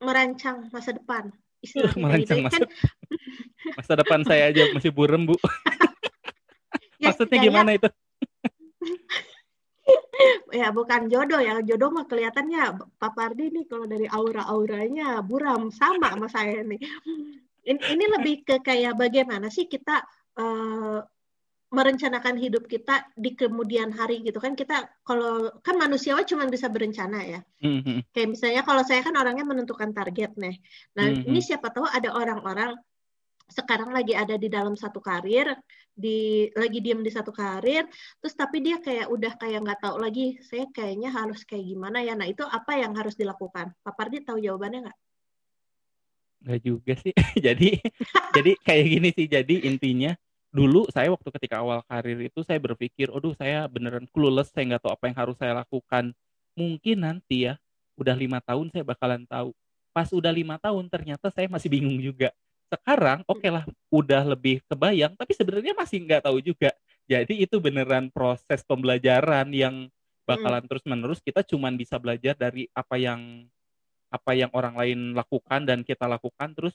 merancang 0.00 0.72
masa 0.72 0.96
depan? 0.96 1.28
Istilahnya 1.64 2.00
merancang 2.04 2.38
gitu. 2.40 2.46
masa, 2.48 2.56
kan, 2.60 2.68
masa 3.80 3.92
depan 3.96 4.20
saya 4.24 4.42
aja 4.52 4.62
masih 4.72 4.90
burem 4.92 5.28
bu. 5.28 5.36
ya, 7.02 7.12
Maksudnya 7.12 7.38
gimana 7.40 7.70
itu? 7.76 7.88
Ya 10.60 10.68
bukan 10.72 11.06
jodoh 11.12 11.40
ya. 11.40 11.60
Jodoh 11.60 11.90
mah 11.92 12.06
kelihatannya 12.08 12.62
Pak 12.96 13.12
Pardi 13.12 13.52
nih 13.52 13.64
kalau 13.68 13.86
dari 13.88 14.06
aura-auranya 14.08 15.20
buram 15.20 15.68
sama 15.68 16.12
sama 16.14 16.28
saya 16.30 16.64
nih. 16.64 16.80
Ini, 17.64 17.80
ini 17.80 18.04
lebih 18.20 18.44
ke 18.44 18.60
kayak 18.60 18.96
bagaimana 19.00 19.48
sih 19.48 19.64
kita 19.64 20.04
uh, 20.36 21.00
merencanakan 21.74 22.38
hidup 22.38 22.70
kita 22.70 23.08
di 23.18 23.34
kemudian 23.34 23.90
hari 23.90 24.22
gitu 24.22 24.38
kan. 24.38 24.54
Kita 24.54 25.02
kalau 25.02 25.50
kan 25.64 25.74
manusia 25.74 26.14
cuma 26.22 26.46
bisa 26.46 26.70
berencana 26.70 27.18
ya. 27.24 27.40
Mm-hmm. 27.64 28.14
kayak 28.14 28.28
misalnya 28.30 28.62
kalau 28.62 28.82
saya 28.86 29.02
kan 29.02 29.16
orangnya 29.18 29.42
menentukan 29.42 29.90
target 29.90 30.36
nih. 30.38 30.60
Nah 30.94 31.10
mm-hmm. 31.10 31.28
ini 31.28 31.40
siapa 31.42 31.72
tahu 31.74 31.88
ada 31.88 32.14
orang-orang 32.14 32.78
sekarang 33.48 33.92
lagi 33.92 34.16
ada 34.16 34.40
di 34.40 34.48
dalam 34.48 34.72
satu 34.74 35.04
karir, 35.04 35.52
di 35.92 36.48
lagi 36.56 36.80
diem 36.80 37.04
di 37.04 37.12
satu 37.12 37.30
karir, 37.30 37.84
terus 38.18 38.34
tapi 38.34 38.64
dia 38.64 38.80
kayak 38.80 39.12
udah 39.12 39.32
kayak 39.36 39.60
nggak 39.62 39.80
tahu 39.84 39.96
lagi, 40.00 40.40
saya 40.40 40.64
kayaknya 40.72 41.12
harus 41.12 41.44
kayak 41.44 41.64
gimana 41.68 42.00
ya. 42.00 42.16
Nah 42.16 42.24
itu 42.24 42.42
apa 42.42 42.80
yang 42.80 42.96
harus 42.96 43.14
dilakukan? 43.14 43.76
Pak 43.84 43.94
Pardi 43.94 44.24
tahu 44.24 44.40
jawabannya 44.40 44.88
nggak? 44.88 44.98
Nggak 46.44 46.60
juga 46.64 46.92
sih. 46.96 47.12
jadi 47.46 47.68
jadi 48.32 48.52
kayak 48.64 48.84
gini 48.88 49.08
sih. 49.12 49.26
Jadi 49.28 49.54
intinya 49.68 50.16
dulu 50.54 50.88
saya 50.88 51.12
waktu 51.12 51.28
ketika 51.28 51.60
awal 51.60 51.84
karir 51.84 52.18
itu 52.24 52.40
saya 52.42 52.56
berpikir, 52.58 53.12
aduh 53.12 53.36
saya 53.36 53.68
beneran 53.68 54.08
clueless, 54.08 54.50
saya 54.56 54.72
nggak 54.72 54.88
tahu 54.88 54.92
apa 54.96 55.04
yang 55.12 55.18
harus 55.20 55.36
saya 55.36 55.52
lakukan. 55.52 56.16
Mungkin 56.56 57.02
nanti 57.02 57.50
ya, 57.50 57.60
udah 58.00 58.16
lima 58.16 58.40
tahun 58.40 58.72
saya 58.72 58.88
bakalan 58.88 59.28
tahu. 59.28 59.52
Pas 59.94 60.10
udah 60.10 60.32
lima 60.32 60.58
tahun 60.58 60.90
ternyata 60.90 61.30
saya 61.30 61.46
masih 61.46 61.70
bingung 61.70 62.00
juga 62.02 62.34
sekarang 62.80 63.22
oke 63.26 63.40
okay 63.40 63.50
lah 63.50 63.64
udah 63.90 64.22
lebih 64.34 64.62
kebayang 64.66 65.14
tapi 65.14 65.32
sebenarnya 65.36 65.74
masih 65.76 66.02
nggak 66.02 66.26
tahu 66.26 66.38
juga. 66.42 66.70
Jadi 67.04 67.44
itu 67.44 67.60
beneran 67.60 68.08
proses 68.08 68.64
pembelajaran 68.64 69.52
yang 69.52 69.92
bakalan 70.24 70.64
hmm. 70.64 70.70
terus 70.72 70.84
menerus 70.88 71.20
kita 71.20 71.44
cuman 71.44 71.76
bisa 71.76 72.00
belajar 72.00 72.32
dari 72.32 72.64
apa 72.72 72.96
yang 72.96 73.44
apa 74.08 74.30
yang 74.32 74.48
orang 74.56 74.74
lain 74.78 75.00
lakukan 75.12 75.68
dan 75.68 75.84
kita 75.84 76.08
lakukan. 76.08 76.54
Terus 76.56 76.74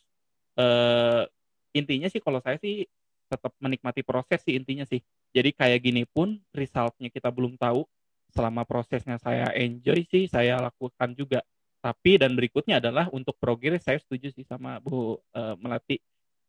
uh, 0.60 1.26
intinya 1.74 2.12
sih 2.12 2.22
kalau 2.22 2.44
saya 2.44 2.62
sih 2.62 2.86
tetap 3.30 3.54
menikmati 3.62 4.02
proses 4.06 4.42
sih 4.46 4.58
intinya 4.58 4.86
sih. 4.86 5.02
Jadi 5.34 5.54
kayak 5.54 5.80
gini 5.82 6.04
pun 6.06 6.38
resultnya 6.54 7.10
kita 7.10 7.30
belum 7.30 7.58
tahu. 7.58 7.86
Selama 8.30 8.62
prosesnya 8.62 9.18
saya 9.18 9.50
enjoy 9.58 10.06
sih 10.06 10.30
saya 10.30 10.62
lakukan 10.62 11.18
juga 11.18 11.42
tapi 11.80 12.20
dan 12.20 12.36
berikutnya 12.36 12.84
adalah 12.84 13.08
untuk 13.16 13.40
progres 13.40 13.88
saya 13.88 14.00
setuju 14.00 14.36
sih 14.36 14.44
sama 14.44 14.84
Bu 14.84 15.16
uh, 15.34 15.56
Melati. 15.60 16.00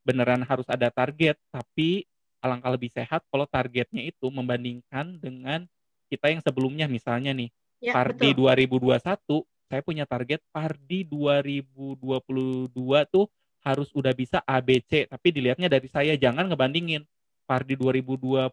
Beneran 0.03 0.43
harus 0.43 0.67
ada 0.67 0.91
target 0.91 1.39
tapi 1.55 2.09
alangkah 2.43 2.73
lebih 2.73 2.91
sehat 2.91 3.23
kalau 3.31 3.47
targetnya 3.47 4.03
itu 4.03 4.27
membandingkan 4.33 5.21
dengan 5.23 5.69
kita 6.11 6.35
yang 6.35 6.43
sebelumnya. 6.43 6.91
Misalnya 6.91 7.31
nih 7.31 7.53
ya, 7.79 7.95
Pardi 7.95 8.35
betul. 8.35 8.51
2021 8.83 9.71
saya 9.71 9.81
punya 9.87 10.03
target 10.03 10.43
Pardi 10.51 11.07
2022 11.07 12.75
tuh 13.07 13.31
harus 13.61 13.93
udah 13.95 14.11
bisa 14.17 14.43
ABC 14.43 15.07
tapi 15.07 15.31
dilihatnya 15.31 15.71
dari 15.71 15.87
saya 15.87 16.19
jangan 16.19 16.51
ngebandingin. 16.51 17.07
Pardi 17.47 17.75
2022 17.79 18.51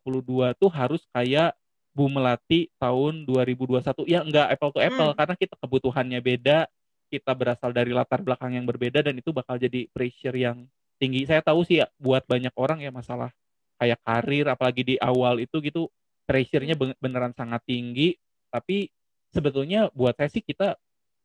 tuh 0.57 0.69
harus 0.73 1.05
kayak 1.13 1.53
Bu 1.97 2.05
Melati 2.13 2.69
tahun 2.77 3.25
2021 3.25 4.05
ya 4.05 4.21
enggak 4.21 4.53
apple 4.53 4.71
to 4.77 4.79
apple 4.85 5.09
hmm. 5.09 5.17
karena 5.17 5.33
kita 5.33 5.55
kebutuhannya 5.57 6.19
beda 6.21 6.69
kita 7.09 7.31
berasal 7.33 7.73
dari 7.73 7.89
latar 7.89 8.21
belakang 8.21 8.53
yang 8.53 8.69
berbeda 8.69 9.01
dan 9.01 9.17
itu 9.17 9.33
bakal 9.33 9.57
jadi 9.57 9.89
pressure 9.89 10.37
yang 10.37 10.69
tinggi 11.01 11.25
saya 11.25 11.41
tahu 11.41 11.65
sih 11.65 11.81
ya 11.81 11.89
buat 11.97 12.21
banyak 12.29 12.53
orang 12.53 12.85
ya 12.85 12.93
masalah 12.93 13.33
kayak 13.81 13.97
karir 14.05 14.45
apalagi 14.45 14.83
di 14.83 14.95
awal 15.01 15.41
itu 15.41 15.57
gitu 15.65 15.89
pressure-nya 16.27 16.75
beneran 16.77 17.31
sangat 17.33 17.63
tinggi 17.63 18.13
tapi 18.53 18.91
sebetulnya 19.31 19.87
buat 19.93 20.13
saya 20.17 20.29
sih 20.29 20.43
kita 20.43 20.75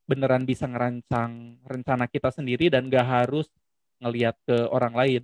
beneran 0.06 0.44
bisa 0.46 0.68
ngerancang 0.68 1.62
rencana 1.66 2.06
kita 2.06 2.30
sendiri 2.30 2.68
dan 2.68 2.86
gak 2.92 3.06
harus 3.06 3.48
ngelihat 3.98 4.36
ke 4.44 4.56
orang 4.68 4.94
lain 4.94 5.22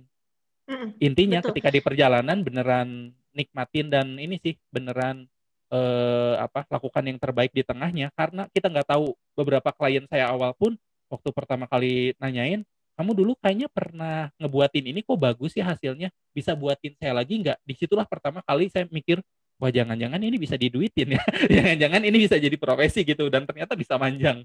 mm, 0.67 0.99
intinya 0.99 1.39
betul. 1.39 1.49
ketika 1.53 1.69
di 1.71 1.81
perjalanan 1.83 2.37
beneran 2.41 3.13
nikmatin 3.31 3.87
dan 3.87 4.17
ini 4.17 4.41
sih 4.41 4.57
beneran 4.73 5.29
eh, 5.69 6.35
apa 6.37 6.65
lakukan 6.69 7.03
yang 7.05 7.17
terbaik 7.21 7.53
di 7.53 7.61
tengahnya. 7.65 8.09
Karena 8.17 8.45
kita 8.49 8.69
nggak 8.69 8.89
tahu 8.89 9.13
beberapa 9.37 9.69
klien 9.73 10.05
saya 10.09 10.29
awal 10.29 10.53
pun 10.57 10.75
waktu 11.09 11.29
pertama 11.33 11.65
kali 11.65 12.13
nanyain 12.21 12.61
kamu 12.99 13.15
dulu 13.15 13.31
kayaknya 13.39 13.71
pernah 13.71 14.27
ngebuatin 14.35 14.91
ini 14.91 14.99
kok 14.99 15.15
bagus 15.15 15.55
ya 15.55 15.71
hasilnya? 15.71 16.11
Bisa 16.35 16.51
buatin 16.51 16.99
saya 16.99 17.15
lagi 17.15 17.39
nggak? 17.39 17.63
Di 17.63 17.73
situlah 17.79 18.03
pertama 18.03 18.43
kali 18.43 18.67
saya 18.67 18.91
mikir 18.91 19.23
wah 19.55 19.71
jangan-jangan 19.71 20.19
ini 20.19 20.35
bisa 20.35 20.59
diduitin 20.59 21.15
ya? 21.15 21.23
Jangan-jangan 21.55 22.01
ini 22.03 22.27
bisa 22.27 22.35
jadi 22.35 22.59
profesi 22.59 23.07
gitu. 23.07 23.31
Dan 23.31 23.47
ternyata 23.47 23.79
bisa 23.79 23.95
manjang 23.95 24.43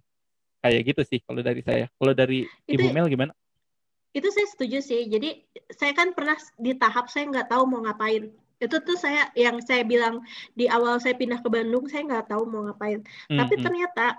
kayak 0.62 0.86
gitu 0.86 1.02
sih 1.02 1.18
kalau 1.26 1.42
dari 1.42 1.66
saya. 1.66 1.90
Kalau 1.98 2.14
dari 2.14 2.46
itu, 2.70 2.78
ibu 2.78 2.94
Mel 2.94 3.10
gimana? 3.10 3.34
Itu 4.14 4.30
saya 4.30 4.46
setuju 4.46 4.78
sih. 4.86 5.10
Jadi 5.10 5.50
saya 5.74 5.90
kan 5.90 6.14
pernah 6.14 6.38
di 6.54 6.78
tahap 6.78 7.10
saya 7.10 7.26
nggak 7.26 7.50
tahu 7.50 7.66
mau 7.66 7.82
ngapain 7.82 8.30
itu 8.64 8.76
tuh 8.80 8.96
saya 8.96 9.28
yang 9.36 9.60
saya 9.60 9.84
bilang 9.84 10.24
di 10.56 10.66
awal 10.66 10.96
saya 10.98 11.14
pindah 11.14 11.40
ke 11.44 11.48
Bandung 11.52 11.86
saya 11.86 12.02
nggak 12.04 12.32
tahu 12.32 12.42
mau 12.48 12.66
ngapain. 12.66 13.04
Hmm, 13.28 13.38
tapi 13.38 13.54
ternyata 13.60 14.18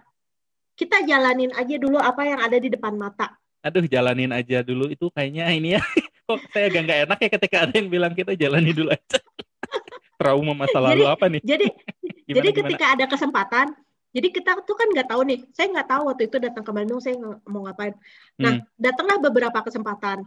kita 0.76 1.04
jalanin 1.08 1.52
aja 1.56 1.76
dulu 1.80 1.98
apa 1.98 2.22
yang 2.28 2.40
ada 2.44 2.58
di 2.60 2.70
depan 2.70 2.94
mata. 2.96 3.34
Aduh 3.66 3.90
jalanin 3.90 4.30
aja 4.30 4.62
dulu. 4.62 4.92
Itu 4.92 5.10
kayaknya 5.10 5.50
ini 5.52 5.80
ya. 5.80 5.82
Kok 6.26 6.42
saya 6.54 6.70
agak 6.70 6.82
nggak 6.90 7.00
enak 7.10 7.20
ya 7.22 7.30
ketika 7.38 7.58
ada 7.70 7.74
yang 7.78 7.90
bilang 7.90 8.14
kita 8.14 8.34
jalani 8.34 8.72
dulu 8.74 8.90
aja. 8.94 9.20
Trauma 10.20 10.54
masa 10.56 10.80
lalu 10.80 11.04
jadi, 11.04 11.12
apa 11.12 11.26
nih? 11.28 11.42
jadi 11.44 11.68
gimana, 12.28 12.36
jadi 12.40 12.50
ketika 12.56 12.86
ada 12.96 13.06
kesempatan 13.06 13.68
jadi 14.16 14.32
kita 14.32 14.52
tuh 14.64 14.80
kan 14.80 14.88
nggak 14.96 15.12
tahu 15.12 15.22
nih. 15.28 15.44
Saya 15.52 15.68
nggak 15.76 15.90
tahu 15.92 16.02
waktu 16.08 16.24
itu 16.32 16.38
datang 16.40 16.64
ke 16.64 16.72
Bandung 16.72 17.04
saya 17.04 17.20
mau 17.20 17.68
ngapain. 17.68 17.94
Nah 18.40 18.64
hmm. 18.64 18.80
datanglah 18.80 19.20
beberapa 19.20 19.60
kesempatan 19.60 20.24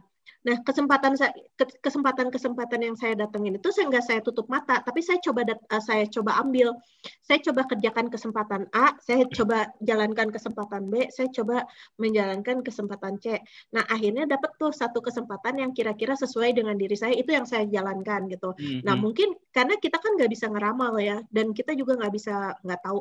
Nah, 0.47 0.57
kesempatan 0.63 1.19
saya 1.19 1.35
kesempatan-kesempatan 1.59 2.81
yang 2.81 2.97
saya 2.97 3.19
datengin 3.19 3.59
itu 3.59 3.69
saya 3.75 3.91
nggak 3.91 4.05
saya 4.07 4.21
tutup 4.23 4.47
mata, 4.47 4.81
tapi 4.81 5.03
saya 5.03 5.19
coba 5.21 5.45
dat, 5.45 5.61
uh, 5.69 5.83
saya 5.83 6.07
coba 6.07 6.39
ambil. 6.41 6.73
Saya 7.21 7.39
coba 7.45 7.69
kerjakan 7.69 8.07
kesempatan 8.09 8.63
A, 8.73 8.97
saya 9.03 9.29
coba 9.29 9.69
jalankan 9.85 10.33
kesempatan 10.33 10.89
B, 10.89 11.11
saya 11.13 11.29
coba 11.31 11.67
menjalankan 12.01 12.65
kesempatan 12.65 13.21
C. 13.21 13.43
Nah, 13.75 13.85
akhirnya 13.87 14.25
dapat 14.25 14.57
tuh 14.57 14.73
satu 14.73 15.05
kesempatan 15.05 15.61
yang 15.61 15.71
kira-kira 15.77 16.17
sesuai 16.17 16.57
dengan 16.57 16.79
diri 16.79 16.97
saya, 16.97 17.13
itu 17.13 17.29
yang 17.35 17.45
saya 17.45 17.69
jalankan 17.69 18.31
gitu. 18.33 18.57
Mm-hmm. 18.57 18.81
Nah, 18.87 18.95
mungkin 18.97 19.37
karena 19.53 19.77
kita 19.77 20.01
kan 20.01 20.17
nggak 20.17 20.31
bisa 20.33 20.47
ngeramal 20.49 20.97
ya, 21.03 21.21
dan 21.29 21.53
kita 21.53 21.77
juga 21.77 21.99
nggak 21.99 22.13
bisa 22.15 22.57
nggak 22.65 22.81
tahu 22.83 23.01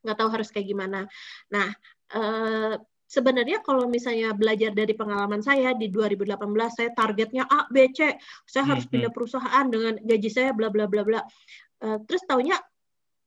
nggak 0.00 0.16
tahu 0.16 0.28
harus 0.32 0.48
kayak 0.48 0.68
gimana. 0.68 1.04
Nah, 1.52 1.68
uh, 2.16 2.74
sebenarnya 3.10 3.58
kalau 3.66 3.90
misalnya 3.90 4.30
belajar 4.30 4.70
dari 4.70 4.94
pengalaman 4.94 5.42
saya 5.42 5.74
di 5.74 5.90
2018 5.90 6.38
saya 6.70 6.90
targetnya 6.94 7.42
A 7.50 7.66
B 7.66 7.90
C. 7.90 8.14
Saya 8.46 8.70
harus 8.70 8.86
hmm, 8.86 8.92
pindah 8.94 9.10
perusahaan 9.10 9.66
dengan 9.66 9.98
gaji 9.98 10.30
saya 10.30 10.54
bla 10.54 10.70
bla 10.70 10.86
bla 10.86 11.02
bla. 11.02 11.20
Uh, 11.82 11.98
terus 12.06 12.22
taunya 12.30 12.54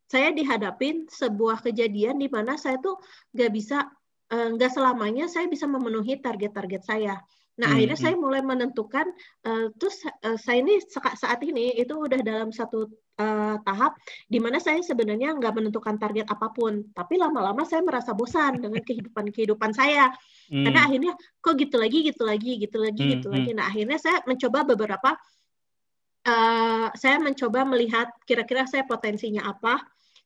saya 0.08 0.32
dihadapin 0.32 1.12
sebuah 1.12 1.60
kejadian 1.60 2.16
di 2.16 2.32
mana 2.32 2.56
saya 2.56 2.78
tuh 2.78 3.02
nggak 3.34 3.50
bisa 3.50 3.90
eh, 4.30 4.50
nggak 4.54 4.72
uh, 4.72 4.76
selamanya 4.78 5.26
saya 5.26 5.50
bisa 5.50 5.66
memenuhi 5.66 6.22
target-target 6.22 6.86
saya 6.86 7.18
Nah, 7.54 7.70
hmm, 7.70 7.76
akhirnya 7.78 7.98
saya 8.02 8.16
mulai 8.18 8.42
menentukan, 8.42 9.06
uh, 9.46 9.70
terus 9.78 10.02
uh, 10.26 10.38
saya 10.42 10.66
ini 10.66 10.82
saat 11.14 11.38
ini 11.46 11.78
itu 11.78 11.94
udah 11.94 12.18
dalam 12.26 12.50
satu 12.50 12.90
uh, 13.22 13.62
tahap 13.62 13.94
di 14.26 14.42
mana 14.42 14.58
saya 14.58 14.82
sebenarnya 14.82 15.38
nggak 15.38 15.54
menentukan 15.62 16.02
target 16.02 16.26
apa 16.34 16.50
pun, 16.50 16.82
tapi 16.98 17.22
lama-lama 17.22 17.62
saya 17.62 17.86
merasa 17.86 18.18
bosan 18.18 18.58
dengan 18.58 18.82
kehidupan-kehidupan 18.90 19.70
saya. 19.70 20.10
Hmm. 20.50 20.66
Karena 20.66 20.82
akhirnya 20.90 21.14
kok 21.38 21.54
gitu 21.62 21.78
lagi, 21.78 22.00
gitu 22.10 22.24
lagi, 22.26 22.52
gitu 22.58 22.78
lagi, 22.82 23.04
hmm, 23.06 23.12
gitu 23.22 23.28
lagi. 23.30 23.52
Nah, 23.54 23.66
akhirnya 23.70 23.98
saya 24.02 24.18
mencoba 24.26 24.60
beberapa, 24.66 25.10
uh, 26.26 26.90
saya 26.98 27.22
mencoba 27.22 27.70
melihat 27.70 28.10
kira-kira 28.26 28.66
saya 28.66 28.82
potensinya 28.90 29.46
apa, 29.46 29.78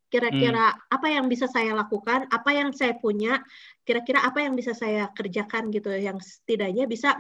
kira-kira 0.08 0.72
hmm. 0.72 0.96
apa 0.96 1.08
yang 1.12 1.26
bisa 1.28 1.46
saya 1.52 1.76
lakukan, 1.76 2.28
apa 2.32 2.50
yang 2.56 2.72
saya 2.72 2.96
punya, 2.96 3.44
kira-kira 3.84 4.24
apa 4.24 4.44
yang 4.44 4.56
bisa 4.56 4.72
saya 4.76 5.12
kerjakan 5.16 5.72
gitu 5.72 5.92
yang 5.96 6.20
setidaknya 6.20 6.88
bisa 6.88 7.16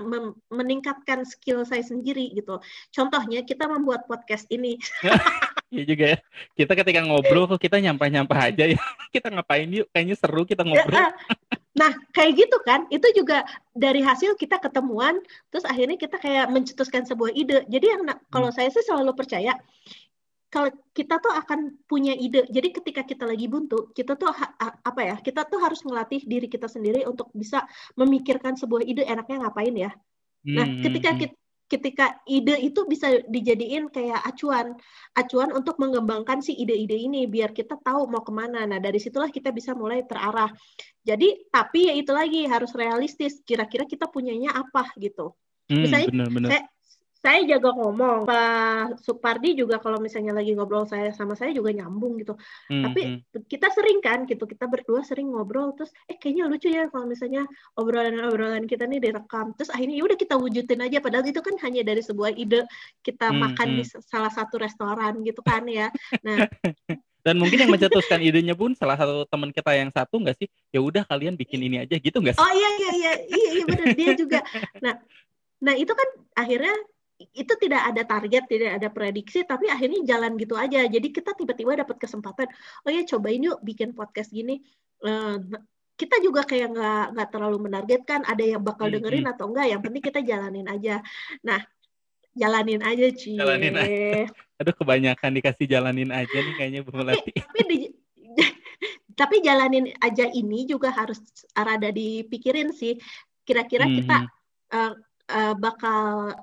meningkatkan 0.51 1.23
skill 1.23 1.63
saya 1.63 1.83
sendiri 1.83 2.31
gitu. 2.35 2.59
Contohnya 2.91 3.43
kita 3.43 3.67
membuat 3.67 4.07
podcast 4.07 4.47
ini. 4.51 4.79
Iya 5.67 5.83
juga 5.83 6.05
ya. 6.15 6.17
Kita 6.55 6.71
ketika 6.79 7.03
ngobrol 7.03 7.43
kok 7.51 7.59
kita 7.59 7.83
nyampah-nyampah 7.83 8.39
aja 8.39 8.71
ya. 8.71 8.79
Kita 9.15 9.27
ngapain 9.27 9.67
yuk? 9.67 9.91
Kayaknya 9.91 10.15
seru 10.15 10.47
kita 10.47 10.63
ngobrol. 10.63 10.95
Ah. 10.95 11.11
Nah, 11.75 11.91
kayak 12.15 12.39
gitu 12.39 12.57
kan. 12.63 12.87
Itu 12.87 13.11
juga 13.11 13.43
dari 13.75 13.99
hasil 13.99 14.39
kita 14.39 14.63
ketemuan 14.63 15.19
terus 15.51 15.67
akhirnya 15.67 15.99
kita 15.99 16.23
kayak 16.23 16.47
mencetuskan 16.55 17.03
sebuah 17.03 17.35
ide. 17.35 17.67
Jadi 17.67 17.83
yang 17.83 18.07
kalau 18.31 18.47
hmm. 18.47 18.55
saya 18.55 18.71
sih 18.71 18.83
selalu 18.87 19.11
percaya 19.11 19.59
kalau 20.47 20.71
kita 20.95 21.19
tuh 21.19 21.35
akan 21.35 21.83
punya 21.83 22.15
ide. 22.15 22.47
Jadi 22.47 22.71
ketika 22.71 23.03
kita 23.03 23.27
lagi 23.27 23.51
buntu, 23.51 23.91
kita 23.91 24.15
tuh 24.15 24.31
apa 24.61 25.01
ya? 25.03 25.15
Kita 25.19 25.43
tuh 25.43 25.59
harus 25.59 25.83
ngelatih 25.83 26.23
diri 26.23 26.47
kita 26.47 26.71
sendiri 26.71 27.03
untuk 27.03 27.27
bisa 27.35 27.67
memikirkan 27.99 28.55
sebuah 28.55 28.87
ide 28.87 29.03
enaknya 29.03 29.43
ngapain 29.43 29.75
ya. 29.75 29.91
Nah, 30.47 30.63
hmm, 30.63 30.83
ketika 30.87 31.11
hmm. 31.11 31.19
kita 31.19 31.35
ketika 31.67 32.23
ide 32.23 32.55
itu 32.63 32.87
bisa 32.87 33.11
dijadiin 33.27 33.91
kayak 33.91 34.23
acuan, 34.23 34.71
acuan 35.19 35.51
untuk 35.51 35.75
mengembangkan 35.83 36.39
si 36.39 36.55
ide-ide 36.55 36.95
ini 36.95 37.27
biar 37.27 37.51
kita 37.51 37.75
tahu 37.83 38.07
mau 38.07 38.23
ke 38.23 38.31
mana. 38.31 38.63
Nah 38.63 38.79
dari 38.79 39.03
situlah 39.03 39.27
kita 39.27 39.51
bisa 39.51 39.75
mulai 39.75 40.07
terarah. 40.07 40.47
Jadi 41.03 41.51
tapi 41.51 41.91
ya 41.91 41.93
itu 41.99 42.11
lagi 42.15 42.47
harus 42.47 42.71
realistis. 42.71 43.43
Kira-kira 43.43 43.83
kita 43.83 44.07
punyanya 44.07 44.55
apa 44.55 44.95
gitu. 44.95 45.35
Hmm, 45.67 45.83
Misalnya 45.83 46.07
bener, 46.07 46.29
bener. 46.31 46.49
saya 46.55 46.63
saya 47.17 47.41
jaga 47.43 47.73
ngomong. 47.73 48.29
Pak 48.29 49.01
Supardi 49.01 49.57
juga 49.57 49.81
kalau 49.81 49.97
misalnya 49.97 50.37
lagi 50.37 50.53
ngobrol 50.53 50.85
saya 50.85 51.09
sama 51.11 51.33
saya 51.33 51.49
juga 51.51 51.73
nyambung 51.73 52.21
gitu. 52.21 52.37
Hmm, 52.69 52.85
tapi 52.85 53.01
hmm. 53.03 53.45
kita 53.49 53.73
sering 53.73 53.99
kan 54.05 54.29
gitu 54.29 54.45
kita 54.45 54.69
berdua 54.69 55.01
sering 55.01 55.33
ngobrol 55.33 55.73
terus 55.73 55.89
eh 56.05 56.15
kayaknya 56.15 56.45
lucu 56.45 56.69
ya 56.69 56.85
kalau 56.93 57.09
misalnya 57.09 57.49
obrolan-obrolan 57.73 58.69
kita 58.69 58.85
nih 58.85 59.01
direkam. 59.01 59.57
Terus 59.57 59.73
akhirnya 59.73 59.95
ya 59.97 60.03
udah 60.05 60.17
kita 60.17 60.35
wujudin 60.37 60.81
aja. 60.85 60.97
Padahal 61.01 61.25
itu 61.25 61.41
kan 61.41 61.55
hanya 61.65 61.81
dari 61.81 62.01
sebuah 62.05 62.31
ide 62.37 62.69
kita 63.01 63.33
hmm, 63.33 63.39
makan 63.41 63.67
hmm. 63.73 63.77
di 63.81 63.83
salah 64.05 64.31
satu 64.31 64.61
restoran 64.61 65.25
gitu 65.25 65.41
kan 65.41 65.65
ya. 65.65 65.89
Nah 66.21 66.45
dan 67.27 67.35
mungkin 67.43 67.59
yang 67.59 67.73
mencetuskan 67.73 68.23
idenya 68.23 68.55
pun 68.55 68.71
salah 68.71 68.95
satu 68.95 69.27
teman 69.27 69.51
kita 69.51 69.75
yang 69.75 69.91
satu 69.91 70.21
nggak 70.21 70.37
sih? 70.37 70.47
Ya 70.71 70.79
udah 70.79 71.03
kalian 71.03 71.35
bikin 71.35 71.59
ini 71.59 71.83
aja 71.83 71.97
gitu 71.97 72.23
nggak 72.23 72.37
sih? 72.37 72.43
Oh 72.45 72.51
iya 72.53 72.69
iya 72.77 72.91
iya. 72.93 73.11
Iya, 73.25 73.49
iya 73.57 73.63
benar 73.65 73.87
dia 73.97 74.11
juga. 74.15 74.39
Nah 74.79 74.95
nah 75.57 75.73
itu 75.73 75.89
kan 75.89 76.05
akhirnya 76.37 76.77
itu 77.17 77.53
tidak 77.57 77.81
ada 77.81 78.03
target, 78.05 78.43
tidak 78.45 78.71
ada 78.77 78.89
prediksi, 78.93 79.41
tapi 79.41 79.73
akhirnya 79.73 80.05
jalan 80.05 80.37
gitu 80.37 80.53
aja. 80.53 80.85
Jadi 80.85 81.09
kita 81.09 81.33
tiba-tiba 81.33 81.73
dapat 81.73 81.97
kesempatan, 81.97 82.45
oh 82.85 82.91
ya 82.93 83.01
cobain 83.09 83.41
yuk 83.41 83.57
bikin 83.65 83.97
podcast 83.97 84.29
gini. 84.29 84.61
Uh, 85.01 85.41
kita 85.97 86.21
juga 86.21 86.45
kayak 86.45 86.77
nggak 86.77 87.05
nggak 87.17 87.29
terlalu 87.33 87.57
menargetkan 87.57 88.21
ada 88.21 88.45
yang 88.45 88.61
bakal 88.61 88.85
hmm, 88.85 89.01
dengerin 89.01 89.25
hmm. 89.25 89.33
atau 89.33 89.45
enggak. 89.49 89.67
Yang 89.73 89.81
penting 89.89 90.03
kita 90.05 90.19
jalanin 90.21 90.67
aja. 90.69 90.95
Nah, 91.41 91.59
jalanin 92.37 92.81
aja 92.85 93.07
Ci. 93.09 93.33
Jalanin 93.33 93.73
aja. 93.73 94.29
Aduh 94.61 94.73
kebanyakan 94.77 95.31
dikasih 95.41 95.65
jalanin 95.65 96.13
aja 96.13 96.37
nih 96.37 96.53
kayaknya 96.53 96.81
Bu 96.85 96.93
Melati. 96.93 97.33
Tapi, 97.33 97.41
tapi, 97.41 97.61
di, 97.65 97.77
tapi 99.19 99.35
jalanin 99.41 99.89
aja 99.97 100.29
ini 100.29 100.69
juga 100.69 100.93
harus 100.93 101.17
rada 101.57 101.89
dipikirin 101.89 102.69
sih. 102.69 103.01
Kira-kira 103.41 103.89
hmm. 103.89 103.95
kita 103.97 104.17
uh, 104.77 104.93
uh, 105.31 105.53
bakal 105.55 106.33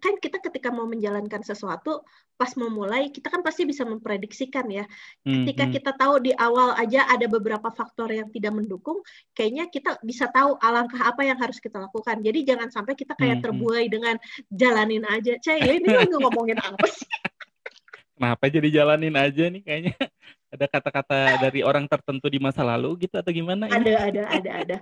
kan 0.00 0.14
kita 0.20 0.38
ketika 0.40 0.68
mau 0.68 0.84
menjalankan 0.84 1.42
sesuatu 1.42 2.04
pas 2.36 2.52
mau 2.60 2.68
mulai 2.68 3.08
kita 3.08 3.32
kan 3.32 3.40
pasti 3.40 3.64
bisa 3.64 3.88
memprediksikan 3.88 4.68
ya. 4.68 4.84
Ketika 5.24 5.64
hmm, 5.66 5.72
kita 5.72 5.90
tahu 5.96 6.20
di 6.20 6.36
awal 6.36 6.76
aja 6.76 7.08
ada 7.08 7.24
beberapa 7.24 7.72
faktor 7.72 8.12
yang 8.12 8.28
tidak 8.28 8.52
mendukung 8.52 9.00
kayaknya 9.32 9.72
kita 9.72 9.96
bisa 10.04 10.28
tahu 10.28 10.60
alangkah 10.60 11.00
apa 11.00 11.24
yang 11.24 11.40
harus 11.40 11.56
kita 11.56 11.80
lakukan. 11.80 12.20
Jadi 12.20 12.44
jangan 12.44 12.68
sampai 12.68 12.92
kita 12.92 13.16
kayak 13.16 13.40
hmm, 13.40 13.44
terbuai 13.48 13.84
dengan 13.88 14.20
jalanin 14.52 15.08
aja. 15.08 15.40
Cah 15.40 15.56
ya 15.56 15.72
ini 15.80 15.88
ngomongin 16.20 16.60
apa 16.60 16.86
sih? 16.92 17.08
Kenapa 18.16 18.48
jadi 18.48 18.68
jalanin 18.68 19.16
aja 19.16 19.44
nih 19.48 19.60
kayaknya 19.64 19.96
ada 20.56 20.66
kata-kata 20.66 21.38
dari 21.38 21.60
orang 21.60 21.84
tertentu 21.86 22.26
di 22.32 22.40
masa 22.40 22.64
lalu 22.64 23.06
gitu 23.06 23.20
atau 23.20 23.30
gimana? 23.30 23.68
Ada, 23.68 23.76
ini? 23.76 23.92
ada, 23.92 24.22
ada, 24.32 24.50
ada. 24.64 24.76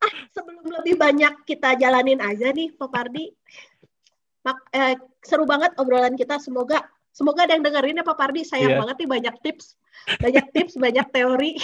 Ah, 0.00 0.12
sebelum 0.32 0.64
lebih 0.80 0.96
banyak 0.96 1.44
kita 1.44 1.76
jalanin 1.76 2.18
aja 2.24 2.50
nih, 2.50 2.72
Pak 2.72 2.88
Pardi. 2.88 3.28
Mak, 4.44 4.58
eh, 4.72 4.96
seru 5.20 5.44
banget 5.44 5.76
obrolan 5.76 6.16
kita. 6.16 6.40
Semoga 6.40 6.82
Semoga 7.14 7.46
ada 7.46 7.54
yang 7.54 7.62
dengerin 7.62 8.02
ya 8.02 8.04
Pak 8.04 8.18
Pardi. 8.18 8.42
Sayang 8.42 8.74
yeah. 8.74 8.80
banget 8.82 9.06
nih 9.06 9.10
banyak 9.14 9.34
tips, 9.46 9.78
banyak 10.18 10.46
tips, 10.50 10.74
banyak 10.74 11.06
teori, 11.14 11.54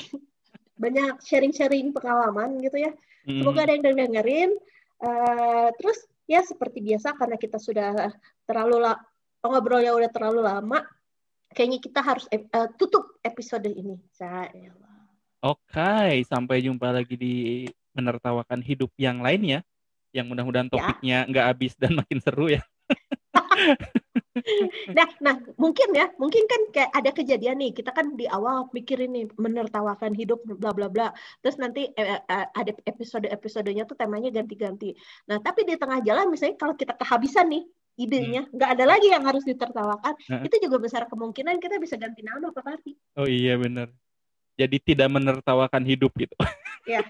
banyak 0.82 1.18
sharing-sharing 1.26 1.90
pengalaman 1.90 2.62
gitu 2.62 2.78
ya. 2.78 2.94
Semoga 3.26 3.66
ada 3.66 3.74
yang 3.74 3.82
dengerin. 3.82 4.54
Uh, 5.02 5.74
terus 5.74 6.06
ya 6.30 6.46
seperti 6.46 6.78
biasa 6.78 7.18
karena 7.18 7.34
kita 7.34 7.58
sudah 7.58 8.14
terlalu 8.46 8.78
la 8.78 8.94
ngobrolnya 9.42 9.90
udah 9.90 10.10
terlalu 10.12 10.40
lama, 10.46 10.86
kayaknya 11.54 11.78
kita 11.82 12.00
harus 12.00 12.24
uh, 12.30 12.68
tutup 12.78 13.18
episode 13.26 13.66
ini. 13.66 13.98
Saya. 14.14 14.50
Oke, 15.40 15.72
okay, 15.72 16.20
sampai 16.28 16.60
jumpa 16.60 16.92
lagi 16.92 17.16
di 17.16 17.64
menertawakan 17.96 18.60
hidup 18.60 18.92
yang 19.00 19.24
lainnya, 19.24 19.64
yang 20.12 20.28
mudah-mudahan 20.28 20.68
ya. 20.68 20.72
topiknya 20.72 21.18
nggak 21.26 21.44
ya. 21.44 21.50
habis 21.50 21.72
dan 21.80 21.92
makin 21.96 22.18
seru 22.20 22.52
ya. 22.52 22.62
nah, 24.96 25.08
nah 25.22 25.36
mungkin 25.56 25.96
ya, 25.96 26.12
mungkin 26.20 26.44
kan 26.44 26.60
kayak 26.76 26.92
ada 26.92 27.10
kejadian 27.16 27.56
nih, 27.56 27.72
kita 27.72 27.88
kan 27.96 28.20
di 28.20 28.28
awal 28.28 28.68
mikirin 28.76 29.16
nih 29.16 29.26
menertawakan 29.40 30.12
hidup 30.12 30.44
bla 30.44 30.76
bla 30.76 30.92
bla, 30.92 31.08
terus 31.40 31.56
nanti 31.56 31.88
eh, 31.96 32.20
eh, 32.20 32.46
ada 32.52 32.72
episode-episodenya 32.84 33.88
tuh 33.88 33.96
temanya 33.96 34.28
ganti-ganti. 34.28 34.92
Nah, 35.24 35.40
tapi 35.40 35.64
di 35.64 35.80
tengah 35.80 36.04
jalan 36.04 36.28
misalnya 36.28 36.60
kalau 36.60 36.76
kita 36.76 36.92
kehabisan 37.00 37.48
nih 37.48 37.64
idenya, 37.96 38.46
hmm. 38.46 38.54
nggak 38.54 38.68
hmm. 38.68 38.76
ada 38.78 38.84
lagi 38.86 39.08
yang 39.10 39.24
harus 39.24 39.42
ditertawakan, 39.42 40.14
nah. 40.28 40.44
itu 40.44 40.56
juga 40.62 40.76
besar 40.78 41.08
kemungkinan 41.08 41.58
kita 41.58 41.80
bisa 41.80 41.96
ganti 41.98 42.22
nama 42.22 42.52
Pak 42.52 42.62
Parti. 42.62 42.92
Oh 43.16 43.26
iya 43.26 43.56
benar 43.56 43.90
jadi 44.60 44.76
tidak 44.76 45.08
menertawakan 45.08 45.80
hidup 45.88 46.12
gitu. 46.20 46.36
Ya, 46.84 47.00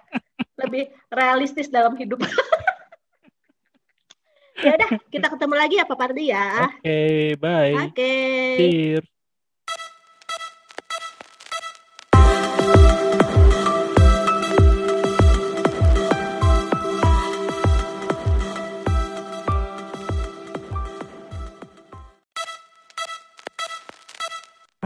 lebih 0.54 0.94
realistis 1.10 1.66
dalam 1.66 1.98
hidup. 1.98 2.22
ya 4.66 4.78
udah, 4.78 4.90
kita 5.10 5.26
ketemu 5.34 5.54
lagi 5.58 5.74
ya 5.82 5.84
Pak 5.88 5.98
Pardi 5.98 6.24
ya. 6.30 6.70
Oke, 6.70 6.78
okay, 6.78 7.22
bye. 7.38 7.74
Oke. 7.74 7.90
Okay. 7.90 8.56
Cheers. 8.58 9.09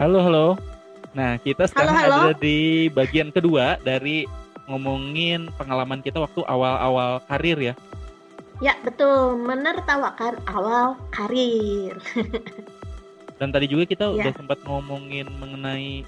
Halo, 0.05 0.21
halo. 0.21 0.47
Nah, 1.17 1.41
kita 1.41 1.65
sekarang 1.65 1.97
halo, 1.97 2.13
halo. 2.13 2.25
ada 2.29 2.37
di 2.37 2.93
bagian 2.93 3.33
kedua 3.33 3.81
dari 3.81 4.29
ngomongin 4.69 5.49
pengalaman 5.57 6.05
kita 6.05 6.21
waktu 6.21 6.45
awal-awal 6.45 7.25
karir 7.25 7.57
ya. 7.57 7.75
Ya, 8.61 8.77
betul. 8.85 9.41
Menertawakan 9.41 10.45
awal 10.45 11.01
karir. 11.09 11.97
Dan 13.41 13.49
tadi 13.49 13.65
juga 13.65 13.89
kita 13.89 14.13
ya. 14.13 14.29
udah 14.29 14.33
sempat 14.37 14.61
ngomongin 14.69 15.25
mengenai 15.41 16.05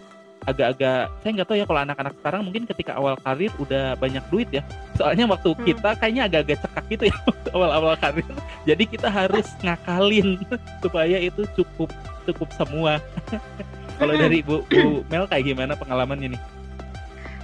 agak-agak 0.46 1.10
saya 1.24 1.30
nggak 1.34 1.48
tahu 1.50 1.58
ya 1.58 1.66
kalau 1.66 1.80
anak-anak 1.82 2.14
sekarang 2.22 2.40
mungkin 2.46 2.62
ketika 2.70 2.92
awal 2.94 3.18
karir 3.18 3.50
udah 3.58 3.98
banyak 3.98 4.22
duit 4.30 4.46
ya 4.54 4.62
soalnya 4.94 5.26
waktu 5.26 5.50
hmm. 5.52 5.64
kita 5.66 5.90
kayaknya 5.98 6.22
agak-agak 6.30 6.58
cekak 6.62 6.84
gitu 6.86 7.04
ya 7.10 7.16
awal-awal 7.56 7.94
karir 7.98 8.26
jadi 8.62 8.84
kita 8.86 9.08
harus 9.10 9.46
ngakalin 9.58 10.38
supaya 10.86 11.18
itu 11.18 11.42
cukup 11.58 11.90
cukup 12.30 12.48
semua 12.54 13.02
kalau 13.96 14.14
dari 14.16 14.40
Bu, 14.44 14.62
Bu 14.68 15.02
Mel 15.10 15.24
kayak 15.28 15.44
gimana 15.48 15.72
pengalamannya 15.76 16.36
nih? 16.36 16.42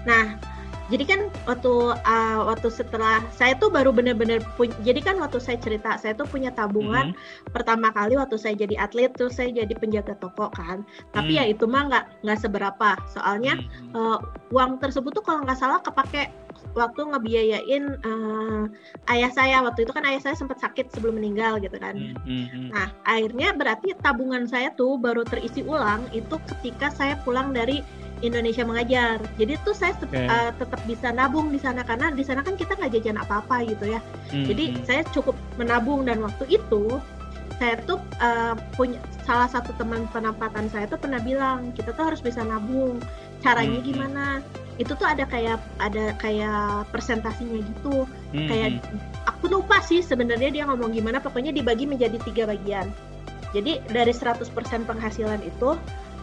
Nah, 0.02 0.36
jadi 0.92 1.04
kan 1.08 1.20
waktu 1.48 1.72
uh, 1.96 2.40
waktu 2.44 2.68
setelah 2.68 3.24
saya 3.32 3.56
tuh 3.56 3.72
baru 3.72 3.96
bener-bener 3.96 4.44
punya 4.60 4.76
jadi 4.84 5.00
kan 5.00 5.16
waktu 5.16 5.40
saya 5.40 5.56
cerita 5.56 5.96
saya 5.96 6.12
tuh 6.12 6.28
punya 6.28 6.52
tabungan 6.52 7.16
mm. 7.16 7.48
pertama 7.56 7.88
kali 7.96 8.20
waktu 8.20 8.36
saya 8.36 8.52
jadi 8.60 8.76
atlet 8.76 9.08
tuh 9.16 9.32
saya 9.32 9.48
jadi 9.48 9.72
penjaga 9.72 10.12
toko 10.20 10.52
kan 10.52 10.84
tapi 11.16 11.32
mm. 11.32 11.38
ya 11.40 11.44
itu 11.48 11.64
mah 11.64 11.88
nggak 11.88 12.04
nggak 12.28 12.38
seberapa 12.44 12.98
soalnya 13.08 13.56
mm. 13.56 13.96
uh, 13.96 14.20
uang 14.52 14.84
tersebut 14.84 15.16
tuh 15.16 15.24
kalau 15.24 15.40
nggak 15.48 15.56
salah 15.56 15.80
kepake 15.80 16.28
waktu 16.72 17.00
ngebiayain 17.04 17.84
uh, 18.00 18.64
ayah 19.12 19.30
saya 19.32 19.60
waktu 19.60 19.84
itu 19.84 19.92
kan 19.92 20.04
ayah 20.08 20.20
saya 20.20 20.34
sempat 20.36 20.60
sakit 20.60 20.92
sebelum 20.92 21.20
meninggal 21.20 21.60
gitu 21.60 21.76
kan. 21.76 21.96
Mm 21.96 22.46
-hmm. 22.48 22.66
Nah 22.72 22.88
akhirnya 23.04 23.52
berarti 23.52 23.92
tabungan 24.00 24.48
saya 24.48 24.72
tuh 24.76 24.96
baru 24.96 25.24
terisi 25.24 25.60
ulang 25.64 26.08
itu 26.16 26.40
ketika 26.48 26.88
saya 26.92 27.20
pulang 27.20 27.52
dari 27.52 27.84
Indonesia 28.22 28.62
mengajar. 28.62 29.18
Jadi 29.36 29.58
tuh 29.66 29.74
saya 29.74 29.92
okay. 29.98 30.30
uh, 30.30 30.54
tetap 30.56 30.80
bisa 30.86 31.10
nabung 31.10 31.50
di 31.50 31.58
sana 31.58 31.82
karena 31.82 32.14
di 32.14 32.22
sana 32.22 32.40
kan 32.40 32.54
kita 32.54 32.78
nggak 32.78 32.94
jajan 32.96 33.18
apa-apa 33.18 33.66
gitu 33.66 33.90
ya. 33.92 34.00
Mm-hmm. 34.30 34.46
Jadi 34.48 34.64
saya 34.86 35.02
cukup 35.10 35.34
menabung 35.58 36.06
dan 36.06 36.22
waktu 36.22 36.46
itu 36.62 37.02
saya 37.58 37.78
tuh 37.84 38.00
uh, 38.22 38.54
punya 38.78 38.98
salah 39.22 39.46
satu 39.46 39.70
teman 39.78 40.08
penempatan 40.10 40.66
saya 40.72 40.88
tuh 40.88 40.98
pernah 40.98 41.22
bilang 41.22 41.70
kita 41.74 41.92
tuh 41.92 42.14
harus 42.14 42.22
bisa 42.22 42.40
nabung. 42.46 43.02
Caranya 43.42 43.82
mm-hmm. 43.82 43.90
gimana? 43.90 44.24
Itu 44.80 44.96
tuh 44.96 45.04
ada 45.04 45.26
kayak 45.26 45.60
ada 45.82 46.14
kayak 46.16 46.88
presentasinya 46.94 47.58
gitu. 47.60 48.06
Mm-hmm. 48.32 48.48
Kayak 48.48 48.70
aku 49.28 49.50
lupa 49.50 49.82
sih 49.82 50.00
sebenarnya 50.00 50.48
dia 50.54 50.64
ngomong 50.70 50.94
gimana. 50.94 51.18
Pokoknya 51.18 51.50
dibagi 51.50 51.84
menjadi 51.84 52.16
tiga 52.22 52.48
bagian. 52.48 52.88
Jadi 53.52 53.84
dari 53.92 54.14
100% 54.14 54.48
penghasilan 54.88 55.44
itu 55.44 55.76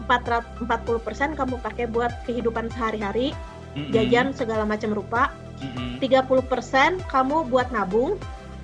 40% 0.09 1.37
kamu 1.37 1.55
pakai 1.61 1.85
buat 1.85 2.09
kehidupan 2.25 2.73
sehari-hari, 2.73 3.35
mm-hmm. 3.77 3.91
jajan 3.93 4.27
segala 4.33 4.65
macam 4.65 4.95
rupa. 4.95 5.29
Mm-hmm. 5.59 5.99
30% 6.01 7.03
kamu 7.11 7.37
buat 7.51 7.67
nabung. 7.69 8.15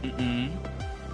Mm-hmm. 0.02 0.44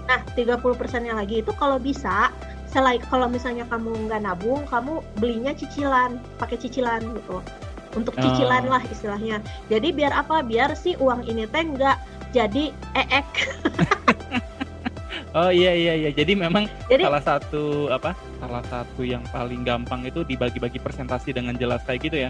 Nah, 0.08 0.20
30% 0.36 1.08
yang 1.08 1.18
lagi 1.18 1.40
itu 1.40 1.52
kalau 1.56 1.80
bisa 1.80 2.30
selain 2.72 3.04
kalau 3.12 3.28
misalnya 3.28 3.68
kamu 3.68 4.08
nggak 4.08 4.24
nabung, 4.24 4.64
kamu 4.68 5.04
belinya 5.20 5.52
cicilan, 5.52 6.18
pakai 6.40 6.58
cicilan 6.58 7.04
gitu. 7.04 7.44
Untuk 7.92 8.16
cicilan 8.16 8.72
oh. 8.72 8.80
lah 8.80 8.84
istilahnya. 8.88 9.44
Jadi 9.68 9.92
biar 9.92 10.16
apa? 10.16 10.40
Biar 10.40 10.72
si 10.80 10.96
uang 10.96 11.28
ini 11.28 11.44
teh 11.48 11.64
nggak 11.68 11.98
jadi 12.32 12.72
eek. 12.96 13.30
Oh 15.32 15.48
iya 15.48 15.72
iya 15.72 15.96
iya. 15.96 16.12
Jadi 16.12 16.36
memang 16.36 16.68
jadi, 16.92 17.08
salah 17.08 17.24
satu 17.24 17.88
apa? 17.88 18.12
Salah 18.44 18.64
satu 18.68 19.08
yang 19.08 19.24
paling 19.32 19.64
gampang 19.64 20.04
itu 20.04 20.28
dibagi-bagi 20.28 20.84
presentasi 20.84 21.32
dengan 21.32 21.56
jelas 21.56 21.80
kayak 21.88 22.12
gitu 22.12 22.28
ya. 22.28 22.30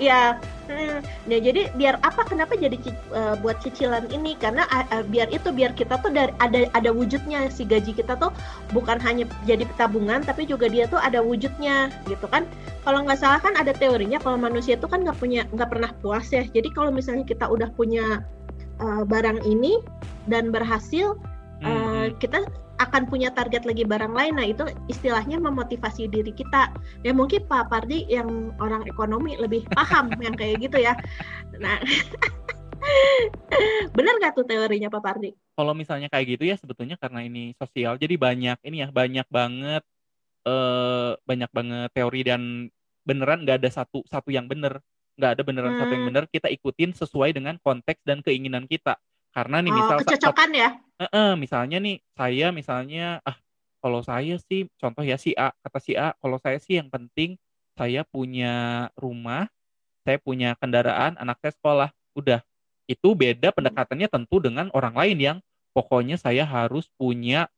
Iya. 0.00 0.40
Hmm, 0.70 1.02
ya 1.26 1.42
jadi 1.42 1.66
biar 1.74 1.98
apa 2.06 2.22
kenapa 2.30 2.54
jadi 2.54 2.78
uh, 3.10 3.34
buat 3.42 3.58
cicilan 3.58 4.06
ini 4.14 4.38
karena 4.38 4.62
uh, 4.70 5.02
biar 5.02 5.26
itu 5.34 5.50
biar 5.50 5.74
kita 5.74 5.98
tuh 5.98 6.14
dari 6.14 6.30
ada 6.38 6.70
ada 6.78 6.94
wujudnya 6.94 7.50
si 7.50 7.66
gaji 7.66 7.90
kita 7.90 8.14
tuh 8.14 8.30
bukan 8.70 9.02
hanya 9.02 9.26
jadi 9.50 9.66
tabungan 9.74 10.22
tapi 10.22 10.46
juga 10.46 10.70
dia 10.70 10.86
tuh 10.86 11.02
ada 11.02 11.18
wujudnya 11.18 11.90
gitu 12.06 12.22
kan. 12.30 12.46
Kalau 12.86 13.02
nggak 13.02 13.18
salah 13.18 13.42
kan 13.42 13.58
ada 13.58 13.74
teorinya 13.74 14.22
kalau 14.22 14.38
manusia 14.38 14.78
itu 14.78 14.86
kan 14.86 15.02
nggak 15.02 15.18
punya 15.18 15.42
nggak 15.50 15.68
pernah 15.68 15.90
puas 15.98 16.30
ya. 16.30 16.46
Jadi 16.46 16.70
kalau 16.70 16.94
misalnya 16.94 17.26
kita 17.26 17.50
udah 17.50 17.68
punya 17.74 18.22
uh, 18.78 19.02
barang 19.02 19.42
ini 19.42 19.82
dan 20.30 20.54
berhasil 20.54 21.18
uh, 21.66 22.14
kita 22.22 22.46
akan 22.80 23.04
punya 23.04 23.28
target 23.28 23.68
lagi 23.68 23.84
barang 23.84 24.16
lain. 24.16 24.40
Nah, 24.40 24.46
itu 24.48 24.64
istilahnya 24.88 25.36
memotivasi 25.36 26.08
diri 26.08 26.32
kita. 26.32 26.72
Ya 27.04 27.12
mungkin 27.12 27.44
Pak 27.44 27.68
Pardi 27.68 28.08
yang 28.08 28.56
orang 28.56 28.88
ekonomi 28.88 29.36
lebih 29.36 29.68
paham 29.76 30.08
yang 30.24 30.32
kayak 30.32 30.64
gitu 30.64 30.80
ya. 30.80 30.96
Nah, 31.60 31.76
benar 33.96 34.16
nggak 34.16 34.32
tuh 34.32 34.46
teorinya 34.48 34.88
Pak 34.88 35.02
Pardi? 35.04 35.30
Kalau 35.52 35.76
misalnya 35.76 36.08
kayak 36.08 36.40
gitu 36.40 36.44
ya 36.48 36.56
sebetulnya 36.56 36.96
karena 36.96 37.20
ini 37.20 37.52
sosial, 37.60 38.00
jadi 38.00 38.16
banyak 38.16 38.58
ini 38.64 38.76
ya 38.80 38.88
banyak 38.88 39.28
banget 39.28 39.84
eh, 40.48 41.12
banyak 41.20 41.50
banget 41.52 41.88
teori 41.92 42.20
dan 42.24 42.72
beneran 43.04 43.44
nggak 43.44 43.60
ada 43.60 43.70
satu 43.84 44.00
satu 44.08 44.32
yang 44.32 44.48
bener, 44.48 44.80
nggak 45.20 45.30
ada 45.36 45.42
beneran 45.44 45.76
hmm. 45.76 45.80
satu 45.84 45.92
yang 45.92 46.04
hmm. 46.08 46.10
bener. 46.16 46.24
Kita 46.32 46.48
ikutin 46.48 46.96
sesuai 46.96 47.36
dengan 47.36 47.60
konteks 47.60 48.00
dan 48.08 48.24
keinginan 48.24 48.64
kita. 48.64 48.96
Karena 49.30 49.62
nih 49.62 49.72
oh, 49.72 49.76
misal 49.78 49.96
kecocokan 50.02 50.50
ya. 50.52 50.68
Misalnya 51.38 51.78
nih 51.80 51.96
saya 52.18 52.46
misalnya 52.50 53.06
ah 53.24 53.36
kalau 53.80 54.04
saya 54.04 54.36
sih 54.50 54.68
contoh 54.76 55.00
ya 55.00 55.16
si 55.16 55.32
A 55.38 55.54
kata 55.64 55.78
si 55.80 55.96
A 55.96 56.12
kalau 56.20 56.36
saya 56.36 56.60
sih 56.60 56.76
yang 56.76 56.92
penting 56.92 57.40
saya 57.80 58.04
punya 58.04 58.88
rumah, 58.92 59.48
saya 60.04 60.20
punya 60.20 60.52
kendaraan, 60.60 61.16
anak 61.16 61.40
saya 61.40 61.56
sekolah. 61.56 61.88
Udah. 62.12 62.44
Itu 62.84 63.16
beda 63.16 63.56
pendekatannya 63.56 64.10
tentu 64.10 64.36
dengan 64.36 64.68
orang 64.76 64.92
lain 64.92 65.16
yang 65.16 65.38
pokoknya 65.72 66.20
saya 66.20 66.44
harus 66.44 66.92
punya 67.00 67.48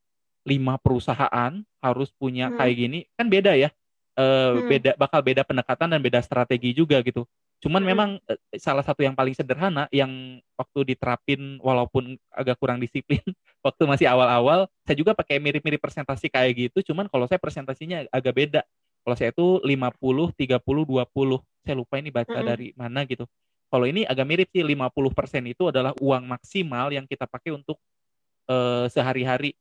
lima 0.47 0.79
perusahaan, 0.79 1.59
harus 1.83 2.15
punya 2.15 2.53
hmm. 2.53 2.57
kayak 2.61 2.77
gini. 2.79 2.99
Kan 3.19 3.27
beda 3.27 3.59
ya. 3.59 3.75
Uh, 4.13 4.61
hmm. 4.61 4.69
beda 4.69 4.91
bakal 5.01 5.21
beda 5.25 5.43
pendekatan 5.43 5.89
dan 5.91 6.01
beda 6.05 6.21
strategi 6.23 6.71
juga 6.77 7.03
gitu. 7.03 7.25
Cuman 7.63 7.81
hmm. 7.81 7.89
memang 7.95 8.11
eh, 8.27 8.59
salah 8.59 8.83
satu 8.83 9.07
yang 9.07 9.15
paling 9.15 9.33
sederhana 9.39 9.87
yang 9.95 10.11
waktu 10.59 10.95
diterapin 10.95 11.63
walaupun 11.63 12.19
agak 12.35 12.59
kurang 12.59 12.83
disiplin 12.83 13.23
waktu 13.67 13.83
masih 13.87 14.11
awal-awal, 14.11 14.67
saya 14.83 14.99
juga 14.99 15.15
pakai 15.15 15.39
mirip-mirip 15.39 15.79
presentasi 15.79 16.27
kayak 16.27 16.71
gitu, 16.71 16.93
cuman 16.93 17.07
kalau 17.07 17.31
saya 17.31 17.39
presentasinya 17.39 18.03
agak 18.11 18.35
beda. 18.35 18.63
Kalau 19.03 19.17
saya 19.19 19.31
itu 19.35 19.59
50 19.63 20.35
30 20.35 20.59
20. 20.63 21.39
Saya 21.63 21.75
lupa 21.79 21.95
ini 21.99 22.11
baca 22.11 22.39
hmm. 22.39 22.47
dari 22.47 22.69
mana 22.75 23.07
gitu. 23.07 23.27
Kalau 23.73 23.87
ini 23.89 24.05
agak 24.05 24.27
mirip 24.29 24.49
sih 24.53 24.61
50% 24.61 25.49
itu 25.49 25.65
adalah 25.71 25.97
uang 25.97 26.29
maksimal 26.29 26.93
yang 26.93 27.09
kita 27.09 27.25
pakai 27.25 27.57
untuk 27.57 27.81
uh, 28.51 28.85
sehari-hari 28.93 29.57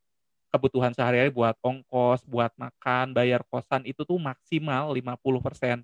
kebutuhan 0.52 0.92
sehari-hari 0.92 1.32
buat 1.32 1.56
ongkos, 1.64 2.28
buat 2.28 2.52
makan, 2.60 3.16
bayar 3.16 3.40
kosan 3.48 3.88
itu 3.88 4.04
tuh 4.04 4.20
maksimal 4.20 4.92
50%. 4.92 5.80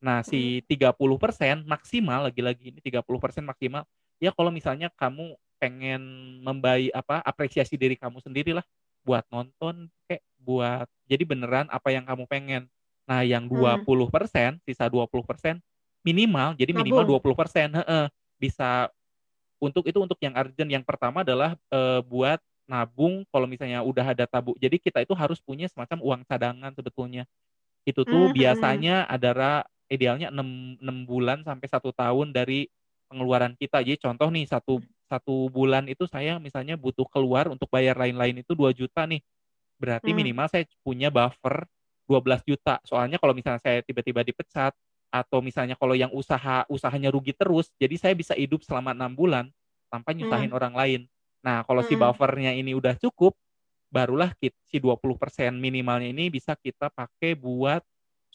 Nah, 0.00 0.20
si 0.20 0.60
30% 0.68 1.64
maksimal 1.64 2.28
lagi-lagi 2.28 2.72
ini 2.72 2.80
30% 2.84 3.44
maksimal. 3.44 3.82
Ya 4.20 4.32
kalau 4.32 4.52
misalnya 4.52 4.92
kamu 4.96 5.36
pengen 5.56 6.02
membayi 6.44 6.92
apa 6.92 7.24
apresiasi 7.24 7.80
diri 7.80 7.96
kamu 7.96 8.20
sendiri 8.20 8.52
lah 8.52 8.64
buat 9.06 9.24
nonton 9.32 9.88
kayak 10.04 10.20
buat 10.36 10.84
jadi 11.08 11.24
beneran 11.24 11.66
apa 11.72 11.88
yang 11.94 12.04
kamu 12.04 12.28
pengen. 12.28 12.62
Nah, 13.06 13.22
yang 13.22 13.46
20%, 13.46 13.86
hmm. 13.86 14.62
sisa 14.66 14.90
20% 14.90 15.62
minimal, 16.02 16.58
jadi 16.58 16.74
minimal 16.74 17.06
Nabung. 17.06 17.22
20%, 17.22 17.70
heeh, 17.82 18.06
bisa 18.34 18.90
untuk 19.62 19.86
itu 19.86 19.98
untuk 20.02 20.18
yang 20.18 20.34
urgent. 20.34 20.68
Yang 20.68 20.84
pertama 20.84 21.22
adalah 21.22 21.54
e, 21.70 22.02
buat 22.02 22.42
nabung 22.66 23.22
kalau 23.30 23.46
misalnya 23.46 23.80
udah 23.86 24.12
ada 24.12 24.26
tabung. 24.26 24.58
Jadi 24.58 24.82
kita 24.82 25.06
itu 25.06 25.14
harus 25.14 25.38
punya 25.38 25.70
semacam 25.70 26.02
uang 26.02 26.22
cadangan 26.26 26.74
sebetulnya. 26.74 27.24
Itu 27.86 28.02
tuh 28.02 28.30
hmm. 28.30 28.34
biasanya 28.34 28.96
adalah 29.06 29.62
idealnya 29.86 30.28
6, 30.34 30.82
6 30.82 31.08
bulan 31.10 31.42
sampai 31.46 31.66
satu 31.70 31.90
tahun 31.94 32.34
dari 32.34 32.66
pengeluaran 33.06 33.54
kita. 33.54 33.82
Jadi 33.82 33.98
contoh 34.02 34.28
nih 34.30 34.46
satu 34.50 34.82
satu 35.06 35.46
bulan 35.54 35.86
itu 35.86 36.04
saya 36.10 36.42
misalnya 36.42 36.74
butuh 36.74 37.06
keluar 37.06 37.46
untuk 37.46 37.70
bayar 37.70 37.94
lain-lain 37.94 38.42
itu 38.42 38.52
2 38.58 38.74
juta 38.74 39.06
nih. 39.06 39.22
Berarti 39.78 40.10
hmm. 40.10 40.18
minimal 40.18 40.46
saya 40.50 40.64
punya 40.82 41.08
buffer 41.12 41.64
12 42.10 42.42
juta. 42.48 42.82
Soalnya 42.82 43.18
kalau 43.22 43.34
misalnya 43.34 43.62
saya 43.62 43.82
tiba-tiba 43.82 44.26
dipecat 44.26 44.74
atau 45.10 45.38
misalnya 45.38 45.78
kalau 45.78 45.94
yang 45.94 46.10
usaha 46.10 46.66
usahanya 46.66 47.14
rugi 47.14 47.30
terus, 47.30 47.70
jadi 47.78 47.94
saya 47.94 48.14
bisa 48.18 48.34
hidup 48.34 48.66
selama 48.66 48.90
enam 48.90 49.14
bulan 49.14 49.46
tanpa 49.86 50.10
nyusahin 50.10 50.50
hmm. 50.50 50.58
orang 50.58 50.74
lain. 50.74 51.00
Nah, 51.46 51.62
kalau 51.62 51.82
hmm. 51.86 51.88
si 51.88 51.94
buffernya 51.94 52.52
ini 52.58 52.74
udah 52.74 52.98
cukup, 52.98 53.38
barulah 53.86 54.34
kita, 54.34 54.58
si 54.66 54.82
20% 54.82 55.54
minimalnya 55.54 56.10
ini 56.10 56.26
bisa 56.26 56.58
kita 56.58 56.90
pakai 56.90 57.38
buat 57.38 57.86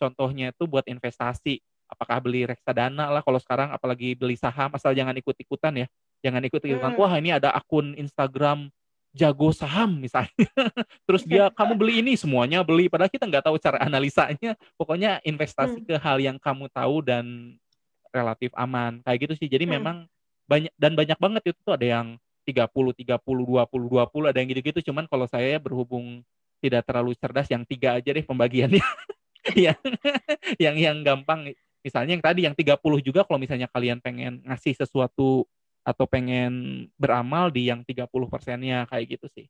contohnya 0.01 0.49
itu 0.49 0.65
buat 0.65 0.85
investasi. 0.89 1.61
Apakah 1.85 2.23
beli 2.23 2.47
reksadana 2.49 3.11
lah 3.11 3.21
kalau 3.21 3.37
sekarang 3.37 3.69
apalagi 3.69 4.17
beli 4.17 4.39
saham 4.39 4.73
asal 4.73 4.95
jangan 4.97 5.13
ikut-ikutan 5.13 5.85
ya. 5.85 5.87
Jangan 6.25 6.41
ikut 6.47 6.61
ikutan 6.63 6.91
hmm. 6.95 7.01
wah 7.01 7.13
ini 7.19 7.29
ada 7.35 7.53
akun 7.53 7.93
Instagram 7.93 8.73
jago 9.11 9.51
saham 9.51 9.99
misalnya. 9.99 10.31
Terus 11.07 11.27
dia 11.27 11.51
kamu 11.51 11.73
beli 11.75 11.93
ini 12.01 12.13
semuanya 12.15 12.63
beli. 12.63 12.87
Padahal 12.87 13.11
kita 13.11 13.27
nggak 13.27 13.45
tahu 13.45 13.59
cara 13.59 13.77
analisanya. 13.83 14.55
Pokoknya 14.79 15.19
investasi 15.21 15.83
hmm. 15.83 15.87
ke 15.87 15.95
hal 15.99 16.17
yang 16.17 16.37
kamu 16.39 16.71
tahu 16.71 17.03
dan 17.03 17.55
relatif 18.09 18.49
aman. 18.55 19.03
Kayak 19.03 19.19
gitu 19.27 19.33
sih. 19.45 19.47
Jadi 19.51 19.67
hmm. 19.67 19.73
memang 19.77 19.97
banyak 20.47 20.71
dan 20.79 20.95
banyak 20.95 21.19
banget 21.19 21.43
itu 21.51 21.59
tuh. 21.59 21.75
Ada 21.75 21.87
yang 21.99 22.07
30 22.47 22.71
30 22.71 23.19
20 23.19 23.67
20 23.67 24.31
ada 24.31 24.37
yang 24.39 24.49
gitu-gitu. 24.49 24.79
Cuman 24.89 25.05
kalau 25.11 25.27
saya 25.27 25.59
berhubung 25.59 26.23
tidak 26.61 26.85
terlalu 26.85 27.17
cerdas 27.17 27.49
yang 27.49 27.65
tiga 27.65 27.97
aja 27.97 28.09
deh 28.13 28.21
pembagiannya 28.21 28.79
yang 29.69 29.79
yang 30.61 30.75
yang 30.77 30.97
gampang 31.01 31.53
misalnya 31.81 32.13
yang 32.13 32.23
tadi 32.23 32.45
yang 32.45 32.55
30 32.55 32.77
juga 33.01 33.25
kalau 33.25 33.41
misalnya 33.41 33.65
kalian 33.69 33.97
pengen 33.97 34.41
ngasih 34.45 34.77
sesuatu 34.77 35.49
atau 35.81 36.05
pengen 36.05 36.85
beramal 36.93 37.49
di 37.49 37.73
yang 37.73 37.81
30 37.81 38.05
persennya 38.29 38.85
kayak 38.85 39.17
gitu 39.17 39.27
sih. 39.33 39.45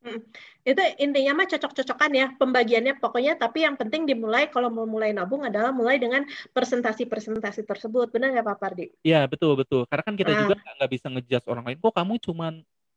Hmm. 0.00 0.16
Itu 0.64 0.80
intinya 0.96 1.36
mah 1.36 1.46
cocok-cocokan 1.46 2.10
ya 2.16 2.26
pembagiannya 2.40 2.96
pokoknya 3.04 3.36
tapi 3.36 3.68
yang 3.68 3.76
penting 3.76 4.08
dimulai 4.08 4.48
kalau 4.48 4.72
mau 4.72 4.88
mulai 4.88 5.12
nabung 5.12 5.44
adalah 5.44 5.76
mulai 5.76 6.00
dengan 6.00 6.24
presentasi-presentasi 6.56 7.68
tersebut 7.68 8.08
benar 8.08 8.32
nggak 8.32 8.48
Pak 8.48 8.56
Pardi? 8.56 8.86
Iya 9.04 9.28
betul 9.28 9.60
betul 9.60 9.84
karena 9.92 10.02
kan 10.02 10.16
kita 10.16 10.32
nah. 10.32 10.40
juga 10.48 10.54
nggak 10.56 10.90
bisa 10.90 11.06
ngejudge 11.12 11.46
orang 11.52 11.64
lain 11.68 11.78
kok 11.84 11.92
kamu 11.92 12.14
cuman 12.16 12.52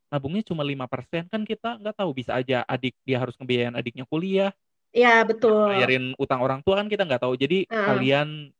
nabungnya 0.08 0.44
cuma 0.48 0.64
lima 0.64 0.88
persen 0.88 1.28
kan 1.28 1.44
kita 1.44 1.76
nggak 1.84 1.96
tahu 2.00 2.16
bisa 2.16 2.40
aja 2.40 2.64
adik 2.72 2.96
dia 3.04 3.20
harus 3.20 3.36
ngebiayain 3.36 3.76
adiknya 3.76 4.08
kuliah 4.08 4.56
Iya 4.94 5.26
betul. 5.26 5.74
Bayarin 5.74 6.14
utang 6.22 6.40
orang 6.46 6.62
tua 6.62 6.78
kan 6.78 6.88
kita 6.88 7.04
nggak 7.04 7.26
tahu. 7.26 7.34
Jadi 7.34 7.66
uh. 7.68 7.86
kalian 7.90 8.54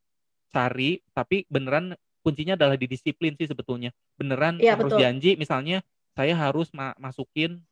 cari 0.50 1.02
tapi 1.14 1.46
beneran 1.46 1.94
kuncinya 2.26 2.58
adalah 2.58 2.74
di 2.74 2.90
disiplin 2.90 3.38
sih 3.38 3.46
sebetulnya. 3.46 3.94
Beneran 4.18 4.58
ya, 4.58 4.74
harus 4.74 4.90
betul. 4.92 5.00
janji 5.00 5.38
misalnya 5.38 5.86
saya 6.14 6.34
harus 6.34 6.74
ma 6.74 6.92
masukin 6.98 7.62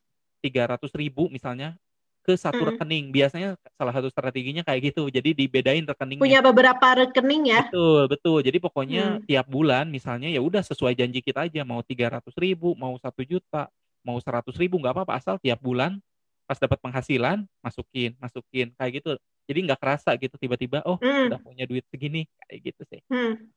300 0.43 0.78
ribu 0.94 1.26
misalnya 1.30 1.74
ke 2.22 2.39
satu 2.39 2.62
hmm. 2.62 2.70
rekening. 2.74 3.05
Biasanya 3.10 3.59
salah 3.74 3.94
satu 3.98 4.06
strateginya 4.14 4.62
kayak 4.62 4.94
gitu. 4.94 5.10
Jadi 5.10 5.34
dibedain 5.34 5.82
rekeningnya. 5.82 6.22
Punya 6.22 6.39
beberapa 6.39 6.86
rekening 7.02 7.51
ya. 7.51 7.66
Betul, 7.66 8.06
betul. 8.06 8.39
Jadi 8.47 8.59
pokoknya 8.62 9.02
hmm. 9.18 9.26
tiap 9.26 9.47
bulan 9.51 9.90
misalnya 9.90 10.30
ya 10.30 10.39
udah 10.39 10.62
sesuai 10.62 10.94
janji 10.94 11.18
kita 11.18 11.51
aja 11.51 11.66
mau 11.66 11.82
300 11.82 12.22
ribu, 12.39 12.78
mau 12.78 12.94
satu 13.02 13.26
juta, 13.26 13.66
mau 14.06 14.18
100 14.22 14.55
ribu 14.55 14.78
nggak 14.78 14.94
apa-apa 14.94 15.18
asal 15.18 15.34
tiap 15.43 15.59
bulan 15.59 15.98
pas 16.44 16.59
dapat 16.59 16.78
penghasilan 16.82 17.44
masukin, 17.62 18.14
masukin 18.19 18.74
kayak 18.77 19.02
gitu. 19.02 19.16
Jadi 19.47 19.59
nggak 19.66 19.81
kerasa 19.81 20.14
gitu 20.16 20.39
tiba-tiba 20.39 20.86
oh 20.86 20.97
hmm. 21.02 21.32
udah 21.32 21.40
punya 21.43 21.64
duit 21.66 21.82
segini 21.90 22.27
kayak 22.47 22.73
gitu 22.73 22.82
sih. 22.89 23.01
Hmm. 23.10 23.51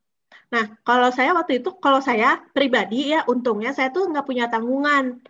Nah, 0.49 0.78
kalau 0.82 1.10
saya 1.14 1.32
waktu 1.34 1.62
itu, 1.64 1.74
kalau 1.78 2.02
saya 2.02 2.41
pribadi 2.53 3.14
ya, 3.14 3.24
untungnya 3.30 3.72
saya 3.72 3.90
tuh 3.94 4.10
nggak 4.10 4.26
punya 4.26 4.45
tanggungan. 4.49 5.22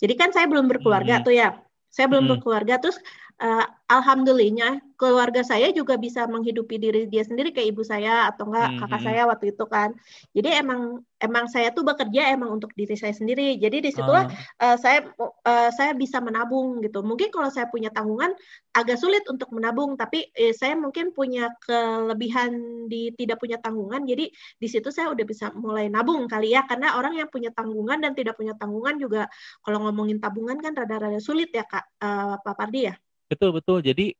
Jadi 0.00 0.14
kan 0.16 0.30
saya 0.34 0.46
belum 0.50 0.66
berkeluarga 0.66 1.20
hmm. 1.20 1.24
tuh 1.26 1.34
ya. 1.34 1.58
Saya 1.90 2.06
belum 2.06 2.26
hmm. 2.26 2.32
berkeluarga, 2.38 2.74
terus 2.78 2.98
uh, 3.40 3.66
alhamdulillahnya 3.90 4.84
keluarga 4.94 5.40
saya 5.42 5.72
juga 5.72 5.96
bisa 5.96 6.28
menghidupi 6.28 6.76
diri 6.76 7.08
dia 7.08 7.24
sendiri 7.24 7.50
kayak 7.50 7.72
ibu 7.74 7.82
saya 7.82 8.28
atau 8.30 8.46
enggak 8.46 8.68
hmm. 8.68 8.78
kakak 8.84 9.00
saya 9.02 9.22
waktu 9.26 9.46
itu 9.50 9.64
kan. 9.66 9.90
Jadi 10.36 10.48
emang 10.60 11.02
emang 11.18 11.48
saya 11.48 11.72
tuh 11.72 11.82
bekerja 11.82 12.30
emang 12.36 12.60
untuk 12.60 12.70
diri 12.76 12.94
saya 12.94 13.16
sendiri. 13.16 13.56
Jadi 13.56 13.80
di 13.80 13.90
situlah 13.90 14.28
uh. 14.28 14.64
uh, 14.64 14.76
saya 14.76 15.08
uh, 15.18 15.70
saya 15.72 15.96
bisa 15.96 16.20
menabung 16.20 16.84
gitu. 16.84 17.00
Mungkin 17.02 17.32
kalau 17.32 17.48
saya 17.50 17.66
punya 17.72 17.88
tanggungan 17.90 18.30
agak 18.76 19.00
sulit 19.00 19.26
untuk 19.26 19.50
menabung, 19.50 19.98
tapi 19.98 20.30
eh, 20.36 20.54
saya 20.54 20.78
mungkin 20.78 21.10
punya 21.10 21.50
kelebihan 21.64 22.86
di 22.86 23.10
tidak 23.18 23.42
punya 23.42 23.58
tanggungan. 23.58 24.06
Jadi 24.06 24.30
di 24.30 24.68
situ 24.70 24.94
saya 24.94 25.10
udah 25.10 25.24
bisa 25.26 25.50
mulai 25.56 25.90
nabung 25.90 26.30
kali 26.30 26.54
ya. 26.54 26.62
Karena 26.68 26.94
orang 26.94 27.18
yang 27.18 27.26
punya 27.32 27.50
tanggungan 27.50 27.98
dan 28.04 28.12
tidak 28.14 28.38
punya 28.38 28.54
tanggungan 28.54 29.00
juga 29.00 29.26
kalau 29.64 29.82
ngomongin 29.88 30.22
tabungan 30.22 30.60
kan 30.62 30.76
rada-rada 30.76 31.18
sulit 31.18 31.50
ya 31.50 31.66
kak 31.66 31.88
uh, 32.04 32.38
Pak 32.38 32.54
Pardi 32.54 32.86
ya. 32.86 32.94
Betul 33.30 33.54
betul. 33.54 33.78
Jadi 33.80 34.12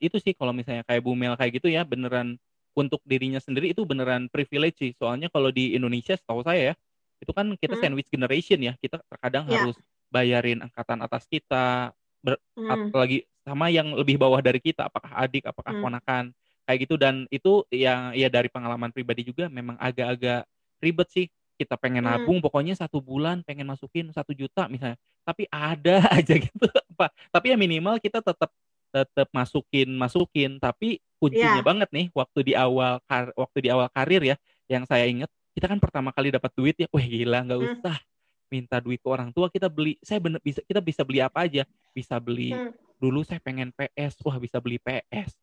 itu 0.00 0.16
sih 0.22 0.32
kalau 0.32 0.54
misalnya 0.54 0.86
kayak 0.86 1.02
Bumel 1.02 1.34
kayak 1.34 1.60
gitu 1.60 1.68
ya 1.68 1.84
beneran 1.84 2.40
untuk 2.72 3.04
dirinya 3.04 3.42
sendiri 3.42 3.74
itu 3.74 3.82
beneran 3.82 4.30
privilege 4.30 4.78
sih. 4.78 4.94
Soalnya 4.94 5.28
kalau 5.28 5.50
di 5.50 5.74
Indonesia 5.74 6.14
setahu 6.14 6.46
saya 6.46 6.72
ya 6.72 6.74
itu 7.18 7.34
kan 7.34 7.50
kita 7.58 7.74
hmm. 7.76 7.82
sandwich 7.82 8.08
generation 8.08 8.62
ya. 8.62 8.72
Kita 8.78 9.02
terkadang 9.10 9.50
ya. 9.50 9.58
harus 9.58 9.76
bayarin 10.14 10.62
angkatan 10.62 11.02
atas 11.02 11.26
kita 11.26 11.90
ber, 12.22 12.38
hmm. 12.54 12.70
apalagi 12.70 13.26
sama 13.44 13.68
yang 13.68 13.92
lebih 13.92 14.16
bawah 14.16 14.40
dari 14.40 14.62
kita 14.62 14.88
apakah 14.88 15.10
adik 15.20 15.44
apakah 15.44 15.74
hmm. 15.76 15.82
ponakan 15.82 16.24
kayak 16.64 16.78
gitu 16.88 16.94
dan 16.96 17.28
itu 17.28 17.60
yang 17.68 18.16
ya 18.16 18.32
dari 18.32 18.48
pengalaman 18.48 18.88
pribadi 18.88 19.20
juga 19.26 19.52
memang 19.52 19.76
agak-agak 19.76 20.48
ribet 20.80 21.08
sih 21.12 21.26
kita 21.60 21.76
pengen 21.76 22.08
hmm. 22.08 22.10
nabung 22.16 22.40
hmm. 22.40 22.46
pokoknya 22.48 22.74
satu 22.78 23.04
bulan 23.04 23.44
pengen 23.44 23.68
masukin 23.68 24.08
satu 24.16 24.32
juta 24.32 24.64
misalnya 24.72 24.96
tapi 25.24 25.48
ada 25.48 26.04
aja 26.20 26.34
gitu 26.36 26.66
apa 26.68 27.10
tapi 27.32 27.50
ya 27.50 27.56
minimal 27.56 27.96
kita 27.98 28.20
tetap 28.20 28.52
tetap 28.94 29.28
masukin 29.34 29.90
masukin 29.98 30.62
tapi 30.62 31.02
kuncinya 31.18 31.58
yeah. 31.58 31.66
banget 31.66 31.88
nih 31.90 32.06
waktu 32.14 32.40
di 32.46 32.52
awal 32.54 33.02
kar 33.10 33.34
waktu 33.34 33.66
di 33.66 33.68
awal 33.72 33.90
karir 33.90 34.22
ya 34.22 34.36
yang 34.70 34.86
saya 34.86 35.08
ingat 35.10 35.26
kita 35.56 35.66
kan 35.66 35.82
pertama 35.82 36.14
kali 36.14 36.30
dapat 36.30 36.52
duit 36.54 36.78
ya 36.78 36.86
wah 36.94 37.02
gila 37.02 37.42
nggak 37.42 37.58
hmm. 37.58 37.74
usah 37.80 37.96
minta 38.52 38.78
duit 38.78 39.02
ke 39.02 39.08
orang 39.10 39.34
tua 39.34 39.50
kita 39.50 39.66
beli 39.66 39.98
saya 39.98 40.22
bener 40.22 40.38
bisa 40.38 40.62
kita 40.62 40.78
bisa 40.78 41.02
beli 41.02 41.18
apa 41.18 41.42
aja 41.42 41.66
bisa 41.90 42.22
beli 42.22 42.54
hmm. 42.54 42.70
dulu 43.02 43.26
saya 43.26 43.42
pengen 43.42 43.74
PS 43.74 44.22
wah 44.22 44.38
bisa 44.38 44.62
beli 44.62 44.78
PS 44.78 45.34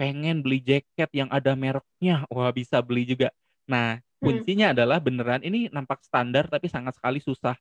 pengen 0.00 0.40
beli 0.40 0.64
jaket 0.64 1.10
yang 1.12 1.28
ada 1.28 1.52
mereknya 1.52 2.24
wah 2.32 2.48
bisa 2.56 2.80
beli 2.80 3.04
juga 3.04 3.28
nah 3.68 4.00
hmm. 4.00 4.24
kuncinya 4.24 4.72
hmm. 4.72 4.74
adalah 4.80 4.98
beneran 5.02 5.42
ini 5.44 5.68
nampak 5.68 6.00
standar 6.00 6.48
tapi 6.48 6.72
sangat 6.72 6.96
sekali 6.96 7.20
susah 7.20 7.52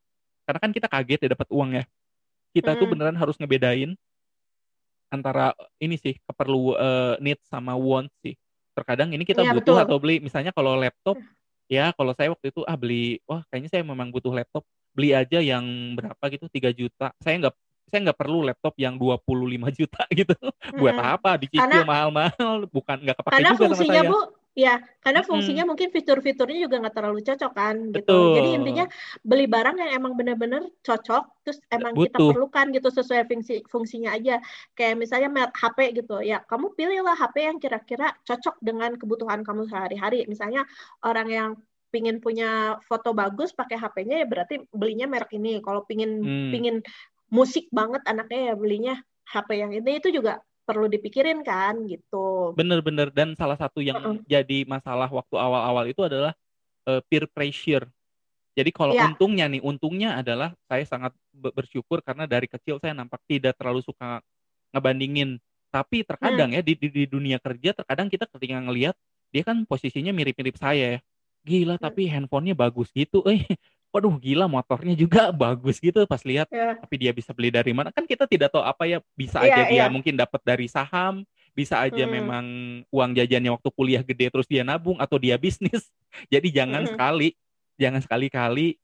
karena 0.43 0.59
kan 0.59 0.71
kita 0.71 0.87
kaget 0.91 1.19
ya 1.27 1.29
dapat 1.33 1.47
uang 1.51 1.69
ya. 1.79 1.83
Kita 2.53 2.75
hmm. 2.75 2.79
tuh 2.79 2.87
beneran 2.87 3.17
harus 3.17 3.35
ngebedain 3.39 3.97
antara 5.13 5.53
ini 5.77 5.93
sih 6.01 6.17
keperlu 6.25 6.73
uh, 6.73 7.15
need 7.21 7.39
sama 7.45 7.77
want 7.77 8.09
sih. 8.25 8.33
Terkadang 8.73 9.13
ini 9.13 9.21
kita 9.23 9.45
ya, 9.45 9.53
butuh 9.53 9.77
betul. 9.77 9.85
atau 9.85 9.97
beli 10.01 10.17
misalnya 10.17 10.49
kalau 10.49 10.73
laptop 10.73 11.21
ya 11.69 11.93
kalau 11.93 12.11
saya 12.17 12.33
waktu 12.33 12.49
itu 12.49 12.61
ah 12.65 12.77
beli. 12.77 13.21
Wah 13.29 13.45
kayaknya 13.49 13.69
saya 13.69 13.83
memang 13.85 14.09
butuh 14.09 14.33
laptop. 14.33 14.65
Beli 14.93 15.13
aja 15.13 15.41
yang 15.41 15.65
berapa 15.97 16.23
gitu 16.33 16.45
3 16.49 16.69
juta. 16.73 17.13
Saya 17.21 17.35
nggak 17.41 17.53
saya 17.89 18.09
nggak 18.09 18.19
perlu 18.19 18.41
laptop 18.41 18.73
yang 18.81 18.97
25 18.97 19.69
juta 19.77 20.01
gitu. 20.19 20.33
Hmm. 20.33 20.77
buat 20.81 20.97
apa? 20.97 21.37
Dicicil 21.37 21.85
mahal-mahal. 21.85 22.65
Bukan 22.69 22.97
nggak 23.05 23.17
kepake 23.21 23.33
karena 23.37 23.49
juga 23.53 23.65
fungsinya 23.69 24.01
sama 24.01 24.01
saya. 24.01 24.09
bu 24.09 24.42
Ya, 24.53 24.85
karena 25.01 25.25
fungsinya 25.25 25.65
hmm. 25.65 25.69
mungkin 25.73 25.89
fitur-fiturnya 25.89 26.69
juga 26.69 26.77
nggak 26.77 26.93
terlalu 26.93 27.25
cocok 27.25 27.51
kan, 27.57 27.75
gitu. 27.89 28.05
Betul. 28.05 28.38
Jadi 28.38 28.49
intinya 28.53 28.85
beli 29.25 29.49
barang 29.49 29.81
yang 29.81 29.91
emang 29.97 30.13
benar-benar 30.13 30.69
cocok, 30.85 31.23
terus 31.41 31.57
emang 31.73 31.97
Butuh. 31.97 32.05
kita 32.05 32.17
perlukan 32.21 32.65
gitu 32.69 32.89
sesuai 32.93 33.25
fungsi 33.25 33.65
fungsinya 33.65 34.13
aja. 34.13 34.38
Kayak 34.77 35.01
misalnya 35.01 35.49
HP 35.57 35.97
gitu, 35.97 36.21
ya 36.21 36.45
kamu 36.45 36.69
pilihlah 36.77 37.17
HP 37.17 37.35
yang 37.49 37.57
kira-kira 37.57 38.13
cocok 38.30 38.61
dengan 38.61 38.93
kebutuhan 38.93 39.41
kamu 39.41 39.65
sehari-hari. 39.65 40.30
Misalnya 40.30 40.69
orang 41.01 41.27
yang 41.34 41.49
pingin 41.89 42.21
punya 42.21 42.81
foto 42.85 43.13
bagus 43.13 43.53
pakai 43.53 43.77
HP-nya 43.77 44.21
ya 44.21 44.27
berarti 44.30 44.61
belinya 44.69 45.09
merek 45.09 45.34
ini. 45.34 45.65
Kalau 45.65 45.81
pingin 45.85 46.21
hmm. 46.21 46.49
pingin 46.53 46.77
musik 47.34 47.65
banget 47.73 48.05
anaknya 48.05 48.53
ya 48.53 48.55
belinya 48.57 48.95
HP 49.25 49.49
yang 49.57 49.73
ini 49.73 49.97
itu 49.97 50.13
juga 50.13 50.45
perlu 50.64 50.88
dipikirin 50.88 51.44
kan 51.44 51.84
gitu. 51.88 52.56
Bener-bener 52.56 53.11
dan 53.11 53.35
salah 53.35 53.60
satu 53.60 53.84
yang 53.84 53.99
uh 53.99 54.07
-uh. 54.15 54.18
jadi 54.23 54.64
masalah 54.64 55.11
waktu 55.11 55.35
awal-awal 55.35 55.85
itu 55.88 56.02
adalah 56.03 56.31
uh, 56.88 57.03
peer 57.07 57.27
pressure. 57.27 57.88
Jadi 58.53 58.69
kalau 58.69 58.94
ya. 58.94 59.10
untungnya 59.10 59.49
nih, 59.49 59.61
untungnya 59.65 60.19
adalah 60.22 60.53
saya 60.69 60.85
sangat 60.85 61.11
bersyukur 61.34 62.06
karena 62.06 62.30
dari 62.30 62.45
kecil 62.45 62.77
saya 62.77 62.94
nampak 62.94 63.19
tidak 63.26 63.57
terlalu 63.57 63.81
suka 63.81 64.22
ngebandingin. 64.72 65.41
Tapi 65.73 66.06
terkadang 66.06 66.53
hmm. 66.53 66.57
ya 66.57 66.61
di, 66.61 66.73
di, 66.77 66.88
di 66.94 67.03
dunia 67.10 67.41
kerja 67.41 67.73
terkadang 67.73 68.06
kita 68.14 68.30
ketika 68.30 68.61
ngelihat 68.61 68.94
dia 69.34 69.41
kan 69.41 69.65
posisinya 69.65 70.14
mirip-mirip 70.14 70.53
saya 70.61 70.98
ya. 70.98 70.99
Gila 71.44 71.81
hmm. 71.81 71.84
tapi 71.84 72.06
handphonenya 72.06 72.53
bagus 72.53 72.94
gitu. 72.94 73.26
Eh, 73.26 73.41
waduh 73.93 74.17
gila 74.17 74.49
motornya 74.49 74.97
juga 74.97 75.29
bagus 75.45 75.77
gitu 75.77 76.09
pas 76.09 76.25
lihat 76.25 76.49
yeah. 76.49 76.73
tapi 76.81 76.97
dia 76.97 77.13
bisa 77.13 77.29
beli 77.29 77.53
dari 77.53 77.71
mana 77.77 77.93
kan 77.93 78.09
kita 78.09 78.25
tidak 78.25 78.49
tahu 78.49 78.65
apa 78.65 78.89
ya 78.89 78.97
bisa 79.13 79.37
yeah, 79.45 79.53
aja 79.53 79.61
dia 79.69 79.77
yeah. 79.85 79.87
mungkin 79.87 80.17
dapat 80.17 80.41
dari 80.41 80.65
saham 80.65 81.21
bisa 81.53 81.77
aja 81.77 82.09
hmm. 82.09 82.13
memang 82.17 82.45
uang 82.89 83.11
jajannya 83.13 83.53
waktu 83.53 83.69
kuliah 83.69 84.01
gede 84.01 84.33
terus 84.33 84.49
dia 84.49 84.65
nabung 84.65 84.97
atau 84.97 85.21
dia 85.21 85.37
bisnis 85.37 85.93
jadi 86.33 86.49
jangan 86.49 86.89
hmm. 86.89 86.91
sekali 86.97 87.29
jangan 87.77 88.01
sekali-kali 88.01 88.81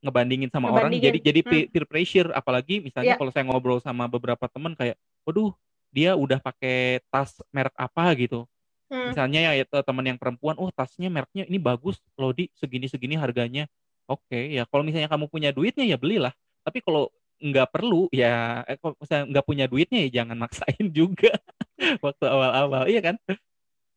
ngebandingin 0.00 0.48
sama 0.48 0.72
ngebandingin. 0.72 0.88
orang 0.88 1.04
jadi 1.12 1.18
jadi 1.20 1.40
hmm. 1.44 1.68
peer 1.68 1.84
pressure 1.84 2.28
apalagi 2.32 2.80
misalnya 2.80 3.14
yeah. 3.14 3.20
kalau 3.20 3.28
saya 3.28 3.44
ngobrol 3.44 3.78
sama 3.84 4.08
beberapa 4.08 4.48
teman 4.48 4.72
kayak 4.72 4.96
waduh 5.28 5.52
dia 5.92 6.16
udah 6.16 6.40
pakai 6.40 7.04
tas 7.12 7.36
merek 7.52 7.76
apa 7.76 8.04
gitu 8.16 8.48
hmm. 8.88 9.12
misalnya 9.12 9.52
ya 9.52 9.64
teman 9.84 10.04
yang 10.08 10.18
perempuan 10.18 10.56
oh 10.56 10.72
tasnya 10.72 11.12
mereknya 11.12 11.44
ini 11.44 11.60
bagus 11.60 12.00
loh 12.16 12.32
di 12.32 12.48
segini 12.56 12.88
segini 12.88 13.20
harganya 13.20 13.68
Oke, 14.06 14.54
ya 14.54 14.62
kalau 14.70 14.86
misalnya 14.86 15.10
kamu 15.10 15.26
punya 15.26 15.50
duitnya 15.50 15.82
ya 15.82 15.98
belilah. 15.98 16.30
Tapi 16.62 16.78
kalau 16.82 17.10
nggak 17.36 17.68
perlu 17.68 18.08
ya, 18.14 18.62
eh, 18.64 18.78
kalau 18.78 18.94
misalnya 18.96 19.24
nggak 19.34 19.46
punya 19.46 19.64
duitnya 19.68 19.98
ya 20.08 20.10
jangan 20.22 20.38
maksain 20.40 20.86
juga 20.94 21.34
waktu 22.04 22.24
awal-awal, 22.24 22.86
iya 22.88 23.02
kan? 23.02 23.18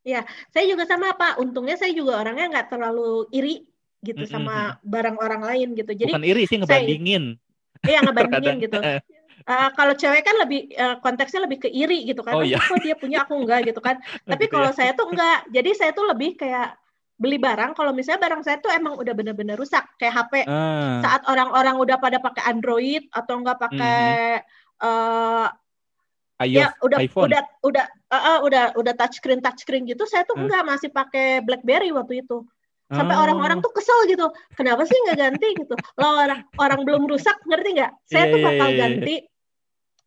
Iya, 0.03 0.25
saya 0.49 0.65
juga 0.65 0.89
sama 0.89 1.13
Pak. 1.13 1.37
Untungnya 1.37 1.77
saya 1.77 1.93
juga 1.93 2.19
orangnya 2.19 2.49
nggak 2.49 2.67
terlalu 2.73 3.29
iri 3.29 3.63
gitu 3.99 4.23
mm 4.23 4.27
-hmm. 4.31 4.33
sama 4.33 4.55
barang 4.81 5.17
orang 5.19 5.41
lain 5.43 5.67
gitu. 5.75 5.91
Jadi 5.91 6.11
bukan 6.11 6.25
iri 6.25 6.43
sih 6.47 6.57
ngebandingin. 6.57 7.23
Saya, 7.83 7.89
iya 7.91 7.99
ngebandingin 8.03 8.57
gitu. 8.65 8.79
Uh, 8.79 9.69
kalau 9.71 9.93
cewek 9.95 10.23
kan 10.23 10.35
lebih 10.35 10.67
uh, 10.75 10.99
konteksnya 10.99 11.47
lebih 11.47 11.63
ke 11.63 11.69
iri 11.71 12.03
gitu 12.07 12.25
kan. 12.25 12.35
Oh, 12.35 12.43
iya. 12.43 12.59
Kok 12.59 12.79
dia 12.83 12.95
punya 12.97 13.23
aku 13.23 13.39
enggak 13.39 13.71
gitu 13.71 13.79
kan. 13.79 13.99
Tapi 14.29 14.45
gitu 14.47 14.53
kalau 14.57 14.71
ya. 14.71 14.75
saya 14.75 14.91
tuh 14.97 15.07
enggak. 15.11 15.39
Jadi 15.51 15.69
saya 15.77 15.91
tuh 15.95 16.05
lebih 16.09 16.35
kayak 16.35 16.75
beli 17.19 17.35
barang 17.35 17.75
kalau 17.75 17.91
misalnya 17.91 18.23
barang 18.23 18.41
saya 18.47 18.57
tuh 18.63 18.71
emang 18.71 18.95
udah 18.95 19.11
bener-bener 19.11 19.59
rusak 19.59 19.83
kayak 19.99 20.15
HP 20.15 20.47
uh. 20.47 21.03
saat 21.03 21.27
orang-orang 21.27 21.75
udah 21.75 21.99
pada 21.99 22.23
pakai 22.23 22.47
Android 22.47 23.03
atau 23.11 23.43
enggak 23.43 23.59
pakai 23.59 24.39
mm 24.39 24.47
-hmm. 24.79 24.87
uh, 24.87 26.47
ya 26.47 26.71
udah 26.79 27.03
iPhone. 27.03 27.27
udah 27.27 27.43
udah 27.67 27.85
uh, 28.07 28.15
uh, 28.15 28.37
udah 28.47 28.63
udah 28.79 28.93
touchscreen 28.95 29.43
touchscreen 29.43 29.83
gitu 29.83 30.07
saya 30.07 30.23
tuh 30.23 30.39
uh. 30.39 30.47
enggak 30.47 30.63
masih 30.63 30.89
pakai 30.95 31.43
BlackBerry 31.43 31.91
waktu 31.91 32.23
itu 32.23 32.47
sampai 32.89 33.13
orang 33.13 33.37
orang-orang 33.37 33.59
tuh 33.61 33.69
kesel 33.69 34.01
gitu 34.09 34.25
kenapa 34.57 34.81
sih 34.81 34.97
nggak 34.97 35.17
ganti 35.21 35.47
gitu 35.61 35.77
lo 35.77 36.07
orang 36.09 36.41
orang 36.57 36.81
belum 36.81 37.05
rusak 37.05 37.37
ngerti 37.45 37.77
nggak 37.77 37.91
saya 38.09 38.25
yeah, 38.25 38.31
tuh 38.33 38.39
iya, 38.41 38.45
bakal 38.49 38.57
yeah, 38.57 38.65
yeah, 38.65 38.81
ganti 38.81 39.15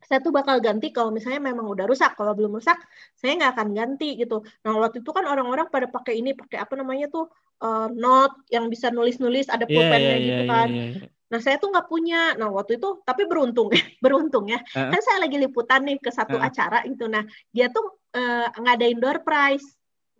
saya 0.07 0.19
tuh 0.19 0.31
bakal 0.35 0.59
ganti 0.59 0.91
kalau 0.91 1.09
misalnya 1.09 1.39
memang 1.39 1.65
udah 1.67 1.85
rusak 1.87 2.13
kalau 2.13 2.35
belum 2.35 2.59
rusak 2.59 2.77
saya 3.15 3.39
nggak 3.39 3.51
akan 3.57 3.69
ganti 3.73 4.19
gitu 4.19 4.43
nah 4.61 4.75
waktu 4.77 5.01
itu 5.01 5.11
kan 5.11 5.25
orang-orang 5.27 5.67
pada 5.71 5.87
pakai 5.87 6.19
ini 6.19 6.35
pakai 6.35 6.59
apa 6.59 6.73
namanya 6.75 7.07
tuh 7.09 7.31
uh, 7.63 7.87
note 7.91 8.43
yang 8.51 8.67
bisa 8.67 8.91
nulis-nulis 8.91 9.47
ada 9.47 9.63
iya, 9.67 9.73
pulpennya 9.73 10.03
yeah, 10.03 10.17
yeah, 10.17 10.27
gitu 10.27 10.43
yeah, 10.43 10.51
kan 10.51 10.67
yeah, 10.69 10.89
yeah. 10.99 11.09
nah 11.31 11.39
saya 11.41 11.55
tuh 11.57 11.69
nggak 11.73 11.87
punya 11.89 12.21
nah 12.37 12.49
waktu 12.51 12.77
itu 12.77 12.89
tapi 13.07 13.25
beruntung 13.25 13.71
beruntung 14.03 14.45
ya 14.51 14.59
uh 14.59 14.77
-huh. 14.77 14.91
kan 14.91 15.01
saya 15.01 15.17
lagi 15.23 15.37
liputan 15.39 15.81
nih 15.87 15.97
ke 15.97 16.11
satu 16.11 16.37
uh 16.37 16.41
-huh. 16.43 16.49
acara 16.51 16.85
gitu 16.85 17.09
nah 17.09 17.23
dia 17.49 17.71
tuh 17.71 17.97
uh, 18.13 18.47
ngadain 18.59 18.99
door 18.99 19.23
prize 19.25 19.65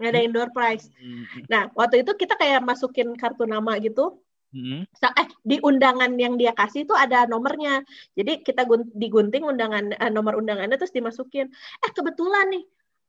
ngadain 0.01 0.33
door 0.33 0.49
prize 0.49 0.89
hmm. 0.97 1.45
nah 1.47 1.69
waktu 1.77 2.01
itu 2.01 2.17
kita 2.17 2.33
kayak 2.33 2.65
masukin 2.65 3.13
kartu 3.13 3.45
nama 3.45 3.77
gitu 3.77 4.17
Hmm. 4.53 4.85
Eh 4.85 5.27
di 5.41 5.57
undangan 5.57 6.13
yang 6.13 6.37
dia 6.37 6.53
kasih 6.53 6.85
itu 6.85 6.93
ada 6.93 7.25
nomornya. 7.25 7.81
Jadi 8.13 8.45
kita 8.45 8.69
digunting 8.93 9.41
undangan 9.49 9.97
eh, 9.97 10.11
nomor 10.13 10.37
undangannya 10.37 10.77
terus 10.77 10.93
dimasukin. 10.93 11.49
Eh 11.81 11.91
kebetulan 11.91 12.53
nih 12.53 12.63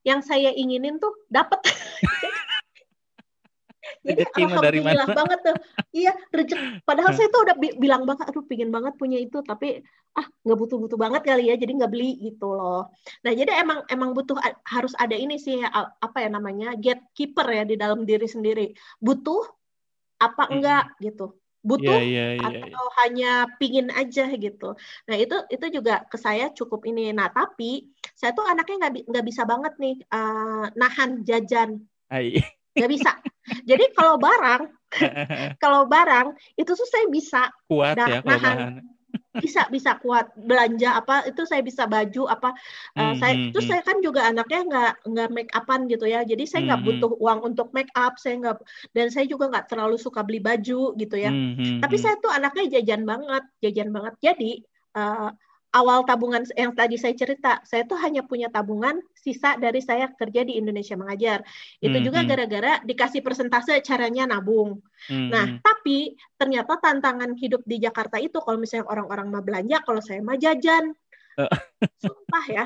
yang 0.05 0.25
saya 0.25 0.49
inginin 0.49 0.97
tuh 0.97 1.13
dapat. 1.29 1.61
Jadi 4.05 4.21
alhamdulillah 4.37 5.07
banget 5.13 5.39
tuh. 5.45 5.57
Iya, 5.93 6.13
rezeki. 6.33 6.81
Padahal 6.85 7.13
saya 7.13 7.29
tuh 7.29 7.41
udah 7.45 7.55
bi 7.57 7.73
bilang 7.77 8.05
banget, 8.05 8.29
aduh 8.29 8.45
pingin 8.45 8.73
banget 8.73 8.97
punya 8.97 9.21
itu, 9.21 9.45
tapi 9.45 9.81
ah 10.17 10.25
nggak 10.45 10.57
butuh-butuh 10.57 10.97
banget 10.97 11.21
kali 11.21 11.53
ya, 11.53 11.55
jadi 11.57 11.73
nggak 11.77 11.91
beli 11.91 12.17
gitu 12.21 12.49
loh. 12.53 12.89
Nah 13.21 13.31
jadi 13.33 13.61
emang 13.61 13.85
emang 13.89 14.17
butuh 14.17 14.37
harus 14.65 14.93
ada 14.97 15.13
ini 15.13 15.37
sih 15.37 15.61
apa 15.61 16.17
ya 16.17 16.29
namanya 16.33 16.73
gatekeeper 16.77 17.45
ya 17.45 17.63
di 17.65 17.75
dalam 17.77 18.05
diri 18.05 18.25
sendiri. 18.25 18.73
Butuh 18.97 19.64
apa 20.19 20.43
enggak 20.51 20.85
hmm. 20.95 20.99
gitu 21.03 21.27
butuh 21.65 21.97
yeah, 21.97 22.05
yeah, 22.05 22.31
yeah, 22.37 22.61
atau 22.69 22.85
yeah. 22.85 22.93
hanya 23.01 23.31
pingin 23.57 23.89
aja 23.89 24.29
gitu. 24.37 24.77
Nah 25.09 25.15
itu 25.17 25.33
itu 25.49 25.65
juga 25.73 26.05
ke 26.05 26.13
saya 26.21 26.53
cukup 26.53 26.85
ini. 26.85 27.09
Nah 27.09 27.33
tapi 27.33 27.89
saya 28.13 28.37
tuh 28.37 28.45
anaknya 28.45 28.85
nggak 28.85 29.09
nggak 29.09 29.25
bisa 29.25 29.49
banget 29.49 29.73
nih 29.81 29.97
uh, 30.13 30.69
nahan 30.77 31.25
jajan. 31.25 31.81
Nggak 32.77 32.91
bisa. 32.93 33.17
Jadi 33.65 33.97
kalau 33.97 34.21
barang 34.21 34.61
kalau 35.63 35.89
barang 35.89 36.37
itu 36.53 36.69
tuh 36.69 36.85
saya 36.85 37.09
bisa 37.09 37.49
kuat 37.65 37.97
ya 37.97 38.21
kalau 38.21 38.29
nahan. 38.29 38.57
bahan 38.61 38.94
bisa 39.43 39.61
bisa 39.67 39.91
kuat 39.99 40.31
belanja 40.37 40.99
apa 40.99 41.27
itu 41.27 41.43
saya 41.43 41.61
bisa 41.61 41.83
baju 41.85 42.27
apa 42.31 42.55
uh, 42.95 43.11
hmm, 43.11 43.15
saya 43.19 43.33
hmm, 43.35 43.49
terus 43.51 43.65
hmm. 43.67 43.71
saya 43.75 43.81
kan 43.83 43.97
juga 43.99 44.21
anaknya 44.27 44.61
nggak 44.65 44.93
nggak 45.11 45.29
make 45.33 45.51
upan 45.51 45.81
gitu 45.91 46.05
ya. 46.07 46.21
Jadi 46.23 46.43
saya 46.47 46.61
nggak 46.67 46.79
hmm, 46.81 46.87
hmm, 46.87 46.99
butuh 47.01 47.11
uang 47.19 47.39
untuk 47.53 47.67
make 47.75 47.91
up 47.97 48.15
saya 48.21 48.35
nggak 48.39 48.57
dan 48.95 49.07
saya 49.11 49.25
juga 49.27 49.51
nggak 49.51 49.67
terlalu 49.71 49.97
suka 49.99 50.21
beli 50.23 50.39
baju 50.39 50.95
gitu 50.95 51.15
ya. 51.15 51.31
Hmm, 51.31 51.57
hmm, 51.57 51.79
tapi 51.83 51.95
saya 51.99 52.15
tuh 52.21 52.31
anaknya 52.31 52.79
jajan 52.79 53.03
banget 53.03 53.43
jajan 53.59 53.89
banget. 53.91 54.13
Jadi 54.21 54.51
uh, 54.95 55.29
awal 55.75 56.07
tabungan 56.07 56.47
yang 56.55 56.71
tadi 56.71 56.95
saya 56.95 57.11
cerita, 57.11 57.59
saya 57.67 57.83
tuh 57.83 57.99
hanya 57.99 58.23
punya 58.23 58.47
tabungan 58.47 59.03
sisa 59.11 59.59
dari 59.59 59.83
saya 59.83 60.07
kerja 60.15 60.47
di 60.47 60.55
Indonesia 60.55 60.95
mengajar. 60.95 61.43
Itu 61.83 61.99
hmm, 61.99 62.05
juga 62.07 62.19
hmm. 62.23 62.29
gara-gara 62.31 62.73
dikasih 62.87 63.19
persentase 63.19 63.83
caranya 63.83 64.23
nabung. 64.31 64.79
Hmm. 65.11 65.27
Nah, 65.27 65.45
hmm. 65.51 65.59
tapi 65.59 66.15
ternyata 66.39 66.79
tantangan 66.79 67.35
hidup 67.35 67.67
di 67.67 67.83
Jakarta 67.83 68.15
itu 68.23 68.39
kalau 68.39 68.55
misalnya 68.55 68.87
orang-orang 68.87 69.27
mau 69.27 69.43
belanja, 69.43 69.83
kalau 69.83 69.99
saya 69.99 70.23
mah 70.23 70.39
jajan. 70.39 70.95
Uh. 71.35 71.51
Sumpah 71.99 72.45
ya. 72.47 72.65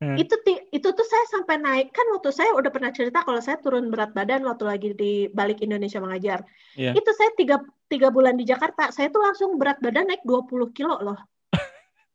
Hmm. 0.00 0.16
Itu 0.22 0.32
itu 0.72 0.88
tuh 0.96 1.04
saya 1.04 1.24
sampai 1.28 1.60
naik 1.60 1.92
kan 1.92 2.08
waktu 2.16 2.32
saya 2.32 2.56
udah 2.56 2.72
pernah 2.72 2.88
cerita 2.88 3.20
kalau 3.20 3.36
saya 3.44 3.60
turun 3.60 3.92
berat 3.92 4.16
badan 4.16 4.48
waktu 4.48 4.64
lagi 4.64 4.88
di 4.96 5.28
balik 5.28 5.60
Indonesia 5.60 6.00
mengajar. 6.00 6.40
Yeah. 6.72 6.96
Itu 6.96 7.12
saya 7.12 7.36
tiga, 7.36 7.60
tiga 7.84 8.08
bulan 8.08 8.40
di 8.40 8.48
Jakarta, 8.48 8.88
saya 8.96 9.12
tuh 9.12 9.20
langsung 9.20 9.60
berat 9.60 9.76
badan 9.84 10.08
naik 10.08 10.24
20 10.24 10.72
kilo 10.72 10.96
loh. 11.04 11.20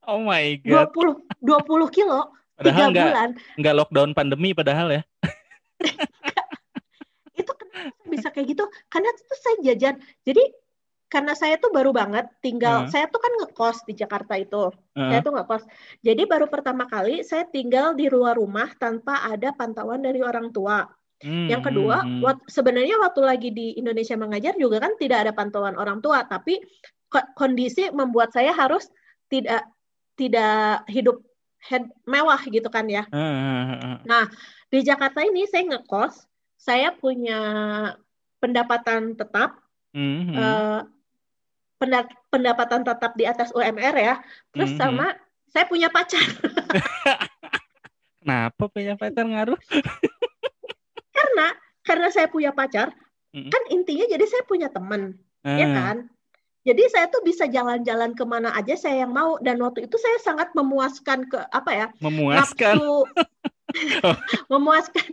Oh 0.06 0.22
my 0.22 0.62
god. 0.62 0.94
20 0.94 1.44
20 1.44 1.96
kilo 1.96 2.32
padahal 2.56 2.90
3 2.90 2.92
enggak, 2.92 3.06
bulan. 3.10 3.30
Enggak 3.60 3.76
lockdown 3.76 4.12
pandemi 4.16 4.50
padahal 4.56 4.88
ya. 4.94 5.02
itu 7.42 7.52
kenapa 7.52 8.04
bisa 8.08 8.28
kayak 8.32 8.48
gitu? 8.56 8.66
Karena 8.88 9.10
itu 9.12 9.36
saya 9.36 9.56
jajan. 9.72 9.96
Jadi 10.24 10.44
karena 11.06 11.38
saya 11.38 11.56
tuh 11.62 11.70
baru 11.70 11.94
banget 11.94 12.28
tinggal, 12.42 12.86
uh. 12.86 12.90
saya 12.90 13.08
tuh 13.08 13.22
kan 13.22 13.32
ngekos 13.40 13.86
di 13.86 13.94
Jakarta 13.94 14.36
itu. 14.36 14.74
Uh. 14.98 15.10
Saya 15.12 15.20
tuh 15.22 15.34
ngekos. 15.36 15.64
Jadi 16.02 16.24
baru 16.26 16.50
pertama 16.50 16.90
kali 16.90 17.22
saya 17.22 17.46
tinggal 17.48 17.94
di 17.94 18.10
luar 18.10 18.40
rumah 18.40 18.72
tanpa 18.80 19.24
ada 19.26 19.54
pantauan 19.54 20.02
dari 20.02 20.20
orang 20.24 20.50
tua. 20.50 20.88
Hmm, 21.24 21.48
yang 21.48 21.64
kedua, 21.64 22.04
hmm, 22.04 22.20
hmm. 22.20 22.44
sebenarnya 22.52 23.00
waktu 23.00 23.22
lagi 23.24 23.50
di 23.56 23.80
Indonesia 23.80 24.20
mengajar 24.20 24.52
juga 24.60 24.84
kan 24.84 25.00
tidak 25.00 25.24
ada 25.24 25.32
pantauan 25.32 25.80
orang 25.80 26.04
tua, 26.04 26.28
tapi 26.28 26.60
kondisi 27.40 27.88
membuat 27.96 28.36
saya 28.36 28.52
harus 28.52 28.92
tidak 29.32 29.64
tidak 30.16 30.88
hidup 30.88 31.22
head, 31.60 31.88
mewah 32.08 32.40
gitu 32.48 32.68
kan 32.72 32.88
ya. 32.88 33.04
Nah, 34.04 34.32
di 34.72 34.80
Jakarta 34.84 35.24
ini 35.24 35.48
saya 35.48 35.64
ngekos, 35.76 36.26
saya 36.56 36.92
punya 36.96 37.40
pendapatan 38.40 39.14
tetap, 39.18 39.58
mm-hmm. 39.94 40.36
uh, 40.38 40.82
pendapatan 42.30 42.82
tetap 42.86 43.12
di 43.18 43.26
atas 43.26 43.50
UMR 43.54 43.96
ya, 43.98 44.16
terus 44.54 44.74
mm-hmm. 44.74 44.82
sama 44.82 45.08
saya 45.50 45.66
punya 45.66 45.88
pacar. 45.90 46.22
Kenapa 48.22 48.64
punya 48.70 48.98
pacar 48.98 49.26
ngaruh? 49.26 49.60
karena 51.16 51.48
karena 51.86 52.08
saya 52.10 52.28
punya 52.30 52.54
pacar, 52.54 52.94
mm-hmm. 53.34 53.50
kan 53.54 53.64
intinya 53.70 54.06
jadi 54.10 54.26
saya 54.26 54.44
punya 54.46 54.68
teman, 54.70 55.18
uh. 55.46 55.58
ya 55.58 55.68
kan? 55.70 55.98
Jadi 56.66 56.84
saya 56.90 57.06
tuh 57.14 57.22
bisa 57.22 57.46
jalan-jalan 57.46 58.18
ke 58.18 58.26
mana 58.26 58.50
aja 58.58 58.74
saya 58.74 59.06
yang 59.06 59.14
mau 59.14 59.38
dan 59.38 59.62
waktu 59.62 59.86
itu 59.86 60.02
saya 60.02 60.18
sangat 60.26 60.50
memuaskan 60.58 61.30
ke 61.30 61.38
apa 61.54 61.72
ya? 61.72 61.88
Memuaskan. 62.02 62.82
Nafsu, 62.82 62.98
memuaskan. 64.52 65.06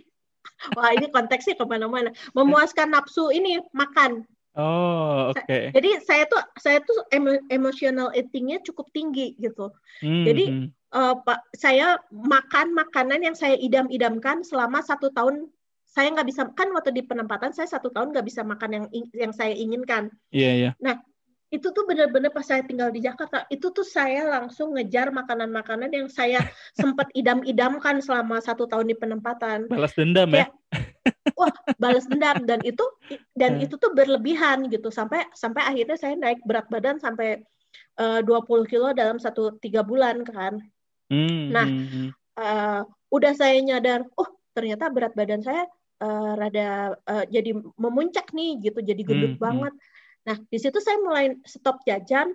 Wah 0.73 0.97
ini 0.97 1.13
konteksnya 1.13 1.61
ke 1.61 1.65
mana-mana. 1.69 2.09
Memuaskan 2.33 2.89
nafsu 2.97 3.29
ini 3.29 3.61
makan. 3.77 4.25
Oh, 4.57 5.33
oke. 5.33 5.45
Okay. 5.45 5.73
Jadi 5.77 5.91
saya 6.05 6.25
tuh 6.29 6.41
saya 6.57 6.81
tuh 6.81 7.05
emo, 7.13 7.37
emotional 7.49 8.13
eatingnya 8.17 8.61
cukup 8.65 8.89
tinggi 8.93 9.37
gitu. 9.37 9.73
Hmm. 10.01 10.25
Jadi 10.25 10.73
uh, 10.93 11.21
Pak, 11.21 11.53
saya 11.57 12.01
makan 12.13 12.77
makanan 12.77 13.25
yang 13.25 13.37
saya 13.37 13.57
idam-idamkan 13.61 14.41
selama 14.41 14.81
satu 14.81 15.13
tahun. 15.13 15.49
Saya 15.93 16.09
nggak 16.17 16.29
bisa 16.33 16.49
kan 16.57 16.73
waktu 16.73 16.97
di 16.97 17.05
penempatan 17.05 17.53
saya 17.53 17.69
satu 17.69 17.93
tahun 17.93 18.17
nggak 18.17 18.25
bisa 18.25 18.41
makan 18.41 18.71
yang 18.73 18.85
yang 19.13 19.33
saya 19.33 19.53
inginkan. 19.53 20.09
Iya 20.33 20.41
yeah, 20.41 20.53
iya. 20.53 20.65
Yeah. 20.65 20.75
Nah 20.81 20.97
itu 21.53 21.69
tuh 21.69 21.85
benar-benar 21.85 22.33
pas 22.33 22.49
saya 22.49 22.65
tinggal 22.65 22.89
di 22.89 23.05
Jakarta 23.05 23.45
itu 23.53 23.69
tuh 23.69 23.85
saya 23.85 24.25
langsung 24.41 24.73
ngejar 24.73 25.13
makanan-makanan 25.13 25.93
yang 25.93 26.09
saya 26.09 26.41
sempat 26.81 27.13
idam-idamkan 27.13 28.01
selama 28.01 28.41
satu 28.41 28.65
tahun 28.65 28.89
di 28.89 28.97
penempatan. 28.97 29.69
Balas 29.69 29.93
dendam 29.93 30.33
ya? 30.33 30.49
Ya? 30.49 30.81
Wah, 31.37 31.53
balas 31.77 32.09
dendam 32.09 32.49
dan 32.49 32.65
itu 32.65 32.83
dan 33.37 33.61
hmm. 33.61 33.65
itu 33.69 33.77
tuh 33.77 33.93
berlebihan 33.93 34.73
gitu 34.73 34.89
sampai 34.89 35.29
sampai 35.37 35.61
akhirnya 35.69 36.01
saya 36.01 36.17
naik 36.17 36.41
berat 36.49 36.73
badan 36.73 36.97
sampai 36.97 37.45
uh, 38.01 38.25
20 38.25 38.73
kilo 38.73 38.97
dalam 38.97 39.21
satu 39.21 39.61
tiga 39.61 39.85
bulan 39.85 40.25
kan. 40.25 40.57
Hmm. 41.13 41.53
Nah, 41.53 41.67
uh, 42.41 42.81
udah 43.13 43.33
saya 43.37 43.61
nyadar, 43.61 44.09
oh 44.17 44.29
ternyata 44.57 44.89
berat 44.89 45.13
badan 45.13 45.45
saya 45.45 45.69
uh, 46.01 46.33
rada 46.33 46.97
uh, 47.05 47.25
jadi 47.29 47.53
memuncak 47.77 48.33
nih 48.33 48.73
gitu, 48.73 48.81
jadi 48.81 49.03
gendut 49.05 49.37
hmm. 49.37 49.45
hmm. 49.69 49.69
Nah, 50.23 50.37
di 50.39 50.59
situ 50.59 50.79
saya 50.79 51.03
mulai 51.03 51.35
stop 51.43 51.83
jajan, 51.83 52.35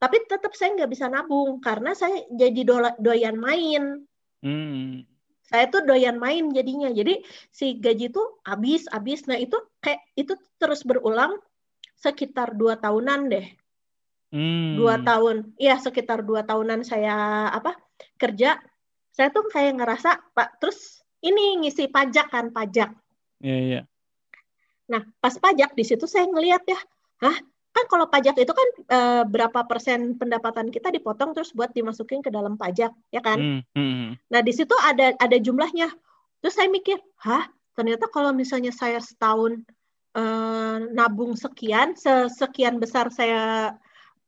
tapi 0.00 0.16
tetap 0.24 0.56
saya 0.56 0.78
nggak 0.78 0.90
bisa 0.90 1.12
nabung 1.12 1.60
karena 1.60 1.92
saya 1.92 2.24
jadi 2.32 2.60
do 2.64 2.76
doyan 3.02 3.36
main. 3.36 4.06
Hmm. 4.40 5.04
Saya 5.44 5.66
tuh 5.68 5.82
doyan 5.84 6.16
main 6.16 6.48
jadinya. 6.54 6.88
Jadi 6.88 7.20
si 7.50 7.76
gaji 7.76 8.08
itu 8.08 8.22
habis, 8.46 8.86
habis. 8.88 9.26
Nah 9.26 9.36
itu 9.36 9.58
kayak 9.82 10.00
itu 10.14 10.32
terus 10.56 10.86
berulang 10.86 11.36
sekitar 11.98 12.56
dua 12.56 12.80
tahunan 12.80 13.28
deh. 13.28 13.46
Hmm. 14.30 14.78
Dua 14.78 15.02
tahun, 15.02 15.52
iya 15.58 15.76
sekitar 15.76 16.22
dua 16.22 16.46
tahunan 16.46 16.86
saya 16.86 17.50
apa 17.50 17.74
kerja. 18.16 18.62
Saya 19.10 19.34
tuh 19.34 19.50
kayak 19.50 19.82
ngerasa 19.82 20.32
pak, 20.32 20.62
terus 20.62 21.02
ini 21.20 21.60
ngisi 21.60 21.90
pajak 21.90 22.30
kan 22.30 22.54
pajak. 22.54 22.94
Iya 23.42 23.50
yeah, 23.50 23.60
iya. 23.60 23.74
Yeah. 23.74 23.84
Nah 24.90 25.02
pas 25.18 25.34
pajak 25.34 25.74
di 25.74 25.84
situ 25.84 26.06
saya 26.06 26.30
ngelihat 26.30 26.62
ya, 26.62 26.78
Hah? 27.20 27.36
Kan 27.70 27.84
kalau 27.86 28.10
pajak 28.10 28.34
itu 28.34 28.50
kan 28.50 28.68
e, 28.82 28.98
berapa 29.30 29.62
persen 29.68 30.18
pendapatan 30.18 30.74
kita 30.74 30.90
dipotong 30.90 31.36
terus 31.36 31.54
buat 31.54 31.70
dimasukin 31.70 32.18
ke 32.18 32.32
dalam 32.32 32.58
pajak, 32.58 32.90
ya 33.14 33.20
kan? 33.22 33.38
Hmm, 33.38 33.60
hmm. 33.76 33.92
hmm. 33.94 34.10
Nah, 34.26 34.40
di 34.42 34.52
situ 34.52 34.74
ada 34.82 35.14
ada 35.20 35.36
jumlahnya. 35.38 35.92
Terus 36.42 36.54
saya 36.56 36.66
mikir, 36.66 36.98
"Hah? 37.22 37.46
Ternyata 37.78 38.10
kalau 38.10 38.34
misalnya 38.34 38.74
saya 38.74 38.98
setahun 38.98 39.62
e, 40.18 40.22
nabung 40.90 41.38
sekian, 41.38 41.94
sekian 42.26 42.82
besar 42.82 43.12
saya 43.14 43.76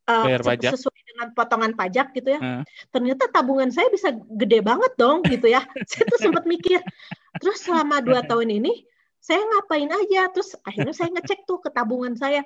e, 0.07 0.15
pajak. 0.39 0.79
sesuai 0.79 1.01
dengan 1.13 1.27
potongan 1.35 1.73
pajak 1.75 2.15
gitu 2.15 2.39
ya. 2.39 2.41
Hmm. 2.41 2.63
Ternyata 2.95 3.27
tabungan 3.31 3.75
saya 3.75 3.91
bisa 3.91 4.15
gede 4.39 4.63
banget 4.63 4.93
dong 4.95 5.27
gitu 5.27 5.51
ya. 5.51 5.67
saya 5.91 6.05
tuh 6.07 6.21
sempat 6.31 6.47
mikir. 6.47 6.79
Terus 7.43 7.59
selama 7.59 7.99
dua 8.01 8.23
tahun 8.23 8.63
ini 8.63 8.87
saya 9.19 9.43
ngapain 9.43 9.91
aja? 9.91 10.31
Terus 10.31 10.55
akhirnya 10.63 10.95
saya 10.95 11.11
ngecek 11.15 11.43
tuh 11.47 11.59
ke 11.59 11.71
tabungan 11.75 12.15
saya 12.15 12.43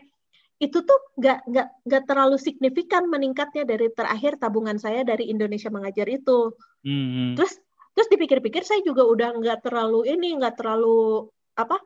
itu 0.57 0.79
tuh 0.81 1.01
nggak 1.21 1.39
nggak 1.53 1.69
nggak 1.85 2.03
terlalu 2.09 2.37
signifikan 2.41 3.05
meningkatnya 3.13 3.69
dari 3.69 3.93
terakhir 3.93 4.41
tabungan 4.41 4.81
saya 4.81 5.05
dari 5.05 5.29
Indonesia 5.29 5.69
mengajar 5.69 6.09
itu. 6.09 6.57
Hmm. 6.81 7.37
Terus 7.37 7.61
terus 7.93 8.09
dipikir-pikir 8.09 8.65
saya 8.65 8.81
juga 8.81 9.05
udah 9.05 9.37
nggak 9.37 9.69
terlalu 9.69 10.09
ini 10.09 10.37
nggak 10.41 10.57
terlalu 10.57 11.29
apa 11.57 11.77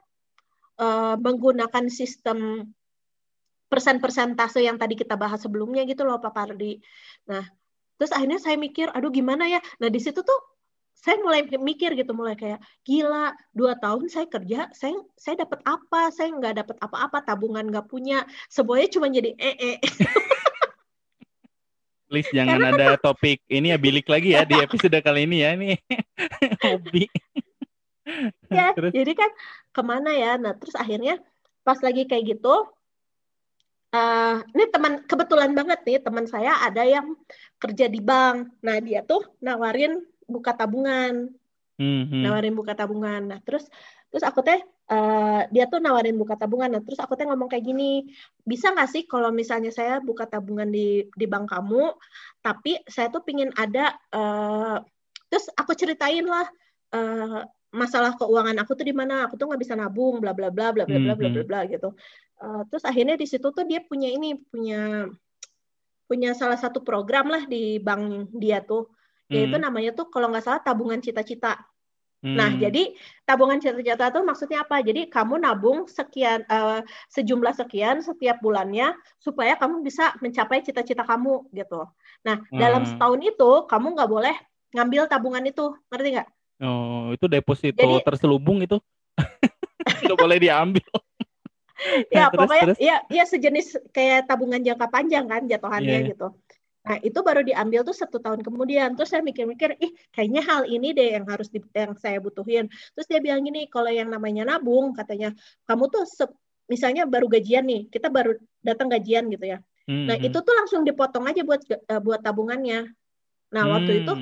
uh, 0.79 1.15
menggunakan 1.19 1.91
sistem 1.91 2.67
persen 3.71 4.03
persentase 4.03 4.63
yang 4.63 4.79
tadi 4.79 4.99
kita 4.99 5.15
bahas 5.15 5.43
sebelumnya 5.43 5.83
gitu 5.87 6.07
loh 6.07 6.23
Pak 6.23 6.31
Pardi. 6.31 6.79
Nah 7.27 7.43
terus 7.99 8.15
akhirnya 8.15 8.39
saya 8.39 8.55
mikir 8.55 8.87
aduh 8.95 9.11
gimana 9.11 9.51
ya. 9.51 9.59
Nah 9.83 9.91
di 9.91 9.99
situ 9.99 10.23
tuh 10.23 10.41
saya 11.01 11.17
mulai 11.25 11.49
mikir 11.49 11.97
gitu 11.97 12.13
mulai 12.13 12.37
kayak 12.37 12.61
gila 12.85 13.33
dua 13.57 13.73
tahun 13.81 14.13
saya 14.13 14.29
kerja 14.29 14.69
saya 14.77 15.01
saya 15.17 15.49
dapat 15.49 15.65
apa 15.65 16.13
saya 16.13 16.29
nggak 16.37 16.55
dapat 16.61 16.77
apa-apa 16.77 17.25
tabungan 17.25 17.65
nggak 17.73 17.89
punya 17.89 18.29
semuanya 18.53 18.89
cuma 18.93 19.09
jadi 19.09 19.33
ee 19.41 19.57
-e. 19.57 19.73
Please 22.11 22.27
jangan 22.35 22.59
Karena 22.59 22.75
ada 22.75 22.87
kan, 22.99 23.03
topik 23.07 23.39
ini 23.47 23.71
ya 23.71 23.79
bilik 23.79 24.03
lagi 24.11 24.35
ya 24.35 24.43
di 24.43 24.59
episode 24.59 24.99
kali 24.99 25.31
ini 25.31 25.47
ya 25.47 25.55
ini 25.55 25.79
hobi. 26.67 27.07
ya 28.51 28.75
terus. 28.75 28.91
jadi 28.91 29.13
kan 29.15 29.31
ke 29.71 29.83
mana 29.87 30.11
ya 30.11 30.35
nah 30.35 30.53
terus 30.59 30.75
akhirnya 30.75 31.23
pas 31.63 31.79
lagi 31.79 32.11
kayak 32.11 32.35
gitu 32.35 32.67
uh, 33.95 34.37
ini 34.43 34.65
teman 34.75 35.07
kebetulan 35.07 35.55
banget 35.55 35.81
nih 35.87 36.03
teman 36.03 36.27
saya 36.27 36.59
ada 36.67 36.83
yang 36.83 37.15
kerja 37.63 37.87
di 37.87 38.03
bank 38.03 38.59
nah 38.59 38.83
dia 38.83 39.07
tuh 39.07 39.23
nawarin 39.39 40.03
buka 40.31 40.55
tabungan. 40.55 41.35
Hmm, 41.81 42.13
nawarin 42.13 42.53
buka 42.53 42.77
tabungan. 42.77 43.33
Nah 43.33 43.39
terus 43.41 43.65
terus 44.13 44.21
aku 44.21 44.45
teh 44.45 44.61
uh, 44.93 45.49
dia 45.49 45.65
tuh 45.65 45.81
nawarin 45.81 46.15
buka 46.15 46.37
tabungan. 46.37 46.69
Nah 46.77 46.83
terus 46.85 47.01
aku 47.01 47.17
teh 47.17 47.25
ngomong 47.25 47.49
kayak 47.49 47.65
gini 47.65 48.05
bisa 48.45 48.71
nggak 48.71 48.89
sih 48.93 49.03
kalau 49.09 49.33
misalnya 49.33 49.73
saya 49.73 49.97
buka 49.99 50.29
tabungan 50.29 50.69
di 50.69 51.09
di 51.17 51.25
bank 51.25 51.49
kamu 51.49 51.89
tapi 52.45 52.85
saya 52.85 53.09
tuh 53.09 53.25
pingin 53.25 53.49
ada 53.57 53.97
uh, 54.13 54.77
terus 55.33 55.49
aku 55.57 55.73
ceritain 55.73 56.29
lah 56.29 56.45
uh, 56.93 57.49
masalah 57.73 58.13
keuangan 58.21 58.61
aku 58.61 58.77
tuh 58.77 58.85
di 58.85 58.93
mana. 58.93 59.25
Aku 59.25 59.41
tuh 59.41 59.49
nggak 59.49 59.61
bisa 59.65 59.73
nabung 59.73 60.21
bla 60.21 60.37
bla 60.37 60.53
bla 60.53 60.77
bla 60.77 60.85
bla 60.85 60.99
bla 61.01 61.15
bla 61.17 61.29
bla 61.33 61.45
bla 61.49 61.61
gitu. 61.65 61.97
Uh, 62.37 62.69
terus 62.69 62.85
akhirnya 62.85 63.17
di 63.17 63.25
situ 63.25 63.49
tuh 63.49 63.65
dia 63.65 63.81
punya 63.81 64.13
ini 64.13 64.37
punya 64.37 65.09
punya 66.05 66.35
salah 66.37 66.59
satu 66.59 66.85
program 66.85 67.31
lah 67.31 67.47
di 67.47 67.81
bank 67.81 68.35
dia 68.37 68.61
tuh 68.61 68.91
yaitu 69.31 69.57
hmm. 69.57 69.65
namanya 69.65 69.91
tuh 69.95 70.11
kalau 70.11 70.29
nggak 70.29 70.43
salah 70.43 70.61
tabungan 70.61 70.99
cita-cita. 70.99 71.57
Hmm. 72.21 72.37
Nah, 72.37 72.53
jadi 72.53 72.93
tabungan 73.25 73.57
cita-cita 73.63 74.13
itu 74.13 74.21
maksudnya 74.21 74.61
apa? 74.61 74.85
Jadi 74.85 75.09
kamu 75.09 75.41
nabung 75.41 75.89
sekian 75.89 76.45
uh, 76.53 76.85
sejumlah 77.09 77.57
sekian 77.57 78.05
setiap 78.05 78.43
bulannya 78.45 78.93
supaya 79.17 79.57
kamu 79.57 79.81
bisa 79.81 80.13
mencapai 80.21 80.61
cita-cita 80.61 81.07
kamu 81.07 81.49
gitu. 81.57 81.89
Nah, 82.27 82.45
hmm. 82.45 82.59
dalam 82.61 82.83
setahun 82.85 83.21
itu 83.25 83.51
kamu 83.65 83.97
nggak 83.97 84.11
boleh 84.11 84.37
ngambil 84.77 85.09
tabungan 85.09 85.47
itu, 85.49 85.73
ngerti 85.89 86.09
nggak? 86.21 86.29
Oh, 86.61 87.09
itu 87.17 87.25
deposito 87.25 87.81
jadi, 87.81 88.05
terselubung 88.05 88.61
itu 88.61 88.77
nggak 90.05 90.19
boleh 90.21 90.37
diambil. 90.37 90.91
ya, 92.13 92.29
terus, 92.35 92.37
pokoknya 92.37 92.65
terus. 92.69 92.79
ya 92.79 92.97
ya 93.09 93.25
sejenis 93.25 93.67
kayak 93.97 94.29
tabungan 94.29 94.61
jangka 94.61 94.93
panjang 94.93 95.25
kan 95.25 95.49
jatuhannya 95.49 96.05
yeah. 96.05 96.11
gitu. 96.13 96.29
Nah, 96.81 96.97
itu 97.05 97.21
baru 97.21 97.45
diambil 97.45 97.85
tuh 97.85 97.93
satu 97.93 98.17
tahun 98.17 98.41
kemudian. 98.41 98.97
Terus 98.97 99.13
saya 99.13 99.21
mikir-mikir, 99.21 99.77
ih 99.77 99.93
kayaknya 100.09 100.41
hal 100.41 100.63
ini 100.65 100.97
deh 100.97 101.21
yang 101.21 101.29
harus 101.29 101.53
di, 101.53 101.61
yang 101.77 101.93
saya 102.01 102.17
butuhin. 102.25 102.73
Terus 102.97 103.07
dia 103.07 103.21
bilang 103.21 103.45
gini, 103.45 103.69
kalau 103.69 103.93
yang 103.93 104.09
namanya 104.09 104.57
nabung, 104.57 104.97
katanya, 104.97 105.37
kamu 105.69 105.93
tuh 105.93 106.09
se, 106.09 106.25
misalnya 106.73 107.05
baru 107.05 107.29
gajian 107.29 107.69
nih, 107.69 107.93
kita 107.93 108.09
baru 108.09 108.33
datang 108.65 108.89
gajian 108.89 109.29
gitu 109.29 109.45
ya. 109.45 109.59
Hmm. 109.85 110.09
Nah, 110.09 110.17
hmm. 110.17 110.29
itu 110.33 110.39
tuh 110.41 110.55
langsung 110.57 110.81
dipotong 110.89 111.29
aja 111.29 111.45
buat 111.45 111.61
uh, 111.69 112.01
buat 112.01 112.25
tabungannya. 112.25 112.89
Nah, 113.53 113.65
waktu 113.69 113.93
hmm. 113.93 114.01
itu 114.01 114.13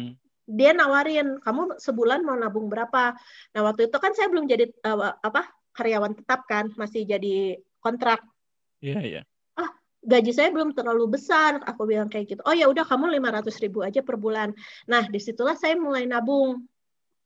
dia 0.48 0.74
nawarin, 0.74 1.38
kamu 1.38 1.78
sebulan 1.78 2.26
mau 2.26 2.34
nabung 2.34 2.66
berapa? 2.66 3.14
Nah, 3.54 3.60
waktu 3.62 3.86
itu 3.86 3.96
kan 4.02 4.18
saya 4.18 4.26
belum 4.26 4.50
jadi 4.50 4.66
uh, 4.82 5.14
apa 5.22 5.46
karyawan 5.78 6.18
tetap 6.18 6.42
kan, 6.50 6.74
masih 6.74 7.06
jadi 7.06 7.62
kontrak. 7.78 8.18
Iya, 8.82 8.98
yeah, 8.98 9.02
iya. 9.06 9.16
Yeah 9.22 9.26
gaji 10.08 10.32
saya 10.32 10.48
belum 10.48 10.72
terlalu 10.72 11.20
besar. 11.20 11.60
Aku 11.68 11.84
bilang 11.84 12.08
kayak 12.08 12.32
gitu. 12.32 12.42
Oh 12.48 12.56
ya 12.56 12.64
udah 12.66 12.88
kamu 12.88 13.20
500 13.20 13.62
ribu 13.62 13.84
aja 13.84 14.00
per 14.00 14.16
bulan. 14.16 14.56
Nah 14.88 15.04
di 15.04 15.20
situlah 15.20 15.54
saya 15.54 15.76
mulai 15.76 16.08
nabung. 16.08 16.64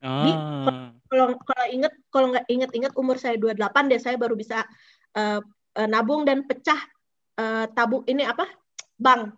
Ah. 0.03 0.91
kalau 1.07 1.39
kalau 1.47 1.67
inget 1.71 1.95
kalau 2.11 2.35
nggak 2.35 2.43
inget-inget 2.51 2.91
umur 2.99 3.23
saya 3.23 3.39
28 3.39 3.87
deh 3.87 4.03
saya 4.03 4.19
baru 4.19 4.35
bisa 4.35 4.67
uh, 5.15 5.39
uh, 5.79 5.87
nabung 5.87 6.27
dan 6.27 6.43
pecah 6.43 6.83
uh, 7.39 7.71
tabung 7.71 8.03
ini 8.11 8.27
apa 8.27 8.51
bank. 8.99 9.31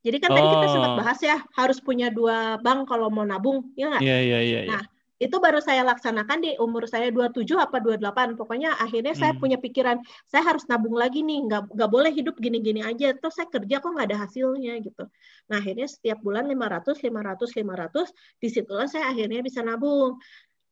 Jadi 0.00 0.16
kan 0.22 0.32
oh. 0.32 0.36
tadi 0.38 0.46
kita 0.56 0.66
sempat 0.72 0.92
oh. 0.94 0.96
bahas 1.02 1.18
ya 1.20 1.36
harus 1.52 1.78
punya 1.84 2.08
dua 2.08 2.56
bank 2.64 2.88
kalau 2.88 3.12
mau 3.12 3.26
nabung, 3.26 3.74
ya 3.76 3.92
nggak? 3.92 4.02
Iya 4.06 4.18
iya 4.24 4.38
iya. 4.40 4.60
Nah 4.70 4.82
itu 5.16 5.36
baru 5.40 5.64
saya 5.64 5.80
laksanakan 5.80 6.44
di 6.44 6.50
umur 6.60 6.84
saya 6.84 7.08
27 7.08 7.48
apa 7.56 7.80
28 7.80 8.36
pokoknya 8.36 8.76
akhirnya 8.76 9.16
hmm. 9.16 9.20
saya 9.24 9.32
punya 9.32 9.56
pikiran 9.56 9.96
saya 10.28 10.44
harus 10.44 10.68
nabung 10.68 10.92
lagi 10.92 11.24
nih 11.24 11.40
nggak 11.48 11.72
nggak 11.72 11.90
boleh 11.90 12.12
hidup 12.12 12.36
gini-gini 12.36 12.84
aja. 12.84 13.16
Terus 13.16 13.32
saya 13.32 13.48
kerja 13.48 13.80
kok 13.80 13.96
nggak 13.96 14.12
ada 14.12 14.18
hasilnya 14.28 14.76
gitu. 14.84 15.08
Nah 15.48 15.56
akhirnya 15.56 15.88
setiap 15.88 16.20
bulan 16.20 16.44
500 16.44 17.00
500 17.00 17.48
500 17.48 18.12
di 18.44 18.48
situlah 18.52 18.88
saya 18.92 19.08
akhirnya 19.08 19.40
bisa 19.40 19.64
nabung. 19.64 20.20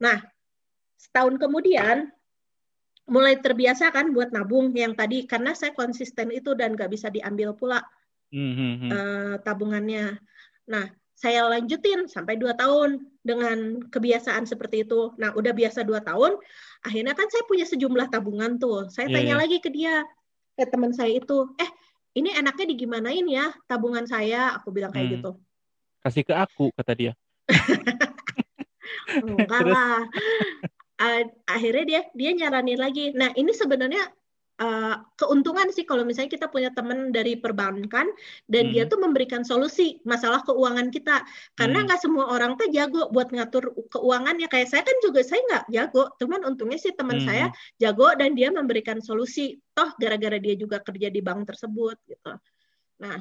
Nah 0.05 0.21
setahun 1.01 1.41
kemudian 1.41 2.13
mulai 3.09 3.41
terbiasa 3.41 3.93
kan 3.97 4.13
buat 4.13 4.29
nabung 4.29 4.77
yang 4.77 4.93
tadi 4.93 5.25
karena 5.25 5.57
saya 5.57 5.73
konsisten 5.73 6.29
itu 6.33 6.53
dan 6.53 6.77
nggak 6.77 6.93
bisa 6.93 7.09
diambil 7.09 7.57
pula 7.57 7.81
hmm, 8.29 8.53
hmm, 8.53 8.75
hmm. 8.77 8.91
Uh, 8.93 9.35
tabungannya. 9.41 10.21
Nah 10.69 10.85
saya 11.17 11.49
lanjutin 11.49 12.13
sampai 12.13 12.37
dua 12.37 12.53
tahun 12.53 13.14
dengan 13.25 13.81
kebiasaan 13.89 14.45
seperti 14.45 14.85
itu. 14.85 15.17
Nah, 15.17 15.33
udah 15.33 15.57
biasa 15.57 15.83
dua 15.83 16.05
tahun, 16.05 16.37
akhirnya 16.85 17.17
kan 17.17 17.27
saya 17.33 17.43
punya 17.49 17.65
sejumlah 17.65 18.13
tabungan 18.13 18.61
tuh. 18.61 18.93
Saya 18.93 19.09
yeah, 19.09 19.15
tanya 19.17 19.35
yeah. 19.35 19.41
lagi 19.41 19.59
ke 19.65 19.73
dia, 19.73 20.05
eh 20.55 20.69
teman 20.69 20.95
saya 20.95 21.19
itu 21.19 21.51
eh 21.59 21.71
ini 22.15 22.31
enaknya 22.31 22.67
digimanain 22.71 23.27
ya 23.27 23.51
tabungan 23.67 24.07
saya 24.07 24.55
aku 24.55 24.71
bilang 24.71 24.95
kayak 24.95 25.07
Hmm. 25.11 25.15
gitu 25.19 25.31
Kasih 26.05 26.23
ke 26.23 26.35
aku 26.37 26.71
kata 26.77 26.93
dia. 26.95 27.13
enggak 29.25 29.65
lah 29.69 30.05
akhirnya 31.51 31.85
dia 31.85 32.01
dia 32.15 32.31
nyaranin 32.33 32.81
lagi 32.81 33.13
nah 33.13 33.29
ini 33.35 33.53
sebenarnya 33.53 34.01
eh, 34.55 34.95
keuntungan 35.19 35.67
sih 35.75 35.83
kalau 35.83 36.07
misalnya 36.07 36.31
kita 36.31 36.47
punya 36.47 36.71
teman 36.71 37.11
dari 37.11 37.35
perbankan 37.35 38.07
dan 38.47 38.71
dia 38.71 38.87
Hmm. 38.87 38.91
tuh 38.95 38.99
memberikan 39.03 39.43
solusi 39.43 39.99
masalah 40.07 40.47
keuangan 40.47 40.95
kita 40.95 41.27
karena 41.59 41.83
Hmm. 41.83 41.87
nggak 41.91 41.99
semua 41.99 42.31
orang 42.31 42.55
tuh 42.55 42.71
jago 42.71 43.11
buat 43.11 43.35
ngatur 43.35 43.75
keuangannya 43.91 44.47
kayak 44.47 44.71
saya 44.71 44.87
kan 44.87 44.95
juga 45.03 45.27
saya 45.27 45.43
nggak 45.51 45.65
jago 45.75 46.07
cuman 46.23 46.47
untungnya 46.47 46.79
sih 46.79 46.95
teman 46.95 47.19
Hmm. 47.19 47.27
saya 47.27 47.47
jago 47.83 48.15
dan 48.15 48.39
dia 48.39 48.55
memberikan 48.55 49.03
solusi 49.03 49.59
toh 49.75 49.91
gara-gara 49.99 50.39
dia 50.39 50.55
juga 50.55 50.79
kerja 50.79 51.11
di 51.11 51.19
bank 51.19 51.51
tersebut 51.51 51.99
gitu 52.07 52.39
nah 53.03 53.19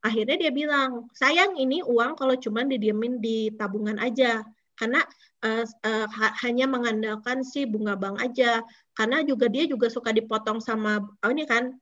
akhirnya 0.00 0.48
dia 0.48 0.48
bilang 0.48 1.12
sayang 1.12 1.60
ini 1.60 1.84
uang 1.84 2.16
kalau 2.16 2.40
cuman 2.40 2.72
didiemin 2.72 3.20
di 3.20 3.52
tabungan 3.52 4.00
aja 4.00 4.40
karena 4.80 5.04
eh, 5.42 5.64
ha- 6.06 6.34
hanya 6.44 6.68
mengandalkan 6.68 7.40
si 7.40 7.64
bunga 7.64 7.96
bank 7.96 8.20
aja 8.20 8.60
karena 8.92 9.24
juga 9.24 9.48
dia 9.48 9.64
juga 9.64 9.88
suka 9.88 10.12
dipotong 10.12 10.60
sama 10.60 11.00
oh 11.00 11.30
ini 11.32 11.48
kan 11.48 11.72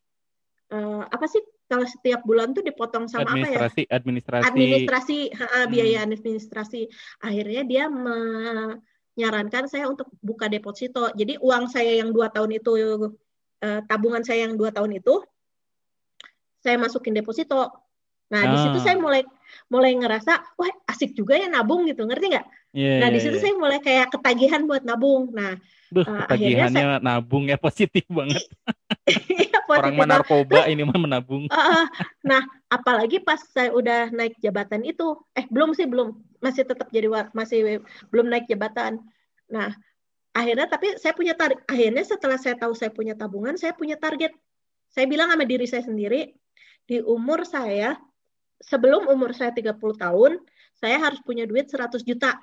eh, 0.71 1.03
apa 1.05 1.27
sih 1.27 1.43
kalau 1.69 1.85
setiap 1.85 2.25
bulan 2.25 2.57
tuh 2.57 2.65
dipotong 2.65 3.11
sama 3.11 3.29
apa 3.29 3.45
ya 3.45 3.69
administrasi, 3.69 3.83
administrasi. 3.93 4.45
administrasi 4.49 5.19
ha, 5.37 5.47
Hmm. 5.67 5.69
biaya 5.69 5.99
administrasi 6.01 6.81
akhirnya 7.21 7.63
dia 7.67 7.85
menyarankan 7.91 9.67
saya 9.67 9.85
untuk 9.91 10.09
buka 10.23 10.47
deposito 10.47 11.11
jadi 11.13 11.37
uang 11.43 11.67
saya 11.69 11.99
yang 11.99 12.15
dua 12.15 12.31
tahun 12.31 12.57
itu 12.57 12.73
eh, 13.59 13.81
tabungan 13.85 14.23
saya 14.23 14.47
yang 14.47 14.55
dua 14.55 14.71
tahun 14.71 14.97
itu 14.97 15.19
saya 16.63 16.79
masukin 16.79 17.15
deposito 17.15 17.69
nah 18.29 18.43
di 18.45 18.57
situ 18.61 18.79
Ah. 18.79 18.85
saya 18.85 18.97
mulai 19.01 19.23
mulai 19.69 19.97
ngerasa 19.97 20.57
wah 20.57 20.73
asik 20.89 21.13
juga 21.17 21.37
ya 21.37 21.49
nabung 21.51 21.87
gitu 21.89 22.05
ngerti 22.05 22.37
nggak 22.37 22.47
Iya, 22.69 23.01
nah 23.01 23.09
iya, 23.09 23.15
di 23.17 23.21
situ 23.25 23.37
iya. 23.41 23.43
saya 23.49 23.55
mulai 23.57 23.81
kayak 23.81 24.13
ketagihan 24.13 24.69
buat 24.69 24.85
nabung 24.85 25.33
nah 25.33 25.57
Duh, 25.89 26.05
eh, 26.05 26.21
ketagihannya 26.29 27.01
nabung 27.01 27.49
ya 27.49 27.57
positif 27.65 28.05
banget. 28.13 28.45
iya, 29.09 29.57
Orang 29.65 29.97
positif 29.97 30.01
mah 30.05 30.09
narkoba 30.09 30.61
ini 30.69 30.83
mah 30.85 31.01
menabung. 31.01 31.49
Ah. 31.53 31.89
nah, 32.21 32.45
apalagi 32.69 33.25
pas 33.25 33.41
saya 33.41 33.73
udah 33.73 34.13
naik 34.13 34.37
jabatan 34.41 34.85
itu, 34.85 35.17
eh 35.33 35.49
belum 35.49 35.73
sih 35.73 35.89
belum, 35.89 36.13
masih 36.45 36.69
tetap 36.69 36.93
jadi 36.93 37.09
masih 37.33 37.81
belum 38.13 38.29
naik 38.29 38.45
jabatan. 38.53 39.01
Nah, 39.49 39.73
akhirnya 40.37 40.69
tapi 40.69 41.01
saya 41.01 41.17
punya 41.17 41.33
target. 41.33 41.65
Akhirnya 41.65 42.05
setelah 42.05 42.37
saya 42.37 42.57
tahu 42.61 42.77
saya 42.77 42.93
punya 42.93 43.17
tabungan, 43.17 43.57
saya 43.57 43.73
punya 43.73 43.97
target. 43.97 44.37
Saya 44.93 45.09
bilang 45.09 45.33
sama 45.33 45.45
diri 45.49 45.65
saya 45.65 45.85
sendiri, 45.85 46.37
di 46.85 47.01
umur 47.01 47.49
saya 47.49 47.97
sebelum 48.63 49.07
umur 49.11 49.35
saya 49.35 49.55
30 49.55 49.75
tahun, 49.79 50.39
saya 50.79 50.97
harus 51.03 51.19
punya 51.23 51.47
duit 51.47 51.67
100 51.71 52.03
juta. 52.03 52.39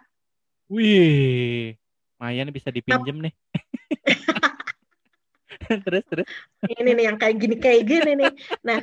Wih, 0.68 1.78
lumayan 2.18 2.50
bisa 2.50 2.74
dipinjem 2.74 3.30
nih. 3.30 3.34
terus 5.86 6.04
terus. 6.10 6.28
Ini 6.66 6.92
nih 6.94 7.06
yang 7.12 7.18
kayak 7.22 7.36
gini 7.38 7.56
kayak 7.62 7.84
gini 7.86 8.12
nih. 8.18 8.34
Nah, 8.66 8.80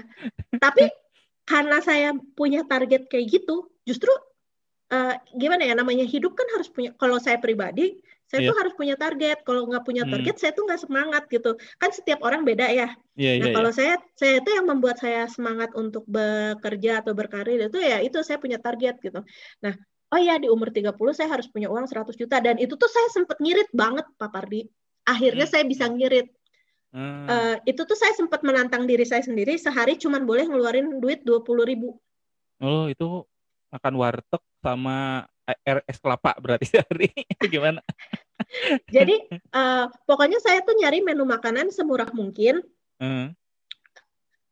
tapi 0.56 0.88
karena 1.42 1.82
saya 1.82 2.14
punya 2.38 2.62
target 2.64 3.10
kayak 3.10 3.26
gitu, 3.42 3.66
justru 3.82 4.10
eh, 4.94 5.18
gimana 5.34 5.66
ya 5.66 5.74
namanya 5.74 6.06
hidup 6.06 6.38
kan 6.38 6.46
harus 6.54 6.70
punya. 6.70 6.94
Kalau 6.94 7.18
saya 7.18 7.42
pribadi, 7.42 7.98
saya 8.32 8.40
Iya. 8.40 8.48
tuh 8.48 8.58
harus 8.64 8.72
punya 8.72 8.96
target. 8.96 9.44
Kalau 9.44 9.68
nggak 9.68 9.84
punya 9.84 10.08
Hmm. 10.08 10.12
target, 10.16 10.40
saya 10.40 10.56
tuh 10.56 10.64
nggak 10.64 10.80
semangat 10.80 11.22
gitu. 11.28 11.52
Kan 11.76 11.90
setiap 11.92 12.24
orang 12.24 12.48
beda 12.48 12.64
ya. 12.72 12.88
Iya 13.12 13.32
Nah, 13.36 13.52
iya. 13.52 13.52
kalau 13.52 13.68
iya. 13.68 13.76
saya, 13.76 13.94
saya 14.16 14.32
itu 14.40 14.50
yang 14.56 14.64
membuat 14.64 14.96
saya 14.96 15.28
semangat 15.28 15.68
untuk 15.76 16.08
bekerja 16.08 17.04
atau 17.04 17.12
berkarir 17.12 17.68
itu 17.68 17.76
ya 17.76 18.00
itu 18.00 18.16
saya 18.24 18.40
punya 18.40 18.56
target 18.56 18.96
gitu. 19.04 19.20
Nah, 19.60 19.76
oh 20.08 20.16
ya 20.16 20.40
di 20.40 20.48
umur 20.48 20.72
30 20.72 21.12
saya 21.12 21.28
harus 21.28 21.44
punya 21.52 21.68
uang 21.68 21.84
100 21.84 22.16
juta 22.16 22.40
dan 22.40 22.56
itu 22.56 22.72
tuh 22.72 22.88
saya 22.88 23.12
sempet 23.12 23.36
ngirit 23.36 23.68
banget 23.76 24.08
Pak 24.16 24.32
Pardi. 24.32 24.64
Akhirnya 25.04 25.44
Hmm. 25.44 25.52
saya 25.52 25.64
bisa 25.68 25.84
ngirit. 25.92 26.32
Hmm. 26.92 27.28
Eh, 27.28 27.72
itu 27.72 27.84
tuh 27.84 27.96
saya 27.96 28.16
sempat 28.16 28.40
menantang 28.40 28.84
diri 28.84 29.04
saya 29.04 29.20
sendiri 29.20 29.56
sehari 29.56 29.96
cuman 29.96 30.24
boleh 30.24 30.48
ngeluarin 30.48 31.00
duit 31.00 31.20
20 31.20 31.68
ribu. 31.68 32.00
Oh, 32.60 32.88
itu 32.88 33.24
makan 33.68 33.94
warteg 33.96 34.40
sama 34.60 35.24
es 35.64 35.98
kelapa 36.00 36.36
berarti 36.40 36.66
sehari. 36.72 37.10
Gimana? 37.46 37.80
Jadi 38.88 39.16
eh, 39.32 39.86
pokoknya 40.08 40.38
saya 40.42 40.64
tuh 40.64 40.74
nyari 40.76 41.04
menu 41.04 41.24
makanan 41.28 41.70
semurah 41.70 42.08
mungkin. 42.10 42.64
Hmm. 42.98 43.34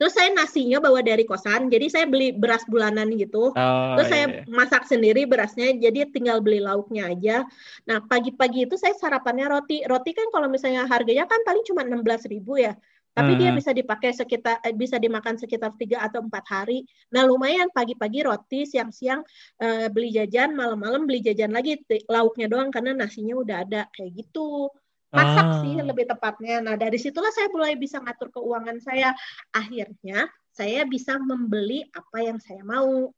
Terus 0.01 0.17
saya 0.17 0.33
nasinya 0.33 0.81
bawa 0.81 1.05
dari 1.05 1.29
kosan, 1.29 1.69
jadi 1.69 1.93
saya 1.93 2.09
beli 2.09 2.33
beras 2.33 2.65
bulanan 2.65 3.13
gitu. 3.21 3.53
Oh, 3.53 3.95
Terus 4.01 4.09
iya, 4.09 4.13
saya 4.17 4.25
iya. 4.33 4.43
masak 4.49 4.89
sendiri 4.89 5.29
berasnya, 5.29 5.77
jadi 5.77 6.09
tinggal 6.09 6.41
beli 6.41 6.57
lauknya 6.57 7.13
aja. 7.13 7.45
Nah, 7.85 8.01
pagi-pagi 8.09 8.65
itu 8.65 8.81
saya 8.81 8.97
sarapannya 8.97 9.53
roti. 9.53 9.85
Roti 9.85 10.17
kan 10.17 10.33
kalau 10.33 10.49
misalnya 10.49 10.89
harganya 10.89 11.29
kan 11.29 11.45
paling 11.45 11.61
cuma 11.69 11.85
16.000 11.85 12.33
ribu 12.33 12.57
ya. 12.57 12.73
Tapi 13.11 13.35
dia 13.35 13.51
Hmm. 13.51 13.59
bisa 13.59 13.75
dipakai 13.75 14.15
sekitar 14.15 14.63
eh, 14.63 14.71
bisa 14.71 14.95
dimakan 14.97 15.35
sekitar 15.35 15.75
3 15.75 15.99
atau 16.07 16.23
4 16.23 16.47
hari. 16.47 16.87
Nah, 17.11 17.27
lumayan 17.27 17.67
pagi-pagi 17.75 18.23
roti, 18.23 18.65
siang-siang 18.65 19.21
eh, 19.59 19.91
beli 19.91 20.15
jajan, 20.15 20.55
malam-malam 20.55 21.05
beli 21.11 21.19
jajan 21.21 21.51
lagi 21.51 21.83
lauknya 22.07 22.47
doang 22.47 22.71
karena 22.71 22.95
nasinya 22.95 23.35
udah 23.35 23.57
ada 23.67 23.83
kayak 23.93 24.15
gitu. 24.15 24.71
Masak 25.11 25.67
sih 25.67 25.75
Ah. 25.75 25.83
lebih 25.91 26.07
tepatnya. 26.07 26.63
Nah, 26.63 26.79
dari 26.79 26.95
situlah 26.95 27.35
saya 27.35 27.51
mulai 27.51 27.75
bisa 27.75 27.99
ngatur 27.99 28.31
keuangan 28.31 28.79
saya. 28.79 29.11
Akhirnya 29.51 30.31
saya 30.55 30.87
bisa 30.87 31.19
membeli 31.19 31.83
apa 31.91 32.23
yang 32.23 32.39
saya 32.39 32.63
mau 32.63 33.11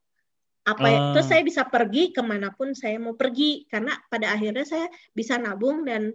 apa 0.63 0.87
ya, 0.89 0.99
terus 1.13 1.27
Ah. 1.27 1.31
saya 1.37 1.43
bisa 1.45 1.63
pergi 1.69 2.15
ke 2.17 2.23
mana 2.25 2.49
pun 2.55 2.73
saya 2.73 2.97
mau 2.97 3.13
pergi 3.13 3.67
karena 3.69 3.93
pada 4.09 4.31
akhirnya 4.33 4.65
saya 4.65 4.87
bisa 5.13 5.37
nabung 5.37 5.85
dan 5.85 6.15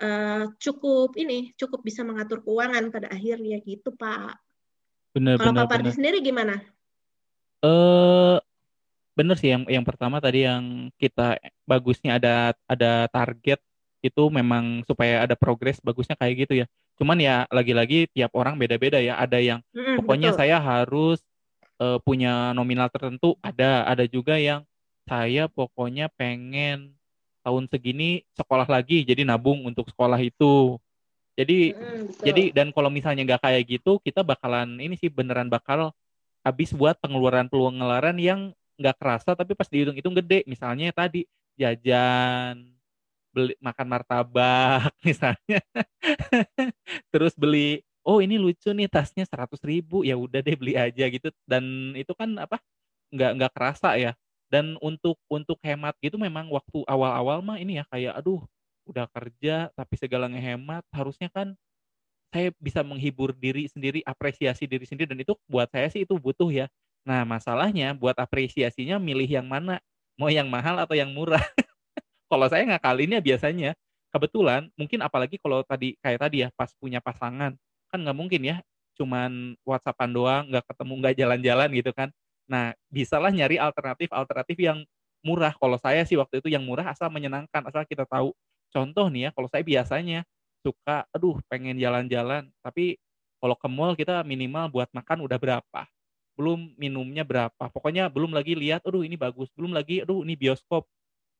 eh, 0.00 0.44
cukup 0.60 1.16
ini 1.16 1.52
cukup 1.56 1.80
bisa 1.84 2.04
mengatur 2.04 2.44
keuangan 2.44 2.92
pada 2.92 3.08
akhirnya 3.12 3.60
gitu 3.64 3.92
pak. 3.96 4.36
Bener 5.16 5.40
Kalau 5.40 5.64
Pak 5.64 5.68
Pardi 5.72 5.90
sendiri 5.96 6.20
gimana? 6.20 6.60
Eh 7.64 8.36
bener 9.16 9.36
sih 9.40 9.48
yang 9.48 9.64
yang 9.64 9.80
pertama 9.80 10.20
tadi 10.20 10.44
yang 10.44 10.92
kita 11.00 11.40
bagusnya 11.64 12.20
ada 12.20 12.52
ada 12.68 13.08
target 13.08 13.56
itu 14.04 14.22
memang 14.28 14.84
supaya 14.84 15.24
ada 15.24 15.32
progres 15.32 15.80
bagusnya 15.80 16.14
kayak 16.20 16.46
gitu 16.46 16.52
ya. 16.62 16.66
Cuman 17.00 17.16
ya 17.16 17.48
lagi-lagi 17.48 18.12
tiap 18.12 18.36
orang 18.36 18.60
beda-beda 18.60 19.00
ya. 19.00 19.16
Ada 19.16 19.40
yang 19.40 19.60
Mm-mm, 19.72 20.04
pokoknya 20.04 20.36
betul. 20.36 20.40
saya 20.44 20.56
harus 20.60 21.24
eh, 21.80 21.98
punya 22.04 22.52
nominal 22.52 22.92
tertentu, 22.92 23.40
ada 23.40 23.88
ada 23.88 24.04
juga 24.04 24.36
yang 24.36 24.68
saya 25.08 25.48
pokoknya 25.48 26.12
pengen 26.18 26.92
tahun 27.46 27.70
segini 27.70 28.26
sekolah 28.34 28.66
lagi 28.66 29.06
jadi 29.06 29.22
nabung 29.22 29.62
untuk 29.62 29.86
sekolah 29.86 30.18
itu. 30.18 30.82
Jadi 31.38 31.78
betul. 31.78 32.10
jadi 32.26 32.42
dan 32.50 32.74
kalau 32.74 32.90
misalnya 32.90 33.22
nggak 33.22 33.42
kayak 33.46 33.62
gitu, 33.78 34.02
kita 34.02 34.26
bakalan 34.26 34.82
ini 34.82 34.98
sih 34.98 35.06
beneran 35.12 35.46
bakal 35.46 35.94
habis 36.42 36.74
buat 36.74 36.98
pengeluaran 36.98 37.46
pengeluaran 37.46 38.18
yang 38.18 38.50
nggak 38.80 38.96
kerasa 38.98 39.38
tapi 39.38 39.54
pas 39.54 39.70
dihitung-hitung 39.70 40.18
gede. 40.18 40.42
Misalnya 40.50 40.90
tadi 40.90 41.28
jajan, 41.54 42.66
beli 43.30 43.54
makan 43.62 43.86
martabak 43.86 44.90
misalnya, 45.08 45.60
terus 47.12 47.36
beli 47.36 47.84
oh 48.06 48.18
ini 48.22 48.38
lucu 48.40 48.70
nih 48.72 48.88
tasnya 48.88 49.24
seratus 49.26 49.60
ribu 49.66 50.06
ya 50.06 50.14
udah 50.16 50.40
deh 50.40 50.56
beli 50.56 50.78
aja 50.78 51.04
gitu 51.10 51.28
dan 51.44 51.92
itu 51.98 52.12
kan 52.14 52.38
apa 52.38 52.62
nggak 53.12 53.30
nggak 53.38 53.52
kerasa 53.54 53.88
ya 53.98 54.12
dan 54.52 54.78
untuk 54.80 55.18
untuk 55.26 55.58
hemat 55.64 55.96
gitu 56.02 56.16
memang 56.20 56.48
waktu 56.52 56.82
awal-awal 56.86 57.42
mah 57.42 57.58
ini 57.58 57.82
ya 57.82 57.84
kayak 57.90 58.14
aduh 58.18 58.42
udah 58.86 59.10
kerja 59.10 59.70
tapi 59.74 59.94
segala 59.98 60.30
ngehemat 60.30 60.86
harusnya 60.94 61.26
kan 61.32 61.58
saya 62.34 62.52
bisa 62.60 62.82
menghibur 62.84 63.32
diri 63.32 63.66
sendiri 63.70 64.02
apresiasi 64.04 64.66
diri 64.68 64.84
sendiri 64.84 65.08
dan 65.08 65.18
itu 65.22 65.34
buat 65.48 65.70
saya 65.70 65.88
sih 65.88 66.04
itu 66.04 66.14
butuh 66.18 66.50
ya. 66.52 66.66
Nah 67.06 67.22
masalahnya 67.24 67.94
buat 67.96 68.18
apresiasinya 68.18 68.98
milih 69.00 69.30
yang 69.30 69.46
mana? 69.46 69.80
Mau 70.18 70.28
yang 70.32 70.48
mahal 70.50 70.76
atau 70.80 70.92
yang 70.98 71.12
murah? 71.14 71.40
Kalau 72.30 72.46
saya 72.50 72.66
ngakalinnya 72.66 73.22
biasanya 73.22 73.76
kebetulan 74.10 74.70
mungkin 74.80 75.04
apalagi 75.04 75.36
kalau 75.36 75.60
tadi 75.66 75.94
kayak 76.00 76.20
tadi 76.24 76.36
ya 76.46 76.48
pas 76.56 76.72
punya 76.80 77.04
pasangan 77.04 77.52
kan 77.92 77.98
nggak 78.00 78.16
mungkin 78.16 78.42
ya 78.48 78.56
cuman 78.96 79.54
WhatsAppan 79.68 80.10
doang 80.16 80.42
nggak 80.48 80.64
ketemu 80.72 80.92
nggak 81.04 81.14
jalan-jalan 81.20 81.68
gitu 81.76 81.90
kan 81.92 82.08
nah 82.46 82.72
bisalah 82.90 83.34
nyari 83.34 83.58
alternatif 83.58 84.10
alternatif 84.14 84.56
yang 84.58 84.78
murah. 85.26 85.54
Kalau 85.58 85.74
saya 85.82 86.06
sih 86.06 86.14
waktu 86.14 86.38
itu 86.38 86.48
yang 86.54 86.62
murah 86.62 86.86
asal 86.94 87.10
menyenangkan 87.10 87.66
asal 87.66 87.82
kita 87.82 88.06
tahu. 88.06 88.30
Contoh 88.70 89.10
nih 89.10 89.28
ya 89.28 89.30
kalau 89.34 89.50
saya 89.50 89.66
biasanya 89.66 90.22
suka 90.62 91.06
aduh 91.14 91.38
pengen 91.46 91.78
jalan-jalan 91.78 92.50
tapi 92.62 92.98
kalau 93.38 93.54
ke 93.54 93.68
mall 93.70 93.94
kita 93.94 94.22
minimal 94.26 94.70
buat 94.70 94.88
makan 94.94 95.26
udah 95.26 95.38
berapa? 95.38 95.82
Belum 96.38 96.70
minumnya 96.78 97.26
berapa? 97.26 97.64
Pokoknya 97.70 98.06
belum 98.06 98.30
lagi 98.30 98.54
lihat 98.54 98.86
aduh 98.86 99.02
ini 99.02 99.18
bagus. 99.18 99.50
Belum 99.58 99.74
lagi 99.74 100.06
aduh 100.06 100.22
ini 100.22 100.38
bioskop. 100.38 100.86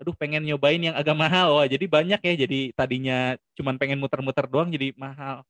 Aduh 0.02 0.12
pengen 0.18 0.44
nyobain 0.44 0.80
yang 0.82 0.96
agak 0.98 1.16
mahal. 1.16 1.56
Wah 1.62 1.66
jadi 1.70 1.86
banyak 1.86 2.20
ya. 2.20 2.34
Jadi 2.46 2.74
tadinya 2.74 3.38
cuman 3.56 3.78
pengen 3.78 4.02
muter-muter 4.02 4.44
doang 4.50 4.68
jadi 4.68 4.92
mahal. 4.98 5.46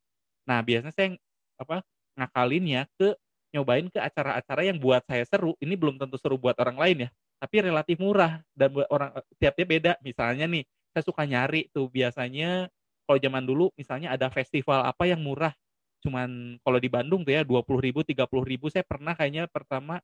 Nah 0.47 0.61
biasanya 0.63 0.95
saya 0.95 1.09
apa 1.57 1.83
ngakalinnya 2.17 2.89
ke 2.97 3.17
nyobain 3.55 3.87
ke 3.91 3.99
acara-acara 3.99 4.67
yang 4.67 4.79
buat 4.79 5.03
saya 5.07 5.23
seru. 5.27 5.55
Ini 5.63 5.75
belum 5.75 5.99
tentu 6.01 6.17
seru 6.19 6.39
buat 6.41 6.57
orang 6.59 6.77
lain 6.77 6.97
ya, 7.07 7.09
tapi 7.39 7.63
relatif 7.63 7.97
murah 8.01 8.43
dan 8.57 8.73
buat 8.73 8.89
orang 8.91 9.15
tiap-tiap 9.39 9.69
beda. 9.69 9.93
Misalnya 10.03 10.47
nih, 10.51 10.65
saya 10.97 11.05
suka 11.05 11.29
nyari 11.29 11.69
tuh 11.71 11.93
biasanya 11.93 12.73
kalau 13.07 13.19
zaman 13.23 13.45
dulu 13.47 13.71
misalnya 13.79 14.11
ada 14.11 14.27
festival 14.33 14.83
apa 14.83 15.07
yang 15.07 15.23
murah 15.23 15.55
cuman 16.03 16.57
kalau 16.63 16.79
di 16.79 16.87
Bandung 16.87 17.27
tuh 17.27 17.35
ya 17.35 17.43
dua 17.43 17.67
puluh 17.67 17.83
ribu 17.83 18.01
tiga 18.07 18.29
puluh 18.31 18.47
ribu 18.47 18.71
saya 18.71 18.87
pernah 18.87 19.17
kayaknya 19.17 19.51
pertama 19.51 19.99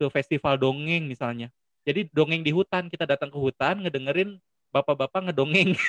ke 0.00 0.06
festival 0.10 0.58
dongeng 0.58 1.06
misalnya. 1.06 1.54
Jadi 1.86 2.10
dongeng 2.10 2.42
di 2.42 2.50
hutan 2.54 2.86
kita 2.90 3.06
datang 3.06 3.30
ke 3.30 3.38
hutan 3.38 3.82
ngedengerin 3.86 4.38
bapak-bapak 4.74 5.30
ngedongeng. 5.30 5.74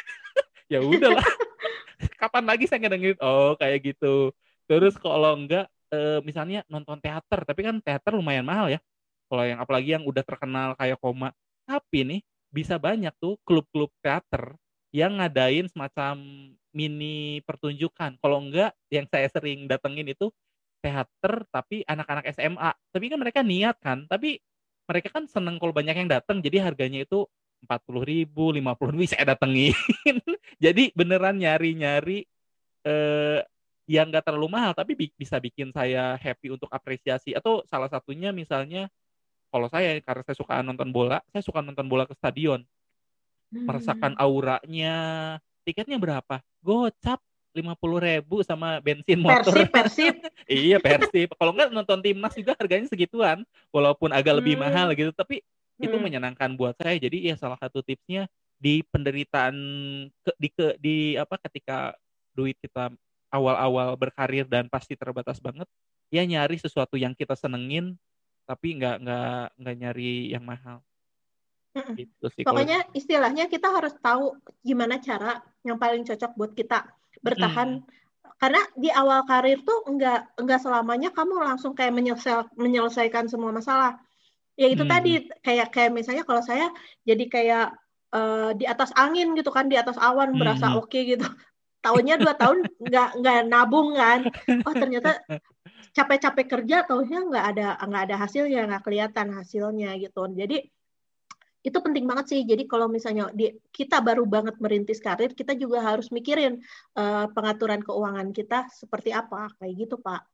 Ya 0.72 0.80
udahlah. 0.80 1.22
Kapan 2.24 2.50
lagi 2.50 2.66
saya 2.66 2.82
ngedengerin? 2.82 3.20
Oh 3.20 3.54
kayak 3.60 3.94
gitu. 3.94 4.32
Terus 4.66 4.96
kalau 4.98 5.38
enggak 5.38 5.70
e, 5.94 5.98
misalnya 6.26 6.66
nonton 6.66 6.98
teater 6.98 7.46
tapi 7.46 7.62
kan 7.62 7.78
teater 7.78 8.18
lumayan 8.18 8.42
mahal 8.42 8.74
ya 8.74 8.82
kalau 9.30 9.46
yang 9.46 9.62
apalagi 9.62 9.94
yang 9.94 10.04
udah 10.04 10.26
terkenal 10.26 10.74
kayak 10.74 10.98
koma 10.98 11.30
tapi 11.70 12.02
nih 12.02 12.22
bisa 12.54 12.82
banyak 12.82 13.14
tuh 13.22 13.38
klub-klub 13.46 13.94
teater 14.02 14.58
yang 14.94 15.18
ngadain 15.18 15.66
semacam 15.74 16.22
mini 16.70 17.42
pertunjukan. 17.50 18.22
Kalau 18.22 18.38
enggak, 18.42 18.78
yang 18.94 19.10
saya 19.10 19.26
sering 19.30 19.66
datengin 19.66 20.06
itu 20.14 20.30
teater 20.86 21.50
tapi 21.50 21.82
anak-anak 21.90 22.30
SMA. 22.38 22.72
Tapi 22.94 23.06
kan 23.10 23.20
mereka 23.22 23.40
niat 23.42 23.78
kan, 23.82 24.06
tapi 24.06 24.38
mereka 24.86 25.10
kan 25.10 25.26
seneng 25.26 25.58
kalau 25.58 25.74
banyak 25.74 25.96
yang 25.98 26.10
datang, 26.12 26.44
jadi 26.44 26.62
harganya 26.70 27.08
itu 27.08 27.26
empat 27.66 27.80
puluh 27.88 28.04
ribu, 28.04 28.54
lima 28.54 28.78
puluh 28.78 28.94
ribu 28.94 29.08
saya 29.12 29.34
datengin. 29.34 29.74
jadi 30.62 30.94
beneran 30.94 31.42
nyari-nyari 31.42 32.30
eh, 32.86 33.40
yang 33.94 34.10
nggak 34.10 34.26
terlalu 34.26 34.50
mahal, 34.58 34.74
tapi 34.74 34.98
bi 34.98 35.14
bisa 35.14 35.38
bikin 35.38 35.70
saya 35.70 36.18
happy 36.18 36.58
untuk 36.58 36.70
apresiasi. 36.74 37.38
Atau 37.38 37.62
salah 37.70 37.88
satunya 37.88 38.34
misalnya, 38.34 38.90
kalau 39.54 39.70
saya 39.70 40.02
karena 40.02 40.24
saya 40.26 40.38
suka 40.38 40.66
nonton 40.66 40.90
bola, 40.90 41.22
saya 41.30 41.46
suka 41.46 41.62
nonton 41.62 41.86
bola 41.86 42.10
ke 42.10 42.18
stadion 42.18 42.66
merasakan 43.54 44.18
hmm. 44.18 44.24
auranya 44.24 44.96
tiketnya 45.62 46.02
berapa 46.02 46.42
gocap 46.66 47.22
lima 47.54 47.78
puluh 47.78 48.02
ribu 48.02 48.42
sama 48.42 48.82
bensin 48.82 49.22
motor 49.22 49.54
persib 49.54 49.70
persib 49.70 50.16
iya 50.50 50.82
persib 50.82 51.30
kalau 51.38 51.54
nggak 51.54 51.70
nonton 51.70 52.02
timnas 52.02 52.34
juga 52.34 52.58
harganya 52.58 52.90
segituan 52.90 53.46
walaupun 53.70 54.10
agak 54.10 54.42
lebih 54.42 54.58
hmm. 54.58 54.64
mahal 54.66 54.88
gitu 54.98 55.14
tapi 55.14 55.46
hmm. 55.78 55.86
itu 55.86 55.96
menyenangkan 56.02 56.58
buat 56.58 56.74
saya 56.82 56.98
jadi 56.98 57.34
ya 57.34 57.36
salah 57.38 57.62
satu 57.62 57.86
tipsnya 57.86 58.26
di 58.58 58.82
penderitaan 58.90 59.56
ke, 60.10 60.32
di 60.42 60.50
ke 60.50 60.66
di 60.82 60.96
apa 61.14 61.38
ketika 61.46 61.94
duit 62.34 62.58
kita 62.58 62.90
awal-awal 63.34 63.98
berkarir 63.98 64.46
dan 64.46 64.70
pasti 64.70 64.94
terbatas 64.94 65.42
banget 65.42 65.66
ya 66.14 66.22
nyari 66.22 66.62
sesuatu 66.62 66.94
yang 66.94 67.18
kita 67.18 67.34
senengin 67.34 67.98
tapi 68.46 68.78
nggak 68.78 69.02
nggak 69.02 69.44
nggak 69.58 69.76
nyari 69.82 70.30
yang 70.30 70.46
mahal 70.46 70.86
Gitu 71.74 72.26
sih, 72.30 72.46
Pokoknya 72.46 72.86
kalau... 72.86 72.94
istilahnya 72.94 73.46
kita 73.50 73.74
harus 73.74 73.98
tahu 73.98 74.38
gimana 74.62 75.02
cara 75.02 75.42
yang 75.66 75.82
paling 75.82 76.06
cocok 76.06 76.32
buat 76.38 76.54
kita 76.54 76.86
bertahan. 77.26 77.82
Hmm. 77.82 77.86
Karena 78.38 78.62
di 78.78 78.94
awal 78.94 79.26
karir 79.26 79.66
tuh 79.66 79.90
enggak 79.90 80.30
enggak 80.38 80.62
selamanya 80.62 81.10
kamu 81.10 81.42
langsung 81.42 81.74
kayak 81.74 81.96
menyelesai, 81.98 82.46
menyelesaikan 82.54 83.26
semua 83.26 83.50
masalah. 83.50 83.98
Ya 84.54 84.70
itu 84.70 84.86
hmm. 84.86 84.92
tadi 84.92 85.12
kayak 85.42 85.74
kayak 85.74 85.92
misalnya 85.98 86.24
kalau 86.30 86.46
saya 86.46 86.70
jadi 87.10 87.26
kayak 87.26 87.68
uh, 88.14 88.54
di 88.54 88.70
atas 88.70 88.94
angin 88.94 89.34
gitu 89.34 89.50
kan, 89.50 89.66
di 89.66 89.74
atas 89.74 89.98
awan 89.98 90.38
hmm. 90.38 90.40
berasa 90.46 90.78
oke 90.78 90.94
okay 90.94 91.18
gitu. 91.18 91.26
Tahunnya 91.84 92.16
dua 92.16 92.34
tahun 92.40 92.64
nggak 92.80 93.10
nggak 93.20 93.40
nabung 93.52 93.94
kan. 94.00 94.24
Oh 94.64 94.72
ternyata 94.74 95.20
capek-capek 95.94 96.48
kerja 96.48 96.88
tahunya 96.88 97.20
nggak 97.28 97.46
ada 97.54 97.68
nggak 97.84 98.04
ada 98.10 98.16
hasilnya 98.24 98.66
nggak 98.72 98.84
kelihatan 98.88 99.28
hasilnya 99.36 100.00
gitu. 100.00 100.24
Jadi 100.32 100.64
itu 101.64 101.78
penting 101.80 102.04
banget 102.04 102.26
sih. 102.28 102.42
Jadi 102.44 102.68
kalau 102.68 102.92
misalnya 102.92 103.32
di, 103.32 103.56
kita 103.72 104.04
baru 104.04 104.28
banget 104.28 104.60
merintis 104.60 105.00
karir, 105.00 105.32
kita 105.32 105.56
juga 105.56 105.80
harus 105.80 106.12
mikirin 106.12 106.60
uh, 107.00 107.32
pengaturan 107.32 107.80
keuangan 107.80 108.36
kita 108.36 108.68
seperti 108.68 109.16
apa, 109.16 109.48
kayak 109.60 109.74
gitu 109.88 109.96
Pak. 110.00 110.28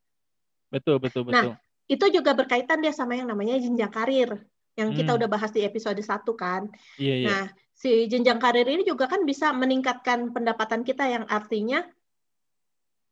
Betul 0.74 0.98
betul 0.98 1.30
nah, 1.30 1.30
betul. 1.30 1.54
Nah 1.54 1.58
itu 1.90 2.06
juga 2.14 2.32
berkaitan 2.34 2.82
dia 2.82 2.94
sama 2.94 3.18
yang 3.18 3.30
namanya 3.30 3.58
jenjang 3.62 3.94
karir, 3.94 4.42
yang 4.74 4.90
kita 4.94 5.14
hmm. 5.14 5.20
udah 5.22 5.30
bahas 5.30 5.54
di 5.54 5.62
episode 5.62 6.02
satu 6.02 6.34
kan. 6.34 6.70
Iya, 6.98 7.16
iya. 7.22 7.28
Nah 7.30 7.46
si 7.80 8.12
jenjang 8.12 8.44
karir 8.44 8.68
ini 8.68 8.84
juga 8.84 9.08
kan 9.08 9.24
bisa 9.24 9.56
meningkatkan 9.56 10.36
pendapatan 10.36 10.84
kita 10.84 11.08
yang 11.08 11.24
artinya 11.32 11.80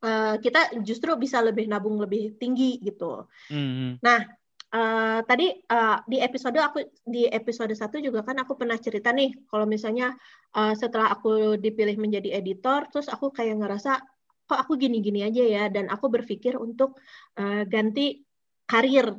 uh, 0.03 0.35
kita 0.43 0.83
justru 0.83 1.15
bisa 1.15 1.39
lebih 1.39 1.71
nabung 1.71 1.95
lebih 2.03 2.35
tinggi 2.35 2.83
gitu. 2.83 3.23
Hmm. 3.47 3.95
Nah 4.03 4.21
Uh, 4.67 5.23
tadi 5.23 5.47
uh, 5.71 6.03
di 6.03 6.19
episode 6.19 6.59
aku 6.59 6.83
di 7.07 7.23
episode 7.23 7.71
satu 7.71 8.03
juga 8.03 8.19
kan 8.19 8.35
aku 8.43 8.59
pernah 8.59 8.75
cerita 8.75 9.15
nih 9.15 9.47
kalau 9.47 9.63
misalnya 9.63 10.11
uh, 10.59 10.75
setelah 10.75 11.07
aku 11.15 11.55
dipilih 11.55 11.95
menjadi 11.95 12.35
editor 12.35 12.83
terus 12.91 13.07
aku 13.07 13.31
kayak 13.31 13.63
ngerasa 13.63 13.95
kok 14.43 14.59
aku 14.59 14.75
gini-gini 14.75 15.23
aja 15.23 15.39
ya 15.39 15.63
dan 15.71 15.87
aku 15.87 16.11
berpikir 16.11 16.59
untuk 16.59 16.99
uh, 17.39 17.63
ganti 17.63 18.27
karir 18.67 19.15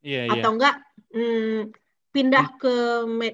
yeah, 0.00 0.24
yeah. 0.24 0.40
atau 0.40 0.50
enggak 0.56 0.76
hmm, 1.12 1.60
pindah 2.10 2.46
hmm. 2.52 2.58
ke 2.58 2.74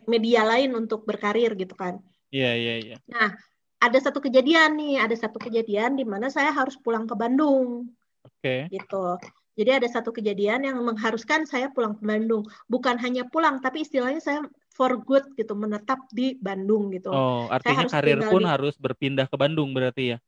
media 0.08 0.44
lain 0.44 0.76
untuk 0.76 1.04
berkarir 1.08 1.52
gitu 1.56 1.74
kan 1.76 2.00
iya 2.30 2.52
yeah, 2.52 2.54
iya 2.54 2.66
yeah, 2.66 2.76
iya 2.76 2.90
yeah. 2.96 3.00
nah 3.08 3.28
ada 3.76 3.98
satu 4.00 4.24
kejadian 4.24 4.76
nih 4.76 5.00
ada 5.00 5.16
satu 5.16 5.36
kejadian 5.36 5.96
di 5.96 6.04
mana 6.04 6.32
saya 6.32 6.52
harus 6.52 6.76
pulang 6.80 7.04
ke 7.04 7.14
Bandung 7.16 7.92
oke 8.24 8.40
okay. 8.40 8.68
gitu 8.72 9.16
jadi 9.56 9.80
ada 9.80 9.88
satu 9.88 10.12
kejadian 10.12 10.68
yang 10.68 10.76
mengharuskan 10.84 11.48
saya 11.48 11.72
pulang 11.72 11.96
ke 11.96 12.04
Bandung. 12.04 12.44
Bukan 12.68 13.00
hanya 13.00 13.24
pulang, 13.24 13.64
tapi 13.64 13.88
istilahnya 13.88 14.20
saya 14.20 14.44
for 14.68 15.00
good 15.00 15.24
gitu, 15.32 15.56
menetap 15.56 16.04
di 16.12 16.36
Bandung 16.36 16.92
gitu. 16.92 17.08
Oh, 17.08 17.48
artinya 17.48 17.88
karir 17.88 18.20
pun 18.28 18.44
di... 18.44 18.52
harus 18.52 18.76
berpindah 18.76 19.24
ke 19.24 19.36
Bandung 19.40 19.72
berarti 19.72 20.12
ya? 20.12 20.18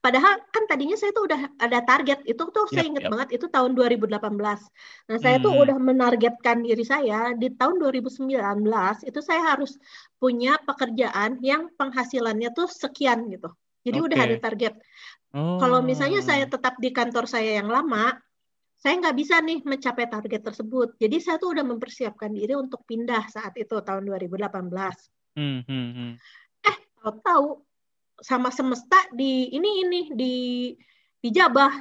Padahal 0.00 0.40
kan 0.52 0.64
tadinya 0.68 0.96
saya 1.00 1.16
tuh 1.16 1.24
udah 1.24 1.40
ada 1.56 1.80
target 1.80 2.20
itu 2.28 2.42
tuh 2.52 2.64
saya 2.68 2.84
ingat 2.86 3.08
yep. 3.08 3.12
banget 3.12 3.28
itu 3.40 3.46
tahun 3.48 3.72
2018. 3.72 4.20
Nah 4.20 5.18
saya 5.20 5.36
hmm. 5.40 5.44
tuh 5.44 5.52
udah 5.56 5.76
menargetkan 5.80 6.64
diri 6.64 6.84
saya 6.84 7.32
di 7.32 7.48
tahun 7.56 7.80
2019 7.80 8.30
itu 9.08 9.20
saya 9.24 9.56
harus 9.56 9.80
punya 10.20 10.60
pekerjaan 10.60 11.40
yang 11.40 11.72
penghasilannya 11.74 12.52
tuh 12.52 12.68
sekian 12.68 13.32
gitu. 13.32 13.48
Jadi 13.80 13.98
okay. 13.98 14.06
udah 14.12 14.18
ada 14.20 14.36
target. 14.36 14.74
Oh. 15.32 15.56
Kalau 15.56 15.80
misalnya 15.80 16.20
saya 16.20 16.44
tetap 16.44 16.76
di 16.76 16.92
kantor 16.92 17.24
saya 17.24 17.64
yang 17.64 17.72
lama, 17.72 18.12
saya 18.80 18.96
nggak 18.96 19.16
bisa 19.16 19.40
nih 19.44 19.60
mencapai 19.64 20.08
target 20.08 20.40
tersebut. 20.40 20.96
Jadi 20.96 21.16
saya 21.20 21.36
tuh 21.36 21.56
udah 21.56 21.64
mempersiapkan 21.64 22.32
diri 22.32 22.56
untuk 22.56 22.84
pindah 22.88 23.28
saat 23.28 23.56
itu 23.56 23.76
tahun 23.80 24.04
2018. 24.08 24.68
Hmm, 25.36 25.60
hmm, 25.64 25.90
hmm. 25.96 26.12
Eh, 26.64 26.76
tahu-tahu 27.00 27.69
sama 28.20 28.52
semesta 28.52 28.96
di 29.12 29.48
ini 29.52 29.70
ini 29.84 30.00
di 30.12 30.34
dijabah, 31.20 31.72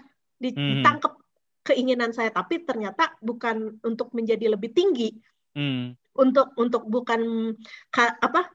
hmm. 0.41 0.43
ditangkap 0.43 1.13
keinginan 1.63 2.11
saya, 2.11 2.33
tapi 2.33 2.63
ternyata 2.63 3.15
bukan 3.23 3.79
untuk 3.85 4.11
menjadi 4.11 4.51
lebih 4.51 4.71
tinggi, 4.75 5.15
hmm. 5.55 5.95
untuk 6.19 6.55
untuk 6.59 6.83
bukan 6.87 7.53
ka, 7.91 8.19
apa 8.19 8.51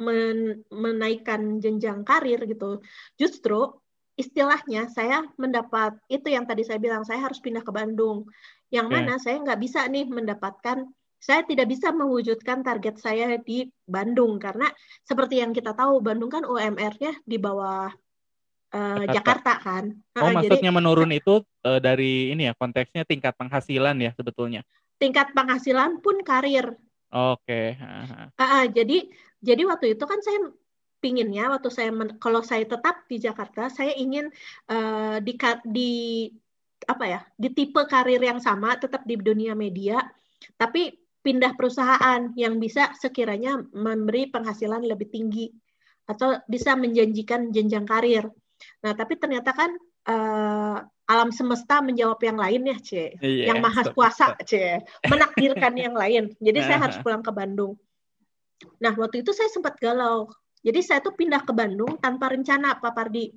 men, 0.00 0.64
menaikkan 0.72 1.60
jenjang 1.60 2.04
karir 2.04 2.40
gitu. 2.48 2.80
Justru 3.16 3.76
istilahnya 4.16 4.88
saya 4.88 5.28
mendapat 5.36 6.00
itu 6.08 6.32
yang 6.32 6.48
tadi 6.48 6.64
saya 6.64 6.80
bilang 6.80 7.04
saya 7.04 7.20
harus 7.20 7.36
pindah 7.36 7.60
ke 7.60 7.68
Bandung 7.68 8.24
yang 8.72 8.88
mana 8.88 9.20
saya 9.20 9.38
nggak 9.44 9.60
bisa 9.60 9.84
nih 9.86 10.08
mendapatkan 10.08 10.88
saya 11.16 11.42
tidak 11.42 11.66
bisa 11.72 11.90
mewujudkan 11.90 12.62
target 12.62 13.00
saya 13.00 13.36
di 13.40 13.66
Bandung 13.82 14.38
karena 14.38 14.70
seperti 15.02 15.42
yang 15.42 15.50
kita 15.50 15.74
tahu 15.74 15.98
Bandung 15.98 16.30
kan 16.30 16.44
UMR-nya 16.46 17.18
di 17.24 17.36
bawah 17.40 17.90
uh, 18.72 19.02
Jakarta. 19.06 19.14
Jakarta 19.14 19.52
kan. 19.62 19.84
Oh, 20.18 20.30
nah, 20.30 20.42
maksudnya 20.42 20.70
jadi, 20.70 20.78
menurun 20.78 21.10
itu 21.12 21.42
uh, 21.66 21.80
dari 21.80 22.30
ini 22.32 22.50
ya 22.50 22.54
konteksnya 22.54 23.02
tingkat 23.08 23.34
penghasilan 23.34 23.96
ya 23.98 24.10
sebetulnya. 24.14 24.62
Tingkat 24.96 25.32
penghasilan 25.36 26.00
pun 26.00 26.20
karir. 26.22 26.76
Oke. 27.12 27.76
Okay. 27.76 27.80
Uh, 28.36 28.42
uh, 28.42 28.64
jadi 28.70 29.08
jadi 29.40 29.62
waktu 29.68 29.98
itu 29.98 30.04
kan 30.04 30.20
saya 30.22 30.52
pinginnya 30.98 31.52
waktu 31.52 31.68
saya 31.70 31.92
men, 31.92 32.16
kalau 32.18 32.40
saya 32.40 32.64
tetap 32.64 33.04
di 33.06 33.20
Jakarta 33.20 33.68
saya 33.68 33.92
ingin 33.94 34.32
uh, 34.72 35.20
di 35.20 35.36
di 35.68 35.92
apa 36.86 37.04
ya 37.08 37.20
di 37.36 37.48
tipe 37.52 37.80
karir 37.88 38.20
yang 38.20 38.40
sama 38.40 38.76
tetap 38.76 39.04
di 39.04 39.16
dunia 39.16 39.56
media 39.56 40.00
tapi 40.56 40.92
pindah 41.26 41.58
perusahaan 41.58 42.30
yang 42.38 42.62
bisa 42.62 42.94
sekiranya 42.94 43.58
memberi 43.74 44.30
penghasilan 44.30 44.86
lebih 44.86 45.10
tinggi 45.10 45.50
atau 46.06 46.38
bisa 46.46 46.78
menjanjikan 46.78 47.50
jenjang 47.50 47.82
karir. 47.82 48.30
Nah, 48.86 48.94
tapi 48.94 49.18
ternyata 49.18 49.50
kan 49.50 49.74
uh, 50.06 50.78
alam 51.10 51.34
semesta 51.34 51.82
menjawab 51.82 52.22
yang 52.22 52.38
lain 52.38 52.62
ya, 52.70 52.78
C. 52.78 52.90
Yeah, 53.18 53.50
yang 53.50 53.58
maha 53.58 53.90
kuasa, 53.90 54.38
C. 54.46 54.78
Menakdirkan 55.10 55.74
yang 55.74 55.98
lain. 55.98 56.30
Jadi 56.38 56.62
saya 56.62 56.78
harus 56.78 57.02
pulang 57.02 57.26
ke 57.26 57.34
Bandung. 57.34 57.74
Nah, 58.78 58.94
waktu 58.94 59.26
itu 59.26 59.34
saya 59.34 59.50
sempat 59.50 59.82
galau 59.82 60.30
jadi 60.66 60.82
saya 60.82 60.98
tuh 60.98 61.14
pindah 61.14 61.46
ke 61.46 61.54
Bandung 61.54 61.94
tanpa 62.02 62.34
rencana 62.34 62.74
Pak 62.82 62.90
Pardi. 62.90 63.30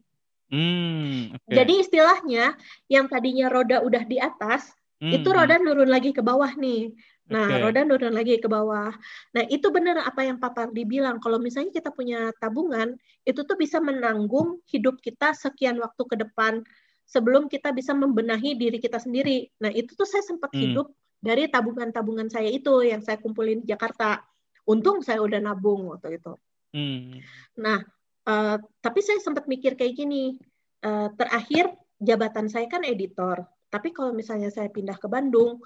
Hmm, 0.50 1.38
oke. 1.38 1.54
Jadi 1.54 1.74
istilahnya 1.86 2.58
yang 2.90 3.06
tadinya 3.06 3.54
roda 3.54 3.86
udah 3.86 4.02
di 4.02 4.18
atas, 4.18 4.74
Hmm, 5.00 5.16
itu 5.16 5.32
hmm. 5.32 5.38
roda 5.40 5.56
nurun 5.64 5.88
lagi 5.88 6.12
ke 6.12 6.20
bawah 6.20 6.52
nih. 6.60 6.92
Nah, 7.30 7.46
Oke. 7.46 7.62
roda 7.62 7.82
nurun 7.86 8.14
lagi 8.18 8.42
ke 8.42 8.50
bawah. 8.50 8.90
Nah, 9.38 9.44
itu 9.54 9.70
benar 9.70 10.02
apa 10.02 10.26
yang 10.26 10.42
Papa 10.42 10.66
dibilang. 10.74 11.22
Kalau 11.22 11.38
misalnya 11.38 11.70
kita 11.70 11.94
punya 11.94 12.34
tabungan, 12.42 12.98
itu 13.22 13.46
tuh 13.46 13.54
bisa 13.54 13.78
menanggung 13.78 14.58
hidup 14.66 14.98
kita 14.98 15.38
sekian 15.38 15.78
waktu 15.78 16.04
ke 16.10 16.16
depan 16.18 16.66
sebelum 17.06 17.46
kita 17.46 17.70
bisa 17.70 17.94
membenahi 17.94 18.58
diri 18.58 18.82
kita 18.82 18.98
sendiri. 18.98 19.46
Nah, 19.62 19.70
itu 19.70 19.94
tuh 19.94 20.10
saya 20.10 20.26
sempat 20.26 20.50
Hmm. 20.54 20.62
hidup 20.62 20.88
dari 21.22 21.46
tabungan-tabungan 21.50 22.34
saya 22.34 22.50
itu 22.50 22.82
yang 22.82 23.06
saya 23.06 23.22
kumpulin 23.22 23.62
di 23.62 23.70
Jakarta. 23.70 24.26
Untung 24.66 25.06
saya 25.06 25.22
udah 25.22 25.42
nabung 25.42 25.90
waktu 25.94 26.18
itu. 26.18 26.34
Hmm. 26.74 27.18
Nah, 27.58 27.82
eh, 28.26 28.58
tapi 28.82 29.00
saya 29.06 29.22
sempat 29.22 29.46
mikir 29.46 29.78
kayak 29.78 29.94
gini. 29.98 30.38
Eh, 30.82 31.08
terakhir 31.14 31.74
jabatan 32.02 32.50
saya 32.50 32.66
kan 32.66 32.82
editor. 32.86 33.46
Tapi 33.70 33.94
kalau 33.94 34.18
misalnya 34.18 34.50
saya 34.50 34.66
pindah 34.70 34.98
ke 34.98 35.06
Bandung, 35.06 35.62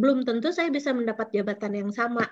belum 0.00 0.18
tentu 0.28 0.48
saya 0.56 0.68
bisa 0.76 0.90
mendapat 0.98 1.26
jabatan 1.36 1.72
yang 1.80 1.90
sama. 1.98 2.24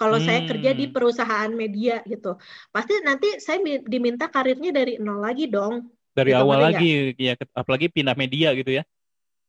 Kalau 0.00 0.18
saya 0.26 0.40
kerja 0.48 0.70
di 0.78 0.84
Hmm. 0.88 0.94
perusahaan 0.94 1.52
media 1.62 1.94
gitu, 2.12 2.28
pasti 2.74 2.92
nanti 3.08 3.26
saya 3.44 3.58
mi- 3.66 3.84
diminta 3.92 4.26
karirnya 4.34 4.70
dari 4.78 4.92
nol 5.04 5.20
lagi 5.26 5.44
dong. 5.54 5.74
Dari 6.12 6.32
Gitu, 6.32 6.40
awal 6.42 6.58
lagi 6.66 6.84
ya, 7.16 7.32
apalagi 7.56 7.86
pindah 7.88 8.16
media 8.16 8.48
gitu 8.58 8.70
ya. 8.78 8.82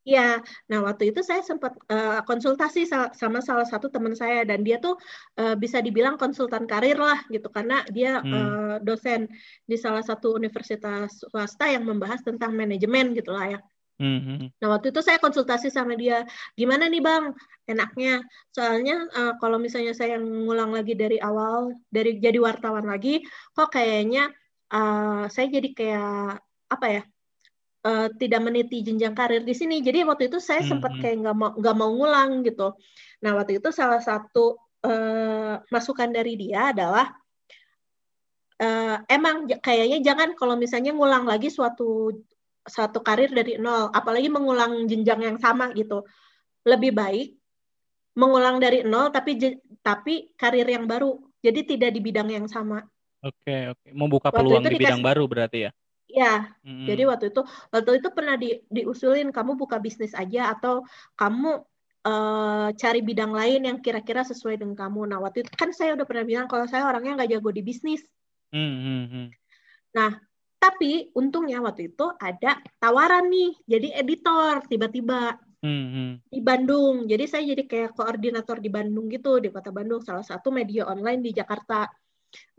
Ya, 0.04 0.44
nah 0.68 0.80
waktu 0.88 1.04
itu 1.16 1.24
saya 1.24 1.40
sempat 1.50 1.72
eh, 1.88 2.20
konsultasi 2.28 2.80
sa- 2.92 3.16
sama 3.22 3.40
salah 3.40 3.64
satu 3.64 3.88
teman 3.88 4.12
saya 4.22 4.44
dan 4.50 4.60
dia 4.68 4.76
tuh 4.84 4.94
eh, 5.40 5.56
bisa 5.64 5.80
dibilang 5.80 6.16
konsultan 6.20 6.68
karir 6.72 7.00
lah 7.00 7.24
gitu 7.32 7.48
karena 7.56 7.74
dia 7.96 8.20
Hmm. 8.20 8.36
eh, 8.36 8.76
dosen 8.88 9.32
di 9.64 9.76
salah 9.80 10.04
satu 10.04 10.36
universitas 10.40 11.08
swasta 11.32 11.72
yang 11.72 11.84
membahas 11.88 12.20
tentang 12.28 12.52
manajemen 12.52 13.16
gitu 13.16 13.32
lah 13.32 13.46
ya. 13.56 13.60
Hmm, 14.02 14.20
hmm. 14.26 14.38
Nah 14.60 14.68
waktu 14.74 14.90
itu 14.92 15.02
saya 15.06 15.22
konsultasi 15.22 15.68
sama 15.70 15.94
dia, 15.94 16.26
gimana 16.60 16.90
nih 16.90 17.00
bang 17.08 17.24
enaknya? 17.70 18.26
Soalnya 18.56 18.94
eh, 19.18 19.34
kalau 19.42 19.58
misalnya 19.62 19.94
saya 19.96 20.18
ngulang 20.20 20.72
lagi 20.74 20.94
dari 20.98 21.18
awal, 21.22 21.72
dari 21.94 22.18
jadi 22.18 22.38
wartawan 22.42 22.86
lagi, 22.90 23.22
kok 23.56 23.70
kayaknya 23.76 24.34
eh, 24.74 25.24
saya 25.34 25.48
jadi 25.56 25.70
kayak 25.78 26.42
apa 26.74 26.88
ya? 26.90 27.02
eh, 27.88 28.08
tidak 28.22 28.42
meniti 28.48 28.78
jenjang 28.88 29.14
karir 29.20 29.44
di 29.44 29.54
sini. 29.56 29.76
Jadi 29.84 30.04
waktu 30.08 30.24
itu 30.32 30.40
saya 30.40 30.62
sempat 30.66 30.92
Mhm. 30.96 31.02
kayak 31.04 31.16
nggak 31.24 31.36
mau 31.40 31.52
nggak 31.60 31.76
mau 31.80 31.90
ngulang 31.96 32.32
gitu. 32.48 32.64
Nah 33.24 33.32
waktu 33.38 33.60
itu 33.60 33.70
salah 33.76 34.02
satu 34.04 34.58
eh, 34.84 35.54
masukan 35.74 36.10
dari 36.12 36.34
dia 36.40 36.72
adalah 36.76 37.08
eh, 38.64 38.96
emang 39.12 39.36
j- 39.50 39.60
kayaknya 39.64 39.98
jangan 40.08 40.30
kalau 40.40 40.56
misalnya 40.60 40.92
ngulang 40.96 41.26
lagi 41.28 41.48
suatu 41.52 42.12
suatu 42.64 43.04
karir 43.04 43.32
dari 43.32 43.60
nol, 43.60 43.92
apalagi 43.92 44.32
mengulang 44.32 44.88
jenjang 44.88 45.22
yang 45.22 45.38
sama 45.40 45.72
gitu. 45.76 46.08
Lebih 46.64 46.96
baik 46.96 47.28
mengulang 48.14 48.62
dari 48.62 48.86
nol 48.86 49.10
tapi 49.10 49.36
tapi 49.84 50.32
karir 50.40 50.68
yang 50.68 50.88
baru. 50.88 51.20
Jadi 51.44 51.76
tidak 51.76 51.92
di 51.92 52.00
bidang 52.00 52.32
yang 52.32 52.48
sama. 52.48 52.80
Oke, 53.24 53.72
oke. 53.76 53.88
Membuka 53.92 54.32
Waktu 54.32 54.38
peluang 54.40 54.64
di 54.64 54.80
bidang 54.80 55.00
dikasih- 55.00 55.08
baru 55.08 55.24
berarti 55.28 55.60
ya. 55.68 55.72
Ya, 56.14 56.54
Hmm. 56.62 56.86
Jadi 56.86 57.10
waktu 57.10 57.26
itu 57.34 57.42
waktu 57.74 57.92
itu 57.98 58.08
pernah 58.14 58.38
di, 58.38 58.62
diusulin 58.70 59.34
kamu 59.34 59.58
buka 59.58 59.82
bisnis 59.82 60.14
aja 60.14 60.54
atau 60.54 60.86
kamu 61.18 61.66
eh, 62.04 62.70
cari 62.76 63.00
bidang 63.00 63.32
lain 63.32 63.64
yang 63.64 63.78
kira-kira 63.80 64.22
sesuai 64.28 64.60
dengan 64.60 64.76
kamu. 64.76 65.08
Nah 65.10 65.24
waktu 65.24 65.42
itu 65.48 65.52
kan 65.56 65.72
saya 65.72 65.96
udah 65.96 66.04
pernah 66.04 66.28
bilang 66.28 66.46
kalau 66.52 66.68
saya 66.68 66.84
orangnya 66.86 67.24
nggak 67.24 67.32
jago 67.34 67.50
di 67.50 67.64
bisnis. 67.64 68.04
Hmm, 68.52 68.76
hmm, 68.78 69.04
hmm. 69.10 69.28
Tapi 70.64 71.12
untungnya 71.12 71.60
waktu 71.60 71.92
itu 71.92 72.08
ada 72.16 72.64
tawaran 72.80 73.28
nih 73.28 73.52
jadi 73.68 74.00
editor 74.00 74.64
tiba-tiba 74.72 75.36
Hmm, 75.64 75.88
hmm. 75.96 76.12
di 76.28 76.44
Bandung. 76.44 77.08
Jadi 77.08 77.24
saya 77.24 77.44
jadi 77.56 77.64
kayak 77.64 77.96
koordinator 77.96 78.60
di 78.60 78.68
Bandung 78.68 79.08
gitu 79.08 79.40
di 79.40 79.48
kota 79.48 79.72
Bandung 79.72 80.04
salah 80.04 80.20
satu 80.20 80.52
media 80.52 80.84
online 80.92 81.24
di 81.24 81.32
Jakarta. 81.32 81.88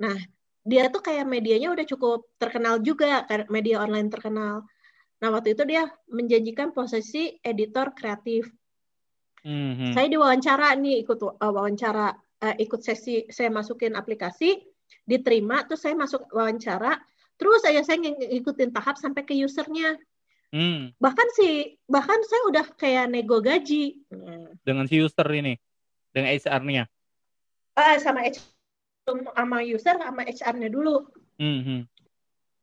Nah 0.00 0.16
dia 0.64 0.88
tuh 0.88 1.04
kayak 1.04 1.28
medianya 1.28 1.68
udah 1.68 1.84
cukup 1.84 2.32
terkenal 2.40 2.80
juga 2.80 3.28
media 3.52 3.84
online 3.84 4.08
terkenal. 4.08 4.64
Nah 5.20 5.28
waktu 5.28 5.52
itu 5.52 5.68
dia 5.68 5.84
menjanjikan 6.08 6.72
posisi 6.72 7.36
editor 7.44 7.92
kreatif. 7.92 8.48
Hmm, 9.44 9.76
hmm. 9.76 9.92
Saya 9.92 10.08
diwawancara 10.08 10.72
nih 10.72 11.04
ikut 11.04 11.20
uh, 11.20 11.52
wawancara 11.52 12.08
uh, 12.16 12.56
ikut 12.56 12.80
sesi 12.80 13.28
saya 13.28 13.52
masukin 13.52 14.00
aplikasi 14.00 14.64
diterima 15.04 15.68
terus 15.68 15.84
saya 15.84 15.92
masuk 15.92 16.24
wawancara 16.32 16.96
terus 17.34 17.60
saya 17.60 17.80
ng- 17.82 18.30
ngikutin 18.30 18.70
tahap 18.70 18.96
sampai 18.96 19.22
ke 19.22 19.34
usernya 19.36 19.98
Hmm. 20.48 20.94
bahkan 20.96 21.26
sih 21.34 21.74
bahkan 21.84 22.14
saya 22.22 22.42
udah 22.46 22.64
kayak 22.74 23.10
nego 23.10 23.42
gaji. 23.42 23.98
Dengan 24.62 24.86
si 24.86 25.02
user 25.02 25.26
ini, 25.28 25.58
dengan 26.08 26.30
HR-nya. 26.30 26.86
Ah, 27.74 27.98
sama 27.98 28.22
HR 28.22 28.38
sama 29.34 29.58
user 29.60 29.98
sama 29.98 30.22
HR-nya 30.22 30.70
dulu 30.70 31.10
Hmm, 31.36 31.60
hmm. 31.60 31.80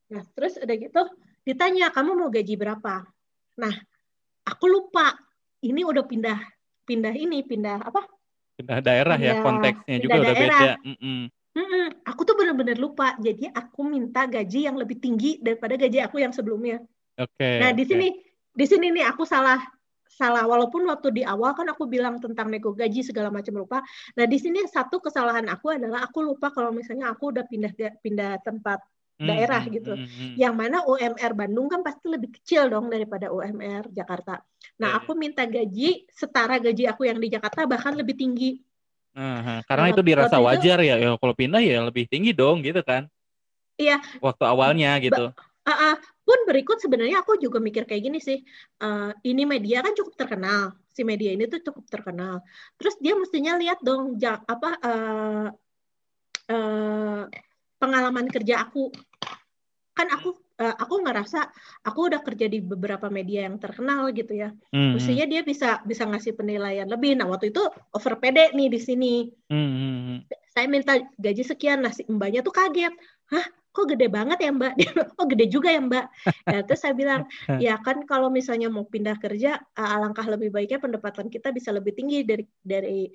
nah 0.07 0.23
terus 0.31 0.55
udah 0.55 0.73
gitu 0.73 1.01
ditanya 1.43 1.91
kamu 1.91 2.15
mau 2.15 2.29
gaji 2.29 2.55
berapa 2.55 3.05
nah 3.53 3.73
aku 4.41 4.65
lupa 4.65 5.13
ini 5.59 5.83
udah 5.83 6.01
pindah 6.01 6.39
pindah 6.81 7.11
ini 7.11 7.43
pindah 7.43 7.83
apa 7.83 8.07
Pindah 8.51 8.79
daerah 8.79 9.15
ya, 9.15 9.35
Pindah- 9.35 9.43
konteksnya 9.43 9.95
juga 9.97 10.11
pindah 10.11 10.21
udah 10.21 10.33
daerah. 10.33 10.59
beda. 10.59 10.73
Hmm, 10.81 10.97
hmm. 10.97 11.23
Mm-mm, 11.51 12.07
aku 12.07 12.21
tuh 12.23 12.35
bener-bener 12.39 12.79
lupa. 12.79 13.19
Jadi 13.19 13.51
aku 13.51 13.83
minta 13.83 14.23
gaji 14.23 14.71
yang 14.71 14.79
lebih 14.79 15.03
tinggi 15.03 15.39
daripada 15.43 15.75
gaji 15.75 15.99
aku 15.99 16.23
yang 16.23 16.31
sebelumnya. 16.31 16.79
Oke. 17.19 17.49
Nah, 17.59 17.75
di 17.75 17.83
oke. 17.83 17.89
sini 17.91 18.07
di 18.51 18.65
sini 18.67 18.87
nih 18.91 19.05
aku 19.07 19.23
salah 19.27 19.59
salah 20.11 20.43
walaupun 20.43 20.83
waktu 20.91 21.11
di 21.11 21.23
awal 21.23 21.55
kan 21.55 21.71
aku 21.71 21.87
bilang 21.87 22.19
tentang 22.19 22.51
nego 22.51 22.71
gaji 22.71 23.03
segala 23.03 23.27
macam 23.31 23.59
lupa. 23.59 23.83
Nah, 24.15 24.25
di 24.27 24.37
sini 24.39 24.63
satu 24.67 25.03
kesalahan 25.03 25.47
aku 25.51 25.75
adalah 25.75 26.07
aku 26.07 26.23
lupa 26.23 26.51
kalau 26.55 26.71
misalnya 26.71 27.11
aku 27.11 27.35
udah 27.35 27.43
pindah 27.47 27.71
pindah 27.99 28.39
tempat 28.43 28.79
Hmm, 29.21 29.29
daerah 29.29 29.61
hmm, 29.61 29.73
gitu. 29.77 29.93
hmm, 29.93 30.07
hmm. 30.09 30.33
yang 30.33 30.57
mana 30.57 30.81
UMR 30.81 31.37
Bandung 31.37 31.69
kan 31.69 31.85
pasti 31.85 32.09
lebih 32.09 32.33
kecil 32.41 32.73
dong 32.73 32.89
daripada 32.89 33.29
UMR 33.29 33.93
Jakarta. 33.93 34.41
Nah, 34.81 34.97
Iya, 34.97 34.97
aku 34.97 35.13
minta 35.13 35.45
gaji 35.45 36.09
setara 36.09 36.57
gaji 36.57 36.89
aku 36.89 37.05
yang 37.05 37.21
di 37.21 37.29
Jakarta 37.29 37.69
bahkan 37.69 37.93
lebih 37.93 38.17
tinggi. 38.17 38.57
Aha, 39.11 39.59
karena 39.67 39.85
Nah, 39.87 39.91
itu 39.91 40.01
dirasa 40.07 40.37
itu- 40.39 40.45
wajar 40.47 40.77
ya, 40.79 40.95
ya 40.95 41.09
kalau 41.19 41.35
pindah 41.35 41.59
ya 41.59 41.83
lebih 41.83 42.07
tinggi 42.07 42.31
dong 42.31 42.63
gitu 42.63 42.79
kan. 42.79 43.11
Iya. 43.75 43.99
Waktu 44.23 44.43
awalnya 44.47 44.95
gitu. 45.03 45.35
Ah, 45.67 45.93
ah. 45.93 45.95
pun 46.21 46.47
berikut 46.47 46.79
sebenarnya 46.79 47.19
aku 47.25 47.35
juga 47.43 47.59
mikir 47.59 47.83
kayak 47.83 48.07
gini 48.07 48.19
sih. 48.23 48.39
Eh, 48.79 49.11
ini 49.27 49.43
media 49.43 49.83
kan 49.83 49.91
cukup 49.91 50.15
terkenal. 50.15 50.71
Si 50.87 51.03
media 51.03 51.35
ini 51.35 51.43
tuh 51.43 51.59
cukup 51.59 51.91
terkenal. 51.91 52.39
Terus 52.79 52.95
dia 53.03 53.19
mestinya 53.19 53.59
lihat 53.59 53.83
dong 53.83 54.15
ja- 54.15 54.39
apa 54.47 54.79
eh, 54.79 55.47
eh, 56.55 57.23
pengalaman 57.75 58.31
kerja 58.31 58.63
aku. 58.63 58.95
Kan 59.91 60.07
aku 60.07 60.39
eh, 60.61 60.75
aku 60.77 61.01
ngerasa 61.01 61.49
aku 61.81 62.13
udah 62.13 62.21
kerja 62.21 62.45
di 62.45 62.61
beberapa 62.61 63.09
media 63.09 63.49
yang 63.49 63.57
terkenal 63.57 64.13
gitu 64.13 64.37
ya. 64.37 64.53
Hmm, 64.69 64.77
hmm. 64.77 64.91
Mestinya 64.95 65.25
dia 65.25 65.41
bisa 65.41 65.81
bisa 65.81 66.05
ngasih 66.05 66.37
penilaian 66.37 66.85
lebih. 66.85 67.17
Nah, 67.17 67.25
waktu 67.25 67.49
itu 67.49 67.65
over 67.97 68.21
pede 68.21 68.53
nih 68.53 68.69
di 68.69 68.79
sini. 68.79 69.13
Hmm, 69.49 69.71
hmm, 69.73 69.97
hmm. 70.05 70.19
Saya 70.51 70.67
minta 70.69 70.93
gaji 71.17 71.43
sekian, 71.47 71.81
nah 71.81 71.89
si 71.89 72.05
mbaknya 72.05 72.45
tuh 72.45 72.53
kaget. 72.53 72.93
Hah, 73.31 73.45
kok 73.71 73.87
gede 73.87 74.07
banget 74.11 74.37
ya 74.43 74.51
mbak? 74.51 74.73
Dia 74.79 74.91
bilang, 74.91 75.11
oh 75.15 75.25
gede 75.27 75.45
juga 75.47 75.69
ya 75.71 75.81
mbak. 75.81 76.05
Nah, 76.47 76.61
terus 76.67 76.79
saya 76.83 76.93
bilang, 76.93 77.23
ya 77.65 77.79
kan 77.79 78.03
kalau 78.03 78.27
misalnya 78.27 78.67
mau 78.67 78.83
pindah 78.83 79.15
kerja, 79.17 79.59
alangkah 79.75 80.27
lebih 80.27 80.51
baiknya 80.51 80.83
pendapatan 80.83 81.31
kita 81.31 81.55
bisa 81.55 81.71
lebih 81.71 81.95
tinggi 81.95 82.27
dari 82.27 82.43
dari 82.59 83.07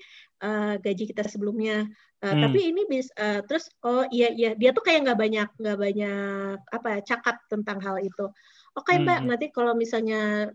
uh, 0.42 0.80
gaji 0.80 1.04
kita 1.12 1.28
sebelumnya. 1.28 1.84
Uh, 2.24 2.32
Hmm. 2.32 2.48
Tapi 2.48 2.72
ini 2.72 2.82
bis, 2.88 3.12
uh, 3.20 3.44
terus 3.44 3.68
oh 3.84 4.08
iya 4.08 4.32
iya 4.32 4.56
dia 4.56 4.72
tuh 4.72 4.80
kayak 4.80 5.04
nggak 5.04 5.20
banyak 5.20 5.48
nggak 5.60 5.78
banyak 5.78 6.56
apa 6.72 6.86
ya 6.96 7.00
cakap 7.04 7.36
tentang 7.52 7.78
hal 7.84 8.00
itu. 8.00 8.32
Oke 8.72 8.96
mbak, 8.96 9.20
Hmm. 9.20 9.28
nanti 9.28 9.52
kalau 9.52 9.76
misalnya 9.76 10.48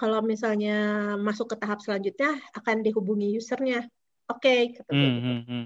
kalau 0.00 0.18
misalnya 0.24 0.76
masuk 1.20 1.52
ke 1.52 1.56
tahap 1.60 1.78
selanjutnya 1.84 2.40
akan 2.56 2.82
dihubungi 2.82 3.38
usernya. 3.38 3.86
Oke, 4.26 4.72
kata 4.74 4.90
dia 4.90 4.98
Hmm, 4.98 5.14
gitu 5.14 5.28
hmm, 5.28 5.42
hmm. 5.46 5.64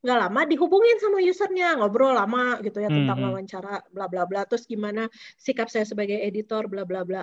Nggak 0.00 0.18
lama 0.18 0.40
dihubungin 0.44 0.98
sama 1.00 1.18
usernya 1.18 1.76
ngobrol 1.76 2.12
lama 2.12 2.60
gitu 2.60 2.78
ya 2.78 2.88
tentang 2.88 3.18
Mhm. 3.18 3.26
wawancara 3.32 3.74
bla 3.90 4.06
bla 4.06 4.22
bla 4.24 4.44
terus 4.44 4.64
gimana 4.64 5.08
sikap 5.36 5.66
saya 5.66 5.82
sebagai 5.82 6.16
editor 6.18 6.66
bla 6.66 6.84
bla 6.84 7.02
bla 7.02 7.22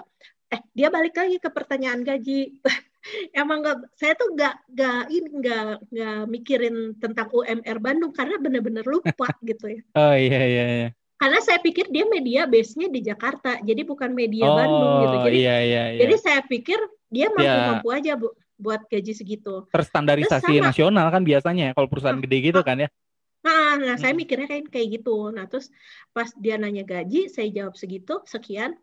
eh 0.49 0.61
dia 0.71 0.89
balik 0.89 1.13
lagi 1.13 1.37
ke 1.37 1.49
pertanyaan 1.49 2.01
gaji 2.01 2.57
emang 3.35 3.61
nggak 3.61 3.77
saya 3.93 4.13
tuh 4.13 4.31
nggak 4.31 4.55
nggak 4.69 5.01
ini 5.09 5.27
nggak 5.33 5.65
nggak 5.91 6.19
mikirin 6.27 6.75
tentang 6.97 7.27
UMR 7.29 7.77
Bandung 7.77 8.11
karena 8.11 8.35
bener-bener 8.37 8.83
lupa 8.83 9.27
gitu 9.43 9.65
ya 9.69 9.81
Oh 9.93 10.15
iya 10.15 10.41
iya 10.43 10.65
iya. 10.67 10.89
karena 11.15 11.39
saya 11.39 11.59
pikir 11.59 11.87
dia 11.87 12.03
media 12.05 12.43
base-nya 12.43 12.91
di 12.91 12.99
Jakarta 12.99 13.63
jadi 13.63 13.81
bukan 13.83 14.11
media 14.11 14.43
oh 14.43 14.55
Bandung 14.55 14.91
gitu 15.01 15.15
jadi 15.23 15.37
iya 15.37 15.55
iya 15.61 15.83
iya. 15.95 15.99
jadi 16.03 16.15
saya 16.19 16.41
pikir 16.43 16.79
dia 17.07 17.27
Ya. 17.27 17.31
mampu-mampu 17.31 17.87
aja 17.93 18.11
bu 18.17 18.33
buat 18.57 18.85
gaji 18.87 19.13
segitu 19.15 19.65
Terstandarisasi 19.73 20.59
sama. 20.59 20.69
nasional 20.69 21.07
kan 21.09 21.21
biasanya 21.25 21.63
ya, 21.69 21.71
kalau 21.73 21.89
perusahaan 21.89 22.17
Ah, 22.17 22.23
gede 22.23 22.37
gitu 22.53 22.61
kan 22.61 22.77
ya. 22.85 22.89
Nah, 23.43 23.75
nah 23.75 23.95
saya 23.99 24.15
Hmm. 24.15 24.23
mikirnya 24.23 24.47
kayak 24.47 24.71
kayak 24.71 24.87
gitu. 25.01 25.27
Nah, 25.35 25.51
terus 25.51 25.67
pas 26.15 26.31
dia 26.39 26.55
nanya 26.55 26.87
gaji, 26.87 27.27
saya 27.27 27.51
jawab 27.51 27.75
segitu, 27.75 28.23
sekian. 28.23 28.79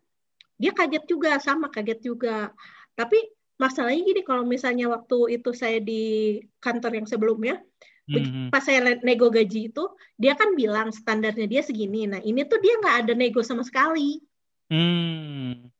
Dia 0.61 0.77
kaget 0.77 1.09
juga, 1.09 1.41
sama 1.41 1.73
kaget 1.73 2.05
juga. 2.05 2.53
Tapi 2.93 3.17
masalahnya 3.57 4.05
gini, 4.05 4.21
kalau 4.21 4.45
misalnya 4.45 4.93
waktu 4.93 5.41
itu 5.41 5.57
saya 5.57 5.81
di 5.81 6.37
kantor 6.61 7.01
yang 7.01 7.09
sebelumnya, 7.09 7.57
beg- 8.05 8.29
Mhm. 8.29 8.47
pas 8.53 8.61
saya 8.61 9.01
nego 9.01 9.33
gaji 9.33 9.73
itu, 9.73 9.85
dia 10.21 10.37
kan 10.37 10.53
bilang 10.53 10.93
standarnya 10.93 11.49
dia 11.49 11.65
segini. 11.65 12.05
Nah, 12.05 12.21
ini 12.21 12.45
tuh 12.45 12.61
dia 12.61 12.77
nggak 12.85 12.97
ada 13.09 13.13
nego 13.17 13.41
sama 13.41 13.65
sekali. 13.65 14.21
Hmm. 14.69 15.73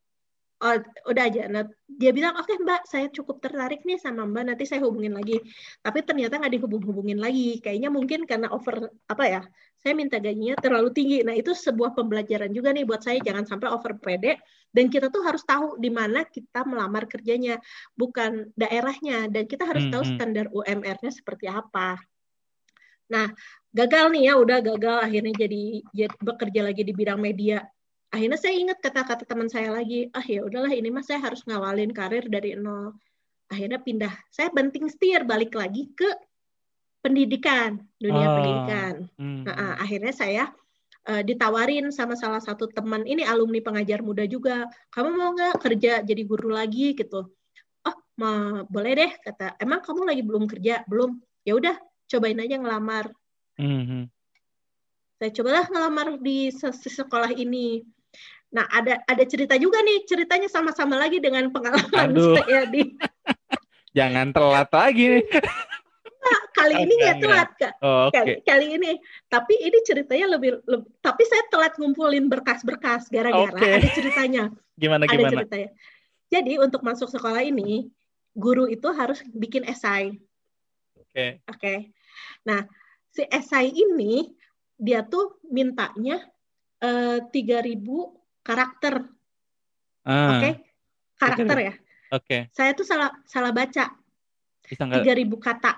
Oh, 0.61 0.77
udah 1.09 1.25
aja. 1.25 1.49
Nah, 1.49 1.65
dia 1.89 2.13
bilang, 2.13 2.37
oke 2.37 2.53
Mbak, 2.61 2.85
saya 2.85 3.09
cukup 3.09 3.41
tertarik 3.41 3.81
nih 3.89 3.97
sama 3.97 4.29
Mbak, 4.29 4.45
nanti 4.45 4.69
saya 4.69 4.85
hubungin 4.85 5.17
lagi. 5.17 5.41
Tapi 5.81 6.05
ternyata 6.05 6.37
nggak 6.37 6.53
dihubung-hubungin 6.53 7.17
lagi. 7.17 7.65
Kayaknya 7.65 7.89
mungkin 7.89 8.29
karena 8.29 8.53
over, 8.53 8.93
apa 9.09 9.25
ya, 9.25 9.41
saya 9.81 9.97
minta 9.97 10.21
gajinya 10.21 10.61
terlalu 10.61 10.93
tinggi. 10.93 11.25
Nah, 11.25 11.33
itu 11.33 11.57
sebuah 11.57 11.97
pembelajaran 11.97 12.53
juga 12.53 12.77
nih 12.77 12.85
buat 12.85 13.01
saya, 13.01 13.25
jangan 13.25 13.49
sampai 13.49 13.73
over 13.73 13.97
pede. 13.97 14.37
Dan 14.69 14.93
kita 14.93 15.09
tuh 15.09 15.25
harus 15.25 15.41
tahu 15.49 15.81
di 15.81 15.89
mana 15.89 16.29
kita 16.29 16.69
melamar 16.69 17.09
kerjanya, 17.09 17.57
bukan 17.97 18.53
daerahnya. 18.53 19.33
Dan 19.33 19.49
kita 19.49 19.65
harus 19.65 19.89
tahu 19.89 20.05
Mhm. 20.05 20.13
standar 20.13 20.47
UMR-nya 20.53 21.09
seperti 21.09 21.49
apa. 21.49 21.97
Nah, 23.09 23.33
gagal 23.73 24.13
nih 24.13 24.29
ya, 24.29 24.37
udah 24.37 24.61
gagal 24.61 25.09
akhirnya 25.09 25.33
jadi, 25.41 25.65
jadi 25.89 26.15
bekerja 26.21 26.61
lagi 26.69 26.83
di 26.85 26.93
bidang 26.93 27.17
media 27.17 27.65
akhirnya 28.11 28.39
saya 28.39 28.55
ingat 28.59 28.79
kata-kata 28.83 29.23
teman 29.23 29.47
saya 29.47 29.71
lagi 29.71 30.11
ah 30.11 30.23
ya 30.23 30.43
udahlah 30.43 30.75
ini 30.75 30.91
mah 30.91 31.07
saya 31.07 31.23
harus 31.23 31.47
ngawalin 31.47 31.95
karir 31.95 32.27
dari 32.27 32.59
nol 32.59 32.95
akhirnya 33.47 33.79
pindah 33.79 34.11
saya 34.31 34.51
banting 34.51 34.91
setir 34.91 35.23
balik 35.23 35.55
lagi 35.55 35.91
ke 35.95 36.11
pendidikan 37.01 37.79
dunia 37.97 38.27
Oh. 38.27 38.35
pendidikan 38.37 38.95
Hmm. 39.15 39.47
Nah, 39.47 39.55
ah, 39.55 39.75
akhirnya 39.79 40.11
saya 40.13 40.45
eh, 41.07 41.23
ditawarin 41.25 41.89
sama 41.89 42.13
salah 42.13 42.43
satu 42.43 42.69
teman 42.69 43.07
ini 43.09 43.25
alumni 43.25 43.63
pengajar 43.63 44.05
muda 44.05 44.27
juga 44.27 44.69
kamu 44.93 45.09
mau 45.17 45.31
nggak 45.33 45.57
kerja 45.57 45.93
jadi 46.05 46.23
guru 46.27 46.53
lagi 46.53 46.93
gitu 46.93 47.25
oh 47.81 47.97
mau 48.19 48.67
boleh 48.69 48.93
deh 49.01 49.13
kata 49.23 49.57
emang 49.57 49.81
kamu 49.81 50.03
lagi 50.05 50.21
belum 50.21 50.45
kerja 50.45 50.85
belum 50.85 51.17
ya 51.47 51.57
udah 51.57 51.79
cobain 52.05 52.37
aja 52.37 52.59
ngelamar 52.59 53.07
Mhm. 53.57 54.09
saya 55.17 55.31
cobalah 55.31 55.65
ngelamar 55.69 56.07
di 56.17 56.49
se- 56.49 56.73
se- 56.73 56.97
sekolah 56.97 57.29
ini. 57.33 57.85
Nah, 58.51 58.67
ada 58.67 58.99
ada 59.07 59.25
cerita 59.27 59.55
juga 59.55 59.79
nih, 59.83 60.03
ceritanya 60.07 60.51
sama-sama 60.51 60.99
lagi 60.99 61.23
dengan 61.23 61.47
pengalaman 61.55 62.11
Aduh. 62.11 62.35
saya 62.43 62.67
di 62.67 62.99
Jangan 63.95 64.31
telat 64.31 64.71
lagi 64.71 65.05
nih. 65.19 65.25
Nah, 66.21 66.41
kali 66.53 66.75
ini 66.85 66.95
Enggak, 66.95 67.01
nggak 67.01 67.17
telat 67.25 67.51
Kak. 67.57 67.73
Oh, 67.81 68.07
Oke. 68.07 68.15
Kali, 68.15 68.33
kali 68.45 68.67
ini. 68.77 68.93
Tapi 69.27 69.55
ini 69.57 69.79
ceritanya 69.83 70.27
lebih, 70.37 70.63
lebih 70.69 70.87
tapi 71.01 71.23
saya 71.27 71.43
telat 71.51 71.75
ngumpulin 71.81 72.29
berkas-berkas 72.31 73.09
gara-gara 73.11 73.51
Oke. 73.51 73.67
ada 73.67 73.89
ceritanya. 73.91 74.45
Gimana 74.77 75.09
Ada 75.09 75.15
gimana? 75.17 75.33
ceritanya. 75.33 75.69
Jadi 76.31 76.53
untuk 76.63 76.87
masuk 76.87 77.11
sekolah 77.11 77.43
ini, 77.43 77.91
guru 78.37 78.71
itu 78.71 78.87
harus 78.95 79.25
bikin 79.35 79.67
esai. 79.67 80.15
Oke. 80.95 81.43
Oke. 81.51 81.75
Nah, 82.47 82.63
si 83.11 83.27
esai 83.27 83.75
ini 83.75 84.31
dia 84.79 85.03
tuh 85.03 85.41
mintanya 85.51 86.23
eh, 86.79 87.19
3000 87.27 88.20
karakter, 88.43 89.05
Ah, 90.05 90.41
oke? 90.41 90.51
Karakter 91.21 91.59
ya. 91.61 91.75
Oke. 92.11 92.39
Saya 92.51 92.73
tuh 92.73 92.89
salah 92.89 93.13
salah 93.29 93.53
baca. 93.53 93.93
Nggak? 94.65 95.05
3000 95.05 95.37
kata. 95.37 95.73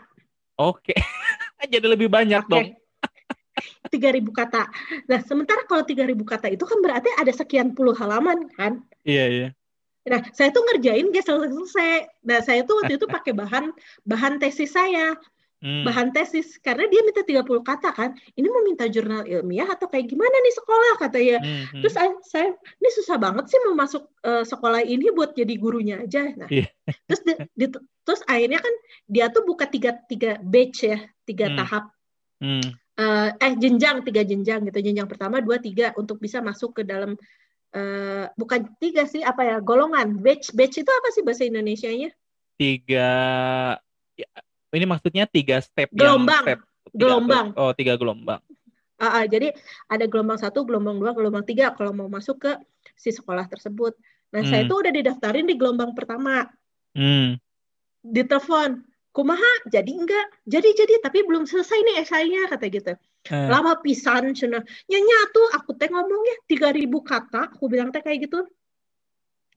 Oke. 0.63 0.95
Jadi 1.73 1.87
lebih 1.87 2.07
banyak 2.07 2.47
Oke. 2.47 2.51
dong. 2.51 2.69
3000 3.93 4.33
kata. 4.33 4.63
Nah, 5.11 5.21
sementara 5.27 5.67
kalau 5.69 5.85
3000 5.85 6.25
kata 6.25 6.49
itu 6.49 6.65
kan 6.65 6.79
berarti 6.81 7.13
ada 7.19 7.33
sekian 7.35 7.77
puluh 7.77 7.93
halaman 7.99 8.49
kan? 8.57 8.81
Iya 9.05 9.25
iya. 9.29 9.49
Nah, 10.03 10.19
saya 10.35 10.51
tuh 10.51 10.67
ngerjain 10.67 11.15
gak 11.15 11.27
selesai. 11.29 12.11
Nah, 12.27 12.43
saya 12.43 12.67
tuh 12.67 12.83
waktu 12.83 12.99
itu 12.99 13.07
pakai 13.07 13.37
bahan 13.37 13.71
bahan 14.03 14.41
tesis 14.43 14.75
saya. 14.75 15.15
Hmm. 15.63 15.87
bahan 15.87 16.11
tesis 16.11 16.59
karena 16.59 16.91
dia 16.91 17.07
minta 17.07 17.23
30 17.23 17.63
kata 17.63 17.95
kan 17.95 18.11
ini 18.35 18.51
mau 18.51 18.67
minta 18.67 18.83
jurnal 18.91 19.23
ilmiah 19.23 19.71
atau 19.71 19.87
kayak 19.87 20.11
gimana 20.11 20.35
nih 20.43 20.55
sekolah 20.59 20.93
katanya 20.99 21.39
Mhm. 21.39 21.79
terus 21.79 21.95
saya, 22.27 22.51
ini 22.51 22.89
susah 22.99 23.15
banget 23.15 23.47
sih 23.47 23.63
mau 23.63 23.79
masuk 23.79 24.11
eh, 24.27 24.43
sekolah 24.43 24.83
ini 24.83 25.15
buat 25.15 25.39
jadi 25.39 25.55
gurunya 25.55 26.03
aja 26.03 26.35
nah 26.35 26.51
Iya. 26.51 26.67
terus 27.07 27.23
di- 27.23 27.39
di- 27.55 27.79
terus 28.03 28.27
akhirnya 28.27 28.59
kan 28.59 28.75
dia 29.07 29.31
tuh 29.31 29.47
buka 29.47 29.71
tiga 29.71 29.95
tiga 30.11 30.43
batch 30.43 30.83
ya 30.83 30.99
tiga 31.23 31.47
Hmm. 31.47 31.59
tahap 31.63 31.85
Hmm. 32.43 32.67
eh, 32.99 33.31
eh 33.31 33.53
jenjang 33.55 34.03
tiga 34.03 34.27
jenjang 34.27 34.67
gitu 34.67 34.83
jenjang 34.83 35.07
pertama 35.07 35.39
dua 35.39 35.63
tiga 35.63 35.95
untuk 35.95 36.19
bisa 36.19 36.43
masuk 36.43 36.75
ke 36.75 36.83
dalam 36.83 37.15
eh, 37.71 38.27
bukan 38.35 38.67
tiga 38.83 39.07
sih 39.07 39.23
apa 39.23 39.47
ya 39.47 39.57
golongan 39.63 40.19
batch 40.19 40.51
batch 40.53 40.83
itu 40.83 40.91
apa 40.91 41.09
sih 41.15 41.23
bahasa 41.23 41.47
Indonesianya 41.47 42.11
Tiga. 42.59 43.15
ya, 44.13 44.29
ini 44.73 44.87
maksudnya 44.89 45.25
tiga 45.29 45.61
step 45.61 45.93
Gelombang. 45.93 46.45
yang 46.45 46.45
step. 46.45 46.61
tiga- 46.65 46.99
Gelombang. 46.99 47.47
Oh 47.55 47.73
tiga 47.73 47.95
gelombang. 47.97 48.41
Ah, 48.97 49.21
ah, 49.21 49.25
jadi 49.27 49.51
ada 49.87 50.05
gelombang 50.07 50.39
satu, 50.39 50.63
gelombang 50.63 50.97
dua, 50.97 51.11
gelombang 51.11 51.43
tiga 51.43 51.75
kalau 51.75 51.91
mau 51.91 52.07
masuk 52.07 52.39
ke 52.39 52.53
si 52.95 53.11
sekolah 53.11 53.51
tersebut. 53.51 53.99
Nah, 54.31 54.47
saya 54.47 54.63
Hmm. 54.65 54.71
tuh 54.71 54.79
udah 54.87 54.93
didaftarin 54.95 55.45
di 55.45 55.59
gelombang 55.59 55.91
pertama, 55.93 56.47
Hmm. 56.95 57.35
ditelepon, 58.01 58.81
kumaha, 59.11 59.53
jadi 59.69 59.91
enggak, 59.91 60.27
jadi 60.47 60.69
jadi, 60.73 60.95
tapi 61.03 61.27
belum 61.27 61.45
selesai 61.45 61.79
nih 61.83 61.97
esainya 62.01 62.49
kata 62.49 62.65
gitu. 62.71 62.93
Eh, 63.29 63.47
Lama 63.51 63.77
pisan 63.79 64.33
cina, 64.33 64.63
nyanya 64.87 65.19
tuh 65.31 65.47
aku 65.53 65.77
teh 65.77 65.87
ngomongnya 65.87 66.35
3000 66.49 67.03
kata, 67.03 67.53
aku 67.53 67.69
bilang 67.69 67.91
teh 67.91 68.01
kayak 68.01 68.31
gitu. 68.31 68.47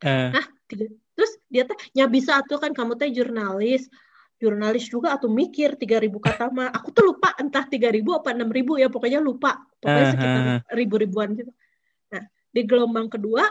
eh, 0.03 0.33
Tiga- 0.67 0.91
Terus 1.15 1.31
dia 1.47 1.63
teh, 1.63 1.77
ya 1.93 2.05
bisa 2.05 2.43
tuh 2.43 2.59
kan 2.59 2.73
kamu 2.75 2.97
teh 2.99 3.07
jurnalis, 3.09 3.87
jurnalis 4.35 4.85
juga 4.91 5.15
atau 5.15 5.31
mikir 5.31 5.79
3000 5.79 6.11
kata 6.19 6.51
mah. 6.51 6.69
Aku 6.75 6.91
tuh 6.91 7.15
lupa 7.15 7.31
entah 7.39 7.63
3000 7.65 8.19
apa 8.19 8.29
6000 8.35 8.81
ya, 8.81 8.87
pokoknya 8.91 9.19
lupa. 9.23 9.63
Pokoknya 9.79 10.05
Ah, 10.05 10.11
sekitar 10.11 10.43
ah. 10.43 10.59
ribu-ribuan 10.75 11.29
gitu. 11.35 11.51
Nah, 12.11 12.23
di 12.51 12.61
gelombang 12.67 13.07
kedua 13.07 13.47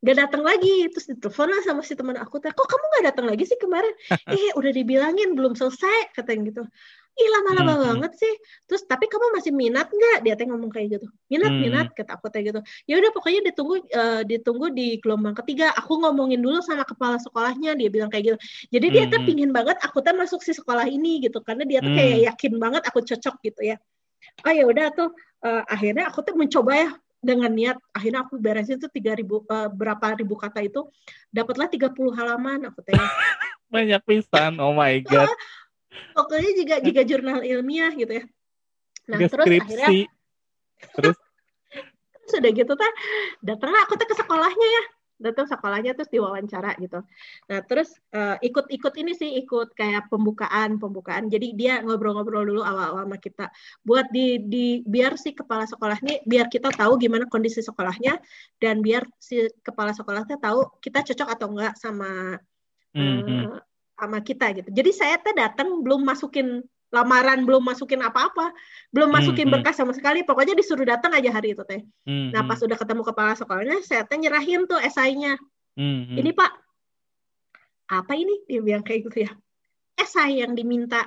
gak 0.00 0.16
datang 0.16 0.40
lagi 0.40 0.88
terus 0.88 1.12
ditelepon 1.12 1.48
lah 1.52 1.60
sama 1.60 1.84
si 1.84 1.92
teman 1.92 2.16
aku 2.16 2.40
teh 2.40 2.48
kok 2.48 2.64
kamu 2.64 2.84
gak 2.96 3.04
datang 3.12 3.26
lagi 3.28 3.44
sih 3.44 3.60
kemarin 3.60 3.92
eh 4.32 4.48
udah 4.56 4.72
dibilangin 4.72 5.36
belum 5.36 5.52
selesai 5.52 6.16
katanya 6.16 6.40
gitu 6.48 6.62
ih 7.18 7.28
lama-lama 7.28 7.62
Hmm, 7.62 7.74
hmm. 7.76 7.88
banget 7.90 8.12
sih 8.22 8.34
terus 8.64 8.82
tapi 8.86 9.10
kamu 9.10 9.34
masih 9.34 9.52
minat 9.52 9.90
nggak 9.90 10.18
dia 10.24 10.34
teh 10.38 10.46
ngomong 10.46 10.70
kayak 10.70 10.98
gitu 10.98 11.06
minat 11.26 11.52
Hmm. 11.52 11.60
minat 11.60 11.86
kata 11.92 12.16
aku 12.16 12.30
teh 12.30 12.40
gitu 12.40 12.60
ya 12.86 12.94
udah 12.96 13.10
pokoknya 13.12 13.40
ditunggu 13.50 13.74
eh, 13.82 14.22
ditunggu 14.24 14.66
di 14.72 14.96
gelombang 15.02 15.34
ketiga 15.36 15.74
aku 15.74 16.00
ngomongin 16.00 16.40
dulu 16.40 16.62
sama 16.62 16.86
kepala 16.86 17.18
sekolahnya 17.20 17.76
dia 17.76 17.88
bilang 17.92 18.08
kayak 18.08 18.24
gitu 18.34 18.38
jadi 18.72 18.86
dia 18.88 19.04
tuh 19.10 19.20
Hmm. 19.20 19.28
pingin 19.28 19.50
banget 19.50 19.76
aku 19.82 20.00
teh 20.00 20.14
masuk 20.14 20.40
si 20.40 20.54
sekolah 20.54 20.86
ini 20.86 21.20
gitu 21.26 21.42
karena 21.42 21.66
dia 21.66 21.82
tuh 21.82 21.92
Hmm. 21.92 21.98
kayak 21.98 22.18
yakin 22.32 22.52
banget 22.56 22.82
aku 22.88 22.98
cocok 23.04 23.34
gitu 23.42 23.60
ya 23.62 23.76
oh 24.46 24.52
ya 24.54 24.64
udah 24.64 24.86
tuh 24.94 25.08
eh, 25.44 25.62
akhirnya 25.66 26.08
aku 26.08 26.24
tuh 26.24 26.34
mencoba 26.38 26.72
ya 26.72 26.90
dengan 27.20 27.52
niat 27.52 27.76
akhirnya 27.92 28.24
aku 28.24 28.40
beresin 28.40 28.80
tuh 28.80 28.88
3000 28.88 29.44
eh, 29.44 29.68
berapa 29.68 30.16
ribu 30.16 30.40
kata 30.40 30.64
itu 30.64 30.88
dapatlah 31.28 31.68
30 31.68 32.16
halaman 32.16 32.70
aku 32.72 32.80
teh 32.80 32.96
banyak 33.70 34.02
pisan. 34.02 34.58
Oh 34.58 34.74
my 34.74 34.98
god. 35.04 35.30
pokoknya 36.14 36.50
juga 36.56 36.74
juga 36.82 37.02
jurnal 37.06 37.38
ilmiah 37.42 37.92
gitu 37.94 38.12
ya. 38.22 38.24
Nah 39.10 39.18
Juga 39.18 39.28
terus 39.32 39.46
akhirnya. 39.46 39.88
Terus? 40.96 41.16
Sudah 42.32 42.50
gitu 42.54 42.72
teh 42.78 42.92
datanglah 43.42 43.80
aku 43.86 43.98
tuh 43.98 44.06
ke 44.06 44.14
sekolahnya 44.14 44.68
ya. 44.70 44.84
Datang 45.20 45.44
sekolahnya 45.52 45.92
terus 45.92 46.08
diwawancara 46.08 46.80
gitu. 46.80 47.04
Nah 47.52 47.60
terus 47.68 47.92
eh, 48.14 48.40
ikut-ikut 48.40 48.94
ini 48.96 49.12
sih 49.12 49.36
ikut 49.44 49.76
kayak 49.76 50.08
pembukaan 50.08 50.80
pembukaan. 50.80 51.28
Jadi 51.28 51.52
dia 51.52 51.84
ngobrol-ngobrol 51.84 52.48
dulu 52.48 52.64
awal-awal 52.64 53.04
sama 53.04 53.18
kita. 53.20 53.52
Buat 53.84 54.08
di, 54.08 54.40
di 54.40 54.66
biar 54.80 55.20
si 55.20 55.36
kepala 55.36 55.68
sekolah 55.68 56.00
ini 56.06 56.24
biar 56.24 56.48
kita 56.48 56.72
tahu 56.72 56.96
gimana 56.96 57.28
kondisi 57.28 57.60
sekolahnya 57.60 58.16
dan 58.56 58.80
biar 58.80 59.04
si 59.20 59.44
kepala 59.60 59.92
sekolahnya 59.92 60.40
tahu 60.40 60.72
kita 60.80 61.04
cocok 61.04 61.28
atau 61.36 61.46
enggak 61.52 61.74
sama 61.76 62.40
Hmm, 62.90 63.22
hmm. 63.22 63.42
eh, 63.46 63.58
sama 64.00 64.18
kita 64.24 64.46
gitu. 64.56 64.68
Jadi 64.72 64.90
saya 64.96 65.20
teh 65.20 65.36
datang 65.36 65.84
belum 65.84 66.00
masukin 66.00 66.64
lamaran, 66.90 67.46
belum 67.46 67.62
masukin 67.62 68.02
apa-apa, 68.02 68.50
belum 68.90 69.12
Hmm, 69.12 69.16
masukin 69.22 69.46
hmm. 69.46 69.54
berkas 69.60 69.78
sama 69.78 69.94
sekali. 69.94 70.26
Pokoknya 70.26 70.58
disuruh 70.58 70.82
datang 70.82 71.14
aja 71.14 71.30
hari 71.30 71.54
itu 71.54 71.62
teh. 71.62 71.84
Hmm, 72.08 72.34
Nah 72.34 72.42
hmm. 72.42 72.50
pas 72.50 72.58
udah 72.58 72.78
ketemu 72.80 73.02
kepala 73.06 73.32
sekolahnya, 73.38 73.78
saya 73.86 74.02
teh 74.08 74.18
nyerahin 74.18 74.66
tuh 74.66 74.80
esainya. 74.82 75.38
Hmm, 75.78 76.10
hmm. 76.10 76.16
Ini 76.18 76.30
Pak, 76.34 76.52
apa 77.94 78.12
ini? 78.18 78.42
Dia 78.50 78.60
bilang 78.64 78.82
kayak 78.82 79.00
gitu 79.06 79.28
ya. 79.28 79.30
Esai 79.94 80.42
yang 80.42 80.56
diminta. 80.56 81.06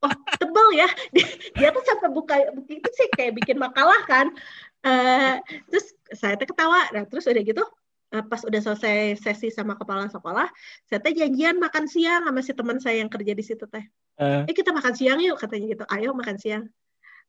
Oh 0.00 0.14
tebel 0.40 0.68
ya. 0.80 0.88
Dia, 1.14 1.28
dia 1.52 1.68
tuh 1.76 1.84
sampai 1.84 2.08
buka 2.08 2.40
itu 2.72 2.88
sih 2.96 3.08
kayak 3.12 3.36
bikin 3.36 3.60
makalah 3.60 4.00
kan. 4.08 4.32
Eh, 4.80 5.36
terus 5.68 5.92
saya 6.16 6.40
teh 6.40 6.48
ketawa. 6.48 6.88
Nah 6.96 7.04
terus 7.04 7.28
udah 7.28 7.44
gitu 7.44 7.60
pas 8.10 8.42
udah 8.42 8.58
selesai 8.58 9.22
sesi 9.22 9.48
sama 9.54 9.78
kepala 9.78 10.10
sekolah, 10.10 10.50
saya 10.90 10.98
teh 10.98 11.14
janjian 11.14 11.62
makan 11.62 11.86
siang 11.86 12.26
sama 12.26 12.42
si 12.42 12.52
teman 12.52 12.82
saya 12.82 12.98
yang 12.98 13.10
kerja 13.10 13.32
di 13.32 13.44
situ 13.46 13.64
teh. 13.70 13.86
Eh, 14.18 14.50
Eh 14.50 14.54
kita 14.54 14.74
makan 14.74 14.92
siang 14.98 15.22
yuk 15.22 15.38
katanya 15.38 15.78
gitu. 15.78 15.84
Ayo 15.86 16.10
makan 16.12 16.36
siang. 16.38 16.64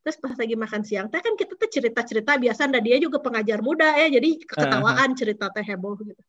terus 0.01 0.17
pas 0.17 0.33
lagi 0.33 0.57
makan 0.57 0.81
siang 0.81 1.07
teh 1.13 1.21
kan 1.21 1.37
kita 1.37 1.53
tuh 1.53 1.69
cerita 1.69 2.01
cerita 2.01 2.33
biasa 2.33 2.65
dan 2.73 2.81
dia 2.81 2.97
juga 2.97 3.21
pengajar 3.21 3.61
muda 3.61 3.85
ya 4.01 4.09
jadi 4.17 4.33
ketawaan 4.49 5.13
cerita 5.13 5.53
teh 5.53 5.61
heboh 5.61 5.93
gitu 6.01 6.23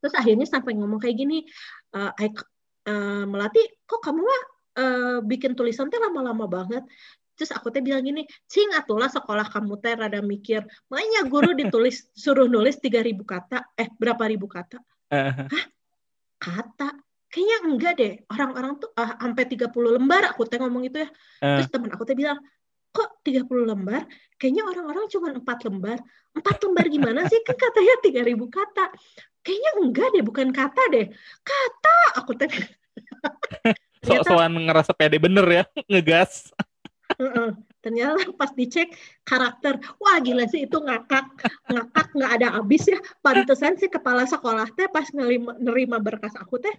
terus 0.00 0.14
akhirnya 0.16 0.48
sampai 0.48 0.72
ngomong 0.80 0.96
kayak 0.96 1.20
gini 1.20 1.44
uh, 1.92 2.16
uh, 2.16 3.24
melati 3.28 3.60
kok 3.84 4.00
kamu 4.00 4.24
mah 4.24 4.42
uh, 4.80 5.18
bikin 5.20 5.52
tulisan 5.52 5.92
teh 5.92 6.00
lama-lama 6.00 6.48
banget 6.48 6.84
terus 7.40 7.56
aku 7.56 7.72
teh 7.72 7.80
bilang 7.80 8.04
gini 8.04 8.28
cing 8.44 8.76
atulah 8.76 9.08
sekolah 9.08 9.48
kamu 9.48 9.80
teh 9.80 9.96
rada 9.96 10.20
mikir 10.20 10.60
makanya 10.92 11.24
guru 11.24 11.56
ditulis 11.56 12.04
suruh 12.22 12.44
nulis 12.44 12.76
tiga 12.76 13.00
ribu 13.00 13.24
kata 13.24 13.64
eh 13.80 13.88
berapa 13.96 14.20
ribu 14.28 14.44
kata? 14.44 14.76
Uh. 15.08 15.48
hah? 15.48 15.64
Kata? 16.36 16.92
Kayaknya 17.30 17.56
enggak 17.62 17.92
deh. 18.00 18.12
Orang-orang 18.26 18.80
tuh 18.80 18.90
uh, 18.96 19.12
sampai 19.22 19.44
30 19.46 19.70
lembar 19.70 20.22
aku 20.28 20.44
teh 20.44 20.58
ngomong 20.60 20.88
itu 20.88 21.00
ya. 21.00 21.08
Uh. 21.40 21.56
terus 21.60 21.68
teman 21.72 21.88
aku 21.92 22.04
teh 22.04 22.16
bilang 22.16 22.36
kok 22.92 23.22
30 23.24 23.44
lembar? 23.64 24.02
Kayaknya 24.36 24.62
orang-orang 24.66 25.04
cuma 25.08 25.28
empat 25.32 25.58
lembar. 25.68 25.98
Empat 26.32 26.56
lembar 26.64 26.86
gimana 26.88 27.20
sih? 27.28 27.38
Kan 27.44 27.56
katanya 27.56 27.94
3000 28.02 28.34
kata. 28.50 28.84
Kayaknya 29.40 29.70
enggak 29.84 30.08
deh 30.12 30.22
bukan 30.24 30.48
kata 30.52 30.82
deh. 30.92 31.06
Kata? 31.44 31.96
aku 32.18 32.32
teh 32.34 32.50
so-soan 34.06 34.50
ngerasa 34.50 34.92
pede 34.96 35.20
bener 35.20 35.46
ya 35.46 35.64
ngegas 35.86 36.50
uh-uh. 37.18 37.50
ternyata 37.80 38.30
pas 38.36 38.52
dicek 38.54 38.92
karakter 39.24 39.80
wah 39.98 40.20
gila 40.20 40.46
sih 40.46 40.68
itu 40.68 40.76
ngakak 40.78 41.26
ngakak 41.66 42.08
nggak 42.14 42.32
ada 42.38 42.48
habis 42.60 42.86
ya 42.86 42.98
pantesan 43.24 43.74
sih 43.80 43.88
kepala 43.88 44.28
sekolah 44.28 44.68
teh 44.76 44.86
pas 44.92 45.08
nerima, 45.16 45.56
nerima 45.58 45.98
berkas 45.98 46.36
aku 46.36 46.60
teh 46.60 46.74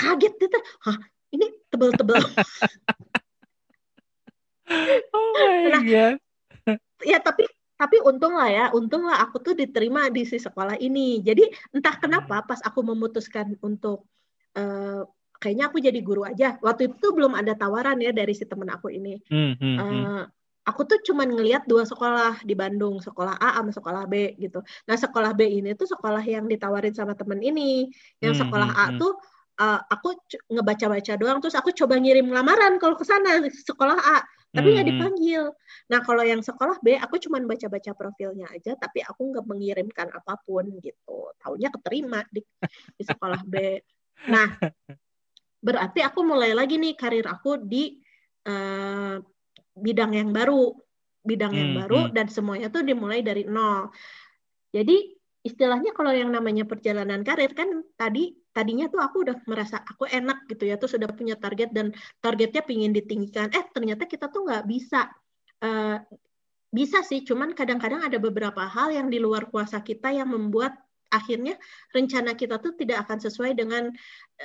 kaget 0.00 0.34
gitu 0.40 0.58
hah 0.88 0.98
ini 1.30 1.46
tebel-tebel 1.68 2.18
oh 5.14 5.28
my 5.36 5.70
nah, 5.70 5.82
God. 5.84 6.16
ya 7.04 7.18
tapi 7.20 7.44
tapi 7.80 7.96
untung 8.04 8.36
lah 8.36 8.50
ya 8.52 8.66
untung 8.76 9.08
lah 9.08 9.24
aku 9.24 9.40
tuh 9.40 9.54
diterima 9.56 10.12
di 10.12 10.28
si 10.28 10.36
sekolah 10.36 10.76
ini 10.76 11.24
jadi 11.24 11.48
entah 11.72 11.96
kenapa 11.96 12.44
hmm. 12.44 12.46
pas 12.48 12.60
aku 12.60 12.84
memutuskan 12.84 13.56
untuk 13.64 14.04
uh, 14.56 15.08
kayaknya 15.40 15.72
aku 15.72 15.80
jadi 15.80 16.00
guru 16.04 16.28
aja 16.28 16.60
waktu 16.60 16.92
itu 16.92 17.06
belum 17.16 17.32
ada 17.32 17.56
tawaran 17.56 17.98
ya 17.98 18.12
dari 18.12 18.36
si 18.36 18.44
temen 18.44 18.68
aku 18.68 18.92
ini 18.92 19.16
hmm, 19.26 19.52
hmm, 19.56 19.76
uh, 19.80 20.24
aku 20.70 20.86
tuh 20.86 20.98
cuman 21.02 21.26
ngelihat 21.34 21.66
dua 21.66 21.82
sekolah 21.82 22.44
di 22.46 22.54
Bandung, 22.54 23.02
sekolah 23.02 23.40
A 23.40 23.58
sama 23.58 23.72
sekolah 23.74 24.02
B 24.06 24.38
gitu. 24.38 24.62
Nah 24.86 24.94
sekolah 24.94 25.32
B 25.34 25.48
ini 25.48 25.74
tuh 25.74 25.90
sekolah 25.90 26.22
yang 26.22 26.46
ditawarin 26.46 26.94
sama 26.94 27.18
temen 27.18 27.42
ini, 27.42 27.90
yang 28.22 28.36
hmm, 28.36 28.42
sekolah 28.46 28.70
A 28.70 28.84
tuh 28.94 29.18
uh, 29.60 29.80
aku 29.90 30.16
ngebaca-baca 30.52 31.12
doang 31.18 31.38
terus 31.42 31.56
aku 31.58 31.74
coba 31.74 31.98
ngirim 32.00 32.28
lamaran 32.30 32.78
kalau 32.78 32.94
ke 32.94 33.04
sana 33.04 33.44
sekolah 33.50 33.98
A 33.98 34.18
tapi 34.50 34.74
nggak 34.74 34.82
hmm. 34.82 34.92
dipanggil. 34.98 35.42
Nah 35.94 36.02
kalau 36.02 36.26
yang 36.26 36.42
sekolah 36.42 36.82
B 36.82 36.98
aku 36.98 37.22
cuma 37.22 37.38
baca-baca 37.38 37.94
profilnya 37.94 38.50
aja 38.50 38.74
tapi 38.74 38.98
aku 38.98 39.30
nggak 39.30 39.46
mengirimkan 39.46 40.10
apa 40.10 40.42
pun 40.42 40.66
gitu. 40.82 41.30
Tahunya 41.38 41.70
keterima 41.70 42.26
di, 42.34 42.42
di 42.98 43.04
sekolah 43.06 43.46
B. 43.46 43.78
Nah 44.26 44.58
berarti 45.60 46.00
aku 46.00 46.24
mulai 46.24 46.56
lagi 46.56 46.80
nih 46.80 46.96
karir 46.96 47.28
aku 47.28 47.60
di 47.60 48.00
uh, 48.48 49.20
bidang 49.76 50.12
yang 50.16 50.32
baru, 50.32 50.72
bidang 51.24 51.52
yang 51.52 51.70
hmm, 51.76 51.78
baru 51.84 52.00
hmm. 52.08 52.12
dan 52.16 52.26
semuanya 52.32 52.68
tuh 52.72 52.82
dimulai 52.82 53.20
dari 53.20 53.44
nol. 53.44 53.92
Jadi 54.72 55.20
istilahnya 55.40 55.96
kalau 55.96 56.12
yang 56.12 56.28
namanya 56.28 56.68
perjalanan 56.68 57.24
karir 57.24 57.56
kan 57.56 57.80
tadi 57.96 58.36
tadinya 58.52 58.92
tuh 58.92 59.00
aku 59.00 59.24
udah 59.24 59.36
merasa 59.48 59.80
aku 59.80 60.04
enak 60.04 60.44
gitu 60.52 60.68
ya 60.68 60.76
tuh 60.76 60.90
sudah 60.90 61.08
punya 61.08 61.38
target 61.40 61.72
dan 61.72 61.96
targetnya 62.20 62.60
pingin 62.60 62.92
ditinggikan 62.92 63.48
eh 63.56 63.64
ternyata 63.72 64.04
kita 64.04 64.28
tuh 64.28 64.44
nggak 64.44 64.68
bisa 64.68 65.08
uh, 65.64 65.96
bisa 66.68 67.00
sih 67.00 67.24
cuman 67.24 67.56
kadang-kadang 67.56 68.04
ada 68.04 68.20
beberapa 68.20 68.68
hal 68.68 68.92
yang 68.92 69.08
di 69.08 69.16
luar 69.16 69.48
kuasa 69.48 69.80
kita 69.80 70.12
yang 70.12 70.28
membuat 70.28 70.76
akhirnya 71.10 71.58
rencana 71.90 72.38
kita 72.38 72.62
tuh 72.62 72.78
tidak 72.78 73.06
akan 73.06 73.18
sesuai 73.18 73.52
dengan 73.58 73.90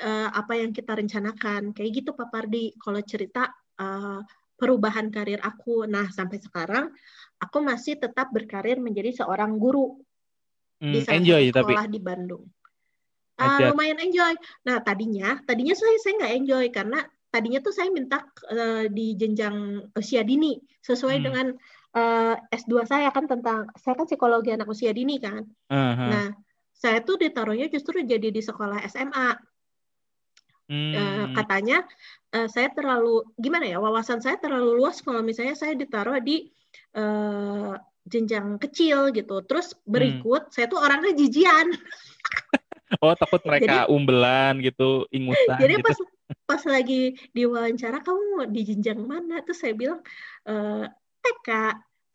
uh, 0.01 0.29
apa 0.33 0.57
yang 0.57 0.73
kita 0.73 0.97
rencanakan 0.97 1.71
kayak 1.71 2.03
gitu 2.03 2.17
Pak 2.17 2.33
Pardi 2.33 2.73
kalau 2.81 3.01
cerita 3.05 3.53
uh, 3.77 4.19
perubahan 4.57 5.13
karir 5.13 5.37
aku 5.45 5.85
nah 5.85 6.09
sampai 6.09 6.41
sekarang 6.41 6.89
aku 7.37 7.57
masih 7.61 8.01
tetap 8.01 8.33
berkarir 8.33 8.81
menjadi 8.81 9.23
seorang 9.23 9.61
guru 9.61 9.99
hmm, 10.81 10.93
di 10.93 10.99
enjoy, 11.05 11.43
sekolah 11.53 11.85
tapi... 11.85 11.93
di 11.93 12.01
Bandung. 12.01 12.43
Uh, 13.35 13.75
lumayan 13.75 13.99
enjoy. 13.99 14.31
Nah 14.63 14.79
tadinya, 14.79 15.43
tadinya 15.43 15.75
saya 15.75 15.99
saya 15.99 16.13
nggak 16.23 16.35
enjoy 16.39 16.65
karena 16.71 17.03
tadinya 17.27 17.59
tuh 17.59 17.75
saya 17.75 17.91
minta 17.91 18.23
uh, 18.47 18.87
di 18.87 19.19
jenjang 19.19 19.91
usia 19.91 20.23
dini 20.23 20.55
sesuai 20.79 21.19
hmm. 21.19 21.25
dengan 21.27 21.47
uh, 21.99 22.35
eh, 22.39 22.57
S2 22.63 22.87
saya 22.87 23.11
kan 23.11 23.27
tentang 23.27 23.67
saya 23.75 23.99
kan 23.99 24.07
psikologi 24.07 24.55
anak 24.55 24.71
usia 24.71 24.95
dini 24.95 25.19
kan. 25.19 25.43
Uh-huh. 25.67 26.07
Nah 26.07 26.31
saya 26.85 27.01
tuh 27.01 27.17
ditaruhnya 27.17 27.65
justru 27.73 28.05
jadi 28.05 28.29
di 28.29 28.41
sekolah 28.45 28.85
SMA. 28.85 29.29
Hmm. 30.65 30.93
Uh, 30.97 31.25
katanya 31.37 31.85
uh, 32.33 32.49
saya 32.49 32.69
terlalu 32.73 33.25
gimana 33.37 33.69
ya 33.69 33.77
wawasan 33.77 34.17
saya 34.17 34.37
terlalu 34.41 34.81
luas 34.81 34.97
kalau 35.01 35.21
misalnya 35.21 35.53
saya 35.53 35.77
ditaruh 35.77 36.17
di 36.21 36.49
uh, 36.93 37.73
jenjang 38.05 38.61
kecil 38.61 39.09
gitu. 39.09 39.41
Terus 39.49 39.73
hmm. 39.73 39.81
berikut 39.89 40.43
hmm. 40.49 40.53
saya 40.53 40.65
tuh 40.69 40.77
orangnya 40.77 41.17
jijian. 41.17 41.73
oh 43.01 43.17
takut 43.17 43.41
mereka 43.49 43.85
jadi, 43.85 43.89
umbelan 43.89 44.61
gitu, 44.61 45.09
ingusan. 45.09 45.57
Jadi 45.57 45.81
gitu. 45.81 45.85
pas 45.85 45.97
pas 46.45 46.61
lagi 46.69 47.17
diwawancara 47.33 48.05
kamu 48.05 48.49
di 48.53 48.61
jenjang 48.61 49.01
mana? 49.01 49.41
Terus 49.45 49.61
saya 49.61 49.73
bilang 49.73 50.01
e, 50.45 50.53
eh, 50.53 50.85
TK. 51.21 51.49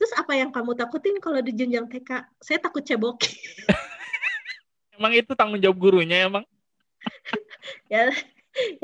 Terus 0.01 0.13
apa 0.17 0.33
yang 0.33 0.51
kamu 0.51 0.75
takutin 0.79 1.19
kalau 1.19 1.43
di 1.43 1.53
jenjang 1.55 1.87
TK? 1.91 2.39
Saya 2.39 2.59
takut 2.63 2.83
cebok. 2.87 3.19
emang 5.01 5.17
itu 5.17 5.33
tanggung 5.33 5.57
jawab 5.57 5.81
gurunya 5.81 6.29
emang? 6.29 6.45
ya 7.93 8.13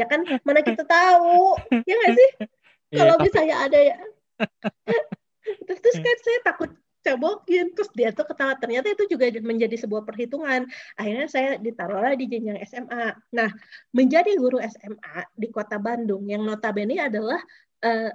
ya 0.01 0.05
kan 0.09 0.25
mana 0.41 0.65
kita 0.65 0.83
tahu 0.89 1.61
ya 1.85 1.95
nggak 1.95 2.15
sih? 2.17 2.31
Iya, 2.87 3.03
kalau 3.03 3.19
misalnya 3.19 3.57
ada 3.67 3.79
ya. 3.83 3.99
Terus 5.67 5.79
terus 5.83 5.99
kan 5.99 6.17
saya 6.23 6.39
takut 6.47 6.71
cebokin 7.03 7.75
terus 7.75 7.91
dia 7.95 8.15
tuh 8.15 8.27
ketawa. 8.31 8.55
Ternyata 8.59 8.95
itu 8.95 9.11
juga 9.11 9.27
menjadi 9.43 9.75
sebuah 9.75 10.07
perhitungan. 10.07 10.71
Akhirnya 10.95 11.27
saya 11.27 11.51
ditaruhlah 11.59 12.15
di 12.15 12.31
jenjang 12.31 12.63
SMA 12.63 13.11
nah 13.35 13.51
menjadi 13.91 14.39
guru 14.39 14.63
SMA 14.63 15.19
di 15.35 15.51
kota 15.51 15.83
Bandung 15.83 16.31
yang 16.31 16.47
notabene 16.47 16.99
adalah 16.99 17.43
uh, 17.83 18.11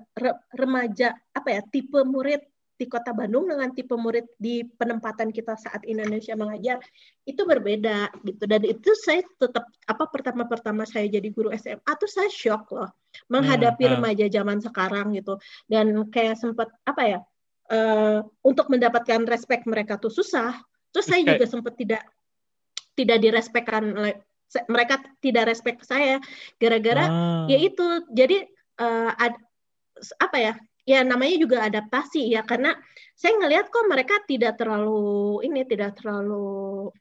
remaja 0.56 1.16
apa 1.36 1.50
ya 1.52 1.62
tipe 1.68 2.00
murid 2.04 2.44
di 2.82 2.90
kota 2.90 3.14
Bandung 3.14 3.46
dengan 3.46 3.70
tipe 3.70 3.94
murid 3.94 4.26
di 4.42 4.66
penempatan 4.66 5.30
kita 5.30 5.54
saat 5.54 5.86
Indonesia 5.86 6.34
mengajar 6.34 6.82
itu 7.30 7.46
berbeda 7.46 8.10
gitu 8.26 8.44
dan 8.50 8.66
itu 8.66 8.90
saya 8.98 9.22
tetap 9.38 9.70
apa 9.86 10.04
pertama-pertama 10.10 10.90
saya 10.90 11.06
jadi 11.06 11.30
guru 11.30 11.54
SMA 11.54 11.92
tuh 12.02 12.10
saya 12.10 12.34
shock 12.34 12.74
loh 12.74 12.90
menghadapi 13.30 13.86
hmm, 13.86 13.92
hmm. 13.94 14.02
remaja 14.02 14.26
zaman 14.34 14.58
sekarang 14.58 15.14
gitu 15.14 15.38
dan 15.70 15.94
kayak 16.10 16.42
sempat 16.42 16.74
apa 16.90 17.04
ya 17.06 17.20
uh, 17.72 18.20
untuk 18.44 18.68
mendapatkan 18.68 19.24
respect 19.26 19.64
mereka 19.66 19.96
tuh 20.02 20.12
susah. 20.12 20.60
Terus 20.92 21.08
saya 21.08 21.22
juga 21.24 21.46
sempat 21.48 21.80
tidak 21.80 22.04
tidak 22.92 23.18
direspekkan 23.24 23.96
mereka 24.68 25.00
tidak 25.24 25.48
respect 25.48 25.88
saya 25.88 26.20
gara-gara 26.60 27.08
ah. 27.08 27.46
ya 27.48 27.56
itu 27.56 28.04
jadi 28.12 28.44
uh, 28.84 29.16
ad, 29.16 29.32
apa 30.20 30.38
ya 30.38 30.54
ya 30.92 31.08
namanya 31.08 31.36
juga 31.40 31.64
adaptasi 31.64 32.36
ya 32.36 32.44
karena 32.44 32.76
saya 33.16 33.40
ngelihat 33.40 33.72
kok 33.72 33.88
mereka 33.88 34.20
tidak 34.28 34.60
terlalu 34.60 35.40
ini 35.48 35.64
tidak 35.64 35.96
terlalu 35.96 36.92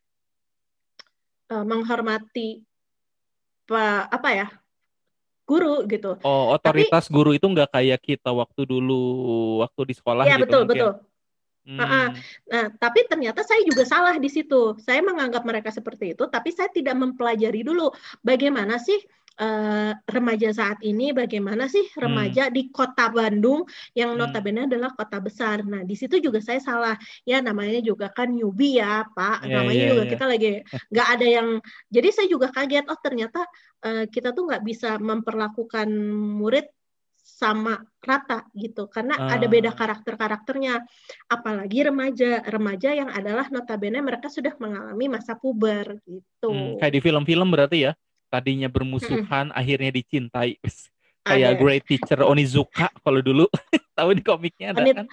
uh, 1.50 1.64
menghormati 1.66 2.62
apa 3.70 4.28
ya 4.34 4.48
guru 5.46 5.82
gitu. 5.90 6.18
Oh, 6.22 6.54
otoritas 6.54 7.10
Tapi, 7.10 7.14
guru 7.14 7.30
itu 7.34 7.46
nggak 7.46 7.74
kayak 7.74 8.00
kita 8.02 8.30
waktu 8.30 8.66
dulu 8.66 9.02
waktu 9.66 9.90
di 9.90 9.94
sekolah 9.98 10.22
ya, 10.26 10.38
gitu. 10.38 10.42
betul 10.46 10.62
mungkin. 10.62 10.70
betul. 10.78 10.92
Hmm. 11.60 12.16
Nah, 12.48 12.66
tapi 12.80 13.04
ternyata 13.06 13.44
saya 13.44 13.60
juga 13.62 13.84
salah 13.84 14.16
di 14.16 14.26
situ. 14.32 14.74
Saya 14.80 15.04
menganggap 15.04 15.44
mereka 15.44 15.68
seperti 15.70 16.16
itu, 16.16 16.24
tapi 16.26 16.50
saya 16.50 16.72
tidak 16.72 16.96
mempelajari 16.96 17.60
dulu 17.62 17.92
bagaimana 18.24 18.80
sih 18.80 18.96
uh, 19.40 19.92
remaja 20.08 20.48
saat 20.50 20.78
ini 20.84 21.12
bagaimana 21.16 21.66
sih 21.70 21.84
remaja 21.96 22.48
hmm. 22.48 22.54
di 22.54 22.62
kota 22.72 23.12
Bandung 23.12 23.64
yang 23.96 24.14
hmm. 24.14 24.20
notabene 24.20 24.66
adalah 24.68 24.92
kota 24.96 25.18
besar. 25.20 25.62
Nah, 25.62 25.84
di 25.84 25.94
situ 25.94 26.20
juga 26.20 26.40
saya 26.42 26.58
salah. 26.58 26.96
Ya 27.24 27.40
namanya 27.44 27.80
juga 27.84 28.12
kan 28.12 28.32
newbie 28.32 28.80
ya, 28.80 29.04
Pak. 29.12 29.46
Yeah, 29.46 29.60
namanya 29.60 29.76
yeah, 29.80 29.90
juga 29.92 30.02
yeah. 30.04 30.12
kita 30.12 30.24
lagi 30.24 30.48
nggak 30.92 31.08
ada 31.18 31.26
yang 31.26 31.48
jadi 31.88 32.08
saya 32.12 32.26
juga 32.28 32.46
kaget 32.52 32.84
oh 32.88 32.98
ternyata 33.00 33.40
uh, 33.84 34.04
kita 34.08 34.32
tuh 34.36 34.48
nggak 34.48 34.62
bisa 34.64 34.96
memperlakukan 35.00 35.88
murid 36.40 36.68
sama 37.40 37.80
rata 38.04 38.44
gitu. 38.52 38.84
Karena 38.92 39.16
uh. 39.16 39.32
ada 39.32 39.48
beda 39.48 39.72
karakter-karakternya. 39.72 40.84
Apalagi 41.32 41.88
remaja. 41.88 42.44
Remaja 42.44 42.92
yang 42.92 43.08
adalah 43.08 43.48
notabene 43.48 44.04
mereka 44.04 44.28
sudah 44.28 44.52
mengalami 44.60 45.08
masa 45.08 45.32
puber 45.40 45.96
gitu. 46.04 46.52
Hmm, 46.52 46.76
kayak 46.76 46.92
di 46.92 47.00
film-film 47.00 47.48
berarti 47.48 47.78
ya. 47.88 47.92
Tadinya 48.28 48.68
bermusuhan 48.68 49.48
hmm. 49.48 49.56
akhirnya 49.56 49.90
dicintai. 49.96 50.60
Kayak 51.20 51.52
Ada. 51.56 51.60
great 51.60 51.84
teacher 51.88 52.20
Onizuka 52.24 52.92
kalau 53.00 53.24
dulu. 53.24 53.48
Tahu 53.96 54.10
di 54.16 54.22
komiknya 54.24 54.76
ada 54.76 54.80
Onit- 54.84 54.96
kan 54.96 55.06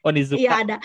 Onizuka 0.00 0.40
Iya 0.40 0.50
ada. 0.64 0.76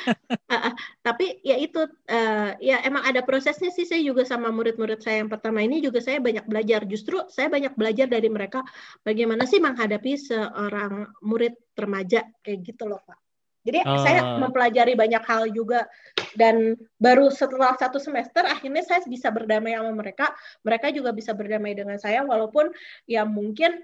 Ah, 0.52 0.72
ah. 0.72 0.74
Tapi 1.00 1.40
ya 1.40 1.56
itu 1.56 1.88
eh, 2.12 2.52
ya 2.60 2.84
emang 2.84 3.08
ada 3.08 3.24
prosesnya 3.24 3.72
sih 3.72 3.88
saya 3.88 4.04
juga 4.04 4.28
sama 4.28 4.52
murid-murid 4.52 5.00
saya 5.00 5.24
yang 5.24 5.32
pertama 5.32 5.64
ini 5.64 5.80
juga 5.80 6.04
saya 6.04 6.20
banyak 6.20 6.44
belajar. 6.44 6.84
Justru 6.84 7.24
saya 7.32 7.48
banyak 7.48 7.74
belajar 7.80 8.12
dari 8.12 8.28
mereka 8.28 8.60
bagaimana 9.08 9.48
sih 9.48 9.64
menghadapi 9.64 10.20
seorang 10.20 11.08
murid 11.24 11.56
remaja 11.80 12.28
kayak 12.44 12.60
gitu 12.68 12.92
loh 12.92 13.00
Pak. 13.08 13.18
Jadi 13.66 13.80
Ah. 13.82 13.98
saya 14.04 14.22
mempelajari 14.38 14.94
banyak 14.94 15.24
hal 15.26 15.50
juga 15.50 15.90
dan 16.38 16.76
baru 17.02 17.32
setelah 17.34 17.74
satu 17.80 17.98
semester 17.98 18.46
akhirnya 18.46 18.84
saya 18.84 19.02
bisa 19.08 19.32
berdamai 19.32 19.80
sama 19.80 19.96
mereka. 19.96 20.36
Mereka 20.62 20.92
juga 20.92 21.16
bisa 21.16 21.32
berdamai 21.32 21.72
dengan 21.72 21.98
saya 21.98 22.22
walaupun 22.28 22.70
ya 23.08 23.24
mungkin 23.24 23.80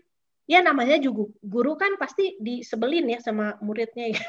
ya 0.46 0.60
namanya 0.60 1.00
juga 1.00 1.32
guru 1.40 1.80
kan 1.80 1.96
pasti 1.96 2.36
disebelin 2.44 3.16
ya 3.16 3.20
sama 3.24 3.56
muridnya 3.64 4.12
ya. 4.12 4.22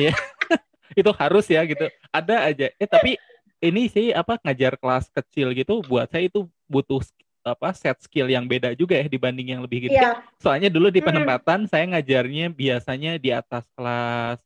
itu 1.00 1.10
harus 1.12 1.46
ya 1.46 1.64
gitu. 1.64 1.86
Ada 2.10 2.36
aja. 2.46 2.66
Eh 2.76 2.88
tapi 2.88 3.16
ini 3.58 3.88
sih 3.88 4.12
apa 4.12 4.36
ngajar 4.40 4.76
kelas 4.76 5.08
kecil 5.10 5.52
gitu 5.52 5.80
buat 5.82 6.08
saya 6.08 6.28
itu 6.28 6.44
butuh 6.66 7.00
apa 7.40 7.70
set 7.72 7.94
skill 8.02 8.26
yang 8.26 8.42
beda 8.44 8.74
juga 8.74 8.98
ya 8.98 9.06
dibanding 9.06 9.54
yang 9.54 9.62
lebih 9.62 9.86
gede. 9.86 9.94
Iya. 9.94 10.18
soalnya 10.36 10.66
dulu 10.66 10.90
di 10.90 10.98
Hmm. 10.98 11.08
penempatan 11.14 11.70
saya 11.70 11.86
ngajarnya 11.86 12.50
biasanya 12.50 13.16
di 13.16 13.30
atas 13.30 13.64
kelas 13.72 14.42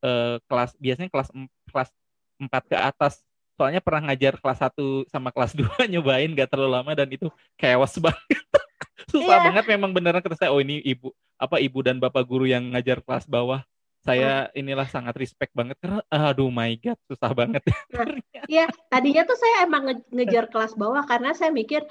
eh, 0.00 0.36
kelas 0.44 0.70
biasanya 0.76 1.08
kelas 1.08 1.28
kelas 1.70 1.90
4 2.42 2.50
ke 2.66 2.76
atas. 2.76 3.22
Soalnya 3.54 3.78
pernah 3.78 4.08
ngajar 4.08 4.40
kelas 4.40 4.58
1 4.58 5.04
sama 5.06 5.30
kelas 5.30 5.52
2 5.52 5.62
nyobain 5.92 6.32
gak 6.32 6.50
terlalu 6.50 6.72
lama 6.74 6.90
dan 6.90 7.06
itu 7.06 7.28
chaos 7.54 7.94
banget. 8.02 8.42
Susah 9.06 9.36
Iya. 9.36 9.46
banget 9.46 9.64
memang 9.68 9.90
beneran 9.92 10.18
kata 10.18 10.34
saya 10.34 10.50
oh 10.50 10.58
ini 10.58 10.82
ibu 10.82 11.10
apa 11.36 11.56
ibu 11.56 11.78
dan 11.80 11.96
bapak 11.96 12.24
guru 12.24 12.44
yang 12.44 12.66
ngajar 12.70 12.98
kelas 12.98 13.24
bawah 13.24 13.62
saya 14.00 14.48
inilah 14.56 14.88
sangat 14.88 15.12
respect 15.20 15.52
banget 15.52 15.76
karena 15.76 16.00
aduh 16.08 16.48
my 16.48 16.72
god 16.80 16.96
susah 17.04 17.36
banget 17.36 17.60
Iya, 18.48 18.66
tadinya 18.88 19.22
tuh 19.22 19.36
saya 19.38 19.68
emang 19.68 19.86
nge- 19.86 20.08
ngejar 20.10 20.50
kelas 20.50 20.74
bawah 20.74 21.04
karena 21.06 21.30
saya 21.36 21.54
mikir, 21.54 21.84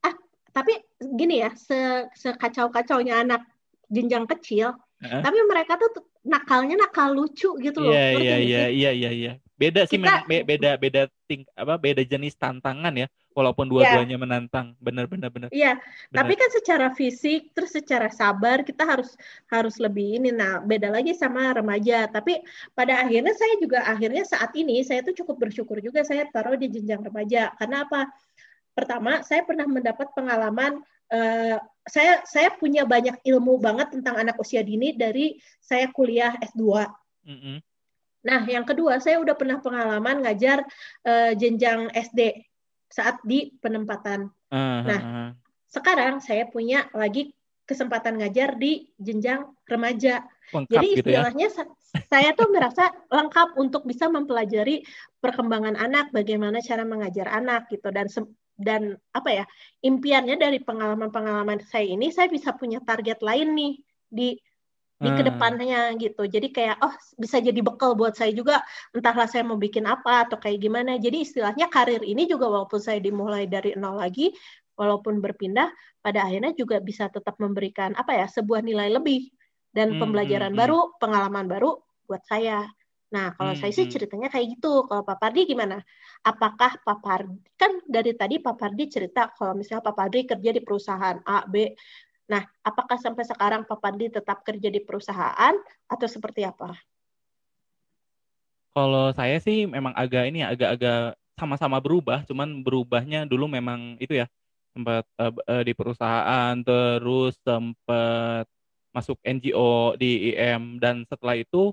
ah, 0.00 0.14
tapi 0.48 0.72
gini 1.12 1.44
ya, 1.44 1.52
se 1.52 2.08
sekacau-kacaunya 2.16 3.20
anak 3.20 3.44
jenjang 3.92 4.24
kecil, 4.24 4.72
Heeh. 5.04 5.20
tapi 5.20 5.36
mereka 5.44 5.76
tuh 5.76 5.92
nakalnya 6.24 6.80
nakal 6.80 7.12
lucu 7.12 7.52
gitu 7.60 7.78
loh. 7.84 7.92
Iya 7.92 8.16
iya 8.16 8.36
iya 8.40 8.64
iya 8.72 8.90
iya 8.96 9.10
iya. 9.12 9.32
Beda 9.60 9.84
sih 9.84 10.00
Kita- 10.00 10.24
memang 10.24 10.28
be- 10.30 10.46
beda 10.48 10.70
beda 10.80 11.02
ting 11.28 11.44
apa 11.52 11.76
beda 11.76 12.00
jenis 12.00 12.32
tantangan 12.40 12.96
ya. 12.96 13.06
Walaupun 13.36 13.68
dua-duanya 13.68 14.16
menantang. 14.16 14.72
Bener 14.80 15.04
bener 15.04 15.28
bener. 15.28 15.52
Iya, 15.52 15.76
bener. 15.76 16.16
tapi 16.16 16.32
kan 16.40 16.50
secara 16.56 16.88
fisik 16.96 17.52
terus 17.52 17.76
secara 17.76 18.08
sabar 18.08 18.64
kita 18.64 18.80
harus 18.88 19.12
harus 19.52 19.76
lebih 19.76 20.16
ini. 20.16 20.32
Nah, 20.32 20.64
beda 20.64 20.88
lagi 20.88 21.12
sama 21.12 21.52
remaja. 21.52 22.08
Tapi 22.08 22.40
pada 22.72 23.04
akhirnya 23.04 23.36
saya 23.36 23.60
juga 23.60 23.84
akhirnya 23.84 24.24
saat 24.24 24.56
ini 24.56 24.80
saya 24.80 25.04
tuh 25.04 25.12
cukup 25.12 25.36
bersyukur 25.36 25.84
juga 25.84 26.00
saya 26.00 26.24
taruh 26.32 26.56
di 26.56 26.72
jenjang 26.72 27.04
remaja. 27.04 27.52
Karena 27.60 27.84
apa? 27.84 28.08
Pertama, 28.72 29.20
saya 29.20 29.44
pernah 29.44 29.68
mendapat 29.68 30.16
pengalaman 30.16 30.80
eh, 31.12 31.60
saya 31.84 32.24
saya 32.24 32.56
punya 32.56 32.88
banyak 32.88 33.20
ilmu 33.20 33.60
banget 33.60 34.00
tentang 34.00 34.16
anak 34.16 34.40
usia 34.40 34.64
dini 34.64 34.96
dari 34.96 35.36
saya 35.60 35.92
kuliah 35.92 36.32
S2. 36.40 36.88
Mm-mm. 37.28 37.60
Nah, 38.24 38.42
yang 38.48 38.64
kedua, 38.64 38.96
saya 38.98 39.20
udah 39.20 39.36
pernah 39.36 39.60
pengalaman 39.60 40.24
ngajar 40.24 40.64
eh, 41.04 41.36
jenjang 41.36 41.92
SD 41.92 42.48
saat 42.90 43.18
di 43.26 43.52
penempatan. 43.58 44.30
Ah, 44.50 44.82
Nah, 44.86 45.00
ah, 45.00 45.16
ah. 45.26 45.30
sekarang 45.68 46.22
saya 46.22 46.46
punya 46.48 46.86
lagi 46.94 47.34
kesempatan 47.66 48.22
ngajar 48.22 48.54
di 48.56 48.86
jenjang 48.96 49.42
remaja. 49.66 50.22
lengkap 50.54 50.70
Jadi 50.70 50.88
gitu 50.94 51.08
ya. 51.10 51.26
istilahnya 51.26 51.48
sa- 51.50 51.72
saya 52.06 52.30
tuh 52.38 52.46
merasa 52.54 52.86
lengkap 53.10 53.58
untuk 53.58 53.82
bisa 53.82 54.06
mempelajari 54.06 54.86
perkembangan 55.18 55.74
anak, 55.74 56.14
bagaimana 56.14 56.62
cara 56.62 56.86
mengajar 56.86 57.26
anak 57.26 57.66
gitu 57.66 57.90
dan 57.90 58.06
dan 58.56 58.96
apa 59.12 59.42
ya 59.42 59.44
impiannya 59.84 60.40
dari 60.40 60.62
pengalaman-pengalaman 60.64 61.60
saya 61.68 61.92
ini 61.92 62.08
saya 62.08 62.32
bisa 62.32 62.56
punya 62.56 62.80
target 62.80 63.20
lain 63.20 63.52
nih 63.52 63.74
di 64.08 64.28
di 64.96 65.08
Ah. 65.08 65.16
ke 65.16 65.22
depannya 65.28 65.92
gitu. 66.00 66.24
Jadi 66.24 66.48
kayak 66.56 66.76
oh 66.80 66.94
bisa 67.20 67.36
jadi 67.44 67.60
bekal 67.60 67.92
buat 68.00 68.16
saya 68.16 68.32
juga 68.32 68.64
entahlah 68.96 69.28
saya 69.28 69.44
mau 69.44 69.60
bikin 69.60 69.84
apa 69.84 70.24
atau 70.28 70.40
kayak 70.40 70.58
gimana. 70.64 70.96
Jadi 70.96 71.24
istilahnya 71.26 71.68
karir 71.68 72.00
ini 72.00 72.24
juga 72.24 72.48
walaupun 72.48 72.80
saya 72.80 72.98
dimulai 73.04 73.44
dari 73.44 73.76
nol 73.76 74.00
lagi, 74.00 74.32
walaupun 74.80 75.20
berpindah 75.20 75.68
pada 76.00 76.24
akhirnya 76.24 76.52
juga 76.56 76.80
bisa 76.80 77.08
tetap 77.12 77.36
memberikan 77.42 77.92
apa 77.96 78.12
ya 78.16 78.26
sebuah 78.28 78.64
nilai 78.64 78.88
lebih 78.92 79.28
dan 79.76 79.92
Hmm, 79.92 79.98
pembelajaran 80.00 80.52
hmm, 80.52 80.56
hmm. 80.56 80.60
baru, 80.60 80.78
pengalaman 81.00 81.44
baru 81.48 81.76
buat 82.08 82.24
saya. 82.24 82.64
Nah, 83.12 83.36
kalau 83.38 83.52
Hmm, 83.52 83.60
saya 83.60 83.70
sih 83.70 83.86
hmm. 83.86 83.92
ceritanya 83.92 84.28
kayak 84.32 84.58
gitu. 84.58 84.88
Kalau 84.88 85.02
Pak 85.06 85.18
Pardi 85.22 85.46
gimana? 85.46 85.78
Apakah 86.26 86.80
Pak 86.82 86.98
Pardi 87.04 87.38
kan 87.54 87.78
dari 87.86 88.12
tadi 88.18 88.40
Pak 88.42 88.56
Pardi 88.58 88.84
cerita 88.90 89.30
kalau 89.36 89.54
misalnya 89.54 89.84
Pak 89.86 89.94
Pardi 89.94 90.20
kerja 90.26 90.50
di 90.56 90.60
perusahaan 90.64 91.18
A, 91.22 91.46
B. 91.46 91.70
Nah, 92.26 92.42
apakah 92.66 92.98
sampai 92.98 93.22
sekarang 93.22 93.62
Pak 93.62 93.78
Pardi 93.78 94.10
tetap 94.10 94.42
kerja 94.42 94.66
di 94.66 94.82
perusahaan 94.82 95.54
atau 95.86 96.08
seperti 96.10 96.42
apa? 96.42 96.74
Kalau 98.74 99.08
saya 99.16 99.40
sih 99.40 99.64
memang 99.64 99.94
agak 99.96 100.28
ini 100.28 100.44
agak-agak 100.44 101.16
sama-sama 101.38 101.78
berubah, 101.80 102.26
cuman 102.28 102.60
berubahnya 102.60 103.24
dulu 103.24 103.48
memang 103.48 103.96
itu 104.02 104.20
ya 104.20 104.26
sempat 104.76 105.08
eh, 105.16 105.32
b- 105.32 105.44
eh, 105.48 105.62
di 105.64 105.72
perusahaan, 105.72 106.52
terus 106.60 107.38
sempat 107.40 108.44
masuk 108.92 109.16
NGO 109.24 109.96
di 109.96 110.32
IM 110.32 110.76
dan 110.82 111.04
setelah 111.08 111.36
itu 111.40 111.72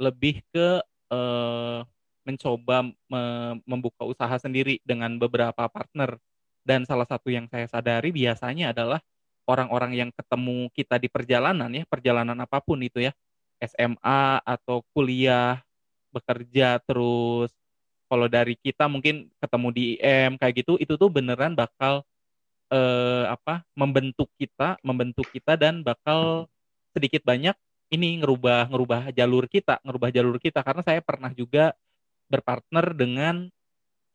lebih 0.00 0.40
ke 0.54 0.80
eh, 1.12 1.78
mencoba 2.22 2.76
me- 2.86 3.58
membuka 3.66 4.06
usaha 4.06 4.32
sendiri 4.38 4.78
dengan 4.86 5.18
beberapa 5.18 5.66
partner 5.68 6.16
dan 6.62 6.86
salah 6.86 7.04
satu 7.04 7.28
yang 7.28 7.50
saya 7.50 7.66
sadari 7.66 8.14
biasanya 8.14 8.70
adalah 8.72 9.02
orang-orang 9.46 9.92
yang 9.98 10.10
ketemu 10.14 10.70
kita 10.72 10.96
di 10.98 11.08
perjalanan 11.10 11.70
ya, 11.70 11.84
perjalanan 11.86 12.38
apa 12.38 12.62
pun 12.62 12.78
itu 12.82 13.02
ya, 13.02 13.12
SMA 13.62 14.42
atau 14.42 14.82
kuliah 14.94 15.62
bekerja 16.10 16.82
terus. 16.84 17.50
Kalau 18.10 18.28
dari 18.28 18.54
kita 18.60 18.86
mungkin 18.92 19.32
ketemu 19.40 19.68
di 19.72 19.84
IM 19.96 20.36
kayak 20.36 20.54
gitu 20.60 20.76
itu 20.76 21.00
tuh 21.00 21.08
beneran 21.08 21.56
bakal 21.56 22.04
eh, 22.68 23.24
apa 23.24 23.64
membentuk 23.72 24.28
kita 24.36 24.76
membentuk 24.84 25.24
kita 25.32 25.56
dan 25.56 25.80
bakal 25.80 26.44
sedikit 26.92 27.24
banyak 27.24 27.56
ini 27.92 28.20
ngerubah 28.20 28.68
ngerubah 28.68 29.02
jalur 29.16 29.48
kita 29.48 29.80
ngerubah 29.80 30.10
jalur 30.12 30.36
kita. 30.36 30.60
Karena 30.60 30.84
saya 30.84 31.00
pernah 31.00 31.32
juga 31.32 31.72
berpartner 32.28 32.92
dengan 32.96 33.48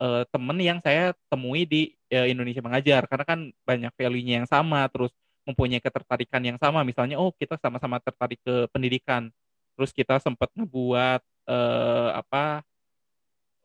eh, 0.01 0.23
temen 0.29 0.57
yang 0.61 0.79
saya 0.81 1.13
temui 1.29 1.65
di 1.67 1.93
eh, 2.09 2.31
Indonesia 2.31 2.61
mengajar 2.61 3.05
karena 3.09 3.25
kan 3.25 3.39
banyak 3.65 3.93
value-nya 3.95 4.43
yang 4.43 4.49
sama 4.49 4.87
terus 4.89 5.11
mempunyai 5.47 5.79
ketertarikan 5.79 6.43
yang 6.43 6.59
sama 6.59 6.83
misalnya 6.83 7.15
oh 7.19 7.31
kita 7.31 7.55
sama-sama 7.57 8.03
tertarik 8.03 8.39
ke 8.43 8.67
pendidikan 8.71 9.31
terus 9.77 9.93
kita 9.95 10.19
sempat 10.19 10.51
ngebuat 10.57 11.21
eh, 11.47 12.09
apa 12.17 12.65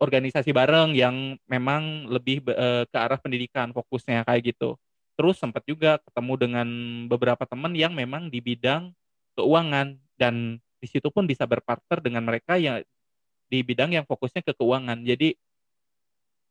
organisasi 0.02 0.50
bareng 0.50 0.98
yang 0.98 1.38
memang 1.46 2.10
lebih 2.10 2.42
eh, 2.50 2.82
ke 2.90 2.98
arah 2.98 3.22
pendidikan 3.22 3.70
fokusnya 3.70 4.26
kayak 4.26 4.50
gitu. 4.50 4.74
Terus 5.14 5.38
sempat 5.38 5.62
juga 5.62 6.02
ketemu 6.02 6.34
dengan 6.34 6.68
beberapa 7.06 7.46
teman 7.46 7.70
yang 7.78 7.94
memang 7.94 8.26
di 8.26 8.42
bidang 8.42 8.90
keuangan 9.38 9.94
dan 10.18 10.58
di 10.82 10.86
situ 10.90 11.06
pun 11.14 11.30
bisa 11.30 11.46
berpartner 11.46 12.02
dengan 12.02 12.26
mereka 12.26 12.58
yang 12.58 12.82
di 13.46 13.62
bidang 13.62 13.94
yang 13.94 14.02
fokusnya 14.02 14.42
ke 14.42 14.58
keuangan. 14.58 15.06
Jadi 15.06 15.38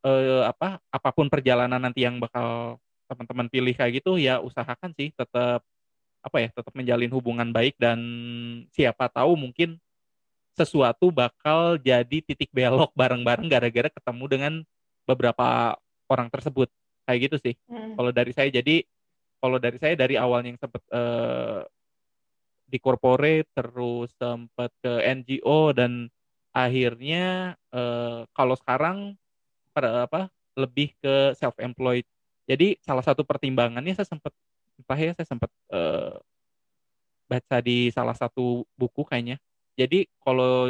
eh, 0.06 0.44
apa 0.45 0.82
apa 0.90 1.10
pun 1.14 1.28
perjalanan 1.30 1.82
nanti 1.82 2.06
yang 2.06 2.18
bakal 2.18 2.78
teman-teman 3.06 3.48
pilih 3.52 3.73
kayak 3.76 3.99
gitu 3.99 4.15
ya 4.15 4.40
usahakan 4.40 4.95
sih 4.95 5.11
tetap 5.11 5.61
apa 6.22 6.38
ya 6.38 6.49
tetap 6.53 6.72
menjalin 6.78 7.11
hubungan 7.11 7.49
baik 7.49 7.76
dan 7.82 7.99
siapa 8.72 9.10
tahu 9.10 9.36
mungkin 9.36 9.82
sesuatu 10.56 11.10
bakal 11.10 11.76
jadi 11.82 12.22
titik 12.22 12.52
belok 12.53 12.94
bareng-bareng 12.99 13.49
gara-gara 13.49 13.90
ketemu 13.90 14.26
dengan 14.30 14.53
beberapa 15.03 15.76
orang 16.07 16.30
tersebut 16.30 16.69
kayak 17.07 17.19
gitu 17.32 17.38
sih 17.41 17.56
Hmm. 17.68 17.98
kalau 17.98 18.11
dari 18.14 18.32
saya 18.32 18.48
jadi 18.53 18.86
kalau 19.41 19.57
dari 19.57 19.78
saya 19.82 19.98
dari 19.98 20.15
awalnya 20.15 20.53
yang 20.53 20.61
sempat 20.61 20.84
eh, 20.94 21.61
di 22.72 22.78
corporate 22.80 23.49
terus 23.52 24.15
sempat 24.15 24.72
ke 24.80 25.03
NGO 25.03 25.76
dan 25.76 26.07
akhirnya 26.56 27.56
eh, 27.73 28.23
kalau 28.32 28.56
sekarang 28.56 29.19
pada 29.72 30.06
apa 30.06 30.27
lebih 30.60 30.93
ke 30.99 31.35
self 31.39 31.56
employed 31.60 32.03
jadi 32.49 32.76
salah 32.84 33.06
satu 33.06 33.23
pertimbangannya 33.23 33.95
saya 33.95 34.07
sempat 34.07 34.35
entah 34.76 34.99
ya 34.99 35.11
saya 35.15 35.27
sempat 35.30 35.48
eh, 35.72 36.15
baca 37.31 37.57
di 37.64 37.88
salah 37.95 38.11
satu 38.18 38.68
buku 38.76 39.07
kayaknya. 39.07 39.39
Jadi 39.80 40.10
kalau 40.19 40.68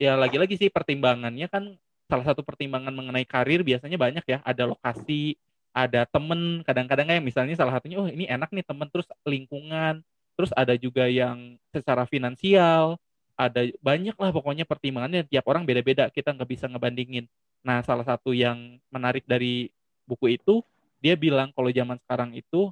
ya 0.00 0.16
lagi-lagi 0.16 0.56
sih 0.56 0.72
pertimbangannya 0.72 1.44
kan 1.52 1.76
salah 2.08 2.24
satu 2.24 2.40
pertimbangan 2.40 2.94
mengenai 2.96 3.28
karir 3.28 3.60
biasanya 3.60 4.00
banyak 4.00 4.24
ya. 4.24 4.38
Ada 4.46 4.64
lokasi 4.64 5.36
ada 5.76 6.08
temen. 6.08 6.64
Kadang-kadang 6.64 7.06
kayak 7.12 7.24
misalnya 7.24 7.54
salah 7.58 7.76
satunya 7.76 8.00
oh 8.00 8.08
ini 8.08 8.24
enak 8.24 8.48
nih 8.48 8.64
temen. 8.64 8.88
Terus 8.88 9.06
lingkungan. 9.28 10.00
Terus 10.34 10.50
ada 10.56 10.74
juga 10.74 11.06
yang 11.06 11.60
secara 11.70 12.08
finansial, 12.10 12.98
ada 13.38 13.70
banyak 13.78 14.16
lah 14.18 14.30
pokoknya 14.32 14.64
pertimbangannya. 14.64 15.28
Tiap 15.28 15.44
orang 15.46 15.68
beda-beda. 15.68 16.08
Kita 16.08 16.32
nggak 16.32 16.48
bisa 16.48 16.64
ngebandingin. 16.66 17.28
Nah 17.64 17.80
salah 17.80 18.04
satu 18.04 18.36
yang 18.36 18.78
menarik 18.92 19.24
dari 19.24 19.72
buku 20.04 20.36
itu 20.36 20.60
dia 21.00 21.16
bilang 21.16 21.50
kalau 21.56 21.72
zaman 21.72 21.96
sekarang 22.04 22.36
itu 22.36 22.68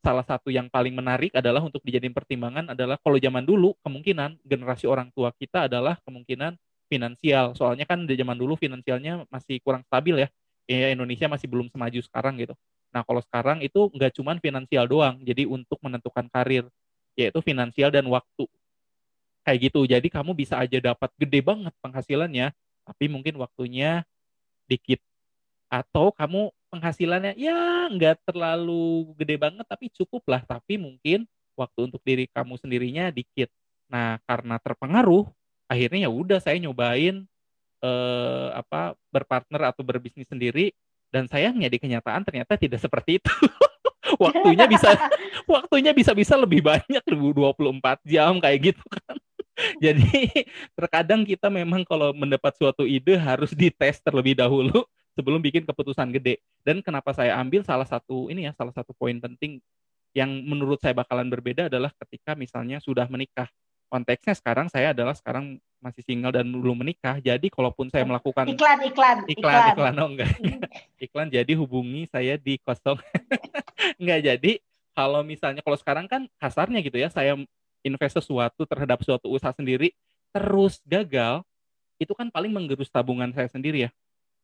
salah 0.00 0.24
satu 0.24 0.48
yang 0.48 0.70
paling 0.70 0.94
menarik 0.94 1.34
adalah 1.34 1.60
untuk 1.60 1.82
dijadiin 1.82 2.14
pertimbangan 2.14 2.72
adalah 2.72 2.96
kalau 3.02 3.18
zaman 3.20 3.42
dulu 3.42 3.74
kemungkinan 3.84 4.40
generasi 4.46 4.86
orang 4.88 5.10
tua 5.12 5.34
kita 5.34 5.66
adalah 5.66 5.98
kemungkinan 6.06 6.56
finansial. 6.86 7.52
Soalnya 7.58 7.84
kan 7.84 8.06
di 8.06 8.14
zaman 8.14 8.38
dulu 8.38 8.54
finansialnya 8.54 9.26
masih 9.28 9.58
kurang 9.60 9.82
stabil 9.86 10.26
ya. 10.26 10.28
Ya 10.66 10.90
Indonesia 10.94 11.26
masih 11.30 11.46
belum 11.50 11.70
semaju 11.70 11.98
sekarang 12.02 12.38
gitu. 12.42 12.54
Nah, 12.90 13.02
kalau 13.06 13.22
sekarang 13.22 13.62
itu 13.62 13.90
nggak 13.92 14.14
cuma 14.18 14.34
finansial 14.38 14.86
doang. 14.86 15.18
Jadi 15.22 15.46
untuk 15.46 15.78
menentukan 15.82 16.26
karir 16.30 16.66
yaitu 17.18 17.38
finansial 17.42 17.90
dan 17.90 18.06
waktu. 18.06 18.46
Kayak 19.46 19.58
gitu. 19.70 19.80
Jadi 19.86 20.08
kamu 20.10 20.34
bisa 20.34 20.58
aja 20.58 20.78
dapat 20.78 21.10
gede 21.18 21.38
banget 21.42 21.74
penghasilannya, 21.78 22.50
tapi 22.86 23.10
mungkin 23.10 23.34
waktunya 23.42 24.06
dikit. 24.70 25.02
Atau 25.66 26.14
kamu 26.14 26.54
penghasilannya 26.70 27.34
ya 27.34 27.90
nggak 27.90 28.30
terlalu 28.30 29.10
gede 29.18 29.36
banget 29.36 29.66
tapi 29.66 29.90
cukup 29.90 30.22
lah. 30.30 30.46
Tapi 30.46 30.78
mungkin 30.78 31.26
waktu 31.58 31.90
untuk 31.90 32.00
diri 32.06 32.30
kamu 32.30 32.54
sendirinya 32.62 33.10
dikit. 33.10 33.50
Nah 33.90 34.22
karena 34.24 34.62
terpengaruh 34.62 35.26
akhirnya 35.66 36.06
ya 36.06 36.10
udah 36.10 36.38
saya 36.38 36.62
nyobain 36.62 37.26
eh, 37.82 38.48
apa 38.54 38.94
berpartner 39.10 39.66
atau 39.66 39.82
berbisnis 39.82 40.30
sendiri. 40.30 40.70
Dan 41.10 41.26
sayangnya 41.30 41.70
di 41.70 41.78
kenyataan 41.82 42.22
ternyata 42.22 42.58
tidak 42.58 42.82
seperti 42.82 43.18
itu. 43.22 43.30
Waktunya 44.22 44.70
bisa 44.70 44.94
waktunya 45.50 45.94
bisa 45.94 46.10
bisa 46.14 46.34
lebih 46.34 46.62
banyak 46.62 47.02
24 47.06 48.02
jam 48.06 48.38
kayak 48.42 48.74
gitu 48.74 48.84
kan 48.86 49.16
jadi 49.84 50.44
terkadang 50.76 51.24
kita 51.24 51.48
memang 51.48 51.82
kalau 51.88 52.12
mendapat 52.12 52.52
suatu 52.56 52.84
ide 52.84 53.16
harus 53.16 53.56
dites 53.56 54.00
terlebih 54.04 54.36
dahulu 54.36 54.84
sebelum 55.16 55.40
bikin 55.40 55.64
keputusan 55.64 56.12
gede. 56.12 56.44
Dan 56.60 56.84
kenapa 56.84 57.16
saya 57.16 57.40
ambil 57.40 57.64
salah 57.64 57.88
satu 57.88 58.28
ini 58.28 58.46
ya, 58.46 58.52
salah 58.52 58.76
satu 58.76 58.92
poin 58.92 59.16
penting 59.16 59.58
yang 60.12 60.28
menurut 60.44 60.80
saya 60.80 60.96
bakalan 60.96 61.28
berbeda 61.28 61.68
adalah 61.68 61.92
ketika 62.04 62.36
misalnya 62.36 62.80
sudah 62.80 63.08
menikah. 63.08 63.48
Konteksnya 63.86 64.34
sekarang 64.34 64.66
saya 64.66 64.90
adalah 64.90 65.14
sekarang 65.14 65.62
masih 65.78 66.02
single 66.02 66.34
dan 66.34 66.48
belum 66.48 66.84
menikah. 66.84 67.20
Jadi 67.22 67.48
kalaupun 67.48 67.88
saya 67.88 68.02
melakukan 68.02 68.50
iklan 68.50 68.80
iklan 68.82 69.16
iklan 69.30 69.62
iklan, 69.70 69.72
iklan 69.72 69.94
oh 70.02 70.08
enggak. 70.10 70.32
iklan 71.06 71.28
jadi 71.30 71.52
hubungi 71.54 72.10
saya 72.10 72.34
di 72.36 72.58
kosong. 72.60 72.98
enggak 74.00 74.20
jadi 74.24 74.52
kalau 74.96 75.20
misalnya 75.20 75.60
kalau 75.60 75.76
sekarang 75.76 76.08
kan 76.08 76.24
kasarnya 76.40 76.80
gitu 76.80 76.96
ya, 76.96 77.12
saya 77.12 77.36
invest 77.86 78.18
sesuatu 78.18 78.66
terhadap 78.66 78.98
suatu 79.06 79.30
usaha 79.30 79.54
sendiri 79.54 79.94
terus 80.34 80.82
gagal, 80.84 81.40
itu 81.96 82.12
kan 82.12 82.28
paling 82.28 82.52
menggerus 82.52 82.92
tabungan 82.92 83.32
saya 83.32 83.48
sendiri 83.48 83.88
ya. 83.88 83.90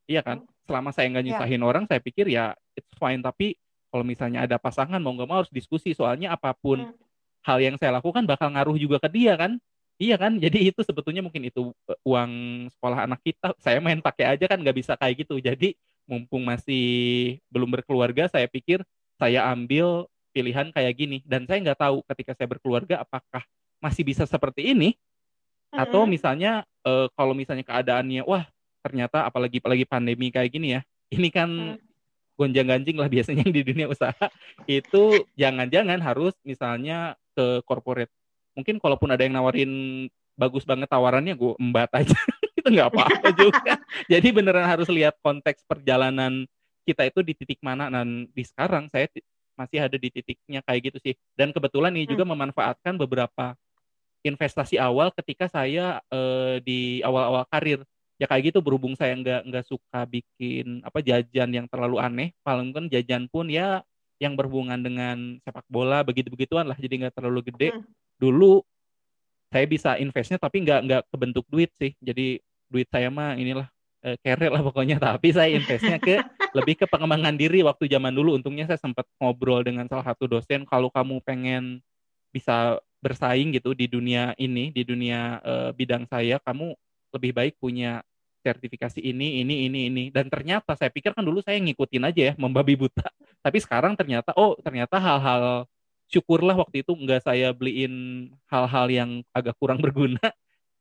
Iya 0.08 0.24
kan? 0.24 0.38
Selama 0.64 0.90
saya 0.90 1.12
nggak 1.12 1.24
iya. 1.26 1.30
nyusahin 1.36 1.60
yeah. 1.60 1.68
orang, 1.68 1.84
saya 1.84 2.00
pikir 2.00 2.26
ya 2.32 2.56
it's 2.72 2.96
fine. 2.96 3.20
Tapi 3.20 3.60
kalau 3.92 4.04
misalnya 4.08 4.48
ada 4.48 4.56
pasangan 4.56 4.96
mau 4.98 5.12
nggak 5.12 5.28
mau 5.28 5.38
harus 5.44 5.52
diskusi. 5.52 5.92
Soalnya 5.92 6.32
apa 6.32 6.56
pun 6.56 6.80
hmm. 6.80 6.96
hal 7.44 7.58
yang 7.60 7.76
saya 7.76 7.92
lakukan 8.00 8.24
bakal 8.24 8.48
ngaruh 8.48 8.80
juga 8.80 8.96
ke 9.02 9.12
dia 9.12 9.36
kan. 9.36 9.60
Iya 10.00 10.16
kan? 10.16 10.40
Jadi 10.40 10.72
itu 10.72 10.80
sebetulnya 10.80 11.20
mungkin 11.20 11.46
itu 11.46 11.70
e, 11.86 11.92
uang 12.08 12.32
sekolah 12.72 13.04
anak 13.04 13.20
kita. 13.20 13.52
Saya 13.60 13.78
main 13.78 14.00
pakai 14.00 14.32
aja 14.34 14.48
kan 14.48 14.58
nggak 14.58 14.76
bisa 14.80 14.96
kayak 14.96 15.28
gitu. 15.28 15.36
Jadi 15.38 15.76
mumpung 16.08 16.42
masih 16.42 17.38
belum 17.52 17.70
berkeluarga, 17.70 18.26
saya 18.26 18.48
pikir 18.50 18.82
saya 19.20 19.46
ambil 19.54 20.10
pilihan 20.32 20.72
kayak 20.72 20.94
gini. 20.96 21.18
Dan 21.22 21.44
saya 21.44 21.60
nggak 21.60 21.80
tahu 21.80 22.02
ketika 22.08 22.32
saya 22.34 22.48
berkeluarga 22.48 23.04
apakah 23.04 23.44
masih 23.78 24.02
bisa 24.02 24.24
seperti 24.24 24.72
ini? 24.72 24.96
Atau 25.72 26.04
misalnya 26.04 26.64
uh, 26.84 27.08
kalau 27.16 27.32
misalnya 27.32 27.64
keadaannya 27.64 28.24
wah 28.28 28.44
ternyata 28.82 29.24
apalagi 29.24 29.62
apalagi 29.62 29.84
pandemi 29.86 30.32
kayak 30.32 30.50
gini 30.52 30.68
ya. 30.76 30.80
Ini 31.12 31.28
kan 31.28 31.48
hmm. 31.48 31.78
gonjang 32.40 32.68
ganjing 32.68 32.96
lah 32.96 33.08
biasanya 33.08 33.44
di 33.46 33.60
dunia 33.60 33.86
usaha. 33.88 34.26
Itu 34.64 35.28
jangan-jangan 35.36 36.00
harus 36.00 36.32
misalnya 36.44 37.16
ke 37.36 37.60
corporate. 37.68 38.12
Mungkin 38.52 38.80
kalaupun 38.80 39.08
ada 39.08 39.24
yang 39.24 39.36
nawarin 39.36 39.72
bagus 40.36 40.64
banget 40.64 40.88
tawarannya 40.88 41.36
gue 41.36 41.52
embat 41.60 41.88
aja. 41.92 42.16
Itu 42.58 42.68
nggak 42.68 42.88
apa-apa 42.92 43.28
juga. 43.40 43.74
Jadi 44.08 44.28
beneran 44.32 44.68
harus 44.68 44.88
lihat 44.92 45.16
konteks 45.24 45.64
perjalanan 45.64 46.44
kita 46.82 47.06
itu 47.06 47.22
di 47.22 47.32
titik 47.34 47.58
mana. 47.62 47.88
Dan 47.88 48.28
di 48.30 48.42
sekarang 48.44 48.90
saya 48.90 49.06
masih 49.58 49.84
ada 49.84 49.96
di 49.96 50.08
titiknya 50.08 50.60
kayak 50.64 50.92
gitu 50.92 50.98
sih. 51.00 51.14
Dan 51.36 51.50
kebetulan 51.52 51.92
ini 51.94 52.04
hmm. 52.08 52.12
juga 52.12 52.24
memanfaatkan 52.28 52.94
beberapa 52.96 53.54
investasi 54.22 54.78
awal 54.78 55.10
ketika 55.12 55.50
saya 55.50 55.98
uh, 56.08 56.62
di 56.62 57.02
awal-awal 57.02 57.44
karir. 57.50 57.82
Ya 58.20 58.30
kayak 58.30 58.54
gitu 58.54 58.58
berhubung 58.62 58.94
saya 58.94 59.18
nggak 59.18 59.50
nggak 59.50 59.64
suka 59.66 60.06
bikin 60.06 60.78
apa 60.86 61.02
jajan 61.02 61.50
yang 61.50 61.66
terlalu 61.66 61.98
aneh. 61.98 62.28
Paling 62.46 62.70
kan 62.70 62.86
jajan 62.86 63.26
pun 63.26 63.50
ya 63.50 63.82
yang 64.22 64.38
berhubungan 64.38 64.78
dengan 64.78 65.42
sepak 65.42 65.66
bola 65.66 66.06
begitu 66.06 66.30
begituan 66.30 66.70
lah 66.70 66.78
jadi 66.78 67.06
nggak 67.06 67.14
terlalu 67.18 67.50
gede. 67.50 67.74
Hmm. 67.74 67.82
dulu 68.22 68.62
saya 69.50 69.66
bisa 69.66 69.98
investnya 69.98 70.38
tapi 70.38 70.62
nggak 70.62 70.80
nggak 70.86 71.02
kebentuk 71.10 71.44
duit 71.50 71.74
sih. 71.76 71.92
Jadi 71.98 72.38
duit 72.70 72.86
saya 72.88 73.10
mah 73.10 73.34
inilah 73.34 73.66
eh, 74.02 74.16
kere 74.20 74.50
lah 74.50 74.62
pokoknya 74.62 74.98
tapi 74.98 75.32
saya 75.32 75.50
investnya 75.54 75.98
ke 76.02 76.18
lebih 76.58 76.84
ke 76.84 76.86
pengembangan 76.90 77.34
diri 77.38 77.64
waktu 77.64 77.88
zaman 77.88 78.12
dulu 78.12 78.36
untungnya 78.36 78.68
saya 78.68 78.78
sempat 78.78 79.08
ngobrol 79.16 79.64
dengan 79.64 79.88
salah 79.88 80.04
satu 80.12 80.28
dosen 80.28 80.68
kalau 80.68 80.92
kamu 80.92 81.22
pengen 81.24 81.80
bisa 82.34 82.78
bersaing 83.02 83.50
gitu 83.56 83.74
di 83.74 83.90
dunia 83.90 84.36
ini 84.38 84.70
di 84.70 84.82
dunia 84.86 85.42
uh, 85.42 85.70
bidang 85.74 86.06
saya 86.06 86.38
kamu 86.42 86.76
lebih 87.12 87.32
baik 87.36 87.54
punya 87.60 88.00
sertifikasi 88.42 88.98
ini, 88.98 89.40
ini, 89.40 89.70
ini, 89.70 89.86
ini. 89.88 90.04
Dan 90.10 90.26
ternyata 90.26 90.74
saya 90.74 90.90
pikir 90.90 91.14
kan 91.14 91.22
dulu 91.22 91.38
saya 91.40 91.62
ngikutin 91.62 92.02
aja 92.02 92.22
ya, 92.30 92.34
membabi 92.34 92.74
buta. 92.74 93.06
Tapi 93.46 93.58
sekarang 93.62 93.94
ternyata, 93.94 94.34
oh 94.34 94.58
ternyata 94.58 94.98
hal-hal 94.98 95.70
syukurlah 96.10 96.58
waktu 96.58 96.84
itu 96.84 96.92
nggak 96.92 97.24
saya 97.24 97.54
beliin 97.54 98.28
hal-hal 98.50 98.86
yang 98.90 99.10
agak 99.32 99.54
kurang 99.56 99.78
berguna. 99.78 100.20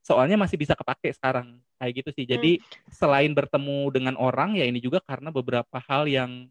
Soalnya 0.01 0.37
masih 0.37 0.57
bisa 0.57 0.73
kepake 0.73 1.13
sekarang. 1.13 1.61
Kayak 1.77 1.93
gitu 2.03 2.09
sih. 2.13 2.25
Jadi 2.25 2.51
hmm. 2.57 2.93
selain 2.93 3.31
bertemu 3.33 3.89
dengan 3.93 4.15
orang, 4.17 4.57
ya 4.57 4.65
ini 4.65 4.81
juga 4.81 5.01
karena 5.01 5.29
beberapa 5.29 5.77
hal 5.87 6.09
yang 6.09 6.49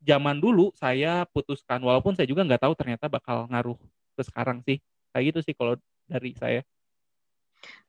zaman 0.00 0.40
dulu 0.40 0.72
saya 0.76 1.24
putuskan. 1.28 1.80
Walaupun 1.80 2.16
saya 2.16 2.28
juga 2.28 2.44
nggak 2.44 2.62
tahu 2.64 2.74
ternyata 2.76 3.08
bakal 3.08 3.48
ngaruh 3.48 3.76
ke 4.16 4.22
sekarang 4.24 4.64
sih. 4.64 4.80
Kayak 5.12 5.24
gitu 5.34 5.40
sih 5.50 5.54
kalau 5.56 5.76
dari 6.08 6.32
saya. 6.36 6.60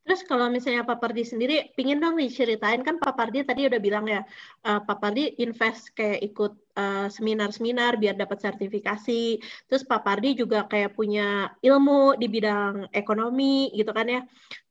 Terus 0.01 0.25
kalau 0.25 0.49
misalnya 0.49 0.81
Pak 0.81 0.97
Pardi 0.97 1.21
sendiri, 1.21 1.69
pingin 1.77 2.01
dong 2.01 2.17
diceritain 2.17 2.81
kan 2.81 2.97
Pak 2.97 3.13
Pardi 3.13 3.45
tadi 3.45 3.69
udah 3.69 3.77
bilang 3.77 4.09
ya, 4.09 4.25
uh, 4.65 4.81
Pak 4.81 4.97
Pardi 4.97 5.37
invest 5.37 5.93
kayak 5.93 6.25
ikut 6.25 6.53
seminar 6.71 7.05
eh, 7.05 7.09
seminar-seminar 7.11 7.91
biar 8.01 8.15
dapat 8.17 8.41
sertifikasi. 8.41 9.37
Terus 9.69 9.83
Pak 9.85 10.01
Pardi 10.01 10.33
juga 10.33 10.65
kayak 10.65 10.97
punya 10.97 11.53
ilmu 11.61 12.17
di 12.17 12.27
bidang 12.31 12.89
ekonomi 12.95 13.69
gitu 13.77 13.93
kan 13.93 14.09
ya. 14.09 14.21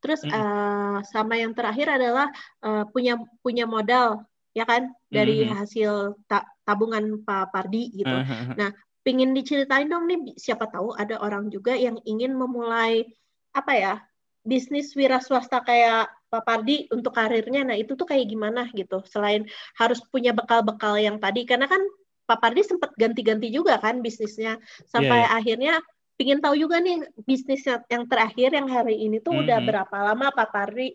Terus 0.02 0.24
uh, 0.26 0.98
sama 1.06 1.38
yang 1.38 1.54
terakhir 1.54 1.94
adalah 1.94 2.26
uh, 2.66 2.88
punya 2.90 3.20
punya 3.44 3.68
modal 3.68 4.26
ya 4.50 4.66
kan 4.66 4.90
dari 5.06 5.46
mm. 5.46 5.54
hasil 5.62 6.18
ta 6.26 6.42
tabungan 6.66 7.22
Pak 7.22 7.54
Pardi 7.54 7.94
gitu. 7.94 8.10
Uh 8.10 8.26
-huh. 8.26 8.56
Nah, 8.58 8.70
pingin 9.06 9.30
diceritain 9.30 9.86
dong 9.86 10.10
nih 10.10 10.34
siapa 10.34 10.66
tahu 10.66 10.96
ada 10.98 11.22
orang 11.22 11.48
juga 11.48 11.76
yang 11.76 12.00
ingin 12.02 12.34
memulai 12.34 13.06
apa 13.54 13.72
ya 13.74 13.94
bisnis 14.40 14.96
wira 14.96 15.20
swasta 15.20 15.60
kayak 15.60 16.08
Pak 16.30 16.42
Pardi 16.46 16.86
untuk 16.94 17.12
karirnya, 17.12 17.66
nah 17.66 17.76
itu 17.76 17.98
tuh 17.98 18.06
kayak 18.06 18.30
gimana 18.30 18.70
gitu? 18.72 19.02
Selain 19.04 19.44
harus 19.76 19.98
punya 20.08 20.30
bekal-bekal 20.30 20.96
yang 20.96 21.18
tadi, 21.18 21.42
karena 21.42 21.66
kan 21.66 21.82
Pak 22.24 22.38
Pardi 22.38 22.62
sempat 22.62 22.94
ganti-ganti 22.94 23.50
juga 23.50 23.76
kan 23.82 23.98
bisnisnya, 23.98 24.56
sampai 24.86 25.26
yeah, 25.26 25.26
yeah. 25.26 25.38
akhirnya 25.38 25.74
pingin 26.14 26.38
tahu 26.38 26.54
juga 26.54 26.78
nih 26.78 27.02
bisnis 27.26 27.66
yang 27.66 28.04
terakhir 28.06 28.54
yang 28.54 28.68
hari 28.70 28.94
ini 28.94 29.18
tuh 29.18 29.34
mm 29.34 29.36
-hmm. 29.40 29.44
udah 29.48 29.58
berapa 29.64 29.96
lama 30.12 30.26
Pak 30.30 30.48
Pardi 30.54 30.94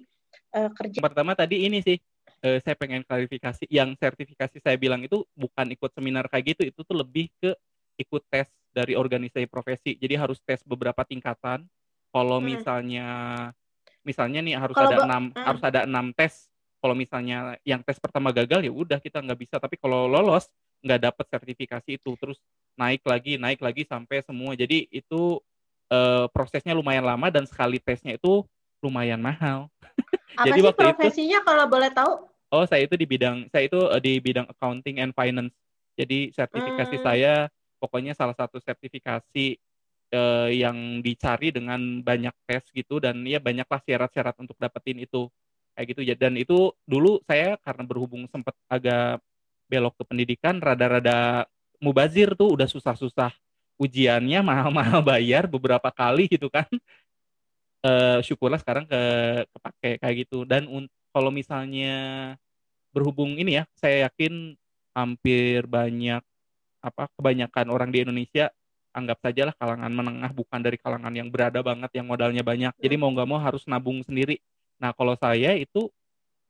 uh, 0.55 0.71
kerja? 0.71 1.03
Pertama 1.03 1.35
tadi 1.35 1.67
ini 1.67 1.83
sih, 1.83 1.99
uh, 2.45 2.57
saya 2.63 2.79
pengen 2.79 3.03
klarifikasi, 3.03 3.67
yang 3.67 3.91
sertifikasi 3.99 4.57
saya 4.63 4.77
bilang 4.79 5.03
itu 5.03 5.21
bukan 5.35 5.67
ikut 5.69 5.91
seminar 5.91 6.31
kayak 6.31 6.55
gitu, 6.55 6.61
itu 6.71 6.79
tuh 6.81 6.95
lebih 6.95 7.27
ke 7.43 7.51
ikut 7.99 8.23
tes 8.31 8.47
dari 8.71 8.95
organisasi 8.95 9.47
profesi, 9.51 9.99
jadi 9.99 10.15
harus 10.19 10.39
tes 10.43 10.63
beberapa 10.63 11.03
tingkatan 11.03 11.67
kalau 12.15 12.39
hmm. 12.39 12.47
misalnya 12.47 13.07
misalnya 14.07 14.39
nih 14.39 14.55
harus 14.55 14.71
kalau 14.71 14.87
ada 14.87 14.97
enam 15.03 15.23
hmm. 15.35 15.43
harus 15.43 15.63
ada 15.67 15.79
enam 15.83 16.05
tes. 16.15 16.47
Kalau 16.79 16.95
misalnya 16.95 17.59
yang 17.67 17.81
tes 17.83 17.99
pertama 17.99 18.31
gagal 18.31 18.63
ya 18.63 18.71
udah 18.71 19.03
kita 19.03 19.19
nggak 19.19 19.39
bisa. 19.43 19.55
Tapi 19.59 19.75
kalau 19.75 20.07
lolos 20.07 20.47
nggak 20.79 21.11
dapat 21.11 21.25
sertifikasi 21.27 21.99
itu. 21.99 22.11
Terus 22.15 22.39
naik 22.79 23.03
lagi 23.03 23.35
naik 23.35 23.59
lagi 23.59 23.83
sampai 23.83 24.23
semua. 24.23 24.55
Jadi 24.55 24.87
itu 24.95 25.43
uh, 25.91 26.31
prosesnya 26.31 26.71
lumayan 26.71 27.03
lama 27.03 27.27
dan 27.27 27.43
sekali 27.43 27.83
tesnya 27.83 28.15
itu 28.15 28.47
lumayan 28.79 29.19
mahal. 29.19 29.67
Apa 30.39 30.47
jadi 30.47 30.59
sih 30.61 30.65
waktu 30.71 30.81
profesinya 30.87 31.39
itu, 31.43 31.47
kalau 31.51 31.65
boleh 31.67 31.91
tahu? 31.91 32.13
Oh 32.53 32.63
saya 32.63 32.87
itu 32.87 32.95
di 32.95 33.03
bidang 33.09 33.51
saya 33.51 33.67
itu 33.67 33.81
uh, 33.81 33.99
di 33.99 34.23
bidang 34.23 34.47
accounting 34.47 35.03
and 35.03 35.11
finance. 35.11 35.51
Jadi 35.99 36.31
sertifikasi 36.31 36.95
hmm. 36.95 37.03
saya 37.03 37.33
pokoknya 37.81 38.15
salah 38.15 38.37
satu 38.37 38.61
sertifikasi 38.61 39.59
uh, 40.15 40.47
yang 40.47 41.03
dicari 41.03 41.51
dengan 41.51 41.99
banyak 41.99 42.33
tes 42.47 42.63
gitu 42.71 43.03
dan 43.03 43.21
ya 43.27 43.43
banyaklah 43.43 43.83
syarat-syarat 43.83 44.35
untuk 44.39 44.55
dapetin 44.55 45.03
itu. 45.03 45.27
Kayak 45.75 45.87
gitu. 45.91 46.01
Ya 46.07 46.15
dan 46.15 46.39
itu 46.39 46.71
dulu 46.87 47.19
saya 47.27 47.59
karena 47.59 47.83
berhubung 47.83 48.23
sempat 48.31 48.55
agak 48.71 49.19
belok 49.67 49.99
ke 49.99 50.03
pendidikan 50.07 50.63
rada-rada 50.63 51.43
mubazir 51.83 52.31
tuh 52.39 52.55
udah 52.55 52.69
susah-susah 52.69 53.35
ujiannya 53.75 54.39
mahal-mahal 54.49 55.03
bayar 55.03 55.45
beberapa 55.51 55.91
kali 55.91 56.31
gitu 56.31 56.47
kan. 56.47 56.67
Uh, 57.85 58.17
syukurlah 58.25 58.57
sekarang 58.57 58.87
ke 58.87 59.01
kepake 59.51 59.91
kayak 60.01 60.15
gitu. 60.25 60.47
Dan 60.47 60.65
kalau 61.13 61.29
misalnya 61.29 62.33
berhubung 62.95 63.35
ini 63.35 63.59
ya 63.59 63.63
saya 63.75 64.07
yakin 64.07 64.55
hampir 64.95 65.67
banyak 65.67 66.23
apa 66.79 67.03
kebanyakan 67.19 67.67
orang 67.67 67.89
di 67.91 68.05
Indonesia 68.07 68.47
anggap 68.95 69.19
saja 69.19 69.51
lah 69.51 69.55
kalangan 69.59 69.91
menengah 69.91 70.31
bukan 70.31 70.59
dari 70.63 70.79
kalangan 70.79 71.11
yang 71.11 71.27
berada 71.27 71.59
banget 71.59 71.91
yang 71.91 72.07
modalnya 72.07 72.41
banyak. 72.41 72.71
Jadi 72.79 72.95
mau 72.95 73.11
nggak 73.11 73.27
mau 73.27 73.39
harus 73.43 73.67
nabung 73.67 73.99
sendiri. 74.07 74.39
Nah 74.79 74.95
kalau 74.95 75.19
saya 75.19 75.51
itu 75.59 75.91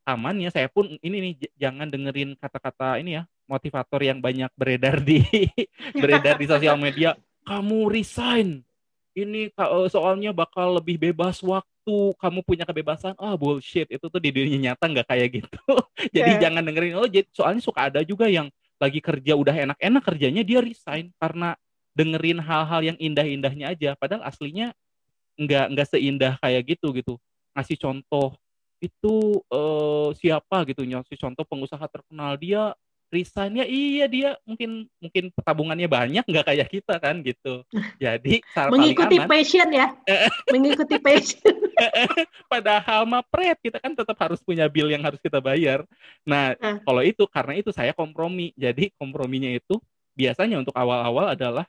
aman 0.06 0.38
ya 0.38 0.54
saya 0.54 0.70
pun 0.70 0.86
ini 1.02 1.18
nih 1.18 1.34
jangan 1.58 1.90
dengerin 1.90 2.38
kata-kata 2.38 3.02
ini 3.02 3.18
ya 3.18 3.24
motivator 3.50 3.98
yang 4.06 4.22
banyak 4.22 4.54
beredar 4.54 5.02
di 5.02 5.26
beredar 6.02 6.38
di 6.38 6.46
sosial 6.46 6.78
media. 6.78 7.18
Kamu 7.46 7.90
resign. 7.90 8.62
Ini 9.16 9.50
eh, 9.50 9.88
soalnya 9.90 10.30
bakal 10.36 10.78
lebih 10.78 11.02
bebas 11.02 11.42
waktu. 11.42 11.98
Kamu 12.18 12.42
punya 12.46 12.66
kebebasan. 12.66 13.18
Ah 13.18 13.38
bullshit. 13.38 13.90
Itu 13.90 14.10
tuh 14.10 14.22
di 14.22 14.30
dunia 14.30 14.74
nyata 14.74 14.86
nggak 14.86 15.08
kayak 15.10 15.30
gitu. 15.42 15.62
Jadi 16.16 16.32
yeah. 16.38 16.42
jangan 16.42 16.62
dengerin. 16.66 16.98
Oh 16.98 17.10
jadi 17.10 17.26
soalnya 17.34 17.62
suka 17.62 17.90
ada 17.90 18.02
juga 18.06 18.30
yang 18.30 18.50
lagi 18.76 19.00
kerja 19.00 19.34
udah 19.40 19.56
enak-enak 19.56 20.04
kerjanya 20.04 20.42
dia 20.46 20.60
resign. 20.60 21.14
Karena 21.16 21.54
dengerin 21.96 22.44
hal-hal 22.44 22.82
yang 22.84 22.98
indah-indahnya 23.00 23.72
aja. 23.72 23.90
Padahal 23.96 24.28
aslinya 24.28 24.76
nggak 25.40 25.66
nggak 25.74 25.88
seindah 25.90 26.34
kayak 26.44 26.76
gitu 26.76 26.92
gitu. 26.92 27.16
Ngasih 27.56 27.80
contoh 27.80 28.36
itu 28.84 29.42
uh, 29.50 30.12
siapa? 30.20 30.68
gitu 30.68 30.84
ngasih 30.84 31.18
contoh 31.18 31.48
pengusaha 31.48 31.88
terkenal 31.88 32.36
dia 32.36 32.76
resign 33.14 33.62
ya 33.62 33.66
iya 33.70 34.06
dia 34.10 34.30
mungkin 34.44 34.90
mungkin 34.98 35.30
tabungannya 35.40 35.88
banyak 35.88 36.26
nggak 36.26 36.46
kayak 36.52 36.68
kita 36.68 36.96
kan 37.00 37.24
gitu. 37.24 37.64
Jadi 38.04 38.42
mengikuti 38.68 39.18
aman, 39.22 39.30
passion 39.30 39.68
ya? 39.72 39.88
Mengikuti 40.54 40.96
passion. 41.00 41.56
Padahal 42.52 43.08
mah 43.08 43.24
pret 43.24 43.56
kita 43.64 43.80
kan 43.80 43.96
tetap 43.96 44.18
harus 44.20 44.44
punya 44.44 44.66
bill 44.68 44.92
yang 44.92 45.04
harus 45.06 45.22
kita 45.22 45.40
bayar. 45.40 45.88
Nah 46.28 46.58
uh. 46.60 46.78
kalau 46.84 47.02
itu 47.06 47.24
karena 47.30 47.56
itu 47.56 47.70
saya 47.72 47.96
kompromi. 47.96 48.52
Jadi 48.58 48.92
komprominya 49.00 49.52
itu 49.54 49.80
biasanya 50.16 50.60
untuk 50.60 50.76
awal-awal 50.76 51.36
adalah 51.36 51.68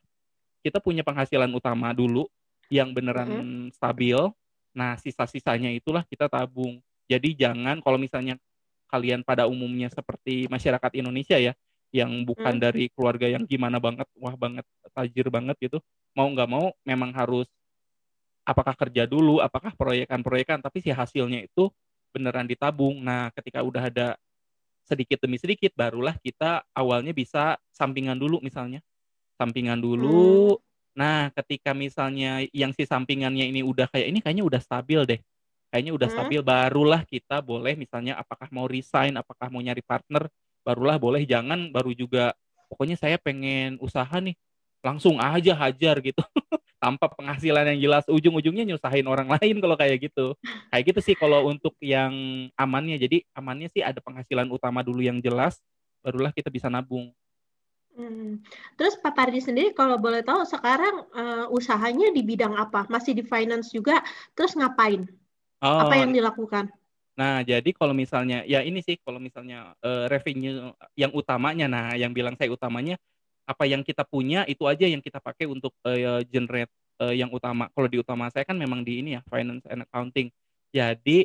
kita 0.66 0.82
punya 0.82 1.06
penghasilan 1.06 1.47
utama 1.55 1.94
dulu 1.94 2.26
yang 2.66 2.90
beneran 2.90 3.30
mm-hmm. 3.30 3.78
stabil. 3.78 4.18
Nah, 4.74 4.98
sisa-sisanya 4.98 5.70
itulah 5.70 6.02
kita 6.02 6.26
tabung. 6.26 6.82
Jadi 7.06 7.38
jangan 7.38 7.78
kalau 7.78 8.02
misalnya 8.02 8.34
kalian 8.90 9.22
pada 9.22 9.47
umumnya 9.47 9.86
seperti 9.86 10.51
masyarakat 10.51 10.90
Indonesia 10.98 11.38
ya, 11.38 11.55
yang 11.94 12.26
bukan 12.26 12.59
mm. 12.59 12.62
dari 12.66 12.90
keluarga 12.90 13.30
yang 13.30 13.47
gimana 13.47 13.78
banget, 13.78 14.10
wah 14.18 14.34
banget, 14.34 14.66
tajir 14.90 15.30
banget 15.30 15.55
gitu, 15.62 15.78
mau 16.18 16.26
nggak 16.26 16.51
mau 16.51 16.74
memang 16.82 17.14
harus 17.14 17.47
apakah 18.43 18.74
kerja 18.74 19.06
dulu, 19.06 19.38
apakah 19.38 19.70
proyekan-proyekan, 19.78 20.59
tapi 20.59 20.82
si 20.82 20.90
hasilnya 20.90 21.47
itu 21.47 21.70
beneran 22.10 22.51
ditabung. 22.51 22.98
Nah, 23.06 23.30
ketika 23.38 23.62
udah 23.62 23.86
ada 23.86 24.09
sedikit 24.82 25.22
demi 25.22 25.38
sedikit, 25.38 25.70
barulah 25.78 26.18
kita 26.18 26.66
awalnya 26.74 27.14
bisa 27.14 27.55
sampingan 27.70 28.18
dulu 28.18 28.43
misalnya 28.43 28.82
sampingan 29.36 29.78
dulu. 29.78 30.56
Hmm. 30.56 30.62
Nah, 30.96 31.28
ketika 31.36 31.76
misalnya 31.76 32.44
yang 32.56 32.72
si 32.72 32.88
sampingannya 32.88 33.52
ini 33.52 33.60
udah 33.60 33.88
kayak 33.92 34.06
ini 34.08 34.18
kayaknya 34.24 34.44
udah 34.48 34.60
stabil 34.60 35.04
deh. 35.04 35.20
Kayaknya 35.68 35.92
udah 35.92 36.08
hmm. 36.08 36.16
stabil 36.16 36.40
barulah 36.40 37.02
kita 37.04 37.44
boleh 37.44 37.76
misalnya 37.76 38.16
apakah 38.16 38.48
mau 38.48 38.64
resign, 38.64 39.14
apakah 39.20 39.52
mau 39.52 39.60
nyari 39.60 39.84
partner, 39.84 40.26
barulah 40.64 40.96
boleh 40.96 41.28
jangan 41.28 41.68
baru 41.68 41.92
juga 41.92 42.32
pokoknya 42.72 42.96
saya 42.96 43.20
pengen 43.20 43.76
usaha 43.78 44.16
nih. 44.18 44.34
Langsung 44.80 45.20
aja 45.20 45.52
hajar 45.52 46.00
gitu. 46.00 46.22
Tanpa 46.82 47.10
penghasilan 47.10 47.72
yang 47.74 47.90
jelas 47.90 48.04
ujung-ujungnya 48.06 48.62
nyusahin 48.68 49.08
orang 49.08 49.26
lain 49.26 49.56
kalau 49.58 49.76
kayak 49.76 50.08
gitu. 50.08 50.32
Kayak 50.70 50.84
gitu 50.94 51.00
sih 51.12 51.14
kalau 51.18 51.50
untuk 51.50 51.74
yang 51.82 52.12
amannya. 52.54 52.96
Jadi 52.96 53.26
amannya 53.34 53.68
sih 53.72 53.82
ada 53.82 53.98
penghasilan 53.98 54.46
utama 54.48 54.80
dulu 54.86 55.02
yang 55.02 55.18
jelas 55.20 55.60
barulah 56.06 56.30
kita 56.30 56.46
bisa 56.54 56.70
nabung. 56.70 57.10
Hmm. 57.97 58.44
Terus 58.77 59.01
Pak 59.01 59.16
Pardi 59.16 59.40
sendiri 59.40 59.73
kalau 59.73 59.97
boleh 59.97 60.20
tahu 60.20 60.44
sekarang 60.44 61.09
uh, 61.16 61.48
usahanya 61.48 62.12
di 62.12 62.20
bidang 62.20 62.52
apa? 62.52 62.85
Masih 62.93 63.16
di 63.16 63.24
finance 63.24 63.73
juga? 63.73 64.05
Terus 64.36 64.52
ngapain? 64.52 65.09
Oh, 65.64 65.89
apa 65.89 65.97
yang 65.97 66.12
dilakukan? 66.12 66.68
Nah, 67.16 67.40
jadi 67.40 67.73
kalau 67.73 67.97
misalnya 67.97 68.44
ya 68.44 68.60
ini 68.60 68.85
sih 68.85 69.01
kalau 69.01 69.16
misalnya 69.16 69.73
uh, 69.81 70.05
revenue 70.12 70.77
yang 70.93 71.09
utamanya 71.16 71.64
nah 71.64 71.97
yang 71.97 72.12
bilang 72.12 72.36
saya 72.36 72.52
utamanya 72.52 73.01
apa 73.48 73.64
yang 73.64 73.81
kita 73.81 74.05
punya 74.05 74.44
itu 74.44 74.68
aja 74.68 74.85
yang 74.85 75.01
kita 75.01 75.16
pakai 75.16 75.48
untuk 75.48 75.73
uh, 75.89 76.20
generate 76.28 76.68
uh, 77.01 77.16
yang 77.16 77.32
utama. 77.32 77.73
Kalau 77.73 77.89
di 77.89 77.97
utama 77.97 78.28
saya 78.28 78.44
kan 78.44 78.60
memang 78.60 78.85
di 78.85 79.01
ini 79.01 79.16
ya 79.16 79.24
finance 79.32 79.64
and 79.73 79.89
accounting. 79.89 80.28
Jadi 80.68 81.24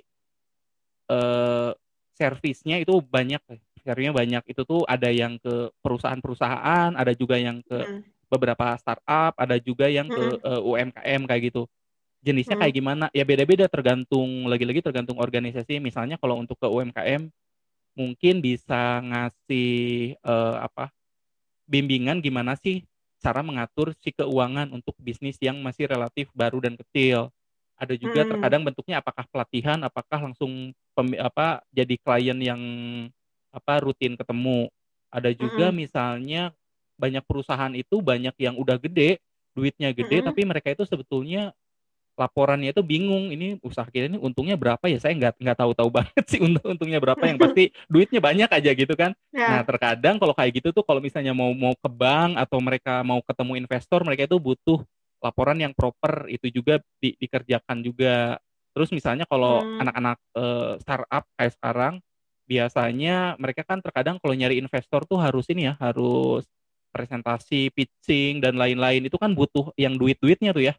uh, 1.12 1.76
servisnya 2.16 2.80
itu 2.80 2.96
banyak 3.04 3.44
Akhirnya 3.86 4.14
banyak 4.14 4.44
itu 4.50 4.62
tuh 4.64 4.82
ada 4.86 5.10
yang 5.10 5.42
ke 5.42 5.70
perusahaan-perusahaan, 5.82 6.94
ada 6.94 7.12
juga 7.18 7.36
yang 7.38 7.60
ke 7.66 7.78
hmm. 7.78 8.30
beberapa 8.30 8.78
startup, 8.78 9.34
ada 9.38 9.58
juga 9.58 9.90
yang 9.90 10.08
ke 10.08 10.24
hmm. 10.38 10.42
uh, 10.42 10.52
eh, 10.58 10.62
UMKM 10.62 11.22
kayak 11.28 11.42
gitu. 11.52 11.66
Jenisnya 12.22 12.56
hmm. 12.58 12.64
kayak 12.64 12.76
gimana? 12.78 13.06
Ya 13.12 13.26
beda-beda 13.26 13.66
tergantung 13.66 14.46
lagi-lagi 14.46 14.86
tergantung 14.86 15.18
organisasi. 15.18 15.82
Misalnya 15.82 16.22
kalau 16.22 16.38
untuk 16.38 16.58
ke 16.62 16.68
UMKM 16.70 17.28
mungkin 17.98 18.40
bisa 18.40 19.02
ngasih 19.02 20.16
uh, 20.24 20.66
apa? 20.66 20.94
bimbingan 21.72 22.20
gimana 22.20 22.60
sih 22.60 22.84
cara 23.24 23.40
mengatur 23.40 23.96
si 24.04 24.12
keuangan 24.12 24.74
untuk 24.76 24.98
bisnis 25.00 25.40
yang 25.40 25.56
masih 25.64 25.88
relatif 25.88 26.28
baru 26.36 26.60
dan 26.60 26.76
kecil. 26.76 27.32
Ada 27.78 27.96
juga 27.98 28.26
hmm. 28.26 28.30
terkadang 28.36 28.62
bentuknya 28.66 29.00
apakah 29.00 29.26
pelatihan, 29.30 29.80
apakah 29.86 30.20
langsung 30.30 30.74
pem, 30.94 31.18
apa 31.18 31.64
jadi 31.72 31.96
klien 32.02 32.38
yang 32.38 32.62
apa 33.52 33.84
rutin 33.84 34.16
ketemu. 34.16 34.68
Ada 35.12 35.36
juga 35.36 35.70
mm 35.70 35.72
-hmm. 35.76 35.82
misalnya 35.84 36.42
banyak 36.96 37.24
perusahaan 37.28 37.74
itu 37.76 38.00
banyak 38.00 38.36
yang 38.40 38.56
udah 38.56 38.80
gede, 38.80 39.20
duitnya 39.52 39.92
gede, 39.92 40.08
mm 40.08 40.22
-hmm. 40.24 40.30
tapi 40.32 40.42
mereka 40.48 40.68
itu 40.72 40.84
sebetulnya 40.88 41.52
laporannya 42.20 42.76
itu 42.76 42.84
bingung 42.84 43.32
ini 43.32 43.58
usaha 43.64 43.88
kita 43.88 44.12
ini 44.12 44.20
untungnya 44.20 44.60
berapa 44.60 44.84
ya 44.86 45.00
saya 45.00 45.16
nggak 45.16 45.40
nggak 45.40 45.58
tahu 45.58 45.72
tahu 45.74 45.90
banget 45.98 46.24
sih 46.28 46.40
untung 46.44 46.76
untungnya 46.76 47.00
berapa 47.00 47.24
yang 47.24 47.40
pasti 47.40 47.72
duitnya 47.92 48.20
banyak 48.20 48.50
aja 48.52 48.72
gitu 48.76 48.94
kan 48.94 49.16
yeah. 49.32 49.60
nah 49.60 49.62
terkadang 49.64 50.20
kalau 50.20 50.36
kayak 50.36 50.62
gitu 50.62 50.76
tuh 50.76 50.84
kalau 50.84 51.00
misalnya 51.00 51.32
mau 51.32 51.50
mau 51.56 51.74
ke 51.74 51.90
bank 51.90 52.38
atau 52.38 52.60
mereka 52.60 53.02
mau 53.02 53.24
ketemu 53.24 53.54
investor 53.64 54.00
mereka 54.04 54.28
itu 54.28 54.38
butuh 54.38 54.80
laporan 55.22 55.58
yang 55.58 55.74
proper 55.74 56.28
itu 56.28 56.50
juga 56.50 56.82
di, 57.02 57.18
dikerjakan 57.18 57.82
juga 57.82 58.38
terus 58.72 58.90
misalnya 58.92 59.28
kalau 59.28 59.62
hmm. 59.62 59.82
anak-anak 59.84 60.18
uh, 60.36 60.74
startup 60.80 61.24
kayak 61.36 61.54
sekarang 61.58 61.94
biasanya 62.52 63.40
mereka 63.40 63.64
kan 63.64 63.80
terkadang 63.80 64.20
kalau 64.20 64.36
nyari 64.36 64.60
investor 64.60 65.08
tuh 65.08 65.24
harus 65.24 65.48
ini 65.48 65.72
ya, 65.72 65.80
harus 65.80 66.44
presentasi, 66.92 67.72
pitching 67.72 68.44
dan 68.44 68.60
lain-lain. 68.60 69.08
Itu 69.08 69.16
kan 69.16 69.32
butuh 69.32 69.72
yang 69.80 69.96
duit-duitnya 69.96 70.52
tuh 70.52 70.68
ya. 70.68 70.74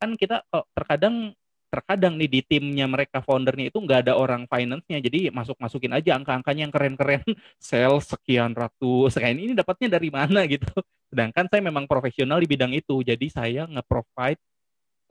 Kan 0.00 0.16
kita 0.16 0.40
kok 0.48 0.64
terkadang 0.72 1.36
terkadang 1.72 2.20
nih 2.20 2.28
di 2.28 2.40
timnya 2.44 2.84
mereka 2.84 3.24
foundernya 3.24 3.72
itu 3.72 3.80
nggak 3.80 4.08
ada 4.08 4.12
orang 4.16 4.48
finance-nya. 4.48 5.04
Jadi 5.04 5.28
masuk 5.28 5.56
masukin 5.60 5.92
aja 5.92 6.16
angka-angkanya 6.16 6.68
yang 6.68 6.72
keren-keren. 6.72 7.24
Sales 7.60 8.08
sekian 8.08 8.56
ratus. 8.56 9.20
Kayak 9.20 9.36
ini 9.36 9.52
dapatnya 9.52 10.00
dari 10.00 10.08
mana 10.08 10.44
gitu. 10.52 10.72
Sedangkan 11.12 11.44
saya 11.52 11.60
memang 11.60 11.84
profesional 11.84 12.40
di 12.40 12.48
bidang 12.48 12.72
itu. 12.72 13.04
Jadi 13.04 13.28
saya 13.28 13.68
nge-provide 13.68 14.40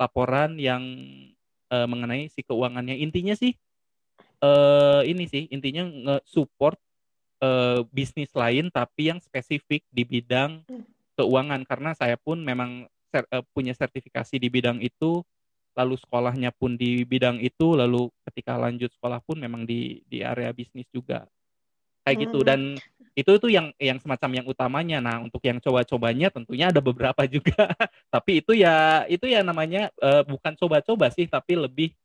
laporan 0.01 0.57
yang 0.57 0.81
uh, 1.69 1.85
mengenai 1.85 2.29
si 2.33 2.41
keuangannya. 2.41 2.97
Intinya 2.97 3.37
sih 3.37 3.53
uh, 4.41 5.01
ini 5.05 5.25
sih 5.29 5.47
intinya 5.53 5.87
nge-support 5.87 6.77
uh, 7.41 7.85
bisnis 7.89 8.33
lain 8.33 8.69
tapi 8.73 9.13
yang 9.13 9.19
spesifik 9.21 9.85
di 9.89 10.03
bidang 10.03 10.65
hmm. 10.65 10.85
keuangan 11.17 11.61
karena 11.65 11.91
saya 11.93 12.17
pun 12.17 12.41
memang 12.41 12.89
ser 13.09 13.25
uh, 13.29 13.45
punya 13.53 13.73
sertifikasi 13.77 14.35
di 14.37 14.47
bidang 14.47 14.81
itu 14.81 15.21
lalu 15.71 15.95
sekolahnya 15.95 16.51
pun 16.51 16.75
di 16.75 17.07
bidang 17.07 17.39
itu 17.39 17.79
lalu 17.79 18.11
ketika 18.27 18.59
lanjut 18.59 18.91
sekolah 18.91 19.23
pun 19.23 19.39
memang 19.39 19.63
di 19.63 20.03
di 20.07 20.19
area 20.19 20.51
bisnis 20.51 20.87
juga 20.91 21.23
kayak 22.03 22.27
gitu. 22.27 22.43
hmm. 22.43 22.43
gitu 22.43 22.47
dan 22.47 22.59
itu 23.11 23.31
itu 23.35 23.47
yang 23.51 23.67
yang 23.75 23.99
semacam 23.99 24.41
yang 24.41 24.45
utamanya 24.47 24.97
nah 25.03 25.19
untuk 25.19 25.43
yang 25.43 25.59
coba-cobanya 25.59 26.31
tentunya 26.31 26.71
ada 26.71 26.79
beberapa 26.79 27.23
juga 27.35 27.71
tapi 28.07 28.43
itu 28.43 28.55
ya 28.55 29.07
itu 29.07 29.27
ya 29.27 29.43
namanya 29.43 29.91
uh, 29.99 30.23
bukan 30.27 30.55
coba-coba 30.55 31.11
sih 31.11 31.27
tapi 31.27 31.55
lebih 31.59 31.95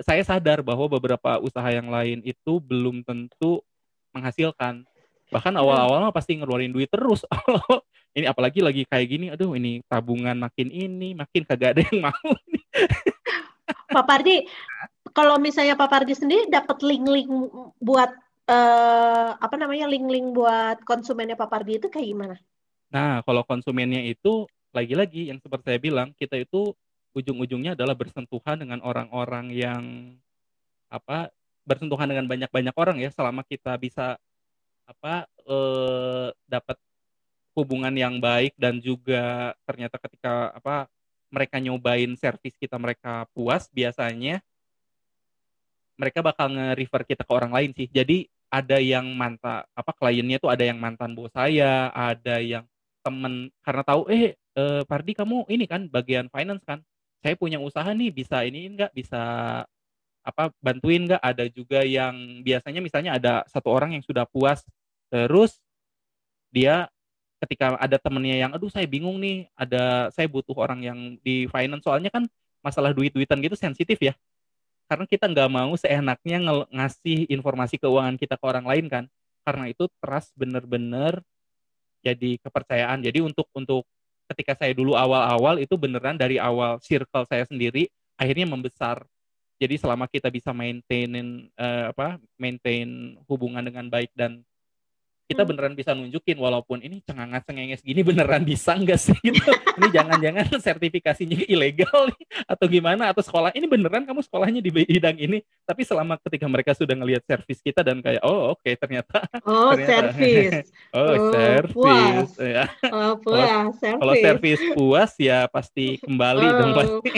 saya 0.00 0.24
sadar 0.24 0.64
bahwa 0.64 0.88
beberapa 0.88 1.36
usaha 1.44 1.68
yang 1.68 1.92
lain 1.92 2.24
itu 2.24 2.56
belum 2.64 3.04
tentu 3.04 3.60
menghasilkan. 4.16 4.88
Bahkan 5.28 5.54
awal-awal 5.56 6.08
mah 6.08 6.14
pasti 6.14 6.40
ngeluarin 6.40 6.72
duit 6.72 6.88
terus. 6.88 7.28
ini 8.16 8.24
apalagi 8.24 8.64
lagi 8.64 8.88
kayak 8.88 9.06
gini, 9.08 9.26
aduh 9.28 9.52
ini 9.52 9.84
tabungan 9.88 10.36
makin 10.36 10.68
ini, 10.68 11.12
makin 11.12 11.44
kagak 11.44 11.76
ada 11.76 11.82
yang 11.88 12.08
mau. 12.08 12.30
Pak 13.92 14.04
Pardi, 14.08 14.48
kalau 15.12 15.36
misalnya 15.36 15.76
Pak 15.76 15.88
Pardi 15.88 16.16
sendiri 16.16 16.48
dapat 16.48 16.80
link-link 16.80 17.28
buat 17.80 18.12
uh, 18.48 19.30
apa 19.36 19.56
namanya 19.60 19.88
link-link 19.88 20.32
buat 20.32 20.80
konsumennya 20.88 21.36
Pak 21.36 21.48
Pardi 21.48 21.76
itu 21.76 21.88
kayak 21.92 22.08
gimana? 22.08 22.36
Nah, 22.92 23.24
kalau 23.24 23.44
konsumennya 23.44 24.04
itu 24.04 24.44
lagi-lagi 24.72 25.28
yang 25.32 25.40
seperti 25.40 25.76
saya 25.76 25.80
bilang, 25.80 26.12
kita 26.16 26.40
itu 26.40 26.72
ujung-ujungnya 27.12 27.76
adalah 27.76 27.96
bersentuhan 27.96 28.56
dengan 28.60 28.80
orang-orang 28.84 29.52
yang 29.52 29.84
apa 30.92 31.32
bersentuhan 31.64 32.08
dengan 32.10 32.26
banyak-banyak 32.28 32.74
orang 32.76 32.96
ya 33.00 33.08
selama 33.12 33.46
kita 33.46 33.76
bisa 33.78 34.18
apa 34.84 35.24
eh, 35.46 36.28
dapat 36.48 36.76
hubungan 37.56 37.92
yang 37.92 38.16
baik 38.18 38.56
dan 38.56 38.80
juga 38.80 39.52
ternyata 39.68 40.00
ketika 40.00 40.52
apa 40.56 40.88
mereka 41.32 41.56
nyobain 41.60 42.12
servis 42.16 42.56
kita 42.60 42.76
mereka 42.76 43.24
puas 43.32 43.68
biasanya 43.72 44.44
mereka 45.96 46.24
bakal 46.24 46.50
nge-refer 46.52 47.02
kita 47.14 47.22
ke 47.22 47.32
orang 47.32 47.52
lain 47.52 47.70
sih. 47.76 47.88
Jadi 47.88 48.26
ada 48.52 48.76
yang 48.82 49.06
mantan 49.16 49.64
apa 49.72 49.92
kliennya 49.96 50.36
tuh 50.42 50.52
ada 50.52 50.64
yang 50.66 50.76
mantan 50.76 51.16
bos 51.16 51.32
saya, 51.32 51.88
ada 51.94 52.36
yang 52.42 52.66
temen 53.00 53.48
karena 53.64 53.82
tahu 53.82 54.10
eh, 54.12 54.36
eh 54.36 54.82
Pardi 54.84 55.12
kamu 55.16 55.48
ini 55.48 55.64
kan 55.64 55.88
bagian 55.88 56.28
finance 56.28 56.64
kan. 56.66 56.82
Saya 57.22 57.34
punya 57.38 57.62
usaha 57.62 57.86
nih 57.94 58.10
bisa 58.10 58.42
ini 58.42 58.66
enggak 58.74 58.90
bisa 58.90 59.22
apa 60.22 60.50
bantuin 60.58 61.06
nggak? 61.06 61.22
Ada 61.22 61.46
juga 61.50 61.86
yang 61.86 62.42
biasanya 62.42 62.82
misalnya 62.82 63.14
ada 63.18 63.46
satu 63.46 63.70
orang 63.70 63.94
yang 63.94 64.04
sudah 64.04 64.26
puas 64.26 64.66
terus 65.12 65.60
dia 66.50 66.88
ketika 67.42 67.74
ada 67.78 67.98
temennya 67.98 68.38
yang 68.38 68.50
aduh 68.54 68.70
saya 68.70 68.86
bingung 68.86 69.18
nih 69.18 69.50
ada 69.58 70.10
saya 70.14 70.30
butuh 70.30 70.54
orang 70.58 70.82
yang 70.82 70.98
di 71.22 71.46
finance. 71.50 71.82
Soalnya 71.86 72.10
kan 72.10 72.26
masalah 72.62 72.94
duit-duitan 72.94 73.38
gitu 73.42 73.58
sensitif 73.58 73.98
ya. 73.98 74.14
Karena 74.86 75.06
kita 75.08 75.26
nggak 75.26 75.50
mau 75.50 75.72
seenaknya 75.74 76.38
ng 76.38 76.70
ngasih 76.70 77.26
informasi 77.32 77.80
keuangan 77.82 78.14
kita 78.18 78.38
ke 78.38 78.44
orang 78.46 78.66
lain 78.66 78.86
kan. 78.86 79.04
Karena 79.42 79.70
itu 79.70 79.90
trust 79.98 80.30
bener-bener 80.38 81.18
jadi 82.02 82.38
kepercayaan. 82.42 83.02
Jadi 83.02 83.18
untuk 83.22 83.50
untuk 83.54 83.86
ketika 84.32 84.56
saya 84.58 84.72
dulu 84.72 84.96
awal-awal 84.96 85.60
itu 85.60 85.76
beneran 85.76 86.16
dari 86.16 86.40
awal 86.40 86.80
circle 86.82 87.28
saya 87.28 87.44
sendiri 87.46 87.88
akhirnya 88.16 88.48
membesar. 88.48 89.04
Jadi 89.62 89.78
selama 89.78 90.10
kita 90.10 90.26
bisa 90.26 90.50
maintain 90.50 91.46
uh, 91.54 91.94
apa 91.94 92.18
maintain 92.34 93.14
hubungan 93.30 93.62
dengan 93.62 93.86
baik 93.86 94.10
dan 94.18 94.42
kita 95.30 95.42
hmm. 95.42 95.50
beneran 95.54 95.74
bisa 95.78 95.90
nunjukin 95.94 96.36
walaupun 96.36 96.82
ini 96.82 97.00
cengangat 97.06 97.46
cengenges 97.46 97.80
gini 97.80 98.00
beneran 98.02 98.42
bisa 98.42 98.74
nggak 98.74 99.00
sih 99.00 99.16
gitu? 99.22 99.40
Ini 99.72 99.88
jangan-jangan 99.88 100.60
sertifikasinya 100.60 101.48
ilegal 101.48 102.12
nih 102.12 102.24
atau 102.44 102.66
gimana? 102.68 103.08
Atau 103.08 103.24
sekolah 103.24 103.56
ini 103.56 103.64
beneran 103.64 104.04
kamu 104.04 104.20
sekolahnya 104.20 104.60
di 104.60 104.68
bidang 104.68 105.16
ini? 105.16 105.40
Tapi 105.64 105.80
selama 105.80 106.20
ketika 106.20 106.44
mereka 106.44 106.76
sudah 106.76 106.92
ngelihat 106.92 107.24
servis 107.24 107.64
kita 107.64 107.80
dan 107.80 108.04
kayak 108.04 108.20
oh 108.20 108.52
oke 108.52 108.60
okay, 108.60 108.76
ternyata 108.76 109.24
oh 109.48 109.72
servis. 109.72 110.68
Oh, 110.92 111.08
oh 111.08 111.32
servis. 111.32 112.30
ya 112.36 112.64
oh 112.92 113.16
puas 113.16 113.72
kalau 113.80 114.14
servis. 114.20 114.60
puas 114.76 115.12
ya 115.16 115.48
pasti 115.48 115.96
kembali 116.04 116.46
oh. 116.46 116.52
dong 116.60 116.72
pasti 116.76 117.10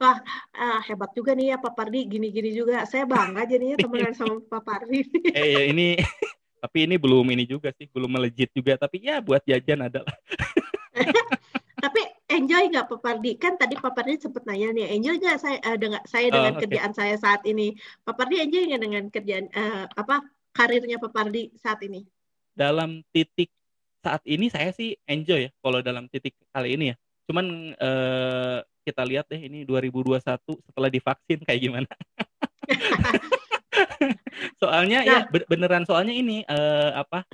Wah, 0.00 0.16
ah, 0.56 0.80
hebat 0.88 1.12
juga 1.12 1.36
nih 1.36 1.52
ya 1.52 1.56
Pak 1.60 1.72
Pardi, 1.76 2.08
gini-gini 2.08 2.56
juga. 2.56 2.88
Saya 2.88 3.04
bangga 3.04 3.44
jadinya 3.44 3.76
temenan 3.84 4.16
sama 4.16 4.40
Pak 4.40 4.62
Pardi. 4.64 5.04
eh, 5.32 5.46
ya, 5.52 5.62
ini 5.68 5.96
tapi 6.62 6.88
ini 6.88 6.96
belum 6.96 7.28
ini 7.36 7.44
juga 7.44 7.68
sih, 7.76 7.88
belum 7.92 8.08
melejit 8.08 8.48
juga. 8.56 8.80
Tapi 8.80 9.04
ya 9.04 9.20
buat 9.20 9.44
jajan 9.44 9.88
adalah. 9.88 10.16
tapi 11.84 12.00
enjoy 12.32 12.72
nggak 12.72 12.88
Pak 12.88 13.00
Pardi? 13.04 13.32
Kan 13.36 13.60
tadi 13.60 13.76
Pak 13.76 13.92
Pardi 13.92 14.16
sempat 14.16 14.48
nanya 14.48 14.72
nih, 14.72 14.96
enjoy 14.96 15.20
nggak 15.20 15.38
saya 15.40 15.58
uh, 15.68 15.76
dengan 15.76 16.00
saya 16.08 16.28
dengan 16.32 16.52
oh, 16.52 16.56
okay. 16.56 16.62
kerjaan 16.64 16.92
saya 16.96 17.14
saat 17.20 17.44
ini? 17.44 17.76
Pak 18.08 18.16
Pardi 18.16 18.40
enjoy 18.40 18.62
nggak 18.72 18.82
dengan 18.82 19.04
kerjaan 19.12 19.46
uh, 19.52 19.84
apa 19.92 20.24
karirnya 20.56 20.96
Pak 20.96 21.12
Pardi 21.12 21.52
saat 21.60 21.84
ini? 21.84 22.08
Dalam 22.56 23.04
titik 23.12 23.52
saat 24.00 24.24
ini 24.24 24.48
saya 24.48 24.72
sih 24.72 24.96
enjoy 25.04 25.48
ya. 25.48 25.50
Kalau 25.60 25.84
dalam 25.84 26.08
titik 26.08 26.32
kali 26.56 26.72
ini 26.72 26.92
ya. 26.92 26.96
Cuman 27.28 27.76
uh, 27.76 28.64
kita 28.86 29.02
lihat 29.02 29.26
deh 29.26 29.42
ini 29.42 29.66
2021 29.66 30.22
setelah 30.70 30.86
divaksin 30.86 31.42
kayak 31.42 31.60
gimana. 31.60 31.90
soalnya 34.60 35.02
ya, 35.02 35.26
nah. 35.26 35.32
ya 35.32 35.44
beneran 35.48 35.84
soalnya 35.84 36.14
ini 36.14 36.46
uh, 36.46 37.02
apa 37.02 37.24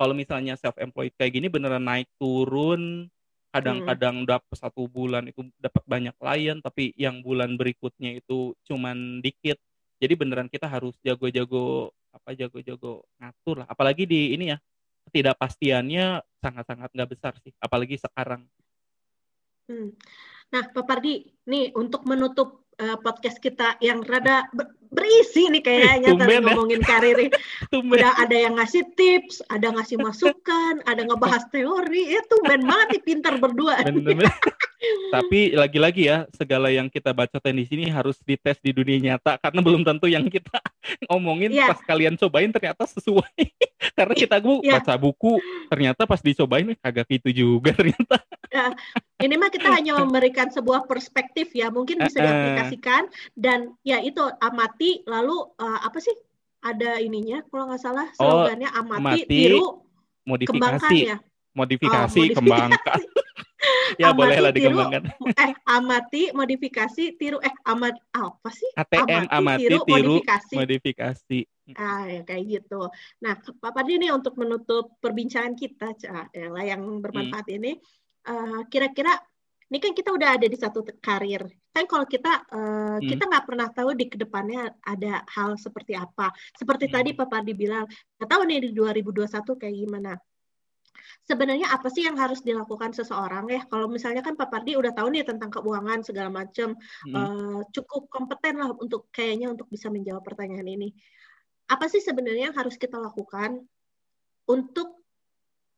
kalau 0.00 0.14
misalnya 0.16 0.56
self 0.56 0.76
employed 0.80 1.12
kayak 1.16 1.34
gini 1.36 1.46
beneran 1.48 1.84
naik 1.84 2.08
turun 2.16 3.08
kadang-kadang 3.50 4.22
hmm. 4.22 4.28
dapat 4.30 4.56
satu 4.56 4.86
bulan 4.86 5.26
itu 5.26 5.42
dapat 5.58 5.82
banyak 5.84 6.14
klien 6.14 6.62
tapi 6.62 6.94
yang 6.94 7.18
bulan 7.20 7.58
berikutnya 7.58 8.22
itu 8.22 8.54
cuman 8.64 9.18
dikit 9.18 9.58
jadi 9.98 10.14
beneran 10.14 10.46
kita 10.46 10.70
harus 10.70 10.94
jago-jago 11.02 11.90
apa 12.14 12.34
jago-jago 12.38 13.02
ngatur 13.18 13.66
lah 13.66 13.68
apalagi 13.68 14.06
di 14.06 14.38
ini 14.38 14.54
ya 14.54 14.58
ketidakpastiannya 15.10 16.22
sangat-sangat 16.38 16.90
nggak 16.94 17.10
besar 17.10 17.34
sih 17.42 17.50
apalagi 17.58 17.98
sekarang 17.98 18.46
hmm. 19.66 19.90
Nah, 20.50 20.66
Pak 20.66 20.84
Pardi, 20.86 21.22
nih 21.46 21.70
untuk 21.78 22.02
menutup 22.10 22.66
uh, 22.82 22.98
podcast 22.98 23.38
kita 23.38 23.78
yang 23.78 24.02
rada 24.02 24.50
berisi 24.90 25.46
nih 25.48 25.62
kayaknya 25.62 26.18
tadi 26.18 26.34
ya. 26.36 26.40
ngomongin 26.42 26.82
karir. 26.82 27.18
Udah 27.94 28.12
ada 28.18 28.36
yang 28.36 28.58
ngasih 28.58 28.84
tips, 28.98 29.40
ada 29.46 29.70
ngasih 29.70 30.02
masukan, 30.02 30.82
ada 30.84 31.02
ngebahas 31.06 31.46
teori. 31.48 32.10
Ya 32.10 32.22
tumben 32.26 32.66
banget 32.66 32.98
nih 32.98 33.02
pintar 33.06 33.34
berdua. 33.38 33.80
Tapi 35.10 35.52
lagi-lagi 35.52 36.08
ya, 36.08 36.24
segala 36.32 36.72
yang 36.72 36.88
kita 36.88 37.12
baca 37.12 37.36
di 37.36 37.64
sini 37.68 37.92
harus 37.92 38.16
dites 38.24 38.56
di 38.64 38.72
dunia 38.72 38.96
nyata 38.96 39.36
karena 39.36 39.60
belum 39.60 39.82
tentu 39.84 40.08
yang 40.08 40.24
kita 40.26 40.56
ngomongin 41.10 41.52
yeah. 41.52 41.68
pas 41.68 41.80
kalian 41.84 42.16
cobain 42.16 42.48
ternyata 42.48 42.88
sesuai. 42.88 43.44
karena 43.98 44.14
kita 44.16 44.40
bu 44.40 44.64
yeah. 44.64 44.80
baca 44.80 44.96
buku, 44.96 45.36
ternyata 45.68 46.08
pas 46.08 46.20
dicobain 46.24 46.72
kagak 46.80 47.06
gitu 47.12 47.28
juga 47.30 47.76
ternyata. 47.76 48.24
Ya, 48.50 48.72
ini 49.20 49.36
mah 49.36 49.52
kita 49.52 49.68
hanya 49.70 50.00
memberikan 50.00 50.48
sebuah 50.48 50.88
perspektif 50.88 51.52
ya, 51.52 51.68
mungkin 51.68 52.00
bisa 52.00 52.18
diaplikasikan 52.18 53.06
dan 53.36 53.76
ya 53.84 54.00
itu 54.00 54.24
amati 54.80 55.04
lalu 55.04 55.36
uh, 55.60 55.80
apa 55.84 56.00
sih? 56.00 56.16
Ada 56.60 57.00
ininya 57.00 57.40
kalau 57.48 57.72
nggak 57.72 57.80
salah 57.80 58.08
slogannya 58.16 58.68
oh, 58.68 58.80
amati, 58.84 59.00
amati, 59.00 59.20
tiru, 59.28 59.64
modifikasi. 60.24 60.56
Kembangkan 60.56 60.92
ya. 60.96 61.16
Modifikasi, 61.56 62.20
oh, 62.20 62.24
modifikasi. 62.24 62.36
kembangkan. 62.36 63.00
ya 64.00 64.08
boleh 64.16 64.38
lah 64.40 64.52
dikembangkan. 64.52 65.02
eh 65.36 65.52
amati 65.68 66.22
modifikasi 66.32 67.16
tiru 67.16 67.40
eh 67.44 67.52
amat 67.64 67.96
apa 68.12 68.48
sih? 68.52 68.70
ATM 68.76 69.28
amati, 69.28 69.36
amati 69.36 69.60
tiru, 69.64 69.78
tiru 69.84 70.16
modifikasi. 70.20 70.54
modifikasi. 70.56 71.40
Ah 71.80 72.04
ya, 72.08 72.20
kayak 72.24 72.44
gitu. 72.44 72.80
Nah, 73.24 73.32
Pak 73.40 73.72
Pardi 73.72 73.96
ini 73.96 74.08
untuk 74.12 74.36
menutup 74.36 74.96
perbincangan 75.00 75.56
kita 75.56 75.96
ya, 76.32 76.48
yang 76.64 76.82
bermanfaat 77.00 77.46
hmm. 77.48 77.56
ini 77.56 77.72
uh, 78.28 78.68
kira-kira 78.68 79.16
ini 79.70 79.78
kan 79.78 79.94
kita 79.94 80.10
udah 80.10 80.34
ada 80.34 80.46
di 80.50 80.58
satu 80.58 80.82
karir. 80.98 81.46
Kan 81.70 81.86
kalau 81.86 82.02
kita 82.02 82.42
uh, 82.50 82.98
hmm. 82.98 83.06
kita 83.06 83.22
nggak 83.30 83.46
pernah 83.46 83.68
tahu 83.70 83.94
di 83.94 84.10
ke 84.10 84.18
depannya 84.18 84.74
ada 84.82 85.22
hal 85.30 85.54
seperti 85.54 85.94
apa. 85.94 86.34
Seperti 86.58 86.90
hmm. 86.90 86.94
tadi 86.98 87.10
Pak 87.14 87.28
Pardi 87.30 87.54
bilang, 87.54 87.86
nggak 88.18 88.28
tahu 88.28 88.42
nih 88.50 88.58
di 88.66 88.70
2021 88.74 89.30
kayak 89.62 89.76
gimana 89.86 90.12
sebenarnya 91.26 91.70
apa 91.70 91.86
sih 91.90 92.02
yang 92.02 92.18
harus 92.18 92.42
dilakukan 92.42 92.90
seseorang 92.90 93.46
ya 93.50 93.62
kalau 93.70 93.86
misalnya 93.86 94.18
kan 94.18 94.34
Pak 94.34 94.50
Pardi 94.50 94.74
udah 94.74 94.90
tahu 94.90 95.14
nih 95.14 95.22
tentang 95.22 95.50
keuangan 95.52 96.02
segala 96.02 96.30
macam 96.30 96.74
hmm. 97.06 97.14
uh, 97.14 97.60
cukup 97.70 98.10
kompeten 98.10 98.58
lah 98.58 98.74
untuk 98.74 99.06
kayaknya 99.14 99.52
untuk 99.52 99.70
bisa 99.70 99.86
menjawab 99.90 100.26
pertanyaan 100.26 100.66
ini 100.66 100.90
apa 101.70 101.86
sih 101.86 102.02
sebenarnya 102.02 102.50
yang 102.50 102.56
harus 102.58 102.74
kita 102.74 102.98
lakukan 102.98 103.62
untuk 104.50 105.06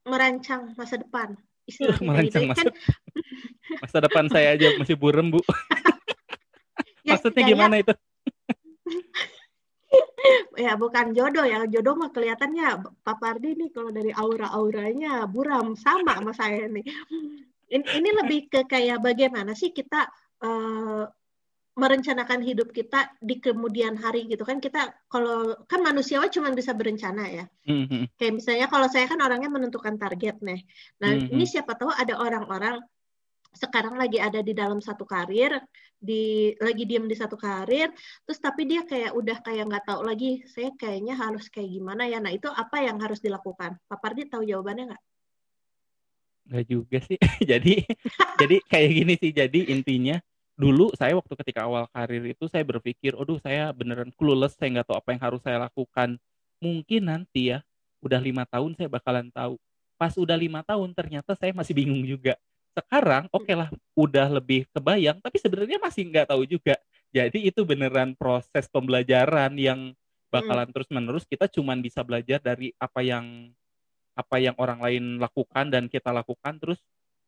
merancang 0.09 0.73
masa 0.73 0.97
depan 0.97 1.37
istilahnya 1.69 2.01
merancang 2.09 2.43
masa, 2.49 2.57
kan 2.57 2.67
masa 3.83 3.99
depan 3.99 4.31
saya 4.31 4.55
aja 4.55 4.71
masih 4.79 4.95
burem 4.95 5.35
bu. 5.35 5.43
Ya, 7.03 7.19
maksudnya 7.19 7.43
gimana 7.43 7.75
itu? 7.83 7.91
Ya 10.55 10.79
bukan 10.79 11.11
jodoh 11.11 11.43
ya. 11.43 11.67
Jodoh 11.67 11.99
mah 11.99 12.15
kelihatannya 12.15 12.95
Pak 13.03 13.17
Pardi 13.19 13.59
nih 13.59 13.75
kalau 13.75 13.91
dari 13.91 14.15
aura-auranya 14.15 15.27
buram. 15.27 15.75
Sama 15.75 16.15
sama 16.15 16.31
saya 16.31 16.71
nih. 16.71 16.87
Ini, 17.67 17.83
ini 17.99 18.09
lebih 18.23 18.47
ke 18.47 18.63
kayak 18.63 19.03
bagaimana 19.03 19.51
sih 19.51 19.75
kita 19.75 20.07
uh, 20.47 21.03
merencanakan 21.75 22.39
hidup 22.39 22.71
kita 22.71 23.11
di 23.19 23.43
kemudian 23.43 23.99
hari 23.99 24.31
gitu 24.31 24.47
kan. 24.47 24.63
Kita 24.63 24.95
kalau 25.11 25.59
kan 25.67 25.83
manusia 25.83 26.23
cuma 26.31 26.55
bisa 26.55 26.71
berencana 26.71 27.27
ya. 27.27 27.45
Mm-hmm. 27.67 28.15
kayak 28.15 28.33
misalnya 28.39 28.67
kalau 28.71 28.87
saya 28.87 29.11
kan 29.11 29.19
orangnya 29.19 29.51
menentukan 29.51 29.99
target 29.99 30.39
nih. 30.39 30.63
Nah 31.03 31.19
mm-hmm. 31.19 31.35
ini 31.35 31.43
siapa 31.43 31.75
tahu 31.75 31.91
ada 31.91 32.15
orang-orang 32.15 32.79
sekarang 33.53 33.95
lagi 33.95 34.17
ada 34.17 34.41
di 34.41 34.51
dalam 34.57 34.81
satu 34.81 35.05
karir, 35.05 35.61
di 36.03 36.51
lagi 36.57 36.83
diem 36.83 37.05
di 37.05 37.15
satu 37.15 37.37
karir, 37.37 37.93
terus 38.25 38.39
tapi 38.41 38.65
dia 38.65 38.83
kayak 38.83 39.13
udah 39.13 39.37
kayak 39.45 39.63
nggak 39.69 39.85
tahu 39.87 40.01
lagi, 40.03 40.41
saya 40.49 40.73
kayaknya 40.75 41.13
harus 41.15 41.47
kayak 41.47 41.69
gimana 41.69 42.09
ya. 42.09 42.17
Nah 42.19 42.33
itu 42.33 42.49
apa 42.49 42.83
yang 42.83 42.97
harus 42.99 43.21
dilakukan? 43.21 43.77
Pak 43.87 43.99
Pardi 44.01 44.27
tahu 44.27 44.43
jawabannya 44.43 44.93
nggak? 44.93 45.03
Nggak 46.49 46.65
juga 46.67 46.97
sih. 47.05 47.17
jadi 47.51 47.73
jadi 48.41 48.55
kayak 48.67 48.89
gini 48.89 49.13
sih. 49.21 49.31
Jadi 49.31 49.59
intinya 49.71 50.17
dulu 50.53 50.91
saya 50.97 51.15
waktu 51.15 51.33
ketika 51.39 51.65
awal 51.65 51.87
karir 51.93 52.25
itu 52.25 52.49
saya 52.49 52.65
berpikir, 52.65 53.15
aduh 53.15 53.39
saya 53.39 53.71
beneran 53.71 54.11
clueless, 54.17 54.57
saya 54.57 54.81
nggak 54.81 54.91
tahu 54.91 54.97
apa 54.97 55.09
yang 55.15 55.21
harus 55.23 55.41
saya 55.45 55.57
lakukan. 55.61 56.17
Mungkin 56.59 57.07
nanti 57.07 57.53
ya, 57.55 57.63
udah 58.03 58.19
lima 58.19 58.43
tahun 58.49 58.75
saya 58.75 58.89
bakalan 58.89 59.29
tahu. 59.31 59.55
Pas 59.95 60.11
udah 60.17 60.35
lima 60.35 60.65
tahun 60.65 60.91
ternyata 60.91 61.37
saya 61.37 61.55
masih 61.55 61.77
bingung 61.77 62.03
juga 62.03 62.35
sekarang 62.73 63.29
oke 63.29 63.45
okay 63.45 63.55
lah 63.55 63.69
udah 63.93 64.27
lebih 64.33 64.65
kebayang 64.73 65.21
tapi 65.21 65.37
sebenarnya 65.37 65.77
masih 65.77 66.09
nggak 66.09 66.33
tahu 66.33 66.43
juga. 66.49 66.75
Jadi 67.13 67.45
itu 67.45 67.61
beneran 67.61 68.17
proses 68.17 68.65
pembelajaran 68.73 69.53
yang 69.53 69.93
bakalan 70.33 70.65
hmm. 70.65 70.73
terus 70.73 70.89
menerus 70.89 71.25
kita 71.29 71.45
cuman 71.45 71.77
bisa 71.77 72.01
belajar 72.01 72.41
dari 72.41 72.73
apa 72.81 73.05
yang 73.05 73.53
apa 74.17 74.41
yang 74.41 74.57
orang 74.57 74.81
lain 74.81 75.21
lakukan 75.21 75.69
dan 75.69 75.85
kita 75.85 76.09
lakukan. 76.09 76.57
Terus 76.57 76.81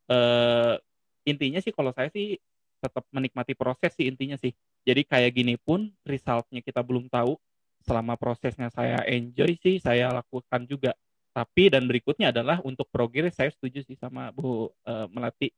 uh, 0.09 0.81
intinya 1.25 1.61
sih 1.61 1.69
kalau 1.69 1.93
saya 1.93 2.09
sih 2.09 2.41
tetap 2.81 3.05
menikmati 3.13 3.53
proses 3.53 3.93
sih 3.93 4.09
intinya 4.09 4.37
sih. 4.41 4.53
Jadi 4.85 5.05
kayak 5.05 5.31
gini 5.33 5.55
pun 5.61 5.93
resultnya 6.01 6.65
kita 6.65 6.81
belum 6.81 7.05
tahu. 7.09 7.37
Selama 7.85 8.17
prosesnya 8.17 8.73
saya 8.73 9.05
enjoy 9.05 9.61
sih 9.61 9.77
saya 9.77 10.09
lakukan 10.09 10.65
juga 10.65 10.97
tapi 11.35 11.67
dan 11.67 11.83
berikutnya 11.83 12.31
adalah 12.31 12.63
untuk 12.63 12.87
progres 12.87 13.35
saya 13.35 13.51
setuju 13.51 13.83
sih 13.83 13.99
sama 13.99 14.31
Bu 14.31 14.71
uh, 14.87 15.11
Melati. 15.11 15.51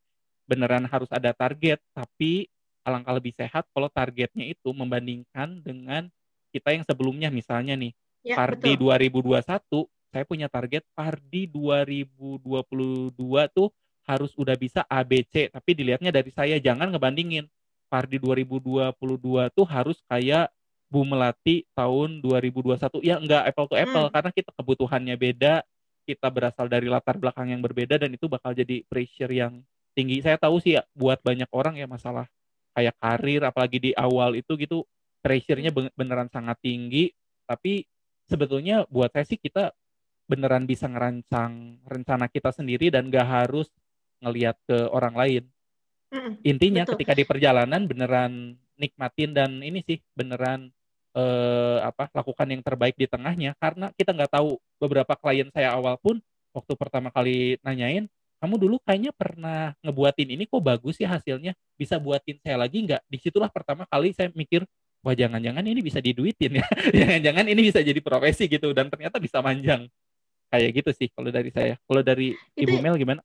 Beneran 0.49 0.89
harus 0.89 1.05
ada 1.13 1.29
target 1.37 1.77
tapi 1.93 2.49
alangkah 2.81 3.13
lebih 3.13 3.37
sehat 3.37 3.69
kalau 3.69 3.85
targetnya 3.93 4.49
itu 4.49 4.73
membandingkan 4.73 5.61
dengan 5.61 6.09
kita 6.49 6.73
yang 6.73 6.81
sebelumnya. 6.81 7.29
Misalnya 7.29 7.77
nih 7.77 7.93
ya, 8.25 8.33
Pardi 8.33 8.73
betul. 8.73 8.89
2021 9.37 9.85
saya 10.09 10.23
punya 10.25 10.49
target 10.49 10.81
Pardi 10.97 11.45
2022 11.45 13.13
tuh 13.53 13.69
harus 14.07 14.31
udah 14.33 14.55
bisa 14.57 14.81
ABC 14.89 15.53
tapi 15.53 15.77
dilihatnya 15.77 16.09
dari 16.09 16.33
saya 16.33 16.57
jangan 16.57 16.89
ngebandingin. 16.89 17.45
Pardi 17.85 18.17
2022 18.17 18.97
tuh 19.53 19.67
harus 19.69 20.01
kayak 20.09 20.49
Bu 20.87 21.03
Melati 21.03 21.67
tahun 21.75 22.23
2021 22.23 23.03
ya 23.03 23.19
enggak 23.19 23.43
apple 23.51 23.67
to 23.67 23.75
apple 23.75 24.05
hmm. 24.07 24.13
karena 24.15 24.31
kita 24.31 24.51
kebutuhannya 24.55 25.15
beda 25.19 25.53
kita 26.07 26.27
berasal 26.31 26.71
dari 26.71 26.87
latar 26.87 27.19
belakang 27.19 27.51
yang 27.51 27.59
berbeda 27.59 27.99
dan 27.99 28.15
itu 28.15 28.31
bakal 28.31 28.55
jadi 28.55 28.87
pressure 28.87 29.27
yang 29.27 29.59
tinggi 29.91 30.23
saya 30.23 30.39
tahu 30.39 30.63
sih 30.63 30.79
ya 30.79 30.87
buat 30.95 31.19
banyak 31.19 31.51
orang 31.51 31.75
ya 31.75 31.89
masalah 31.89 32.31
kayak 32.71 32.95
karir 33.01 33.41
apalagi 33.43 33.77
di 33.81 33.91
awal 33.91 34.37
itu 34.39 34.55
gitu 34.55 34.87
pressure-nya 35.19 35.73
beneran 35.73 36.31
sangat 36.31 36.55
tinggi 36.63 37.11
tapi 37.43 37.83
sebetulnya 38.29 38.87
buat 38.87 39.11
saya 39.11 39.25
sih 39.27 39.35
kita 39.35 39.75
beneran 40.29 40.63
bisa 40.63 40.87
ngerancang 40.87 41.83
rencana 41.83 42.31
kita 42.31 42.53
sendiri 42.53 42.87
dan 42.87 43.11
gak 43.11 43.25
harus 43.25 43.67
ngelihat 44.23 44.55
ke 44.63 44.87
orang 44.93 45.15
lain 45.17 45.43
intinya 46.45 46.87
betul. 46.87 46.93
ketika 46.95 47.13
di 47.17 47.23
perjalanan 47.27 47.83
beneran 47.83 48.55
nikmatin 48.77 49.33
dan 49.33 49.59
ini 49.59 49.81
sih 49.83 49.99
beneran 50.13 50.69
eh, 51.17 51.77
apa 51.81 52.13
lakukan 52.13 52.47
yang 52.53 52.61
terbaik 52.61 52.93
di 52.93 53.09
tengahnya. 53.09 53.57
Karena 53.57 53.89
kita 53.97 54.13
nggak 54.13 54.31
tahu 54.37 54.61
beberapa 54.77 55.17
klien 55.17 55.49
saya 55.49 55.73
awal 55.73 55.97
pun 55.97 56.21
waktu 56.53 56.73
pertama 56.77 57.09
kali 57.09 57.57
nanyain 57.65 58.05
kamu 58.37 58.55
dulu 58.61 58.75
kayaknya 58.85 59.09
pernah 59.17 59.73
ngebuatin 59.81 60.29
ini 60.37 60.45
kok 60.45 60.61
bagus 60.61 61.01
ya 61.01 61.09
hasilnya? 61.09 61.57
Bisa 61.73 61.97
buatin 61.97 62.37
saya 62.45 62.61
lagi 62.61 62.85
nggak? 62.85 63.01
Di 63.09 63.17
situlah 63.17 63.49
pertama 63.49 63.89
kali 63.89 64.13
saya 64.13 64.29
mikir 64.29 64.61
wah 65.01 65.17
jangan-jangan 65.17 65.65
ini 65.65 65.81
bisa 65.81 65.97
diduitin 65.97 66.61
ya. 66.61 66.65
Jangan-jangan 67.01 67.45
ini 67.49 67.61
bisa 67.65 67.81
jadi 67.81 67.97
profesi 67.97 68.45
gitu. 68.45 68.69
Dan 68.77 68.93
ternyata 68.93 69.17
bisa 69.17 69.41
manjang. 69.41 69.89
Kayak 70.53 70.69
gitu 70.79 70.91
sih 70.93 71.07
kalau 71.09 71.33
dari 71.33 71.49
saya. 71.49 71.81
Kalau 71.81 72.01
dari 72.05 72.37
itu, 72.53 72.69
ibu 72.69 72.77
Mel 72.77 72.93
gimana? 73.01 73.21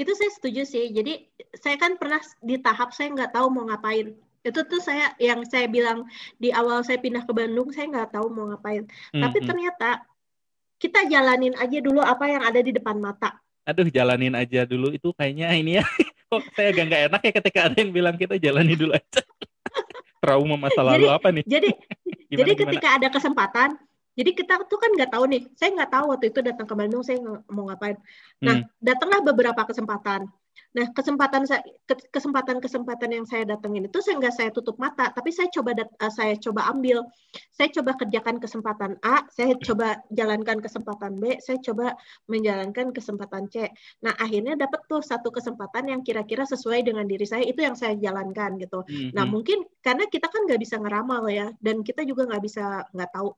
Itu 0.00 0.16
saya 0.16 0.32
setuju 0.32 0.64
sih. 0.64 0.88
Jadi 0.96 1.28
saya 1.60 1.76
kan 1.76 2.00
pernah 2.00 2.24
di 2.40 2.56
tahap 2.56 2.96
saya 2.96 3.12
nggak 3.12 3.36
tahu 3.36 3.52
mau 3.52 3.68
ngapain 3.68 4.16
itu 4.42 4.60
tuh 4.66 4.82
saya 4.82 5.14
yang 5.22 5.46
saya 5.46 5.70
bilang 5.70 6.02
di 6.34 6.50
awal 6.50 6.82
saya 6.82 6.98
pindah 6.98 7.22
ke 7.22 7.32
Bandung 7.32 7.70
saya 7.70 7.86
nggak 7.86 8.18
tahu 8.18 8.26
mau 8.30 8.50
ngapain. 8.50 8.84
Mm-hmm. 8.86 9.22
tapi 9.22 9.38
ternyata 9.46 9.90
kita 10.82 11.06
jalanin 11.06 11.54
aja 11.54 11.78
dulu 11.78 12.02
apa 12.02 12.26
yang 12.26 12.42
ada 12.42 12.58
di 12.58 12.74
depan 12.74 12.98
mata. 12.98 13.38
Aduh 13.62 13.86
jalanin 13.86 14.34
aja 14.34 14.66
dulu. 14.66 14.90
Itu 14.90 15.14
kayaknya 15.14 15.54
ini 15.54 15.78
ya. 15.78 15.86
Kok 16.30 16.42
saya 16.58 16.74
agak 16.74 16.84
nggak 16.90 17.02
enak 17.12 17.20
ya 17.22 17.32
ketika 17.38 17.60
ada 17.70 17.76
yang 17.78 17.92
bilang 17.94 18.16
kita 18.18 18.34
jalani 18.42 18.74
dulu 18.74 18.98
aja. 18.98 19.22
Trauma 20.22 20.58
masa 20.58 20.82
lalu 20.82 21.06
jadi, 21.06 21.16
apa 21.18 21.28
nih? 21.30 21.44
jadi 21.46 21.68
gimana, 22.30 22.38
jadi 22.42 22.52
ketika 22.58 22.88
ada 22.98 23.08
kesempatan 23.10 23.68
jadi 24.18 24.30
kita 24.36 24.64
tuh 24.68 24.78
kan 24.78 24.90
nggak 24.92 25.10
tahu 25.12 25.24
nih 25.28 25.42
saya 25.56 25.70
nggak 25.76 25.90
tahu 25.92 26.04
waktu 26.12 26.26
itu 26.30 26.40
datang 26.44 26.66
ke 26.68 26.74
Bandung 26.76 27.02
saya 27.04 27.18
mau 27.48 27.64
ngapain 27.68 27.96
nah 28.42 28.60
hmm. 28.60 28.68
datanglah 28.80 29.20
beberapa 29.24 29.62
kesempatan 29.68 30.28
Nah, 30.72 30.88
kesempatan 30.96 31.44
saya 31.44 31.60
kesempatan-kesempatan 31.84 33.10
yang 33.12 33.26
saya 33.28 33.44
datengin 33.44 33.92
itu 33.92 33.98
saya 34.00 34.16
nggak 34.16 34.34
saya 34.36 34.48
tutup 34.56 34.80
mata, 34.80 35.12
tapi 35.12 35.28
saya 35.28 35.52
coba 35.52 35.76
uh, 35.76 36.12
saya 36.12 36.32
coba 36.40 36.72
ambil. 36.72 37.04
Saya 37.52 37.68
coba 37.76 37.92
kerjakan 38.00 38.40
kesempatan 38.40 38.96
A, 39.04 39.24
saya 39.28 39.52
coba 39.60 40.00
jalankan 40.08 40.64
kesempatan 40.64 41.20
B, 41.20 41.36
saya 41.44 41.60
coba 41.60 41.92
menjalankan 42.24 42.92
kesempatan 42.96 43.52
C. 43.52 43.68
Nah, 44.00 44.16
akhirnya 44.16 44.56
dapat 44.56 44.80
tuh 44.88 45.04
satu 45.04 45.28
kesempatan 45.28 45.92
yang 45.92 46.00
kira-kira 46.00 46.48
sesuai 46.48 46.88
dengan 46.88 47.04
diri 47.04 47.28
saya, 47.28 47.44
itu 47.44 47.60
yang 47.60 47.76
saya 47.76 47.92
jalankan 47.96 48.56
gitu. 48.56 48.84
Mm-hmm. 48.88 49.12
Nah, 49.12 49.24
mungkin 49.28 49.64
karena 49.84 50.08
kita 50.08 50.32
kan 50.32 50.48
nggak 50.48 50.60
bisa 50.60 50.80
ngeramal 50.80 51.28
ya, 51.28 51.52
dan 51.60 51.84
kita 51.84 52.00
juga 52.08 52.32
nggak 52.32 52.42
bisa 52.44 52.88
nggak 52.96 53.12
tahu 53.12 53.36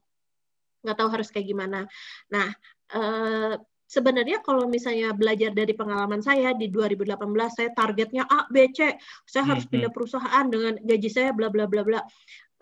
nggak 0.84 0.96
tahu 1.00 1.08
harus 1.08 1.32
kayak 1.32 1.48
gimana. 1.48 1.88
Nah, 2.28 2.52
uh, 2.92 3.56
sebenarnya 3.88 4.44
kalau 4.44 4.68
misalnya 4.68 5.16
belajar 5.16 5.52
dari 5.56 5.72
pengalaman 5.72 6.20
saya 6.20 6.52
di 6.52 6.68
2018 6.68 7.16
saya 7.52 7.70
targetnya 7.72 8.24
A 8.28 8.48
B 8.48 8.72
C 8.72 8.96
saya 9.28 9.44
harus 9.54 9.64
hmm, 9.68 9.72
pindah 9.72 9.92
perusahaan 9.92 10.46
dengan 10.48 10.74
gaji 10.80 11.10
saya 11.12 11.30
bla 11.36 11.52
bla 11.52 11.68
bla 11.68 11.84
bla 11.84 12.00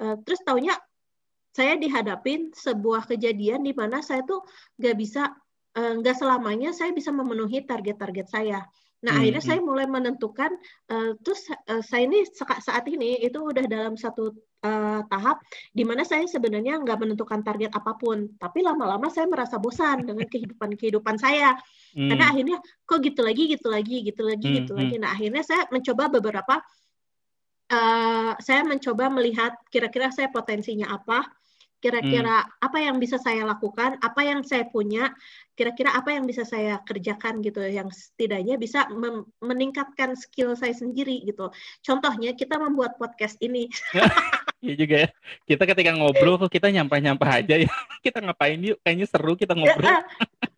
uh, 0.03 0.19
terus 0.27 0.43
taunya 0.43 0.75
saya 1.55 1.79
dihadapin 1.79 2.51
sebuah 2.53 3.07
kejadian 3.07 3.63
di 3.65 3.73
mana 3.73 4.03
saya 4.03 4.25
tuh 4.25 4.41
nggak 4.81 4.97
bisa 4.97 5.37
eh, 5.77 5.93
nggak 6.01 6.17
uh, 6.17 6.21
selamanya 6.25 6.73
saya 6.73 6.97
bisa 6.97 7.13
memenuhi 7.13 7.61
target-target 7.69 8.25
saya 8.33 8.65
Nah, 9.03 9.19
hmm, 9.19 9.21
akhirnya 9.21 9.43
hmm. 9.43 9.51
saya 9.51 9.61
mulai 9.61 9.87
menentukan, 9.91 10.51
uh, 10.95 11.19
terus 11.27 11.51
uh, 11.51 11.83
saya 11.83 12.07
ini 12.07 12.23
saat 12.39 12.87
ini 12.87 13.19
itu 13.19 13.35
udah 13.35 13.67
dalam 13.67 13.99
satu 13.99 14.31
uh, 14.63 15.01
tahap 15.11 15.43
di 15.75 15.83
mana 15.83 16.07
saya 16.07 16.25
sebenarnya 16.25 16.79
nggak 16.81 16.99
menentukan 16.99 17.43
target 17.43 17.75
apa 17.75 17.99
pun, 17.99 18.31
tapi 18.39 18.63
lama-lama 18.63 19.11
saya 19.11 19.27
merasa 19.27 19.59
bosan 19.59 20.07
dengan 20.07 20.27
kehidupan-kehidupan 20.31 21.19
saya. 21.19 21.59
Hmm. 21.93 22.09
Karena 22.09 22.25
akhirnya 22.31 22.59
kok 22.87 22.99
gitu 23.03 23.21
lagi, 23.21 23.43
gitu 23.51 23.69
lagi, 23.69 23.97
gitu 24.07 24.23
lagi, 24.23 24.47
hmm, 24.49 24.57
gitu 24.65 24.73
lagi. 24.79 24.95
Hmm. 24.97 25.03
Nah, 25.05 25.11
akhirnya 25.13 25.43
saya 25.45 25.63
mencoba 25.69 26.05
beberapa, 26.09 26.55
uh, 27.75 28.33
saya 28.39 28.63
mencoba 28.65 29.11
melihat 29.11 29.53
kira-kira 29.69 30.09
saya 30.15 30.31
potensinya 30.31 30.95
apa, 30.95 31.27
kira-kira 31.83 32.47
hmm. 32.47 32.63
apa 32.63 32.79
yang 32.79 32.97
bisa 33.03 33.19
saya 33.19 33.43
lakukan, 33.43 33.99
apa 33.99 34.21
yang 34.23 34.47
saya 34.47 34.71
punya, 34.71 35.11
kira-kira 35.59 35.91
apa 35.91 36.15
yang 36.15 36.31
bisa 36.31 36.47
saya 36.47 36.79
kerjakan 36.87 37.43
gitu, 37.43 37.59
yang 37.59 37.91
setidaknya 37.91 38.55
bisa 38.55 38.87
meningkatkan 39.43 40.15
skill 40.15 40.55
saya 40.55 40.73
sendiri 40.79 41.27
gitu. 41.27 41.51
Contohnya 41.83 42.39
kita 42.39 42.55
membuat 42.63 43.03
podcast 43.03 43.35
ini. 43.43 43.67
Iya 44.63 44.75
juga 44.79 44.97
ya. 45.03 45.09
Kita 45.43 45.63
ketika 45.67 45.91
ngobrol 45.99 46.39
kok 46.39 46.51
kita 46.55 46.71
nyampah-nyampah 46.71 47.31
aja 47.43 47.55
ya. 47.59 47.67
Kita 48.07 48.23
ngapain 48.23 48.59
yuk? 48.63 48.79
Kayaknya 48.83 49.07
seru 49.11 49.35
kita 49.35 49.53
ngobrol. 49.59 49.91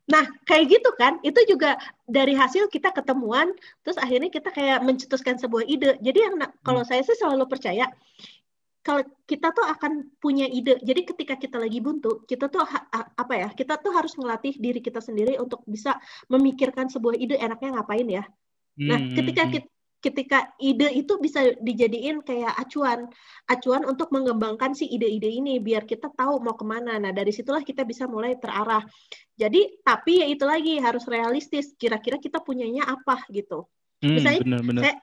Nah, 0.04 0.28
kayak 0.44 0.68
gitu 0.68 0.90
kan, 1.00 1.16
itu 1.24 1.40
juga 1.48 1.80
dari 2.04 2.36
hasil 2.36 2.68
kita 2.68 2.92
ketemuan, 2.92 3.56
terus 3.80 3.96
akhirnya 3.96 4.28
kita 4.28 4.52
kayak 4.52 4.84
mencetuskan 4.84 5.40
sebuah 5.40 5.64
ide. 5.64 5.96
Jadi 6.04 6.18
yang 6.20 6.36
kalau 6.60 6.84
hmm. 6.84 6.88
saya 6.92 7.00
sih 7.08 7.16
selalu 7.16 7.48
percaya, 7.48 7.88
kalau 8.84 9.00
kita 9.24 9.48
tuh 9.56 9.64
akan 9.64 10.12
punya 10.20 10.44
ide. 10.44 10.76
Jadi 10.84 11.08
ketika 11.08 11.40
kita 11.40 11.56
lagi 11.56 11.80
buntu, 11.80 12.20
kita 12.28 12.52
tuh 12.52 12.60
apa 12.92 13.32
ya? 13.32 13.48
Kita 13.56 13.80
tuh 13.80 13.96
harus 13.96 14.12
melatih 14.20 14.52
diri 14.60 14.84
kita 14.84 15.00
sendiri 15.00 15.40
untuk 15.40 15.64
bisa 15.64 15.96
memikirkan 16.28 16.92
sebuah 16.92 17.16
ide 17.16 17.40
enaknya 17.40 17.80
ngapain 17.80 18.04
ya. 18.04 18.28
Nah, 18.76 19.00
hmm, 19.00 19.16
ketika 19.16 19.42
hmm. 19.48 19.52
kita 19.56 19.68
ketika 20.04 20.52
ide 20.60 20.92
itu 20.92 21.16
bisa 21.16 21.56
dijadiin 21.64 22.20
kayak 22.20 22.52
acuan, 22.60 23.08
acuan 23.48 23.88
untuk 23.88 24.12
mengembangkan 24.12 24.76
si 24.76 24.84
ide-ide 24.84 25.32
ini 25.32 25.56
biar 25.64 25.88
kita 25.88 26.12
tahu 26.12 26.44
mau 26.44 26.52
ke 26.52 26.64
mana. 26.68 27.00
Nah 27.00 27.08
dari 27.16 27.32
situlah 27.32 27.64
kita 27.64 27.88
bisa 27.88 28.04
mulai 28.04 28.36
terarah. 28.36 28.84
Jadi 29.32 29.80
tapi 29.80 30.20
ya 30.20 30.28
itu 30.28 30.44
lagi 30.44 30.76
harus 30.76 31.08
realistis. 31.08 31.72
Kira-kira 31.80 32.20
kita 32.20 32.44
punyanya 32.44 32.84
apa 32.84 33.24
gitu. 33.32 33.64
Hmm, 34.04 34.20
Misalnya 34.20 34.40
bener, 34.44 34.60
bener. 34.60 34.82
saya 34.84 34.94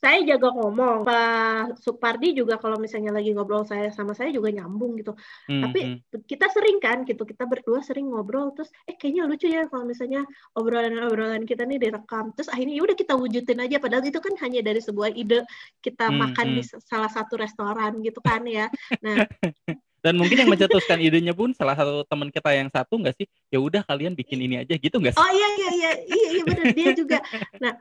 saya 0.00 0.24
jaga 0.24 0.48
ngomong. 0.56 1.04
Pak 1.04 1.76
Supardi 1.84 2.32
juga 2.32 2.56
kalau 2.56 2.80
misalnya 2.80 3.12
lagi 3.12 3.36
ngobrol 3.36 3.68
saya 3.68 3.92
sama 3.92 4.16
saya 4.16 4.32
juga 4.32 4.48
nyambung 4.48 4.96
gitu. 4.96 5.12
Hmm, 5.44 5.60
Tapi 5.68 5.80
hmm. 5.84 6.24
kita 6.24 6.48
sering 6.48 6.80
kan 6.80 7.04
gitu, 7.04 7.22
kita 7.28 7.44
berdua 7.44 7.84
sering 7.84 8.08
ngobrol 8.08 8.56
terus 8.56 8.72
eh 8.88 8.96
kayaknya 8.96 9.28
lucu 9.28 9.46
ya 9.52 9.68
kalau 9.68 9.84
misalnya 9.84 10.24
obrolan-obrolan 10.56 11.44
kita 11.44 11.68
nih 11.68 11.76
direkam. 11.76 12.32
Terus 12.32 12.48
akhirnya 12.48 12.80
ya 12.80 12.82
udah 12.88 12.96
kita 12.96 13.12
wujudin 13.12 13.60
aja 13.60 13.76
padahal 13.76 14.02
itu 14.08 14.20
kan 14.24 14.34
hanya 14.40 14.60
dari 14.64 14.80
sebuah 14.80 15.12
ide 15.12 15.44
kita 15.84 16.08
hmm, 16.08 16.16
makan 16.16 16.46
hmm. 16.48 16.56
di 16.56 16.62
salah 16.64 17.12
satu 17.12 17.36
restoran 17.36 18.00
gitu 18.00 18.24
kan 18.24 18.40
ya. 18.48 18.72
Nah, 19.04 19.28
dan 20.00 20.16
mungkin 20.16 20.36
yang 20.40 20.48
mencetuskan 20.48 20.96
idenya 20.96 21.36
pun 21.36 21.52
salah 21.52 21.76
satu 21.76 22.08
teman 22.08 22.32
kita 22.32 22.56
yang 22.56 22.72
satu 22.72 22.96
nggak 22.96 23.20
sih 23.20 23.28
ya 23.52 23.60
udah 23.60 23.84
kalian 23.84 24.16
bikin 24.16 24.40
ini 24.40 24.64
aja 24.64 24.72
gitu 24.80 24.96
nggak 24.96 25.12
sih 25.12 25.20
oh 25.20 25.28
iya 25.28 25.48
iya 25.60 25.70
iya 25.76 25.92
iya, 26.08 26.28
iya 26.40 26.44
benar 26.48 26.66
dia 26.72 26.90
juga 26.96 27.18
nah 27.60 27.76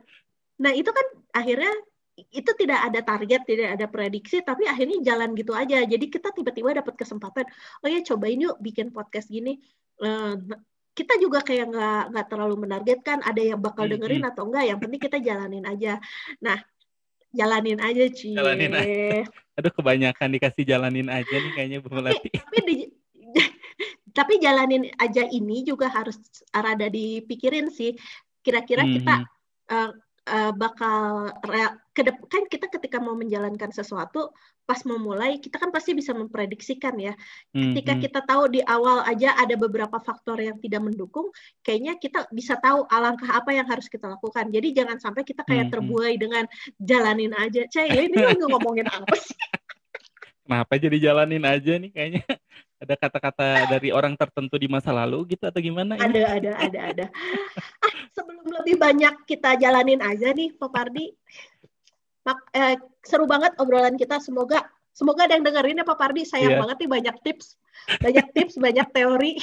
nah 0.59 0.71
itu 0.75 0.91
kan 0.91 1.05
akhirnya 1.31 1.71
itu 2.27 2.51
tidak 2.57 2.79
ada 2.91 2.99
target, 3.05 3.41
tidak 3.47 3.69
ada 3.79 3.85
prediksi, 3.87 4.43
tapi 4.43 4.67
akhirnya 4.67 4.99
jalan 5.05 5.31
gitu 5.37 5.55
aja. 5.55 5.83
Jadi 5.85 6.05
kita 6.11 6.35
tiba-tiba 6.35 6.75
dapat 6.83 6.95
kesempatan, 6.99 7.47
oh 7.83 7.87
ya 7.87 8.03
cobain 8.03 8.39
yuk 8.39 8.57
bikin 8.59 8.91
podcast 8.91 9.31
gini. 9.31 9.59
Uh, 9.99 10.35
kita 10.99 11.15
juga 11.15 11.39
kayak 11.39 11.71
nggak 11.71 12.03
nggak 12.11 12.27
terlalu 12.27 12.55
menargetkan 12.67 13.23
ada 13.23 13.39
yang 13.39 13.59
bakal 13.63 13.87
hmm, 13.87 13.95
dengerin 13.95 14.23
hmm. 14.27 14.31
atau 14.35 14.43
enggak. 14.51 14.65
Yang 14.67 14.79
penting 14.83 15.01
kita 15.01 15.17
jalanin 15.23 15.65
aja. 15.65 15.93
Nah, 16.43 16.57
jalanin 17.31 17.79
aja 17.79 18.05
sih. 18.11 18.35
Jalanin 18.35 18.73
aja. 18.75 19.23
Aduh 19.59 19.71
kebanyakan 19.71 20.27
dikasih 20.35 20.63
jalanin 20.67 21.07
aja 21.07 21.35
nih 21.35 21.51
kayaknya 21.55 21.77
Bu 21.79 21.89
Melati. 21.95 22.31
Tapi, 22.31 22.39
tapi, 22.43 22.57
di, 22.67 22.75
tapi 24.17 24.33
jalanin 24.43 24.91
aja 24.99 25.23
ini 25.27 25.63
juga 25.63 25.87
harus 25.87 26.19
rada 26.51 26.91
dipikirin 26.91 27.71
sih. 27.71 27.95
Kira-kira 28.43 28.83
hmm. 28.83 28.93
kita 28.99 29.15
uh, 29.71 29.91
uh, 30.29 30.53
bakal 30.53 31.33
kan 32.29 32.43
kita 32.47 32.71
ketika 32.71 33.01
mau 33.01 33.17
menjalankan 33.17 33.73
sesuatu 33.73 34.31
pas 34.69 34.85
memulai 34.85 35.41
kita 35.41 35.57
kan 35.57 35.73
pasti 35.73 35.97
bisa 35.97 36.13
memprediksikan 36.13 36.93
ya. 37.01 37.17
Ketika 37.49 37.97
hmm. 37.97 38.01
kita 38.05 38.19
tahu 38.21 38.53
di 38.53 38.61
awal 38.61 39.01
aja 39.01 39.33
ada 39.33 39.57
beberapa 39.57 39.97
faktor 39.97 40.37
yang 40.37 40.61
tidak 40.61 40.85
mendukung, 40.85 41.33
kayaknya 41.65 41.97
kita 41.97 42.29
bisa 42.29 42.53
tahu 42.61 42.85
alangkah 42.85 43.41
apa 43.41 43.49
yang 43.49 43.65
harus 43.65 43.89
kita 43.89 44.05
lakukan. 44.05 44.45
Jadi 44.53 44.77
jangan 44.77 45.01
sampai 45.01 45.25
kita 45.25 45.41
kayak 45.41 45.67
hmm, 45.67 45.73
terbuai 45.73 46.13
dengan 46.21 46.45
jalanin 46.77 47.33
aja. 47.33 47.65
Cah, 47.65 47.89
ya 47.89 48.05
ini 48.05 48.21
ngomongin 48.45 48.85
apa 48.93 49.17
sih? 49.17 49.33
Kenapa 50.45 50.77
jadi 50.77 50.97
jalanin 51.01 51.41
aja 51.49 51.73
nih 51.81 51.89
kayaknya? 51.89 52.23
Ada 52.79 52.95
kata-kata 52.95 53.67
dari 53.67 53.91
orang 53.91 54.15
tertentu 54.15 54.55
di 54.55 54.71
masa 54.71 54.95
lalu 54.95 55.35
gitu 55.35 55.43
atau 55.51 55.59
gimana? 55.59 55.99
Ada, 55.99 56.07
ini? 56.07 56.19
ada, 56.23 56.51
ada, 56.63 56.79
ada. 56.95 57.05
Ah, 57.83 57.93
sebelum 58.15 58.43
lebih 58.47 58.75
banyak 58.79 59.27
kita 59.27 59.59
jalanin 59.59 59.99
aja 59.99 60.31
nih, 60.31 60.55
Pak 60.55 60.71
Pardi. 60.71 61.11
Mak, 62.23 62.39
eh, 62.55 62.75
seru 63.03 63.27
banget 63.27 63.55
obrolan 63.59 63.99
kita. 63.99 64.19
Semoga 64.23 64.63
semoga 64.95 65.27
ada 65.27 65.35
yang 65.35 65.43
dengerin 65.43 65.79
ya 65.79 65.85
Pak 65.87 65.99
Pardi. 65.99 66.23
Sayang 66.23 66.55
yeah. 66.55 66.61
banget 66.63 66.77
nih 66.83 66.89
banyak 66.91 67.15
tips, 67.23 67.47
banyak 67.99 68.25
tips, 68.35 68.55
banyak 68.59 68.87
teori, 68.95 69.33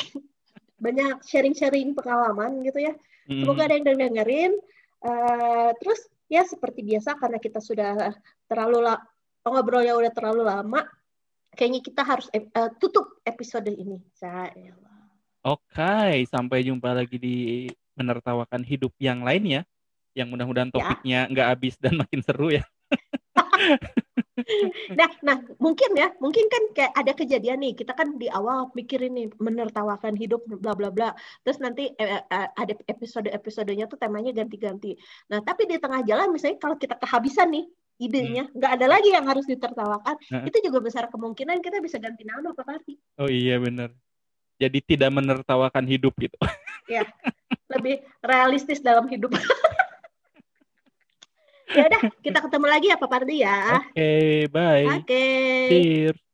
banyak 0.85 1.17
sharing-sharing 1.25 1.93
pengalaman 1.93 2.65
gitu 2.65 2.81
ya. 2.89 2.93
Semoga 3.27 3.67
ada 3.67 3.75
yang 3.77 3.85
dengerin. 3.85 4.53
Uh, 5.03 5.71
terus 5.83 6.01
ya 6.27 6.43
seperti 6.47 6.83
biasa 6.83 7.21
karena 7.21 7.39
kita 7.39 7.61
sudah 7.61 8.17
terlalu 8.49 8.83
la 8.83 8.97
ngobrolnya 9.47 9.95
udah 9.95 10.13
terlalu 10.15 10.43
lama, 10.43 10.83
kayaknya 11.55 11.81
kita 11.85 12.03
harus 12.03 12.27
uh, 12.33 12.73
tutup 12.81 13.23
episode 13.23 13.71
ini. 13.71 14.03
Oke, 15.47 15.79
okay, 15.79 16.27
sampai 16.27 16.67
jumpa 16.67 16.91
lagi 16.91 17.23
di 17.23 17.37
menertawakan 17.95 18.67
hidup 18.67 18.91
yang 18.99 19.23
lain 19.23 19.47
ya. 19.47 19.63
Yang 20.17 20.29
mudah-mudahan 20.35 20.71
ya. 20.71 20.75
topiknya 20.75 21.21
nggak 21.31 21.49
habis 21.55 21.75
dan 21.79 21.95
makin 22.03 22.21
seru 22.25 22.51
ya. 22.51 22.65
nah, 24.99 25.11
nah 25.25 25.37
mungkin 25.57 25.97
ya, 25.97 26.13
mungkin 26.21 26.47
kan 26.51 26.63
kayak 26.77 26.93
ada 26.93 27.13
kejadian 27.17 27.59
nih, 27.63 27.73
kita 27.77 27.97
kan 27.97 28.21
di 28.21 28.29
awal 28.29 28.69
mikirin 28.77 29.17
nih 29.17 29.27
menertawakan 29.41 30.15
hidup 30.17 30.45
bla 30.47 30.77
bla 30.77 30.93
bla, 30.93 31.17
terus 31.43 31.59
nanti 31.63 31.91
eh, 31.97 32.21
eh, 32.21 32.49
ada 32.53 32.75
episode-episodenya 32.87 33.89
tuh 33.89 33.97
temanya 33.97 34.33
ganti-ganti. 34.37 34.97
Nah, 35.33 35.41
tapi 35.41 35.65
di 35.67 35.81
tengah 35.81 36.05
jalan 36.05 36.33
misalnya 36.33 36.61
kalau 36.61 36.77
kita 36.77 37.01
kehabisan 37.01 37.53
nih 37.53 37.67
idenya. 37.97 38.45
Hmm. 38.49 38.55
nggak 38.57 38.73
ada 38.81 38.87
lagi 38.87 39.09
yang 39.13 39.25
harus 39.27 39.45
ditertawakan. 39.49 40.17
Uh 40.33 40.45
itu 40.47 40.59
juga 40.63 40.79
besar 40.79 41.09
kemungkinan 41.11 41.59
kita 41.65 41.81
bisa 41.83 41.97
ganti 41.99 42.23
nama 42.23 42.53
Pak 42.55 42.65
Parti 42.65 42.95
oh 43.19 43.29
iya 43.31 43.57
benar. 43.59 43.91
Jadi 44.57 44.79
tidak 44.81 45.11
menertawakan 45.13 45.85
hidup 45.85 46.15
gitu. 46.21 46.37
Ya 46.87 47.03
lebih 47.67 47.99
realistis 48.23 48.79
dalam 48.79 49.11
hidup. 49.11 49.35
Ya 51.67 51.83
udah 51.83 51.99
kita 52.23 52.39
ketemu 52.47 52.67
lagi 52.71 52.87
ya 52.95 52.97
Pak 52.97 53.11
Parti 53.11 53.43
ya. 53.43 53.83
Oke 53.83 53.91
okay, 53.91 54.37
bye. 54.55 54.87
Oke. 55.03 55.03
Okay. 55.03 56.26